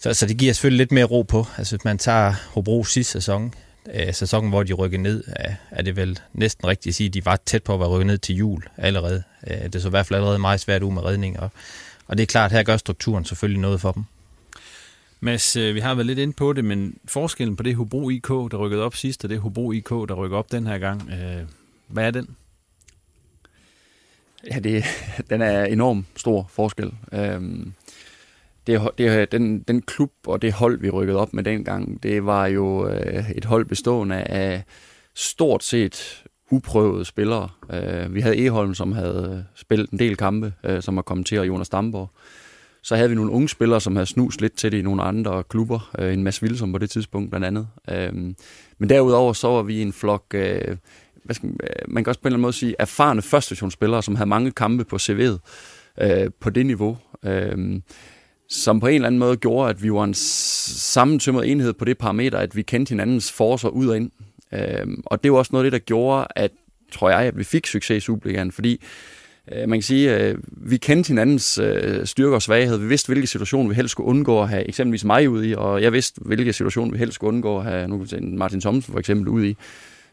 så, 0.00 0.14
så 0.14 0.26
det 0.26 0.36
giver 0.38 0.52
selvfølgelig 0.52 0.78
lidt 0.78 0.92
mere 0.92 1.04
ro 1.04 1.22
på. 1.22 1.46
Altså 1.58 1.76
hvis 1.76 1.84
man 1.84 1.98
tager 1.98 2.34
Hobro 2.52 2.84
sidste 2.84 3.12
sæson, 3.12 3.54
øh, 3.94 4.14
sæsonen 4.14 4.50
hvor 4.50 4.62
de 4.62 4.72
rykkede 4.72 5.02
ned, 5.02 5.24
er, 5.70 5.82
det 5.82 5.96
vel 5.96 6.20
næsten 6.32 6.68
rigtigt 6.68 6.92
at 6.92 6.94
sige, 6.94 7.06
at 7.06 7.14
de 7.14 7.24
var 7.24 7.36
tæt 7.46 7.62
på 7.62 7.74
at 7.74 7.80
være 7.80 7.88
rykket 7.88 8.06
ned 8.06 8.18
til 8.18 8.36
jul 8.36 8.62
allerede. 8.76 9.22
Øh, 9.46 9.72
det 9.72 9.82
så 9.82 9.88
i 9.88 9.90
hvert 9.90 10.06
fald 10.06 10.16
allerede 10.16 10.38
meget 10.38 10.60
svært 10.60 10.82
ud 10.82 10.92
med 10.92 11.04
redning, 11.04 11.40
og, 11.40 11.50
og 12.06 12.16
det 12.16 12.22
er 12.22 12.26
klart, 12.26 12.50
at 12.50 12.56
her 12.56 12.62
gør 12.62 12.76
strukturen 12.76 13.24
selvfølgelig 13.24 13.60
noget 13.60 13.80
for 13.80 13.92
dem. 13.92 14.04
Mads, 15.20 15.56
øh, 15.56 15.74
vi 15.74 15.80
har 15.80 15.94
været 15.94 16.06
lidt 16.06 16.18
inde 16.18 16.32
på 16.32 16.52
det, 16.52 16.64
men 16.64 16.98
forskellen 17.04 17.56
på 17.56 17.62
det 17.62 17.74
Hobro 17.74 18.10
IK, 18.10 18.28
der 18.28 18.56
rykkede 18.56 18.82
op 18.82 18.96
sidst, 18.96 19.24
og 19.24 19.30
det 19.30 19.40
Hobro 19.40 19.72
IK, 19.72 19.88
der 19.88 20.14
rykker 20.14 20.36
op 20.36 20.52
den 20.52 20.66
her 20.66 20.78
gang, 20.78 21.10
øh, 21.10 21.42
hvad 21.88 22.06
er 22.06 22.10
den? 22.10 22.36
Ja, 24.50 24.58
det, 24.58 24.84
den 25.30 25.42
er 25.42 25.64
enorm 25.64 26.06
stor 26.16 26.50
forskel. 26.52 26.92
Øhm, 27.12 27.72
det, 28.66 28.88
det, 28.98 29.18
øh, 29.20 29.26
den, 29.32 29.60
den 29.60 29.82
klub 29.82 30.12
og 30.26 30.42
det 30.42 30.52
hold, 30.52 30.80
vi 30.80 30.90
rykkede 30.90 31.18
op 31.18 31.34
med 31.34 31.42
dengang, 31.42 32.02
det 32.02 32.26
var 32.26 32.46
jo 32.46 32.88
øh, 32.88 33.30
et 33.30 33.44
hold 33.44 33.64
bestående 33.64 34.16
af 34.16 34.64
stort 35.14 35.64
set 35.64 36.24
uprøvede 36.50 37.04
spillere. 37.04 37.48
Øh, 37.72 38.14
vi 38.14 38.20
havde 38.20 38.44
Eholm, 38.44 38.74
som 38.74 38.92
havde 38.92 39.36
øh, 39.38 39.44
spillet 39.54 39.90
en 39.90 39.98
del 39.98 40.16
kampe, 40.16 40.52
øh, 40.64 40.82
som 40.82 40.96
var 40.96 41.02
kommet 41.02 41.26
til, 41.26 41.38
og 41.38 41.46
Jonas 41.46 41.68
Damborg. 41.68 42.10
Så 42.82 42.96
havde 42.96 43.08
vi 43.08 43.14
nogle 43.14 43.30
unge 43.30 43.48
spillere, 43.48 43.80
som 43.80 43.96
havde 43.96 44.06
snus 44.06 44.40
lidt 44.40 44.56
til 44.56 44.72
det 44.72 44.78
i 44.78 44.82
nogle 44.82 45.02
andre 45.02 45.42
klubber. 45.42 45.90
Øh, 45.98 46.12
en 46.12 46.22
Mads 46.22 46.42
Wilson 46.42 46.72
på 46.72 46.78
det 46.78 46.90
tidspunkt 46.90 47.30
blandt 47.30 47.46
andet. 47.46 47.68
Øh, 47.90 48.12
men 48.78 48.88
derudover 48.88 49.32
så 49.32 49.48
var 49.48 49.62
vi 49.62 49.82
en 49.82 49.92
flok, 49.92 50.24
øh, 50.34 50.76
hvad 51.24 51.34
skal 51.34 51.46
man, 51.46 51.56
øh, 51.62 51.68
man 51.88 52.04
kan 52.04 52.10
også 52.10 52.20
på 52.20 52.28
en 52.28 52.28
eller 52.28 52.36
anden 52.36 52.42
måde 52.42 52.52
sige, 52.52 52.74
erfarne 52.78 53.22
førstationsspillere, 53.22 54.02
som 54.02 54.16
havde 54.16 54.28
mange 54.28 54.50
kampe 54.50 54.84
på 54.84 54.96
CV'et 54.96 55.38
øh, 56.00 56.30
på 56.40 56.50
det 56.50 56.66
niveau. 56.66 56.98
Øh, 57.24 57.80
som 58.48 58.80
på 58.80 58.86
en 58.86 58.94
eller 58.94 59.06
anden 59.06 59.18
måde 59.18 59.36
gjorde, 59.36 59.70
at 59.70 59.82
vi 59.82 59.92
var 59.92 60.04
en 60.04 60.14
sammentømret 60.14 61.50
enhed 61.50 61.72
på 61.72 61.84
det 61.84 61.98
parameter, 61.98 62.38
at 62.38 62.56
vi 62.56 62.62
kendte 62.62 62.90
hinandens 62.90 63.32
forser 63.32 63.68
ud 63.68 63.86
og 63.86 63.96
ind. 63.96 64.10
Øhm, 64.52 65.02
og 65.06 65.22
det 65.22 65.32
var 65.32 65.38
også 65.38 65.50
noget 65.52 65.64
af 65.64 65.70
det, 65.70 65.80
der 65.80 65.84
gjorde, 65.84 66.26
at, 66.36 66.50
tror 66.92 67.10
jeg, 67.10 67.20
at 67.20 67.38
vi 67.38 67.44
fik 67.44 67.66
succes 67.66 67.96
i 67.96 68.06
Superligaen, 68.06 68.52
fordi 68.52 68.82
øh, 69.52 69.68
man 69.68 69.78
kan 69.78 69.82
sige, 69.82 70.16
øh, 70.16 70.38
vi 70.46 70.76
kendte 70.76 71.08
hinandens 71.08 71.58
øh, 71.58 72.06
styrker 72.06 72.34
og 72.34 72.42
svaghed. 72.42 72.78
Vi 72.78 72.86
vidste, 72.86 73.08
hvilke 73.08 73.26
situationer 73.26 73.68
vi 73.68 73.74
helst 73.74 73.92
skulle 73.92 74.08
undgå 74.08 74.42
at 74.42 74.48
have 74.48 74.68
eksempelvis 74.68 75.04
mig 75.04 75.30
ud 75.30 75.44
i, 75.44 75.54
og 75.54 75.82
jeg 75.82 75.92
vidste, 75.92 76.20
hvilke 76.24 76.52
situationer 76.52 76.92
vi 76.92 76.98
helst 76.98 77.14
skulle 77.14 77.28
undgå 77.28 77.58
at 77.58 77.64
have 77.64 77.88
nu, 77.88 78.06
Martin 78.20 78.60
Thomsen 78.60 78.92
for 78.92 78.98
eksempel 78.98 79.28
ud 79.28 79.44
i. 79.44 79.56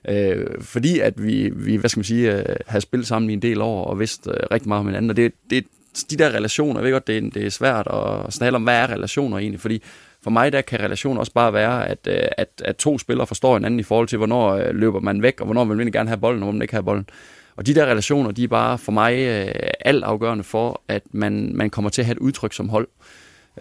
Øh, 0.10 0.46
fordi 0.62 1.00
at 1.00 1.24
vi, 1.24 1.50
vi, 1.56 1.76
hvad 1.76 1.90
skal 1.90 2.00
man 2.00 2.04
sige, 2.04 2.38
øh, 2.38 2.56
havde 2.68 2.82
spillet 2.82 3.08
sammen 3.08 3.30
i 3.30 3.34
en 3.34 3.42
del 3.42 3.62
år 3.62 3.86
og 3.86 4.00
vidste 4.00 4.30
øh, 4.30 4.38
rigtig 4.52 4.68
meget 4.68 4.80
om 4.80 4.86
hinanden. 4.86 5.10
Og 5.10 5.18
det, 5.18 5.34
det, 5.50 5.66
de 6.10 6.18
der 6.18 6.30
relationer, 6.30 6.80
jeg 6.80 6.84
ved 6.84 6.92
godt, 6.92 7.08
det 7.08 7.18
er, 7.18 7.22
det 7.22 7.46
er 7.46 7.50
svært 7.50 7.88
at 7.88 8.34
snakke 8.34 8.56
om, 8.56 8.64
hvad 8.64 8.76
er 8.76 8.92
relationer 8.92 9.38
egentlig, 9.38 9.60
fordi 9.60 9.82
for 10.24 10.30
mig 10.30 10.52
der 10.52 10.62
kan 10.62 10.80
relation 10.80 11.18
også 11.18 11.32
bare 11.32 11.54
være, 11.54 11.88
at, 11.88 12.08
øh, 12.08 12.28
at, 12.38 12.62
at 12.66 12.76
to 12.76 12.98
spillere 12.98 13.28
forstår 13.28 13.56
hinanden 13.56 13.80
i 13.80 13.84
forhold 13.84 14.08
til, 14.08 14.18
hvornår 14.18 14.54
øh, 14.54 14.76
løber 14.76 15.00
man 15.00 15.22
væk, 15.22 15.40
og 15.40 15.46
hvornår 15.46 15.66
vil 15.66 15.78
man 15.78 15.92
gerne 15.92 16.10
have 16.10 16.20
bolden, 16.20 16.44
og 16.44 16.46
hvornår 16.46 16.58
man 16.58 16.62
ikke 16.62 16.74
have 16.74 16.84
bolden. 16.84 17.10
Og 17.56 17.66
de 17.68 17.76
der 17.76 17.86
relationer, 17.86 18.32
de 18.32 18.44
er 18.44 18.48
bare 18.48 18.78
for 18.78 18.92
mig 18.92 19.14
øh, 19.18 19.70
alt 19.80 20.04
afgørende 20.04 20.44
for, 20.44 20.82
at 20.88 21.04
man, 21.12 21.52
man 21.56 21.70
kommer 21.70 21.90
til 21.90 22.02
at 22.02 22.06
have 22.06 22.14
et 22.14 22.20
udtryk 22.20 22.54
som 22.54 22.70
hold. 22.70 22.88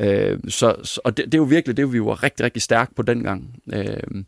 Øh, 0.00 0.38
så, 0.48 1.00
og 1.04 1.16
det, 1.16 1.24
det 1.24 1.34
er 1.34 1.38
jo 1.38 1.44
virkelig 1.44 1.76
det, 1.76 1.92
vi 1.92 2.00
var 2.00 2.22
rigtig, 2.22 2.44
rigtig 2.44 2.62
stærke 2.62 2.94
på 2.94 3.02
dengang. 3.02 3.56
Øh, 3.72 4.24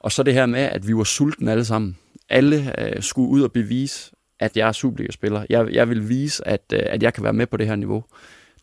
og 0.00 0.12
så 0.12 0.22
det 0.22 0.34
her 0.34 0.46
med, 0.46 0.60
at 0.60 0.88
vi 0.88 0.96
var 0.96 1.04
sultne 1.04 1.50
alle 1.50 1.64
sammen. 1.64 1.96
Alle 2.28 2.74
øh, 2.78 3.02
skulle 3.02 3.28
ud 3.28 3.42
og 3.42 3.52
bevise, 3.52 4.10
at 4.40 4.56
jeg 4.56 4.68
er 4.68 4.72
Superliga-spiller. 4.72 5.46
Jeg, 5.50 5.68
jeg 5.72 5.88
vil 5.88 6.08
vise, 6.08 6.48
at, 6.48 6.62
øh, 6.72 6.80
at 6.86 7.02
jeg 7.02 7.14
kan 7.14 7.24
være 7.24 7.32
med 7.32 7.46
på 7.46 7.56
det 7.56 7.66
her 7.66 7.76
niveau. 7.76 8.04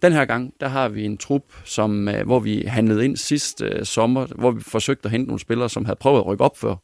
Den 0.02 0.14
her 0.14 0.26
gang, 0.26 0.54
der 0.60 0.68
har 0.68 0.90
vi 0.90 1.06
en 1.06 1.18
trup, 1.18 1.44
som, 1.66 2.08
øh, 2.08 2.26
hvor 2.26 2.40
vi 2.40 2.64
handlede 2.68 3.06
ind 3.06 3.18
sidste 3.18 3.66
øh, 3.66 3.86
sommer, 3.86 4.26
hvor 4.26 4.52
vi 4.52 4.62
forsøgte 4.62 5.06
at 5.06 5.12
hente 5.12 5.28
nogle 5.28 5.40
spillere, 5.40 5.70
som 5.70 5.86
havde 5.86 6.00
prøvet 6.00 6.20
at 6.20 6.26
rykke 6.26 6.44
op 6.44 6.58
før. 6.58 6.76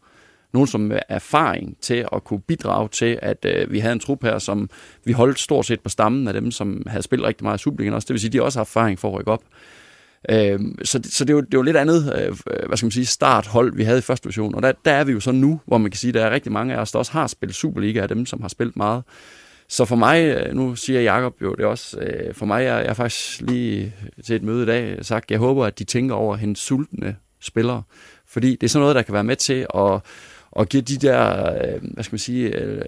Nogle, 0.53 0.67
som 0.67 0.81
med 0.81 0.99
erfaring 1.09 1.77
til 1.81 2.05
at 2.13 2.23
kunne 2.23 2.39
bidrage 2.39 2.89
til, 2.89 3.19
at 3.21 3.45
øh, 3.45 3.71
vi 3.71 3.79
havde 3.79 3.93
en 3.93 3.99
trup 3.99 4.23
her, 4.23 4.39
som 4.39 4.69
vi 5.05 5.11
holdt 5.11 5.39
stort 5.39 5.65
set 5.65 5.79
på 5.79 5.89
stammen 5.89 6.27
af 6.27 6.33
dem, 6.33 6.51
som 6.51 6.83
havde 6.87 7.03
spillet 7.03 7.27
rigtig 7.27 7.43
meget 7.43 7.57
i 7.57 7.61
Superligaen 7.61 7.93
også. 7.93 8.05
Det 8.05 8.13
vil 8.13 8.19
sige, 8.19 8.29
at 8.29 8.33
de 8.33 8.43
også 8.43 8.59
har 8.59 8.63
erfaring 8.63 8.99
for 8.99 9.07
at 9.07 9.19
rykke 9.19 9.31
op. 9.31 9.43
Øh, 10.29 10.59
så 10.83 10.99
så 11.03 11.25
det, 11.25 11.35
var, 11.35 11.41
det 11.41 11.57
var 11.57 11.63
lidt 11.63 11.77
andet 11.77 12.13
øh, 12.15 12.27
øh, 12.27 12.67
hvad 12.67 12.77
skal 12.77 12.85
man 12.85 12.91
sige, 12.91 13.05
starthold, 13.05 13.75
vi 13.75 13.83
havde 13.83 13.97
i 13.97 14.01
første 14.01 14.23
division. 14.23 14.55
Og 14.55 14.61
der, 14.61 14.71
der 14.85 14.91
er 14.91 15.03
vi 15.03 15.11
jo 15.11 15.19
så 15.19 15.31
nu, 15.31 15.61
hvor 15.65 15.77
man 15.77 15.91
kan 15.91 15.97
sige, 15.97 16.09
at 16.09 16.13
der 16.13 16.25
er 16.25 16.31
rigtig 16.31 16.51
mange 16.51 16.75
af 16.75 16.79
os, 16.81 16.91
der 16.91 16.99
også 16.99 17.11
har 17.11 17.27
spillet 17.27 17.55
Superliga, 17.55 18.01
af 18.01 18.07
dem, 18.07 18.25
som 18.25 18.41
har 18.41 18.47
spillet 18.47 18.75
meget. 18.75 19.03
Så 19.69 19.85
for 19.85 19.95
mig, 19.95 20.23
øh, 20.23 20.55
nu 20.55 20.75
siger 20.75 21.01
Jakob 21.01 21.41
jo 21.41 21.55
det 21.55 21.65
også, 21.65 21.99
øh, 21.99 22.33
for 22.33 22.45
mig, 22.45 22.63
jeg, 22.63 22.85
jeg 22.85 22.95
faktisk 22.95 23.41
lige 23.41 23.93
til 24.25 24.35
et 24.35 24.43
møde 24.43 24.63
i 24.63 24.65
dag 24.65 25.05
sagt, 25.05 25.31
jeg 25.31 25.39
håber, 25.39 25.65
at 25.65 25.79
de 25.79 25.83
tænker 25.83 26.15
over 26.15 26.35
hendes 26.35 26.59
sultne 26.59 27.15
spillere. 27.41 27.83
Fordi 28.27 28.51
det 28.51 28.63
er 28.63 28.69
sådan 28.69 28.81
noget, 28.81 28.95
der 28.95 29.01
kan 29.01 29.13
være 29.13 29.23
med 29.23 29.35
til 29.35 29.65
at 29.75 30.01
og 30.51 30.67
give 30.67 30.81
de 30.81 30.97
der, 30.97 31.53
øh, 31.53 31.81
hvad 31.93 32.03
skal 32.03 32.13
man 32.13 32.19
sige, 32.19 32.55
øh, 32.55 32.81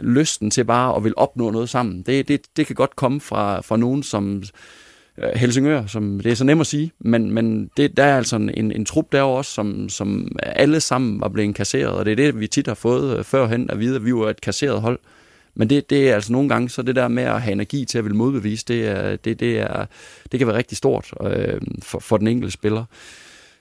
lysten 0.00 0.50
til 0.50 0.64
bare 0.64 0.96
at 0.96 1.04
vil 1.04 1.14
opnå 1.16 1.50
noget 1.50 1.68
sammen. 1.68 2.02
Det, 2.02 2.28
det, 2.28 2.40
det 2.56 2.66
kan 2.66 2.76
godt 2.76 2.96
komme 2.96 3.20
fra, 3.20 3.60
fra 3.60 3.76
nogen, 3.76 4.02
som, 4.02 4.42
Øh, 5.18 5.30
Helsingør, 5.34 5.86
som 5.86 6.20
det 6.20 6.32
er 6.32 6.36
så 6.36 6.44
nemt 6.44 6.60
at 6.60 6.66
sige, 6.66 6.92
men, 6.98 7.30
men 7.30 7.70
det, 7.76 7.96
der 7.96 8.04
er 8.04 8.16
altså 8.16 8.36
en, 8.36 8.72
en 8.72 8.84
trup 8.84 9.12
der 9.12 9.22
også, 9.22 9.50
som, 9.50 9.88
som 9.88 10.36
alle 10.42 10.80
sammen 10.80 11.20
var 11.20 11.28
blevet 11.28 11.54
kasseret, 11.54 11.92
og 11.92 12.04
det 12.04 12.12
er 12.12 12.16
det, 12.16 12.40
vi 12.40 12.46
tit 12.46 12.66
har 12.66 12.74
fået 12.74 13.18
øh, 13.18 13.24
førhen 13.24 13.70
at 13.70 13.78
vide, 13.78 13.96
at 13.96 14.04
vi 14.04 14.14
var 14.14 14.30
et 14.30 14.40
kasseret 14.40 14.80
hold. 14.80 14.98
Men 15.54 15.70
det, 15.70 15.90
det 15.90 16.10
er 16.10 16.14
altså 16.14 16.32
nogle 16.32 16.48
gange, 16.48 16.68
så 16.68 16.82
det 16.82 16.96
der 16.96 17.08
med 17.08 17.22
at 17.22 17.42
have 17.42 17.52
energi 17.52 17.84
til 17.84 17.98
at 17.98 18.04
vil 18.04 18.14
modbevise, 18.14 18.64
det, 18.68 18.86
er, 18.86 19.16
det, 19.16 19.40
det, 19.40 19.58
er, 19.58 19.86
det 20.32 20.38
kan 20.38 20.46
være 20.46 20.56
rigtig 20.56 20.78
stort 20.78 21.10
øh, 21.22 21.60
for, 21.82 21.98
for 21.98 22.16
den 22.16 22.26
enkelte 22.26 22.52
spiller. 22.52 22.84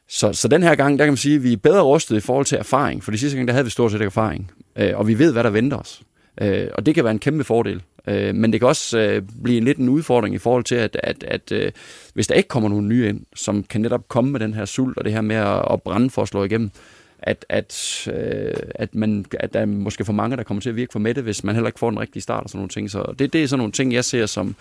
Så, 0.09 0.33
så 0.33 0.47
den 0.47 0.63
her 0.63 0.75
gang, 0.75 0.99
der 0.99 1.05
kan 1.05 1.11
man 1.11 1.17
sige, 1.17 1.35
at 1.35 1.43
vi 1.43 1.53
er 1.53 1.57
bedre 1.57 1.81
rustet 1.81 2.17
i 2.17 2.19
forhold 2.19 2.45
til 2.45 2.57
erfaring, 2.57 3.03
for 3.03 3.11
de 3.11 3.17
sidste 3.17 3.37
gang, 3.37 3.47
der 3.47 3.53
havde 3.53 3.65
vi 3.65 3.71
stort 3.71 3.91
set 3.91 3.97
ikke 3.97 4.05
erfaring, 4.05 4.51
øh, 4.75 4.91
og 4.95 5.07
vi 5.07 5.19
ved, 5.19 5.31
hvad 5.31 5.43
der 5.43 5.49
venter 5.49 5.77
os. 5.77 6.01
Øh, 6.41 6.67
og 6.73 6.85
det 6.85 6.95
kan 6.95 7.03
være 7.03 7.13
en 7.13 7.19
kæmpe 7.19 7.43
fordel. 7.43 7.81
Øh, 8.07 8.35
men 8.35 8.51
det 8.53 8.61
kan 8.61 8.67
også 8.67 8.99
øh, 8.99 9.21
blive 9.43 9.57
en 9.57 9.63
lidt 9.63 9.77
en 9.77 9.89
udfordring 9.89 10.35
i 10.35 10.37
forhold 10.37 10.63
til, 10.63 10.75
at, 10.75 10.97
at, 11.03 11.23
at 11.23 11.51
øh, 11.51 11.71
hvis 12.13 12.27
der 12.27 12.35
ikke 12.35 12.49
kommer 12.49 12.69
nogen 12.69 12.87
nye 12.87 13.09
ind, 13.09 13.21
som 13.35 13.63
kan 13.63 13.81
netop 13.81 14.07
komme 14.07 14.31
med 14.31 14.39
den 14.39 14.53
her 14.53 14.65
sult 14.65 14.97
og 14.97 15.05
det 15.05 15.13
her 15.13 15.21
med 15.21 15.35
at, 15.35 15.65
at 15.71 15.81
brænde 15.81 16.09
for 16.09 16.21
at 16.21 16.27
slå 16.27 16.43
igennem, 16.43 16.71
at, 17.19 17.45
at, 17.49 18.07
øh, 18.13 18.53
at, 18.75 18.95
man, 18.95 19.25
at 19.39 19.53
der 19.53 19.59
er 19.59 19.65
måske 19.65 20.05
for 20.05 20.13
mange, 20.13 20.37
der 20.37 20.43
kommer 20.43 20.61
til 20.61 20.69
at 20.69 20.75
virke 20.75 20.91
for 20.91 20.99
mætte, 20.99 21.21
hvis 21.21 21.43
man 21.43 21.55
heller 21.55 21.67
ikke 21.67 21.79
får 21.79 21.89
den 21.89 21.99
rigtige 21.99 22.23
start 22.23 22.43
og 22.43 22.49
sådan 22.49 22.59
nogle 22.59 22.69
ting. 22.69 22.91
Så 22.91 23.13
det, 23.19 23.33
det 23.33 23.43
er 23.43 23.47
sådan 23.47 23.59
nogle 23.59 23.71
ting, 23.71 23.93
jeg 23.93 24.05
ser 24.05 24.25
som, 24.25 24.55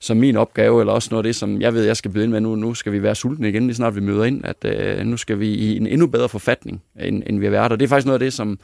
som 0.00 0.16
min 0.16 0.36
opgave, 0.36 0.80
eller 0.80 0.92
også 0.92 1.08
noget 1.10 1.24
af 1.24 1.28
det, 1.28 1.36
som 1.36 1.60
jeg 1.60 1.74
ved, 1.74 1.84
jeg 1.84 1.96
skal 1.96 2.10
byde 2.10 2.24
ind 2.24 2.32
med 2.32 2.40
nu. 2.40 2.56
Nu 2.56 2.74
skal 2.74 2.92
vi 2.92 3.02
være 3.02 3.14
sultne 3.14 3.48
igen, 3.48 3.66
lige 3.66 3.74
snart 3.74 3.94
vi 3.94 4.00
møder 4.00 4.24
ind, 4.24 4.44
at 4.44 4.64
øh, 4.64 5.06
nu 5.06 5.16
skal 5.16 5.40
vi 5.40 5.48
i 5.48 5.76
en 5.76 5.86
endnu 5.86 6.06
bedre 6.06 6.28
forfatning, 6.28 6.82
end, 7.00 7.22
end 7.26 7.38
vi 7.38 7.44
har 7.44 7.50
været. 7.50 7.72
Og 7.72 7.80
det 7.80 7.84
er 7.84 7.88
faktisk 7.88 8.06
noget 8.06 8.20
af 8.20 8.26
det, 8.26 8.32
som, 8.32 8.58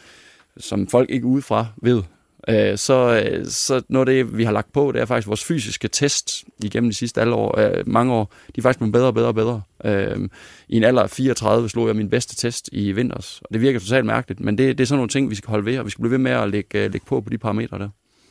som 0.57 0.87
folk 0.87 1.11
ikke 1.11 1.27
udefra 1.27 1.67
ved, 1.83 2.03
øh, 2.49 2.79
så, 2.79 3.23
så 3.45 3.83
noget 3.89 4.09
af 4.09 4.15
det, 4.15 4.39
vi 4.39 4.45
har 4.45 4.53
lagt 4.53 4.73
på, 4.73 4.93
det 4.93 5.01
er 5.01 5.05
faktisk 5.05 5.29
vores 5.29 5.45
fysiske 5.45 5.89
test 5.89 6.45
igennem 6.65 6.91
de 6.91 6.97
sidste 6.97 7.21
alle 7.21 7.35
år, 7.35 7.59
øh, 7.59 7.85
mange 7.87 8.13
år. 8.13 8.33
De 8.47 8.59
er 8.59 8.63
faktisk 8.63 8.79
blevet 8.79 8.93
bedre 8.93 9.07
og 9.07 9.15
bedre 9.15 9.29
og 9.29 9.35
bedre. 9.35 9.63
Øh, 9.85 10.29
I 10.69 10.77
en 10.77 10.85
alder 10.85 11.03
af 11.03 11.11
34 11.11 11.69
slog 11.69 11.87
jeg 11.87 11.97
min 11.97 12.11
bedste 12.11 12.37
test 12.37 12.69
i 12.73 12.93
vinters, 12.93 13.41
og 13.45 13.49
det 13.53 13.61
virker 13.61 13.81
totalt 13.81 14.07
mærkeligt, 14.07 14.41
men 14.41 14.59
det, 14.59 14.79
det 14.79 14.85
er 14.85 14.87
sådan 14.87 14.99
nogle 14.99 15.09
ting, 15.09 15.31
vi 15.31 15.35
skal 15.35 15.51
holde 15.51 15.65
ved, 15.65 15.79
og 15.79 15.85
vi 15.85 15.91
skal 15.91 16.03
blive 16.03 16.11
ved 16.11 16.19
med 16.19 16.31
at 16.31 16.51
lægge, 16.51 16.79
øh, 16.79 16.93
lægge 16.93 17.07
på 17.07 17.21
på 17.21 17.31
de 17.31 17.39
parametre 17.39 17.79
der. 17.79 17.89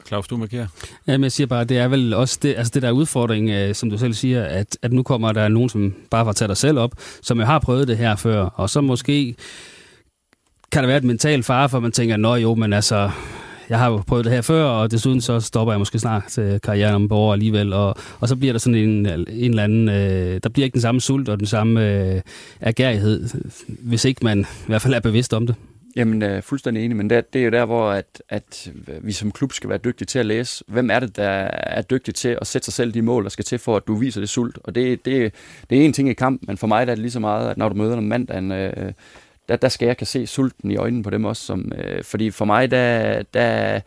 Claus, 0.08 0.28
du 0.28 0.38
markerer. 0.38 0.68
Jamen, 1.08 1.24
jeg 1.24 1.32
siger 1.32 1.48
bare, 1.48 1.64
det 1.64 1.78
er 1.78 1.88
vel 1.88 2.14
også 2.14 2.40
det, 2.42 2.56
altså 2.58 2.72
det 2.74 2.82
der 2.82 2.92
udfordring, 2.92 3.50
øh, 3.50 3.76
som 3.76 3.90
du 3.90 3.98
selv 3.98 4.14
siger, 4.14 4.44
at, 4.44 4.78
at 4.82 4.94
nu 4.94 5.04
kommer 5.04 5.32
der 5.32 5.48
nogen, 5.48 5.70
som 5.70 5.96
bare 6.12 6.26
får 6.26 6.32
taget 6.32 6.50
dig 6.50 6.58
selv 6.58 6.80
op, 6.80 6.92
som 7.22 7.40
jo 7.40 7.46
har 7.46 7.60
prøvet 7.60 7.88
det 7.88 7.98
her 7.98 8.16
før, 8.16 8.42
og 8.42 8.70
så 8.70 8.82
måske 8.82 9.36
kan 10.72 10.84
der 10.84 10.88
være 10.88 10.98
et 10.98 11.04
mentalt 11.04 11.46
fare, 11.46 11.70
for 11.70 11.80
man 11.80 11.92
tænker, 11.92 12.18
nå 12.18 12.36
jo, 12.36 12.56
men 12.56 12.74
altså, 12.74 13.12
jeg 13.70 13.80
har 13.80 13.92
jo 13.92 13.98
prøvet 14.08 14.26
det 14.26 14.34
her 14.34 14.42
før, 14.42 14.64
og 14.64 14.92
desuden 14.92 15.22
så 15.22 15.40
stopper 15.40 15.74
jeg 15.74 15.80
måske 15.80 16.00
snart 16.00 16.38
øh, 16.38 16.60
karrieren 16.64 16.96
om 16.96 17.08
borger 17.08 17.34
alligevel, 17.34 17.74
og, 17.74 17.96
og 18.20 18.28
så 18.28 18.36
bliver 18.36 18.54
der 18.54 18.60
sådan 18.60 18.76
en, 18.76 19.06
en 19.06 19.50
eller 19.50 19.64
anden, 19.64 19.90
øh, 19.90 20.40
der 20.44 20.50
bliver 20.50 20.66
ikke 20.66 20.74
den 20.74 20.82
samme 20.82 21.02
sult 21.02 21.30
og 21.30 21.40
den 21.40 21.48
samme 21.48 21.92
øh, 21.92 22.22
agerighed, 22.62 23.30
hvis 23.68 24.06
ikke 24.06 24.22
man 24.24 24.40
i 24.40 24.68
hvert 24.68 24.82
fald 24.82 24.94
er 24.94 25.00
bevidst 25.00 25.34
om 25.34 25.48
det. 25.48 25.56
Jamen, 25.96 26.22
er 26.22 26.42
fuldstændig 26.42 26.86
enig, 26.86 26.98
men 26.98 27.10
det, 27.10 27.34
det 27.34 27.42
er 27.42 27.46
jo 27.46 27.52
der, 27.52 27.66
hvor 27.66 27.92
at, 27.92 28.24
at 28.30 28.72
øh, 28.88 29.08
vi 29.08 29.12
som 29.12 29.32
klub 29.32 29.54
skal 29.54 29.70
være 29.70 29.78
dygtige 29.78 30.06
til 30.06 30.20
at 30.20 30.26
læse. 30.26 30.64
Hvem 30.68 30.90
er 30.90 31.00
det, 31.00 31.16
der 31.16 31.30
er 31.54 31.82
dygtig 31.82 32.16
til 32.16 32.38
at 32.42 32.48
sætte 32.48 32.66
sig 32.66 32.74
selv 32.74 32.94
de 32.94 33.02
mål, 33.02 33.24
der 33.24 33.30
skal 33.30 33.46
til 33.46 33.60
for, 33.60 33.76
at 33.76 33.88
du 33.88 33.96
viser 33.96 34.22
det 34.22 34.30
sult? 34.30 34.60
Og 34.64 34.76
det, 34.76 35.06
det, 35.06 35.34
det 35.70 35.82
er 35.82 35.86
en 35.86 35.94
ting 35.94 36.10
i 36.10 36.14
kamp, 36.14 36.42
men 36.48 36.58
for 36.58 36.68
mig 36.68 36.88
der 36.88 36.92
er 36.92 36.96
det 36.96 37.02
lige 37.02 37.12
så 37.12 37.20
meget, 37.20 37.50
at 37.50 37.58
når 37.58 37.70
du 37.70 37.76
møder 37.76 37.96
dem 37.96 38.04
mandagen, 38.04 38.52
øh, 38.52 38.94
der, 39.50 39.56
der 39.56 39.70
skal 39.70 39.86
jeg 39.86 39.98
kan 39.98 40.08
se 40.08 40.28
sulten 40.28 40.72
i 40.72 40.76
øjnene 40.76 41.04
på 41.04 41.10
dem 41.10 41.26
også. 41.26 41.44
Som, 41.44 41.72
øh, 41.78 42.04
fordi 42.04 42.32
for 42.32 42.46
mig, 42.46 42.72
der, 42.72 43.24
der 43.34 43.80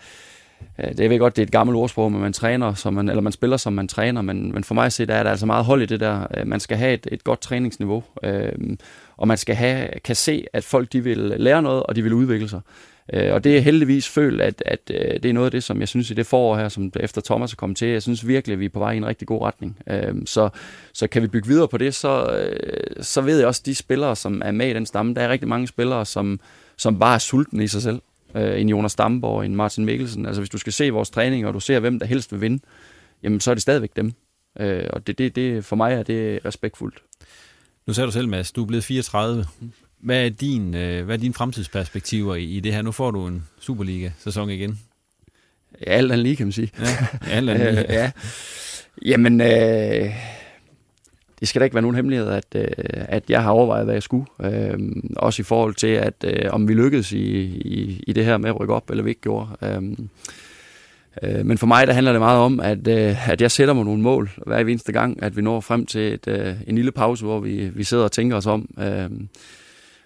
Øh, 0.78 0.96
det 0.96 1.12
er 1.12 1.18
godt, 1.18 1.36
det 1.36 1.42
er 1.42 1.46
et 1.46 1.52
gammelt 1.52 1.76
ordsprog, 1.76 2.12
men 2.12 2.20
man 2.20 2.32
træner, 2.32 2.74
som 2.74 2.94
man, 2.94 3.08
eller 3.08 3.22
man 3.22 3.32
spiller, 3.32 3.56
som 3.56 3.72
man 3.72 3.88
træner, 3.88 4.22
men, 4.22 4.52
men 4.52 4.64
for 4.64 4.74
mig 4.74 4.86
at 4.86 4.92
se, 4.92 5.06
der 5.06 5.14
er 5.14 5.22
der 5.22 5.30
altså 5.30 5.46
meget 5.46 5.64
hold 5.64 5.82
i 5.82 5.86
det 5.86 6.00
der. 6.00 6.26
Øh, 6.36 6.46
man 6.46 6.60
skal 6.60 6.76
have 6.76 6.94
et, 6.94 7.06
et 7.12 7.24
godt 7.24 7.40
træningsniveau, 7.40 8.04
øh, 8.22 8.52
og 9.16 9.28
man 9.28 9.36
skal 9.36 9.54
have, 9.54 9.88
kan 10.04 10.16
se, 10.16 10.44
at 10.52 10.64
folk 10.64 10.92
de 10.92 11.04
vil 11.04 11.18
lære 11.18 11.62
noget, 11.62 11.82
og 11.82 11.96
de 11.96 12.02
vil 12.02 12.12
udvikle 12.12 12.48
sig. 12.48 12.60
Øh, 13.12 13.34
og 13.34 13.44
det 13.44 13.56
er 13.56 13.60
heldigvis 13.60 14.08
følt, 14.08 14.40
at, 14.40 14.62
at 14.66 14.80
øh, 14.90 15.22
det 15.22 15.24
er 15.24 15.32
noget 15.32 15.46
af 15.46 15.50
det, 15.50 15.62
som 15.62 15.80
jeg 15.80 15.88
synes 15.88 16.10
i 16.10 16.14
det 16.14 16.26
forår 16.26 16.56
her, 16.56 16.68
som 16.68 16.92
efter 17.00 17.20
Thomas 17.24 17.52
er 17.52 17.56
kommet 17.56 17.78
til, 17.78 17.88
jeg 17.88 18.02
synes 18.02 18.26
virkelig, 18.26 18.52
at 18.52 18.60
vi 18.60 18.64
er 18.64 18.68
på 18.68 18.78
vej 18.78 18.92
i 18.92 18.96
en 18.96 19.06
rigtig 19.06 19.28
god 19.28 19.42
retning. 19.42 19.78
Øh, 19.90 20.14
så, 20.26 20.48
så 20.92 21.06
kan 21.06 21.22
vi 21.22 21.26
bygge 21.26 21.48
videre 21.48 21.68
på 21.68 21.78
det, 21.78 21.94
så, 21.94 22.40
så 23.00 23.20
ved 23.20 23.38
jeg 23.38 23.46
også, 23.46 23.60
at 23.62 23.66
de 23.66 23.74
spillere, 23.74 24.16
som 24.16 24.42
er 24.44 24.50
med 24.50 24.70
i 24.70 24.74
den 24.74 24.86
stamme, 24.86 25.14
der 25.14 25.20
er 25.20 25.28
rigtig 25.28 25.48
mange 25.48 25.66
spillere, 25.66 26.06
som, 26.06 26.40
som 26.76 26.98
bare 26.98 27.14
er 27.14 27.18
sultne 27.18 27.64
i 27.64 27.66
sig 27.66 27.82
selv. 27.82 28.00
En 28.34 28.68
Jonas 28.68 28.92
Stamborg, 28.92 29.44
en 29.44 29.56
Martin 29.56 29.84
Mikkelsen. 29.84 30.26
Altså 30.26 30.40
hvis 30.40 30.50
du 30.50 30.58
skal 30.58 30.72
se 30.72 30.90
vores 30.90 31.10
træning, 31.10 31.46
og 31.46 31.54
du 31.54 31.60
ser, 31.60 31.78
hvem 31.80 31.98
der 31.98 32.06
helst 32.06 32.32
vil 32.32 32.40
vinde, 32.40 32.62
jamen 33.22 33.40
så 33.40 33.50
er 33.50 33.54
det 33.54 33.62
stadigvæk 33.62 33.90
dem. 33.96 34.12
Og 34.92 35.06
det, 35.06 35.18
det, 35.18 35.36
det, 35.36 35.64
for 35.64 35.76
mig 35.76 35.92
er 35.94 36.02
det 36.02 36.44
respektfuldt. 36.44 37.02
Nu 37.86 37.92
sagde 37.92 38.06
du 38.06 38.12
selv, 38.12 38.28
Mads, 38.28 38.52
du 38.52 38.62
er 38.62 38.66
blevet 38.66 38.84
34. 38.84 39.44
Hvad 40.00 40.24
er, 40.24 40.28
din, 40.28 40.74
øh, 40.74 41.04
hvad 41.04 41.16
er 41.16 41.20
dine 41.20 41.34
fremtidsperspektiver 41.34 42.34
i, 42.34 42.44
i 42.44 42.60
det 42.60 42.74
her? 42.74 42.82
Nu 42.82 42.92
får 42.92 43.10
du 43.10 43.26
en 43.26 43.46
Superliga-sæson 43.60 44.50
igen. 44.50 44.80
Ja, 45.86 45.90
alt 45.90 46.12
andet 46.12 46.24
lige, 46.24 46.36
kan 46.36 46.46
man 46.46 46.52
sige. 46.52 46.70
Ja, 46.80 47.06
alt 47.30 47.50
andet 47.50 47.74
lige. 47.74 47.92
ja. 47.92 48.10
Jamen, 49.04 49.40
øh, 49.40 50.10
det 51.40 51.48
skal 51.48 51.60
da 51.60 51.64
ikke 51.64 51.74
være 51.74 51.82
nogen 51.82 51.96
hemmelighed, 51.96 52.28
at, 52.28 52.46
øh, 52.54 52.66
at 52.88 53.30
jeg 53.30 53.42
har 53.42 53.50
overvejet, 53.50 53.84
hvad 53.84 53.94
jeg 53.94 54.02
skulle. 54.02 54.26
Øh, 54.42 54.78
også 55.16 55.42
i 55.42 55.44
forhold 55.44 55.74
til, 55.74 55.86
at 55.86 56.14
øh, 56.24 56.50
om 56.50 56.68
vi 56.68 56.74
lykkedes 56.74 57.12
i, 57.12 57.40
i, 57.44 58.04
i 58.06 58.12
det 58.12 58.24
her 58.24 58.38
med 58.38 58.50
at 58.50 58.60
rykke 58.60 58.74
op, 58.74 58.90
eller 58.90 59.04
vi 59.04 59.10
ikke 59.10 59.20
gjorde. 59.20 59.48
Øh, 59.62 59.82
øh, 61.22 61.46
men 61.46 61.58
for 61.58 61.66
mig, 61.66 61.86
der 61.86 61.92
handler 61.92 62.12
det 62.12 62.20
meget 62.20 62.38
om, 62.38 62.60
at, 62.60 62.88
øh, 62.88 63.30
at 63.30 63.40
jeg 63.40 63.50
sætter 63.50 63.74
mig 63.74 63.84
nogle 63.84 64.02
mål 64.02 64.30
hver 64.46 64.58
eneste 64.58 64.92
gang, 64.92 65.22
at 65.22 65.36
vi 65.36 65.42
når 65.42 65.60
frem 65.60 65.86
til 65.86 66.12
et, 66.12 66.28
øh, 66.28 66.54
en 66.66 66.74
lille 66.74 66.92
pause, 66.92 67.24
hvor 67.24 67.40
vi, 67.40 67.68
vi 67.68 67.84
sidder 67.84 68.04
og 68.04 68.12
tænker 68.12 68.36
os 68.36 68.46
om. 68.46 68.68
Øh, 68.78 69.10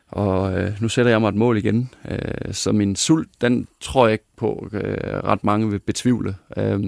og 0.09 0.59
øh, 0.59 0.82
nu 0.82 0.89
sætter 0.89 1.11
jeg 1.11 1.20
mig 1.20 1.28
et 1.28 1.35
mål 1.35 1.57
igen. 1.57 1.91
Øh, 2.11 2.53
så 2.55 2.72
min 2.72 2.97
sult, 2.97 3.28
den 3.41 3.66
tror 3.80 4.07
jeg 4.07 4.12
ikke 4.12 4.24
på, 4.37 4.68
øh, 4.72 4.97
ret 5.24 5.45
mange 5.45 5.70
vil 5.70 5.78
betvivle. 5.78 6.35
Øh, 6.57 6.80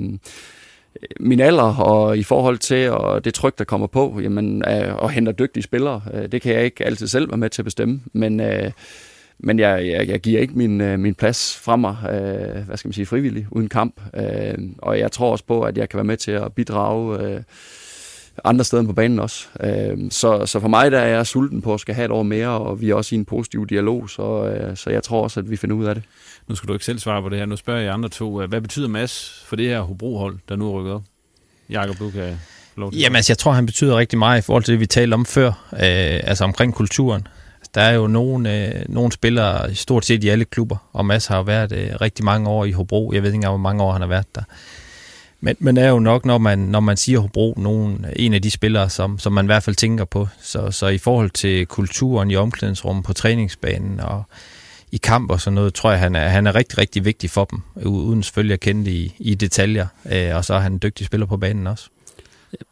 min 1.20 1.40
alder 1.40 1.74
og 1.76 2.18
i 2.18 2.22
forhold 2.22 2.58
til 2.58 2.90
og 2.90 3.24
det 3.24 3.34
tryk, 3.34 3.58
der 3.58 3.64
kommer 3.64 3.86
på, 3.86 4.20
jamen, 4.22 4.64
øh, 4.68 4.96
og 4.96 5.10
henter 5.10 5.32
dygtige 5.32 5.62
spillere, 5.62 6.02
øh, 6.14 6.32
det 6.32 6.42
kan 6.42 6.54
jeg 6.54 6.64
ikke 6.64 6.84
altid 6.84 7.06
selv 7.06 7.30
være 7.30 7.38
med 7.38 7.50
til 7.50 7.62
at 7.62 7.64
bestemme. 7.64 8.00
Men, 8.12 8.40
øh, 8.40 8.70
men 9.38 9.58
jeg, 9.58 9.86
jeg, 9.86 10.08
jeg 10.08 10.20
giver 10.20 10.40
ikke 10.40 10.58
min, 10.58 10.80
øh, 10.80 10.98
min 10.98 11.14
plads 11.14 11.56
fra 11.64 11.76
mig, 11.76 11.96
øh, 12.02 12.66
hvad 12.66 12.76
skal 12.76 12.88
man 12.88 12.92
sige, 12.92 13.06
frivillig, 13.06 13.46
uden 13.50 13.68
kamp. 13.68 14.00
Øh, 14.14 14.54
og 14.78 14.98
jeg 14.98 15.12
tror 15.12 15.32
også 15.32 15.44
på, 15.44 15.62
at 15.62 15.78
jeg 15.78 15.88
kan 15.88 15.96
være 15.96 16.04
med 16.04 16.16
til 16.16 16.30
at 16.30 16.52
bidrage 16.52 17.20
øh, 17.20 17.40
andre 18.44 18.64
steder 18.64 18.82
på 18.82 18.92
banen 18.92 19.18
også. 19.18 19.46
Øh, 19.60 19.98
så, 20.10 20.46
så 20.46 20.60
for 20.60 20.68
mig 20.68 20.90
der 20.90 20.98
er 20.98 21.06
jeg 21.06 21.26
sulten 21.26 21.62
på 21.62 21.74
at 21.74 21.80
skal 21.80 21.94
have 21.94 22.04
et 22.04 22.10
år 22.10 22.22
mere, 22.22 22.48
og 22.48 22.80
vi 22.80 22.90
er 22.90 22.94
også 22.94 23.14
i 23.14 23.18
en 23.18 23.24
positiv 23.24 23.66
dialog, 23.66 24.10
så, 24.10 24.44
øh, 24.46 24.76
så 24.76 24.90
jeg 24.90 25.02
tror 25.02 25.22
også, 25.22 25.40
at 25.40 25.50
vi 25.50 25.56
finder 25.56 25.76
ud 25.76 25.84
af 25.84 25.94
det. 25.94 26.04
Nu 26.48 26.54
skal 26.54 26.68
du 26.68 26.72
ikke 26.72 26.84
selv 26.84 26.98
svare 26.98 27.22
på 27.22 27.28
det 27.28 27.38
her. 27.38 27.46
Nu 27.46 27.56
spørger 27.56 27.80
jeg 27.80 27.92
andre 27.92 28.08
to. 28.08 28.46
Hvad 28.46 28.60
betyder 28.60 28.88
Mads 28.88 29.44
for 29.46 29.56
det 29.56 29.68
her 29.68 29.80
Hobro-hold, 29.80 30.38
der 30.48 30.56
nu 30.56 30.68
er 30.68 30.80
rykket 30.80 30.94
op? 30.94 31.02
Jakob, 31.70 31.98
du 31.98 32.10
kan 32.10 32.38
lov 32.76 32.92
til 32.92 33.00
Jamen, 33.00 33.16
altså, 33.16 33.32
jeg 33.32 33.38
tror, 33.38 33.52
han 33.52 33.66
betyder 33.66 33.96
rigtig 33.96 34.18
meget 34.18 34.38
i 34.38 34.42
forhold 34.42 34.64
til 34.64 34.72
det, 34.72 34.80
vi 34.80 34.86
talte 34.86 35.14
om 35.14 35.26
før. 35.26 35.48
Øh, 35.72 36.20
altså 36.24 36.44
omkring 36.44 36.74
kulturen. 36.74 37.26
Der 37.74 37.82
er 37.82 37.92
jo 37.92 38.06
nogle, 38.06 38.66
øh, 38.66 38.84
nogle 38.88 39.12
spillere 39.12 39.74
stort 39.74 40.04
set 40.04 40.24
i 40.24 40.28
alle 40.28 40.44
klubber, 40.44 40.76
og 40.92 41.06
Mads 41.06 41.26
har 41.26 41.36
jo 41.36 41.42
været 41.42 41.72
øh, 41.72 41.88
rigtig 42.00 42.24
mange 42.24 42.48
år 42.48 42.64
i 42.64 42.72
Hobro. 42.72 43.12
Jeg 43.12 43.22
ved 43.22 43.28
ikke 43.28 43.34
engang, 43.34 43.52
hvor 43.52 43.58
mange 43.58 43.82
år 43.82 43.92
han 43.92 44.00
har 44.00 44.08
været 44.08 44.34
der. 44.34 44.42
Men, 45.46 45.56
men 45.58 45.76
er 45.76 45.88
jo 45.88 45.98
nok, 45.98 46.24
når 46.24 46.38
man, 46.38 46.58
når 46.58 46.80
man 46.80 46.96
siger 46.96 47.18
Hobro, 47.18 47.54
nogen, 47.56 48.06
en 48.16 48.34
af 48.34 48.42
de 48.42 48.50
spillere, 48.50 48.90
som, 48.90 49.18
som 49.18 49.32
man 49.32 49.44
i 49.44 49.46
hvert 49.46 49.62
fald 49.62 49.76
tænker 49.76 50.04
på. 50.04 50.28
Så, 50.42 50.70
så 50.70 50.86
i 50.86 50.98
forhold 50.98 51.30
til 51.30 51.66
kulturen 51.66 52.30
i 52.30 52.36
omklædningsrummet, 52.36 53.04
på 53.04 53.12
træningsbanen 53.12 54.00
og 54.00 54.22
i 54.92 54.96
kamp 54.96 55.30
og 55.30 55.40
sådan 55.40 55.54
noget, 55.54 55.74
tror 55.74 55.90
jeg, 55.90 56.00
han 56.00 56.16
er, 56.16 56.28
han 56.28 56.46
er 56.46 56.54
rigtig, 56.54 56.78
rigtig 56.78 57.04
vigtig 57.04 57.30
for 57.30 57.44
dem, 57.44 57.62
uden 57.84 58.22
selvfølgelig 58.22 58.54
at 58.54 58.60
kende 58.60 58.84
det 58.84 58.90
i, 58.90 59.14
i 59.18 59.34
detaljer. 59.34 59.86
Øh, 60.12 60.36
og 60.36 60.44
så 60.44 60.54
er 60.54 60.58
han 60.58 60.72
en 60.72 60.80
dygtig 60.82 61.06
spiller 61.06 61.26
på 61.26 61.36
banen 61.36 61.66
også. 61.66 61.88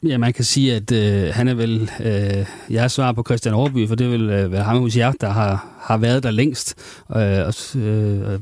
Ja, 0.03 0.19
man 0.19 0.33
kan 0.33 0.45
sige, 0.45 0.75
at 0.75 0.93
øh, 0.93 1.35
han 1.35 1.49
er 1.49 1.55
vel 1.55 1.91
øh, 2.01 2.47
jeg 2.71 2.91
svar 2.91 3.13
på 3.13 3.23
Christian 3.23 3.55
Overby, 3.55 3.89
for 3.89 3.95
det 3.95 4.11
vil 4.11 4.31
øh, 4.31 4.53
være 4.53 4.63
ham 4.63 4.79
hos 4.79 4.97
jer, 4.97 5.13
der 5.13 5.31
har, 5.31 5.67
har 5.81 5.97
været 5.97 6.23
der 6.23 6.31
længst. 6.31 6.75
Øh, 7.17 7.19
og, 7.19 7.81
øh, 7.81 8.41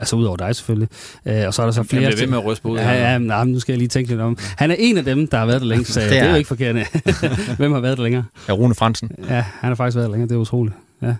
Altså 0.00 0.16
udover 0.16 0.36
dig 0.36 0.56
selvfølgelig. 0.56 0.88
Øh, 1.26 1.46
og 1.46 1.54
så 1.54 1.62
er 1.62 1.66
der 1.66 1.72
så 1.72 1.82
flere... 1.82 2.02
Jeg 2.02 2.18
ved 2.18 2.26
med 2.26 2.38
at 2.38 2.44
ryste 2.44 2.62
på 2.62 2.68
ud. 2.68 2.78
Ja, 2.78 3.12
ja, 3.12 3.18
nej, 3.18 3.44
nu 3.44 3.60
skal 3.60 3.72
jeg 3.72 3.78
lige 3.78 3.88
tænke 3.88 4.10
lidt 4.10 4.20
om. 4.20 4.38
Han 4.56 4.70
er 4.70 4.74
en 4.78 4.98
af 4.98 5.04
dem, 5.04 5.26
der 5.26 5.38
har 5.38 5.46
været 5.46 5.60
der 5.60 5.66
længst, 5.66 5.92
så 5.92 6.00
det, 6.00 6.10
det 6.10 6.18
er 6.18 6.30
jo 6.30 6.36
ikke 6.36 6.48
forkert. 6.48 6.76
Hvem 7.58 7.72
har 7.72 7.80
været 7.80 7.98
der 7.98 8.02
længere? 8.02 8.24
Ja, 8.48 8.52
Rune 8.52 8.74
Fransen. 8.74 9.10
Ja, 9.28 9.44
han 9.60 9.68
har 9.68 9.74
faktisk 9.74 9.96
været 9.96 10.06
der 10.06 10.12
længere. 10.12 10.28
Det 10.28 10.34
er 10.34 10.38
utroligt. 10.38 10.76
Ja. 11.02 11.14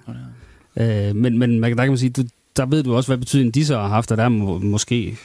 Øh, 1.09 1.17
men, 1.17 1.39
men 1.39 1.61
man, 1.61 1.71
der 1.71 1.77
kan 1.77 1.89
man 1.89 1.99
sige, 1.99 2.11
du, 2.11 2.23
der 2.57 2.67
ved 2.67 2.83
du 2.83 2.97
også, 2.97 3.09
hvad 3.09 3.19
betydning 3.19 3.55
de 3.55 3.67
så 3.67 3.79
har 3.79 3.89
haft, 3.89 4.11
og 4.11 4.17
der 4.17 4.25
er 4.25 4.29
må, 4.29 4.59
måske 4.59 5.17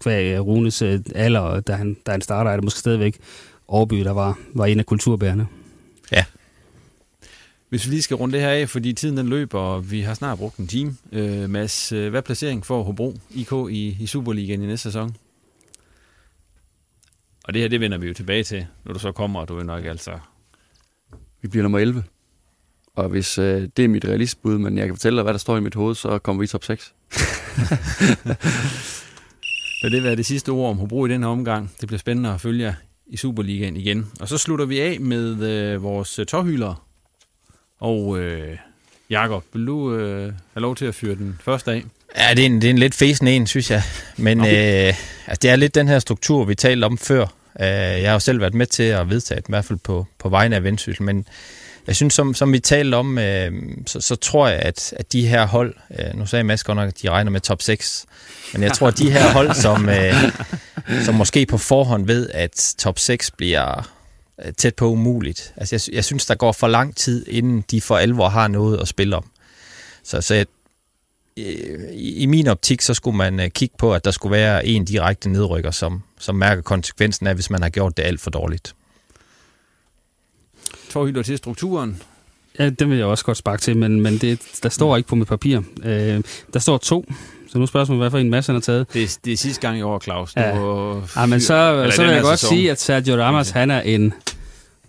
kvæg 0.00 0.40
Runes 0.40 0.82
øh, 0.82 1.00
alder, 1.14 1.60
da 1.60 1.72
han, 1.72 1.96
da 2.06 2.12
han 2.12 2.20
starter, 2.20 2.50
er 2.50 2.56
det 2.56 2.64
måske 2.64 2.78
stadigvæk 2.78 3.16
Årby, 3.68 4.04
der 4.04 4.12
var, 4.12 4.38
var 4.54 4.66
en 4.66 4.78
af 4.78 4.86
kulturbærerne. 4.86 5.46
Ja, 6.12 6.24
hvis 7.68 7.86
vi 7.86 7.90
lige 7.90 8.02
skal 8.02 8.16
runde 8.16 8.32
det 8.32 8.40
her 8.40 8.50
af, 8.50 8.68
fordi 8.68 8.92
tiden 8.92 9.16
den 9.16 9.28
løber, 9.28 9.58
og 9.58 9.90
vi 9.90 10.00
har 10.00 10.14
snart 10.14 10.38
brugt 10.38 10.56
en 10.56 10.66
time. 10.66 10.96
Øh, 11.12 11.50
Mads, 11.50 11.92
øh, 11.92 12.10
hvad 12.10 12.20
er 12.20 12.24
placering 12.24 12.66
for 12.66 12.82
Hobro 12.82 13.14
IK 13.30 13.52
i, 13.70 13.96
i 14.00 14.06
Superligaen 14.06 14.62
i 14.62 14.66
næste 14.66 14.82
sæson? 14.82 15.16
Og 17.44 17.54
det 17.54 17.62
her, 17.62 17.68
det 17.68 17.80
vender 17.80 17.98
vi 17.98 18.06
jo 18.06 18.14
tilbage 18.14 18.44
til, 18.44 18.66
når 18.84 18.92
du 18.92 18.98
så 18.98 19.12
kommer, 19.12 19.40
og 19.40 19.48
du 19.48 19.58
er 19.58 19.62
nok 19.62 19.84
altså... 19.84 20.18
Vi 21.42 21.48
bliver 21.48 21.62
nummer 21.62 21.78
11. 21.78 22.04
Og 22.94 23.08
hvis 23.08 23.38
øh, 23.38 23.68
det 23.76 23.84
er 23.84 23.88
mit 23.88 24.04
realistbud, 24.04 24.58
men 24.58 24.78
jeg 24.78 24.86
kan 24.86 24.94
fortælle 24.94 25.16
dig, 25.16 25.22
hvad 25.22 25.32
der 25.32 25.38
står 25.38 25.56
i 25.56 25.60
mit 25.60 25.74
hoved, 25.74 25.94
så 25.94 26.18
kommer 26.18 26.40
vi 26.40 26.44
i 26.44 26.48
top 26.48 26.64
6. 26.64 26.94
Lad 29.82 29.90
det 29.90 30.02
være 30.02 30.16
det 30.16 30.26
sidste 30.26 30.48
ord 30.48 30.70
om 30.70 30.78
Hobro 30.78 31.06
i 31.06 31.08
den 31.08 31.22
her 31.22 31.28
omgang. 31.28 31.72
Det 31.80 31.86
bliver 31.86 31.98
spændende 31.98 32.30
at 32.30 32.40
følge 32.40 32.76
i 33.06 33.16
Superligaen 33.16 33.76
igen. 33.76 34.10
Og 34.20 34.28
så 34.28 34.38
slutter 34.38 34.64
vi 34.64 34.80
af 34.80 35.00
med 35.00 35.42
øh, 35.42 35.82
vores 35.82 36.20
tårhylere. 36.28 36.74
Og 37.80 38.18
øh, 38.18 38.56
Jakob, 39.10 39.44
vil 39.52 39.66
du 39.66 39.94
øh, 39.94 40.32
have 40.54 40.62
lov 40.62 40.76
til 40.76 40.84
at 40.84 40.94
fyre 40.94 41.14
den 41.14 41.38
første 41.44 41.72
af? 41.72 41.84
Ja, 42.16 42.34
det 42.34 42.42
er 42.42 42.46
en, 42.46 42.54
det 42.54 42.64
er 42.64 42.70
en 42.70 42.78
lidt 42.78 42.94
fæsen 42.94 43.28
en, 43.28 43.46
synes 43.46 43.70
jeg. 43.70 43.82
Men 44.16 44.40
okay. 44.40 44.88
øh, 44.88 44.94
altså, 45.26 45.38
det 45.42 45.50
er 45.50 45.56
lidt 45.56 45.74
den 45.74 45.88
her 45.88 45.98
struktur, 45.98 46.44
vi 46.44 46.54
talte 46.54 46.84
om 46.84 46.98
før. 46.98 47.22
Øh, 47.60 47.66
jeg 47.66 48.08
har 48.08 48.12
jo 48.12 48.18
selv 48.18 48.40
været 48.40 48.54
med 48.54 48.66
til 48.66 48.82
at 48.82 49.10
vedtage 49.10 49.40
i 49.40 49.42
hvert 49.48 49.64
fald 49.64 49.78
på, 49.78 50.06
på 50.18 50.28
vegne 50.28 50.56
af 50.56 50.64
Vendsyssel, 50.64 51.02
men 51.02 51.26
jeg 51.86 51.96
synes, 51.96 52.14
som, 52.14 52.34
som 52.34 52.52
vi 52.52 52.58
talte 52.58 52.94
om, 52.94 53.18
øh, 53.18 53.52
så, 53.86 54.00
så 54.00 54.16
tror 54.16 54.48
jeg, 54.48 54.58
at, 54.58 54.94
at 54.96 55.12
de 55.12 55.26
her 55.26 55.46
hold, 55.46 55.74
øh, 55.98 56.18
nu 56.18 56.26
sagde 56.26 56.44
Mads 56.44 56.64
godt 56.64 56.76
nok, 56.76 56.88
at 56.88 57.02
de 57.02 57.10
regner 57.10 57.30
med 57.30 57.40
top 57.40 57.62
6, 57.62 58.06
men 58.52 58.62
jeg 58.62 58.72
tror, 58.72 58.88
at 58.88 58.98
de 58.98 59.10
her 59.10 59.32
hold, 59.32 59.54
som, 59.54 59.88
øh, 59.88 60.14
som 61.04 61.14
måske 61.14 61.46
på 61.46 61.58
forhånd 61.58 62.06
ved, 62.06 62.30
at 62.34 62.74
top 62.78 62.98
6 62.98 63.30
bliver 63.30 63.90
tæt 64.56 64.74
på 64.74 64.90
umuligt. 64.90 65.54
Altså, 65.56 65.74
jeg, 65.74 65.94
jeg 65.94 66.04
synes, 66.04 66.26
der 66.26 66.34
går 66.34 66.52
for 66.52 66.68
lang 66.68 66.96
tid, 66.96 67.26
inden 67.28 67.64
de 67.70 67.80
for 67.80 67.96
alvor 67.96 68.28
har 68.28 68.48
noget 68.48 68.80
at 68.80 68.88
spille 68.88 69.16
om. 69.16 69.24
Så, 70.02 70.20
så 70.20 70.34
jeg, 70.34 70.46
i, 71.36 72.12
i 72.16 72.26
min 72.26 72.46
optik, 72.46 72.82
så 72.82 72.94
skulle 72.94 73.16
man 73.16 73.40
uh, 73.40 73.46
kigge 73.46 73.74
på, 73.78 73.94
at 73.94 74.04
der 74.04 74.10
skulle 74.10 74.32
være 74.32 74.66
en 74.66 74.84
direkte 74.84 75.28
nedrykker, 75.28 75.70
som, 75.70 76.02
som 76.18 76.34
mærker 76.34 76.62
konsekvensen 76.62 77.26
af, 77.26 77.34
hvis 77.34 77.50
man 77.50 77.62
har 77.62 77.68
gjort 77.68 77.96
det 77.96 78.02
alt 78.02 78.20
for 78.20 78.30
dårligt. 78.30 78.74
Torhylder 80.90 81.22
til 81.22 81.38
strukturen. 81.38 82.02
Ja, 82.58 82.70
den 82.70 82.90
vil 82.90 82.98
jeg 82.98 83.06
også 83.06 83.24
godt 83.24 83.36
sparke 83.36 83.60
til, 83.60 83.76
men, 83.76 84.00
men 84.00 84.18
det, 84.18 84.40
der 84.62 84.68
står 84.68 84.96
ikke 84.96 85.08
på 85.08 85.14
mit 85.14 85.28
papir. 85.28 85.60
Øh, 85.84 86.22
der 86.52 86.58
står 86.58 86.78
to. 86.78 87.04
Så 87.48 87.58
nu 87.58 87.66
man, 87.74 87.98
hvad 87.98 88.10
for 88.10 88.18
en 88.18 88.30
masse 88.30 88.52
han 88.52 88.56
har 88.56 88.60
taget. 88.60 88.86
Det, 88.92 89.02
er, 89.02 89.18
det 89.24 89.32
er 89.32 89.36
sidste 89.36 89.60
gang 89.60 89.78
i 89.78 89.82
år, 89.82 90.00
Claus. 90.00 90.36
Ja. 90.36 90.58
Du, 90.58 91.02
ja, 91.16 91.26
men 91.26 91.40
så, 91.40 91.90
så 91.90 92.02
vil 92.02 92.12
jeg 92.12 92.22
godt 92.22 92.38
sæson. 92.38 92.56
sige, 92.56 92.70
at 92.70 92.80
Sergio 92.80 93.22
Ramos, 93.22 93.50
han 93.50 93.70
er 93.70 93.80
en 93.80 94.12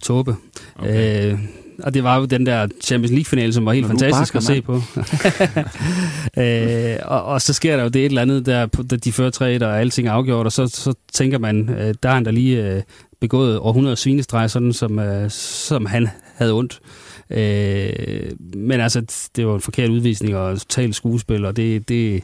tåbe. 0.03 0.36
Okay. 0.76 1.32
Øh, 1.32 1.39
og 1.84 1.93
det 1.93 2.03
var 2.03 2.20
jo 2.20 2.26
den 2.26 2.45
der 2.45 2.68
Champions 2.84 3.12
League-finale, 3.12 3.53
som 3.53 3.66
var 3.66 3.74
helt 3.74 3.88
fantastisk 3.88 4.36
at 4.36 4.43
se 4.43 4.62
på. 4.62 4.74
øh, 6.41 6.95
og, 7.05 7.24
og 7.24 7.41
så 7.41 7.53
sker 7.53 7.76
der 7.76 7.84
jo 7.84 7.89
det 7.89 7.99
et 7.99 8.05
eller 8.05 8.22
andet, 8.22 8.45
der, 8.45 8.66
der 8.66 8.97
de 8.97 9.12
fører 9.12 9.30
tre, 9.30 9.60
der 9.60 9.68
er 9.68 9.80
alting 9.80 10.07
afgjort, 10.07 10.45
og 10.45 10.51
så, 10.51 10.68
så 10.68 10.93
tænker 11.14 11.39
man, 11.39 11.70
øh, 11.70 11.93
der 12.03 12.10
er 12.10 12.14
han 12.14 12.26
der 12.26 12.32
lige 12.32 12.64
øh, 12.64 12.82
begået 13.22 13.60
århundrede 13.60 13.95
svinestreg, 13.95 14.51
sådan 14.51 14.74
som, 14.74 14.99
øh, 14.99 15.32
som 15.32 15.86
han 15.86 16.10
havde 16.36 16.53
ondt. 16.53 16.80
Øh, 16.84 17.09
Øh, 17.30 18.32
men 18.55 18.80
altså, 18.80 19.30
det 19.36 19.47
var 19.47 19.55
en 19.55 19.61
forkert 19.61 19.89
udvisning 19.89 20.36
og 20.36 20.59
totalt 20.59 20.95
skuespil, 20.95 21.45
og 21.45 21.55
det, 21.55 21.89
det, 21.89 22.23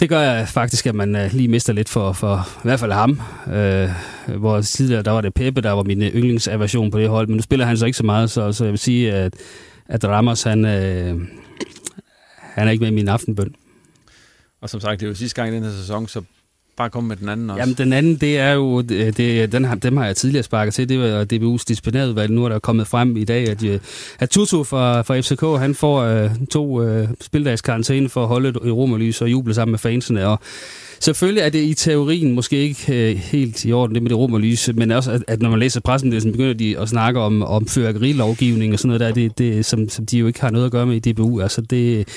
det 0.00 0.08
gør 0.08 0.20
jeg 0.20 0.48
faktisk, 0.48 0.86
at 0.86 0.94
man 0.94 1.16
øh, 1.16 1.32
lige 1.32 1.48
mister 1.48 1.72
lidt 1.72 1.88
for, 1.88 2.12
for 2.12 2.48
i 2.58 2.64
hvert 2.64 2.80
fald 2.80 2.92
ham. 2.92 3.20
Øh, 3.52 3.90
hvor 4.38 4.60
tidligere, 4.60 5.02
der 5.02 5.10
var 5.10 5.20
det 5.20 5.34
Pepe, 5.34 5.60
der 5.60 5.70
var 5.70 5.82
min 5.82 6.02
øh, 6.02 6.14
yndlingsaversion 6.14 6.90
på 6.90 6.98
det 6.98 7.08
hold, 7.08 7.28
men 7.28 7.36
nu 7.36 7.42
spiller 7.42 7.66
han 7.66 7.76
så 7.76 7.86
ikke 7.86 7.98
så 7.98 8.06
meget, 8.06 8.30
så, 8.30 8.52
så 8.52 8.64
jeg 8.64 8.70
vil 8.70 8.78
sige, 8.78 9.12
at, 9.12 9.34
at 9.88 10.04
Ramos, 10.04 10.42
han, 10.42 10.64
øh, 10.64 11.20
han 12.38 12.68
er 12.68 12.72
ikke 12.72 12.82
med 12.82 12.90
i 12.90 12.94
min 12.94 13.08
aftenbøn. 13.08 13.54
Og 14.60 14.70
som 14.70 14.80
sagt, 14.80 15.00
det 15.00 15.06
er 15.06 15.10
jo 15.10 15.14
sidste 15.14 15.42
gang 15.42 15.52
i 15.52 15.56
den 15.56 15.64
her 15.64 15.70
sæson, 15.70 16.08
så 16.08 16.22
bare 16.76 16.90
komme 16.90 17.08
med 17.08 17.16
den 17.16 17.28
anden 17.28 17.50
også. 17.50 17.60
Jamen, 17.60 17.74
den 17.74 17.92
anden, 17.92 18.16
det 18.16 18.38
er 18.38 18.52
jo, 18.52 18.80
det, 18.80 19.52
den 19.52 19.64
har, 19.64 19.74
dem 19.74 19.96
har 19.96 20.06
jeg 20.06 20.16
tidligere 20.16 20.42
sparket 20.42 20.74
til, 20.74 20.88
det 20.88 20.98
var 20.98 21.26
DBU's 21.32 21.64
disciplinærudvalg. 21.68 22.32
Nu 22.32 22.44
er 22.44 22.48
der 22.48 22.58
kommet 22.58 22.86
frem 22.86 23.16
i 23.16 23.24
dag, 23.24 23.48
at, 23.48 23.64
øh, 23.64 23.78
at 24.18 24.30
Tutu 24.30 24.64
fra, 24.64 25.02
fra 25.02 25.20
FCK, 25.20 25.60
han 25.60 25.74
får 25.74 26.24
uh, 26.24 26.46
to 26.50 26.82
øh, 26.82 27.02
uh, 27.02 27.08
spildags 27.20 27.62
karantæne 27.62 28.08
for 28.08 28.22
at 28.22 28.28
holde 28.28 28.48
et 28.48 28.56
romerlys 28.56 29.22
og 29.22 29.30
juble 29.30 29.54
sammen 29.54 29.72
med 29.72 29.78
fansene, 29.78 30.26
og 30.26 30.40
Selvfølgelig 31.00 31.42
er 31.42 31.48
det 31.48 31.62
i 31.62 31.74
teorien 31.74 32.32
måske 32.32 32.56
ikke 32.56 33.12
uh, 33.12 33.18
helt 33.18 33.64
i 33.64 33.72
orden, 33.72 33.94
det 33.94 34.02
med 34.02 34.10
det 34.10 34.18
romerlys, 34.18 34.70
men 34.74 34.90
også, 34.90 35.10
at, 35.10 35.24
at 35.28 35.42
når 35.42 35.50
man 35.50 35.58
læser 35.58 35.80
pressen, 35.80 36.20
så 36.20 36.30
begynder 36.30 36.54
de 36.54 36.78
at 36.78 36.88
snakke 36.88 37.20
om, 37.20 37.42
om 37.42 37.68
fyrværkerilovgivning 37.68 38.72
og 38.72 38.78
sådan 38.78 38.88
noget 38.88 39.00
der, 39.00 39.12
det, 39.12 39.38
det, 39.38 39.66
som, 39.66 39.88
som 39.88 40.06
de 40.06 40.18
jo 40.18 40.26
ikke 40.26 40.40
har 40.40 40.50
noget 40.50 40.66
at 40.66 40.72
gøre 40.72 40.86
med 40.86 41.06
i 41.06 41.12
DBU. 41.12 41.40
Altså 41.40 41.60
det, 41.60 42.08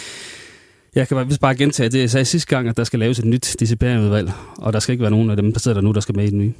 jeg 0.95 1.07
kan 1.07 1.17
bare, 1.17 1.37
bare 1.41 1.55
gentage 1.55 1.89
det, 1.89 1.99
jeg 1.99 2.09
sagde 2.09 2.25
sidste 2.25 2.55
gang, 2.55 2.67
at 2.67 2.77
der 2.77 2.83
skal 2.83 2.99
laves 2.99 3.19
et 3.19 3.25
nyt 3.25 3.55
disciplinærudvalg, 3.59 4.31
og 4.57 4.73
der 4.73 4.79
skal 4.79 4.93
ikke 4.93 5.01
være 5.01 5.11
nogen 5.11 5.29
af 5.29 5.35
dem, 5.35 5.53
der 5.53 5.59
sidder 5.59 5.75
der 5.75 5.81
nu, 5.81 5.91
der 5.91 5.99
skal 5.99 6.15
med 6.15 6.23
i 6.27 6.29
den 6.29 6.39
nye. 6.39 6.53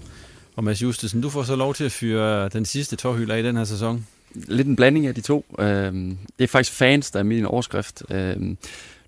Og 0.55 0.63
Mads 0.63 0.81
Justesen, 0.81 1.21
du 1.21 1.29
får 1.29 1.43
så 1.43 1.55
lov 1.55 1.73
til 1.73 1.83
at 1.83 1.91
fyre 1.91 2.49
den 2.49 2.65
sidste 2.65 2.95
tårhylder 2.95 3.35
i 3.35 3.43
den 3.43 3.57
her 3.57 3.63
sæson. 3.63 4.05
Lidt 4.35 4.67
en 4.67 4.75
blanding 4.75 5.07
af 5.07 5.15
de 5.15 5.21
to. 5.21 5.45
Øhm, 5.59 6.17
det 6.37 6.43
er 6.43 6.47
faktisk 6.47 6.77
fans, 6.77 7.11
der 7.11 7.19
er 7.19 7.23
min 7.23 7.45
overskrift. 7.45 8.03
Øhm, 8.11 8.57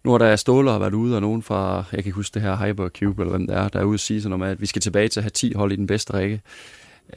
nu 0.03 0.13
er 0.13 0.17
der 0.17 0.35
Ståler 0.35 0.71
har 0.71 0.79
været 0.79 0.93
ude, 0.93 1.15
og 1.15 1.21
nogen 1.21 1.43
fra, 1.43 1.75
jeg 1.75 1.85
kan 1.89 1.97
ikke 1.99 2.11
huske 2.11 2.33
det 2.33 2.41
her, 2.41 2.67
Hyper 2.67 2.89
Cube, 2.89 3.21
eller 3.21 3.37
hvem 3.37 3.47
det 3.47 3.55
er, 3.55 3.67
der 3.67 3.79
er 3.79 3.83
ude 3.83 3.95
og 3.95 3.99
sige 3.99 4.21
sådan 4.21 4.39
noget 4.39 4.51
at 4.51 4.61
vi 4.61 4.65
skal 4.65 4.81
tilbage 4.81 5.07
til 5.07 5.19
at 5.19 5.23
have 5.23 5.29
10 5.29 5.53
hold 5.53 5.71
i 5.71 5.75
den 5.75 5.87
bedste 5.87 6.13
række. 6.13 6.41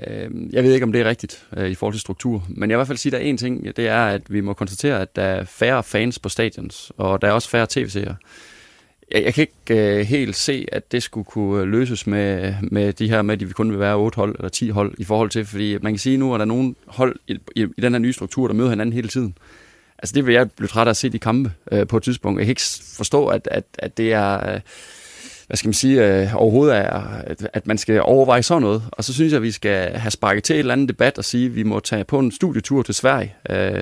Øhm, 0.06 0.50
jeg 0.52 0.64
ved 0.64 0.74
ikke, 0.74 0.84
om 0.84 0.92
det 0.92 1.00
er 1.00 1.08
rigtigt 1.08 1.46
øh, 1.56 1.70
i 1.70 1.74
forhold 1.74 1.94
til 1.94 2.00
struktur, 2.00 2.46
men 2.48 2.70
jeg 2.70 2.76
vil 2.76 2.76
i 2.76 2.78
hvert 2.78 2.86
fald 2.86 2.98
sige, 2.98 3.10
at 3.10 3.20
der 3.20 3.26
er 3.26 3.30
en 3.30 3.36
ting, 3.36 3.76
det 3.76 3.88
er, 3.88 4.06
at 4.06 4.22
vi 4.28 4.40
må 4.40 4.52
konstatere, 4.52 5.00
at 5.00 5.16
der 5.16 5.22
er 5.22 5.44
færre 5.44 5.82
fans 5.82 6.18
på 6.18 6.28
stadions, 6.28 6.92
og 6.96 7.22
der 7.22 7.28
er 7.28 7.32
også 7.32 7.48
færre 7.48 7.66
tv-seere. 7.70 8.16
Jeg, 9.10 9.24
jeg 9.24 9.34
kan 9.34 9.42
ikke 9.42 9.98
øh, 9.98 10.06
helt 10.06 10.36
se, 10.36 10.66
at 10.72 10.92
det 10.92 11.02
skulle 11.02 11.24
kunne 11.24 11.64
løses 11.64 12.06
med, 12.06 12.54
med 12.62 12.92
de 12.92 13.08
her 13.08 13.22
med, 13.22 13.34
at 13.34 13.48
vi 13.48 13.52
kun 13.52 13.70
vil 13.70 13.78
være 13.78 13.96
8 13.96 14.16
hold 14.16 14.36
eller 14.36 14.48
10 14.48 14.68
hold 14.68 14.94
i 14.98 15.04
forhold 15.04 15.30
til, 15.30 15.44
fordi 15.44 15.78
man 15.82 15.92
kan 15.92 15.98
sige 15.98 16.16
nu, 16.16 16.34
at 16.34 16.38
der 16.38 16.44
er 16.44 16.48
nogle 16.48 16.74
hold 16.86 17.16
i, 17.28 17.38
i, 17.56 17.66
i 17.76 17.80
den 17.80 17.92
her 17.92 17.98
nye 17.98 18.12
struktur, 18.12 18.46
der 18.46 18.54
møder 18.54 18.70
hinanden 18.70 18.92
hele 18.92 19.08
tiden. 19.08 19.38
Altså 19.98 20.14
det 20.14 20.26
vil 20.26 20.34
jeg 20.34 20.50
blive 20.50 20.68
træt 20.68 20.86
af 20.86 20.90
at 20.90 20.96
se 20.96 21.08
de 21.08 21.18
kampe 21.18 21.52
øh, 21.72 21.86
på 21.86 21.96
et 21.96 22.02
tidspunkt. 22.02 22.38
Jeg 22.38 22.46
kan 22.46 22.50
ikke 22.50 22.62
forstå, 22.96 23.26
at, 23.26 23.48
at, 23.50 23.64
at 23.78 23.96
det 23.96 24.12
er... 24.12 24.54
Øh, 24.54 24.60
hvad 25.46 25.56
skal 25.56 25.68
man 25.68 25.74
sige, 25.74 26.22
øh, 26.22 26.34
overhovedet 26.34 26.76
er, 26.76 27.00
at, 27.24 27.48
at 27.52 27.66
man 27.66 27.78
skal 27.78 28.02
overveje 28.02 28.42
sådan 28.42 28.62
noget. 28.62 28.82
Og 28.92 29.04
så 29.04 29.14
synes 29.14 29.32
jeg, 29.32 29.36
at 29.36 29.42
vi 29.42 29.50
skal 29.50 29.92
have 29.92 30.10
sparket 30.10 30.44
til 30.44 30.54
et 30.54 30.58
eller 30.58 30.72
andet 30.72 30.88
debat 30.88 31.18
og 31.18 31.24
sige, 31.24 31.46
at 31.46 31.54
vi 31.54 31.62
må 31.62 31.80
tage 31.80 32.04
på 32.04 32.18
en 32.18 32.32
studietur 32.32 32.82
til 32.82 32.94
Sverige. 32.94 33.34
Øh, 33.50 33.72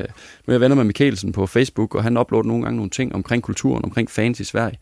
nu 0.47 0.51
er 0.51 0.53
jeg 0.53 0.61
venner 0.61 0.77
med 0.77 0.85
Mikkelsen 0.85 1.33
på 1.33 1.47
Facebook, 1.47 1.95
og 1.95 2.03
han 2.03 2.17
uploader 2.17 2.49
nogle 2.49 2.63
gange 2.63 2.77
nogle 2.77 2.91
ting 2.91 3.15
omkring 3.15 3.43
kulturen, 3.43 3.85
omkring 3.85 4.11
fans 4.11 4.41
i 4.41 4.45
Sverige. 4.45 4.79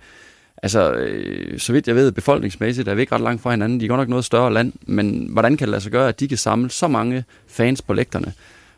Altså, 0.62 0.92
øh, 0.92 1.58
så 1.58 1.72
vidt 1.72 1.88
jeg 1.88 1.96
ved, 1.96 2.12
befolkningsmæssigt 2.12 2.88
er 2.88 2.94
vi 2.94 3.00
ikke 3.00 3.14
ret 3.14 3.20
langt 3.20 3.42
fra 3.42 3.50
hinanden. 3.50 3.80
De 3.80 3.84
er 3.84 3.88
godt 3.88 3.98
nok 3.98 4.08
noget 4.08 4.24
større 4.24 4.52
land, 4.52 4.72
men 4.82 5.28
hvordan 5.32 5.56
kan 5.56 5.66
det 5.66 5.70
lade 5.70 5.80
sig 5.80 5.92
gøre, 5.92 6.08
at 6.08 6.20
de 6.20 6.28
kan 6.28 6.38
samle 6.38 6.70
så 6.70 6.88
mange 6.88 7.24
fans 7.46 7.82
på 7.82 7.92
lægterne? 7.92 8.32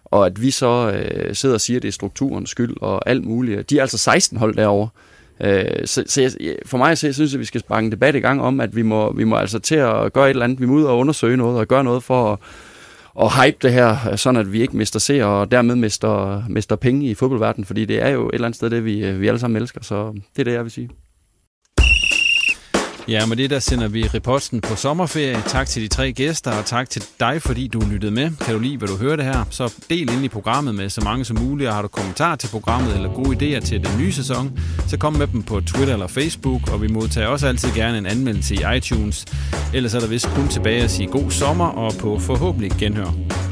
Og 0.04 0.26
at 0.26 0.42
vi 0.42 0.50
så 0.50 0.92
øh, 0.92 1.34
sidder 1.34 1.54
og 1.54 1.60
siger, 1.60 1.78
at 1.78 1.82
det 1.82 1.88
er 1.88 1.92
strukturens 1.92 2.50
skyld 2.50 2.76
og 2.80 3.08
alt 3.08 3.24
muligt. 3.24 3.70
De 3.70 3.78
er 3.78 3.82
altså 3.82 3.98
16 3.98 4.38
hold 4.38 4.54
derovre. 4.54 4.88
Øh, 5.42 5.64
så, 5.84 6.04
så 6.06 6.36
jeg, 6.40 6.56
for 6.66 6.78
mig 6.78 6.98
så 6.98 7.06
jeg 7.06 7.14
synes 7.14 7.32
jeg, 7.32 7.36
at 7.36 7.40
vi 7.40 7.44
skal 7.44 7.60
sparke 7.60 7.84
en 7.84 7.92
debat 7.92 8.14
i 8.14 8.18
gang 8.20 8.42
om, 8.42 8.60
at 8.60 8.76
vi 8.76 8.82
må, 8.82 9.12
vi 9.12 9.24
må 9.24 9.36
altså 9.36 9.58
til 9.58 9.74
at 9.74 10.12
gøre 10.12 10.26
et 10.26 10.30
eller 10.30 10.44
andet. 10.44 10.60
Vi 10.60 10.66
må 10.66 10.74
ud 10.74 10.84
og 10.84 10.98
undersøge 10.98 11.36
noget 11.36 11.58
og 11.58 11.68
gøre 11.68 11.84
noget 11.84 12.02
for 12.02 12.32
at, 12.32 12.38
at 13.20 13.44
hype 13.44 13.56
det 13.62 13.72
her, 13.72 14.16
sådan 14.16 14.40
at 14.40 14.52
vi 14.52 14.62
ikke 14.62 14.76
mister 14.76 14.98
se 14.98 15.24
og 15.24 15.50
dermed 15.50 15.76
mister, 15.76 16.42
mister 16.48 16.76
penge 16.76 17.06
i 17.06 17.14
fodboldverdenen, 17.14 17.64
fordi 17.64 17.84
det 17.84 18.02
er 18.02 18.08
jo 18.08 18.28
et 18.28 18.34
eller 18.34 18.46
andet 18.46 18.56
sted 18.56 18.70
det, 18.70 18.84
vi, 18.84 19.12
vi 19.12 19.28
alle 19.28 19.40
sammen 19.40 19.62
elsker. 19.62 19.82
Så 19.82 20.12
det 20.12 20.42
er 20.42 20.44
det, 20.44 20.52
jeg 20.52 20.62
vil 20.62 20.70
sige. 20.70 20.90
Ja, 23.08 23.26
med 23.26 23.36
det 23.36 23.50
der 23.50 23.58
sender 23.58 23.88
vi 23.88 24.02
reposten 24.02 24.60
på 24.60 24.76
sommerferie. 24.76 25.42
Tak 25.46 25.66
til 25.66 25.82
de 25.82 25.88
tre 25.88 26.12
gæster, 26.12 26.50
og 26.50 26.64
tak 26.64 26.90
til 26.90 27.04
dig, 27.20 27.42
fordi 27.42 27.68
du 27.68 27.82
lyttede 27.90 28.12
med. 28.12 28.30
Kan 28.40 28.54
du 28.54 28.60
lide, 28.60 28.76
hvad 28.76 28.88
du 28.88 28.96
hørte 28.96 29.22
her, 29.22 29.44
så 29.50 29.74
del 29.90 30.12
ind 30.12 30.24
i 30.24 30.28
programmet 30.28 30.74
med 30.74 30.88
så 30.88 31.00
mange 31.00 31.24
som 31.24 31.38
muligt, 31.38 31.68
og 31.68 31.74
har 31.74 31.82
du 31.82 31.88
kommentarer 31.88 32.36
til 32.36 32.48
programmet 32.48 32.94
eller 32.94 33.14
gode 33.14 33.56
idéer 33.56 33.60
til 33.60 33.84
den 33.84 33.98
nye 33.98 34.12
sæson, 34.12 34.58
så 34.88 34.98
kom 34.98 35.12
med 35.12 35.26
dem 35.26 35.42
på 35.42 35.60
Twitter 35.60 35.92
eller 35.92 36.06
Facebook, 36.06 36.72
og 36.72 36.82
vi 36.82 36.88
modtager 36.88 37.28
også 37.28 37.46
altid 37.46 37.68
gerne 37.74 37.98
en 37.98 38.06
anmeldelse 38.06 38.54
i 38.54 38.76
iTunes. 38.76 39.26
Ellers 39.74 39.94
er 39.94 40.00
der 40.00 40.08
vist 40.08 40.26
kun 40.26 40.48
tilbage 40.48 40.82
at 40.82 40.90
sige 40.90 41.06
god 41.06 41.30
sommer, 41.30 41.66
og 41.66 41.94
på 42.00 42.18
forhåbentlig 42.18 42.70
genhør. 42.78 43.51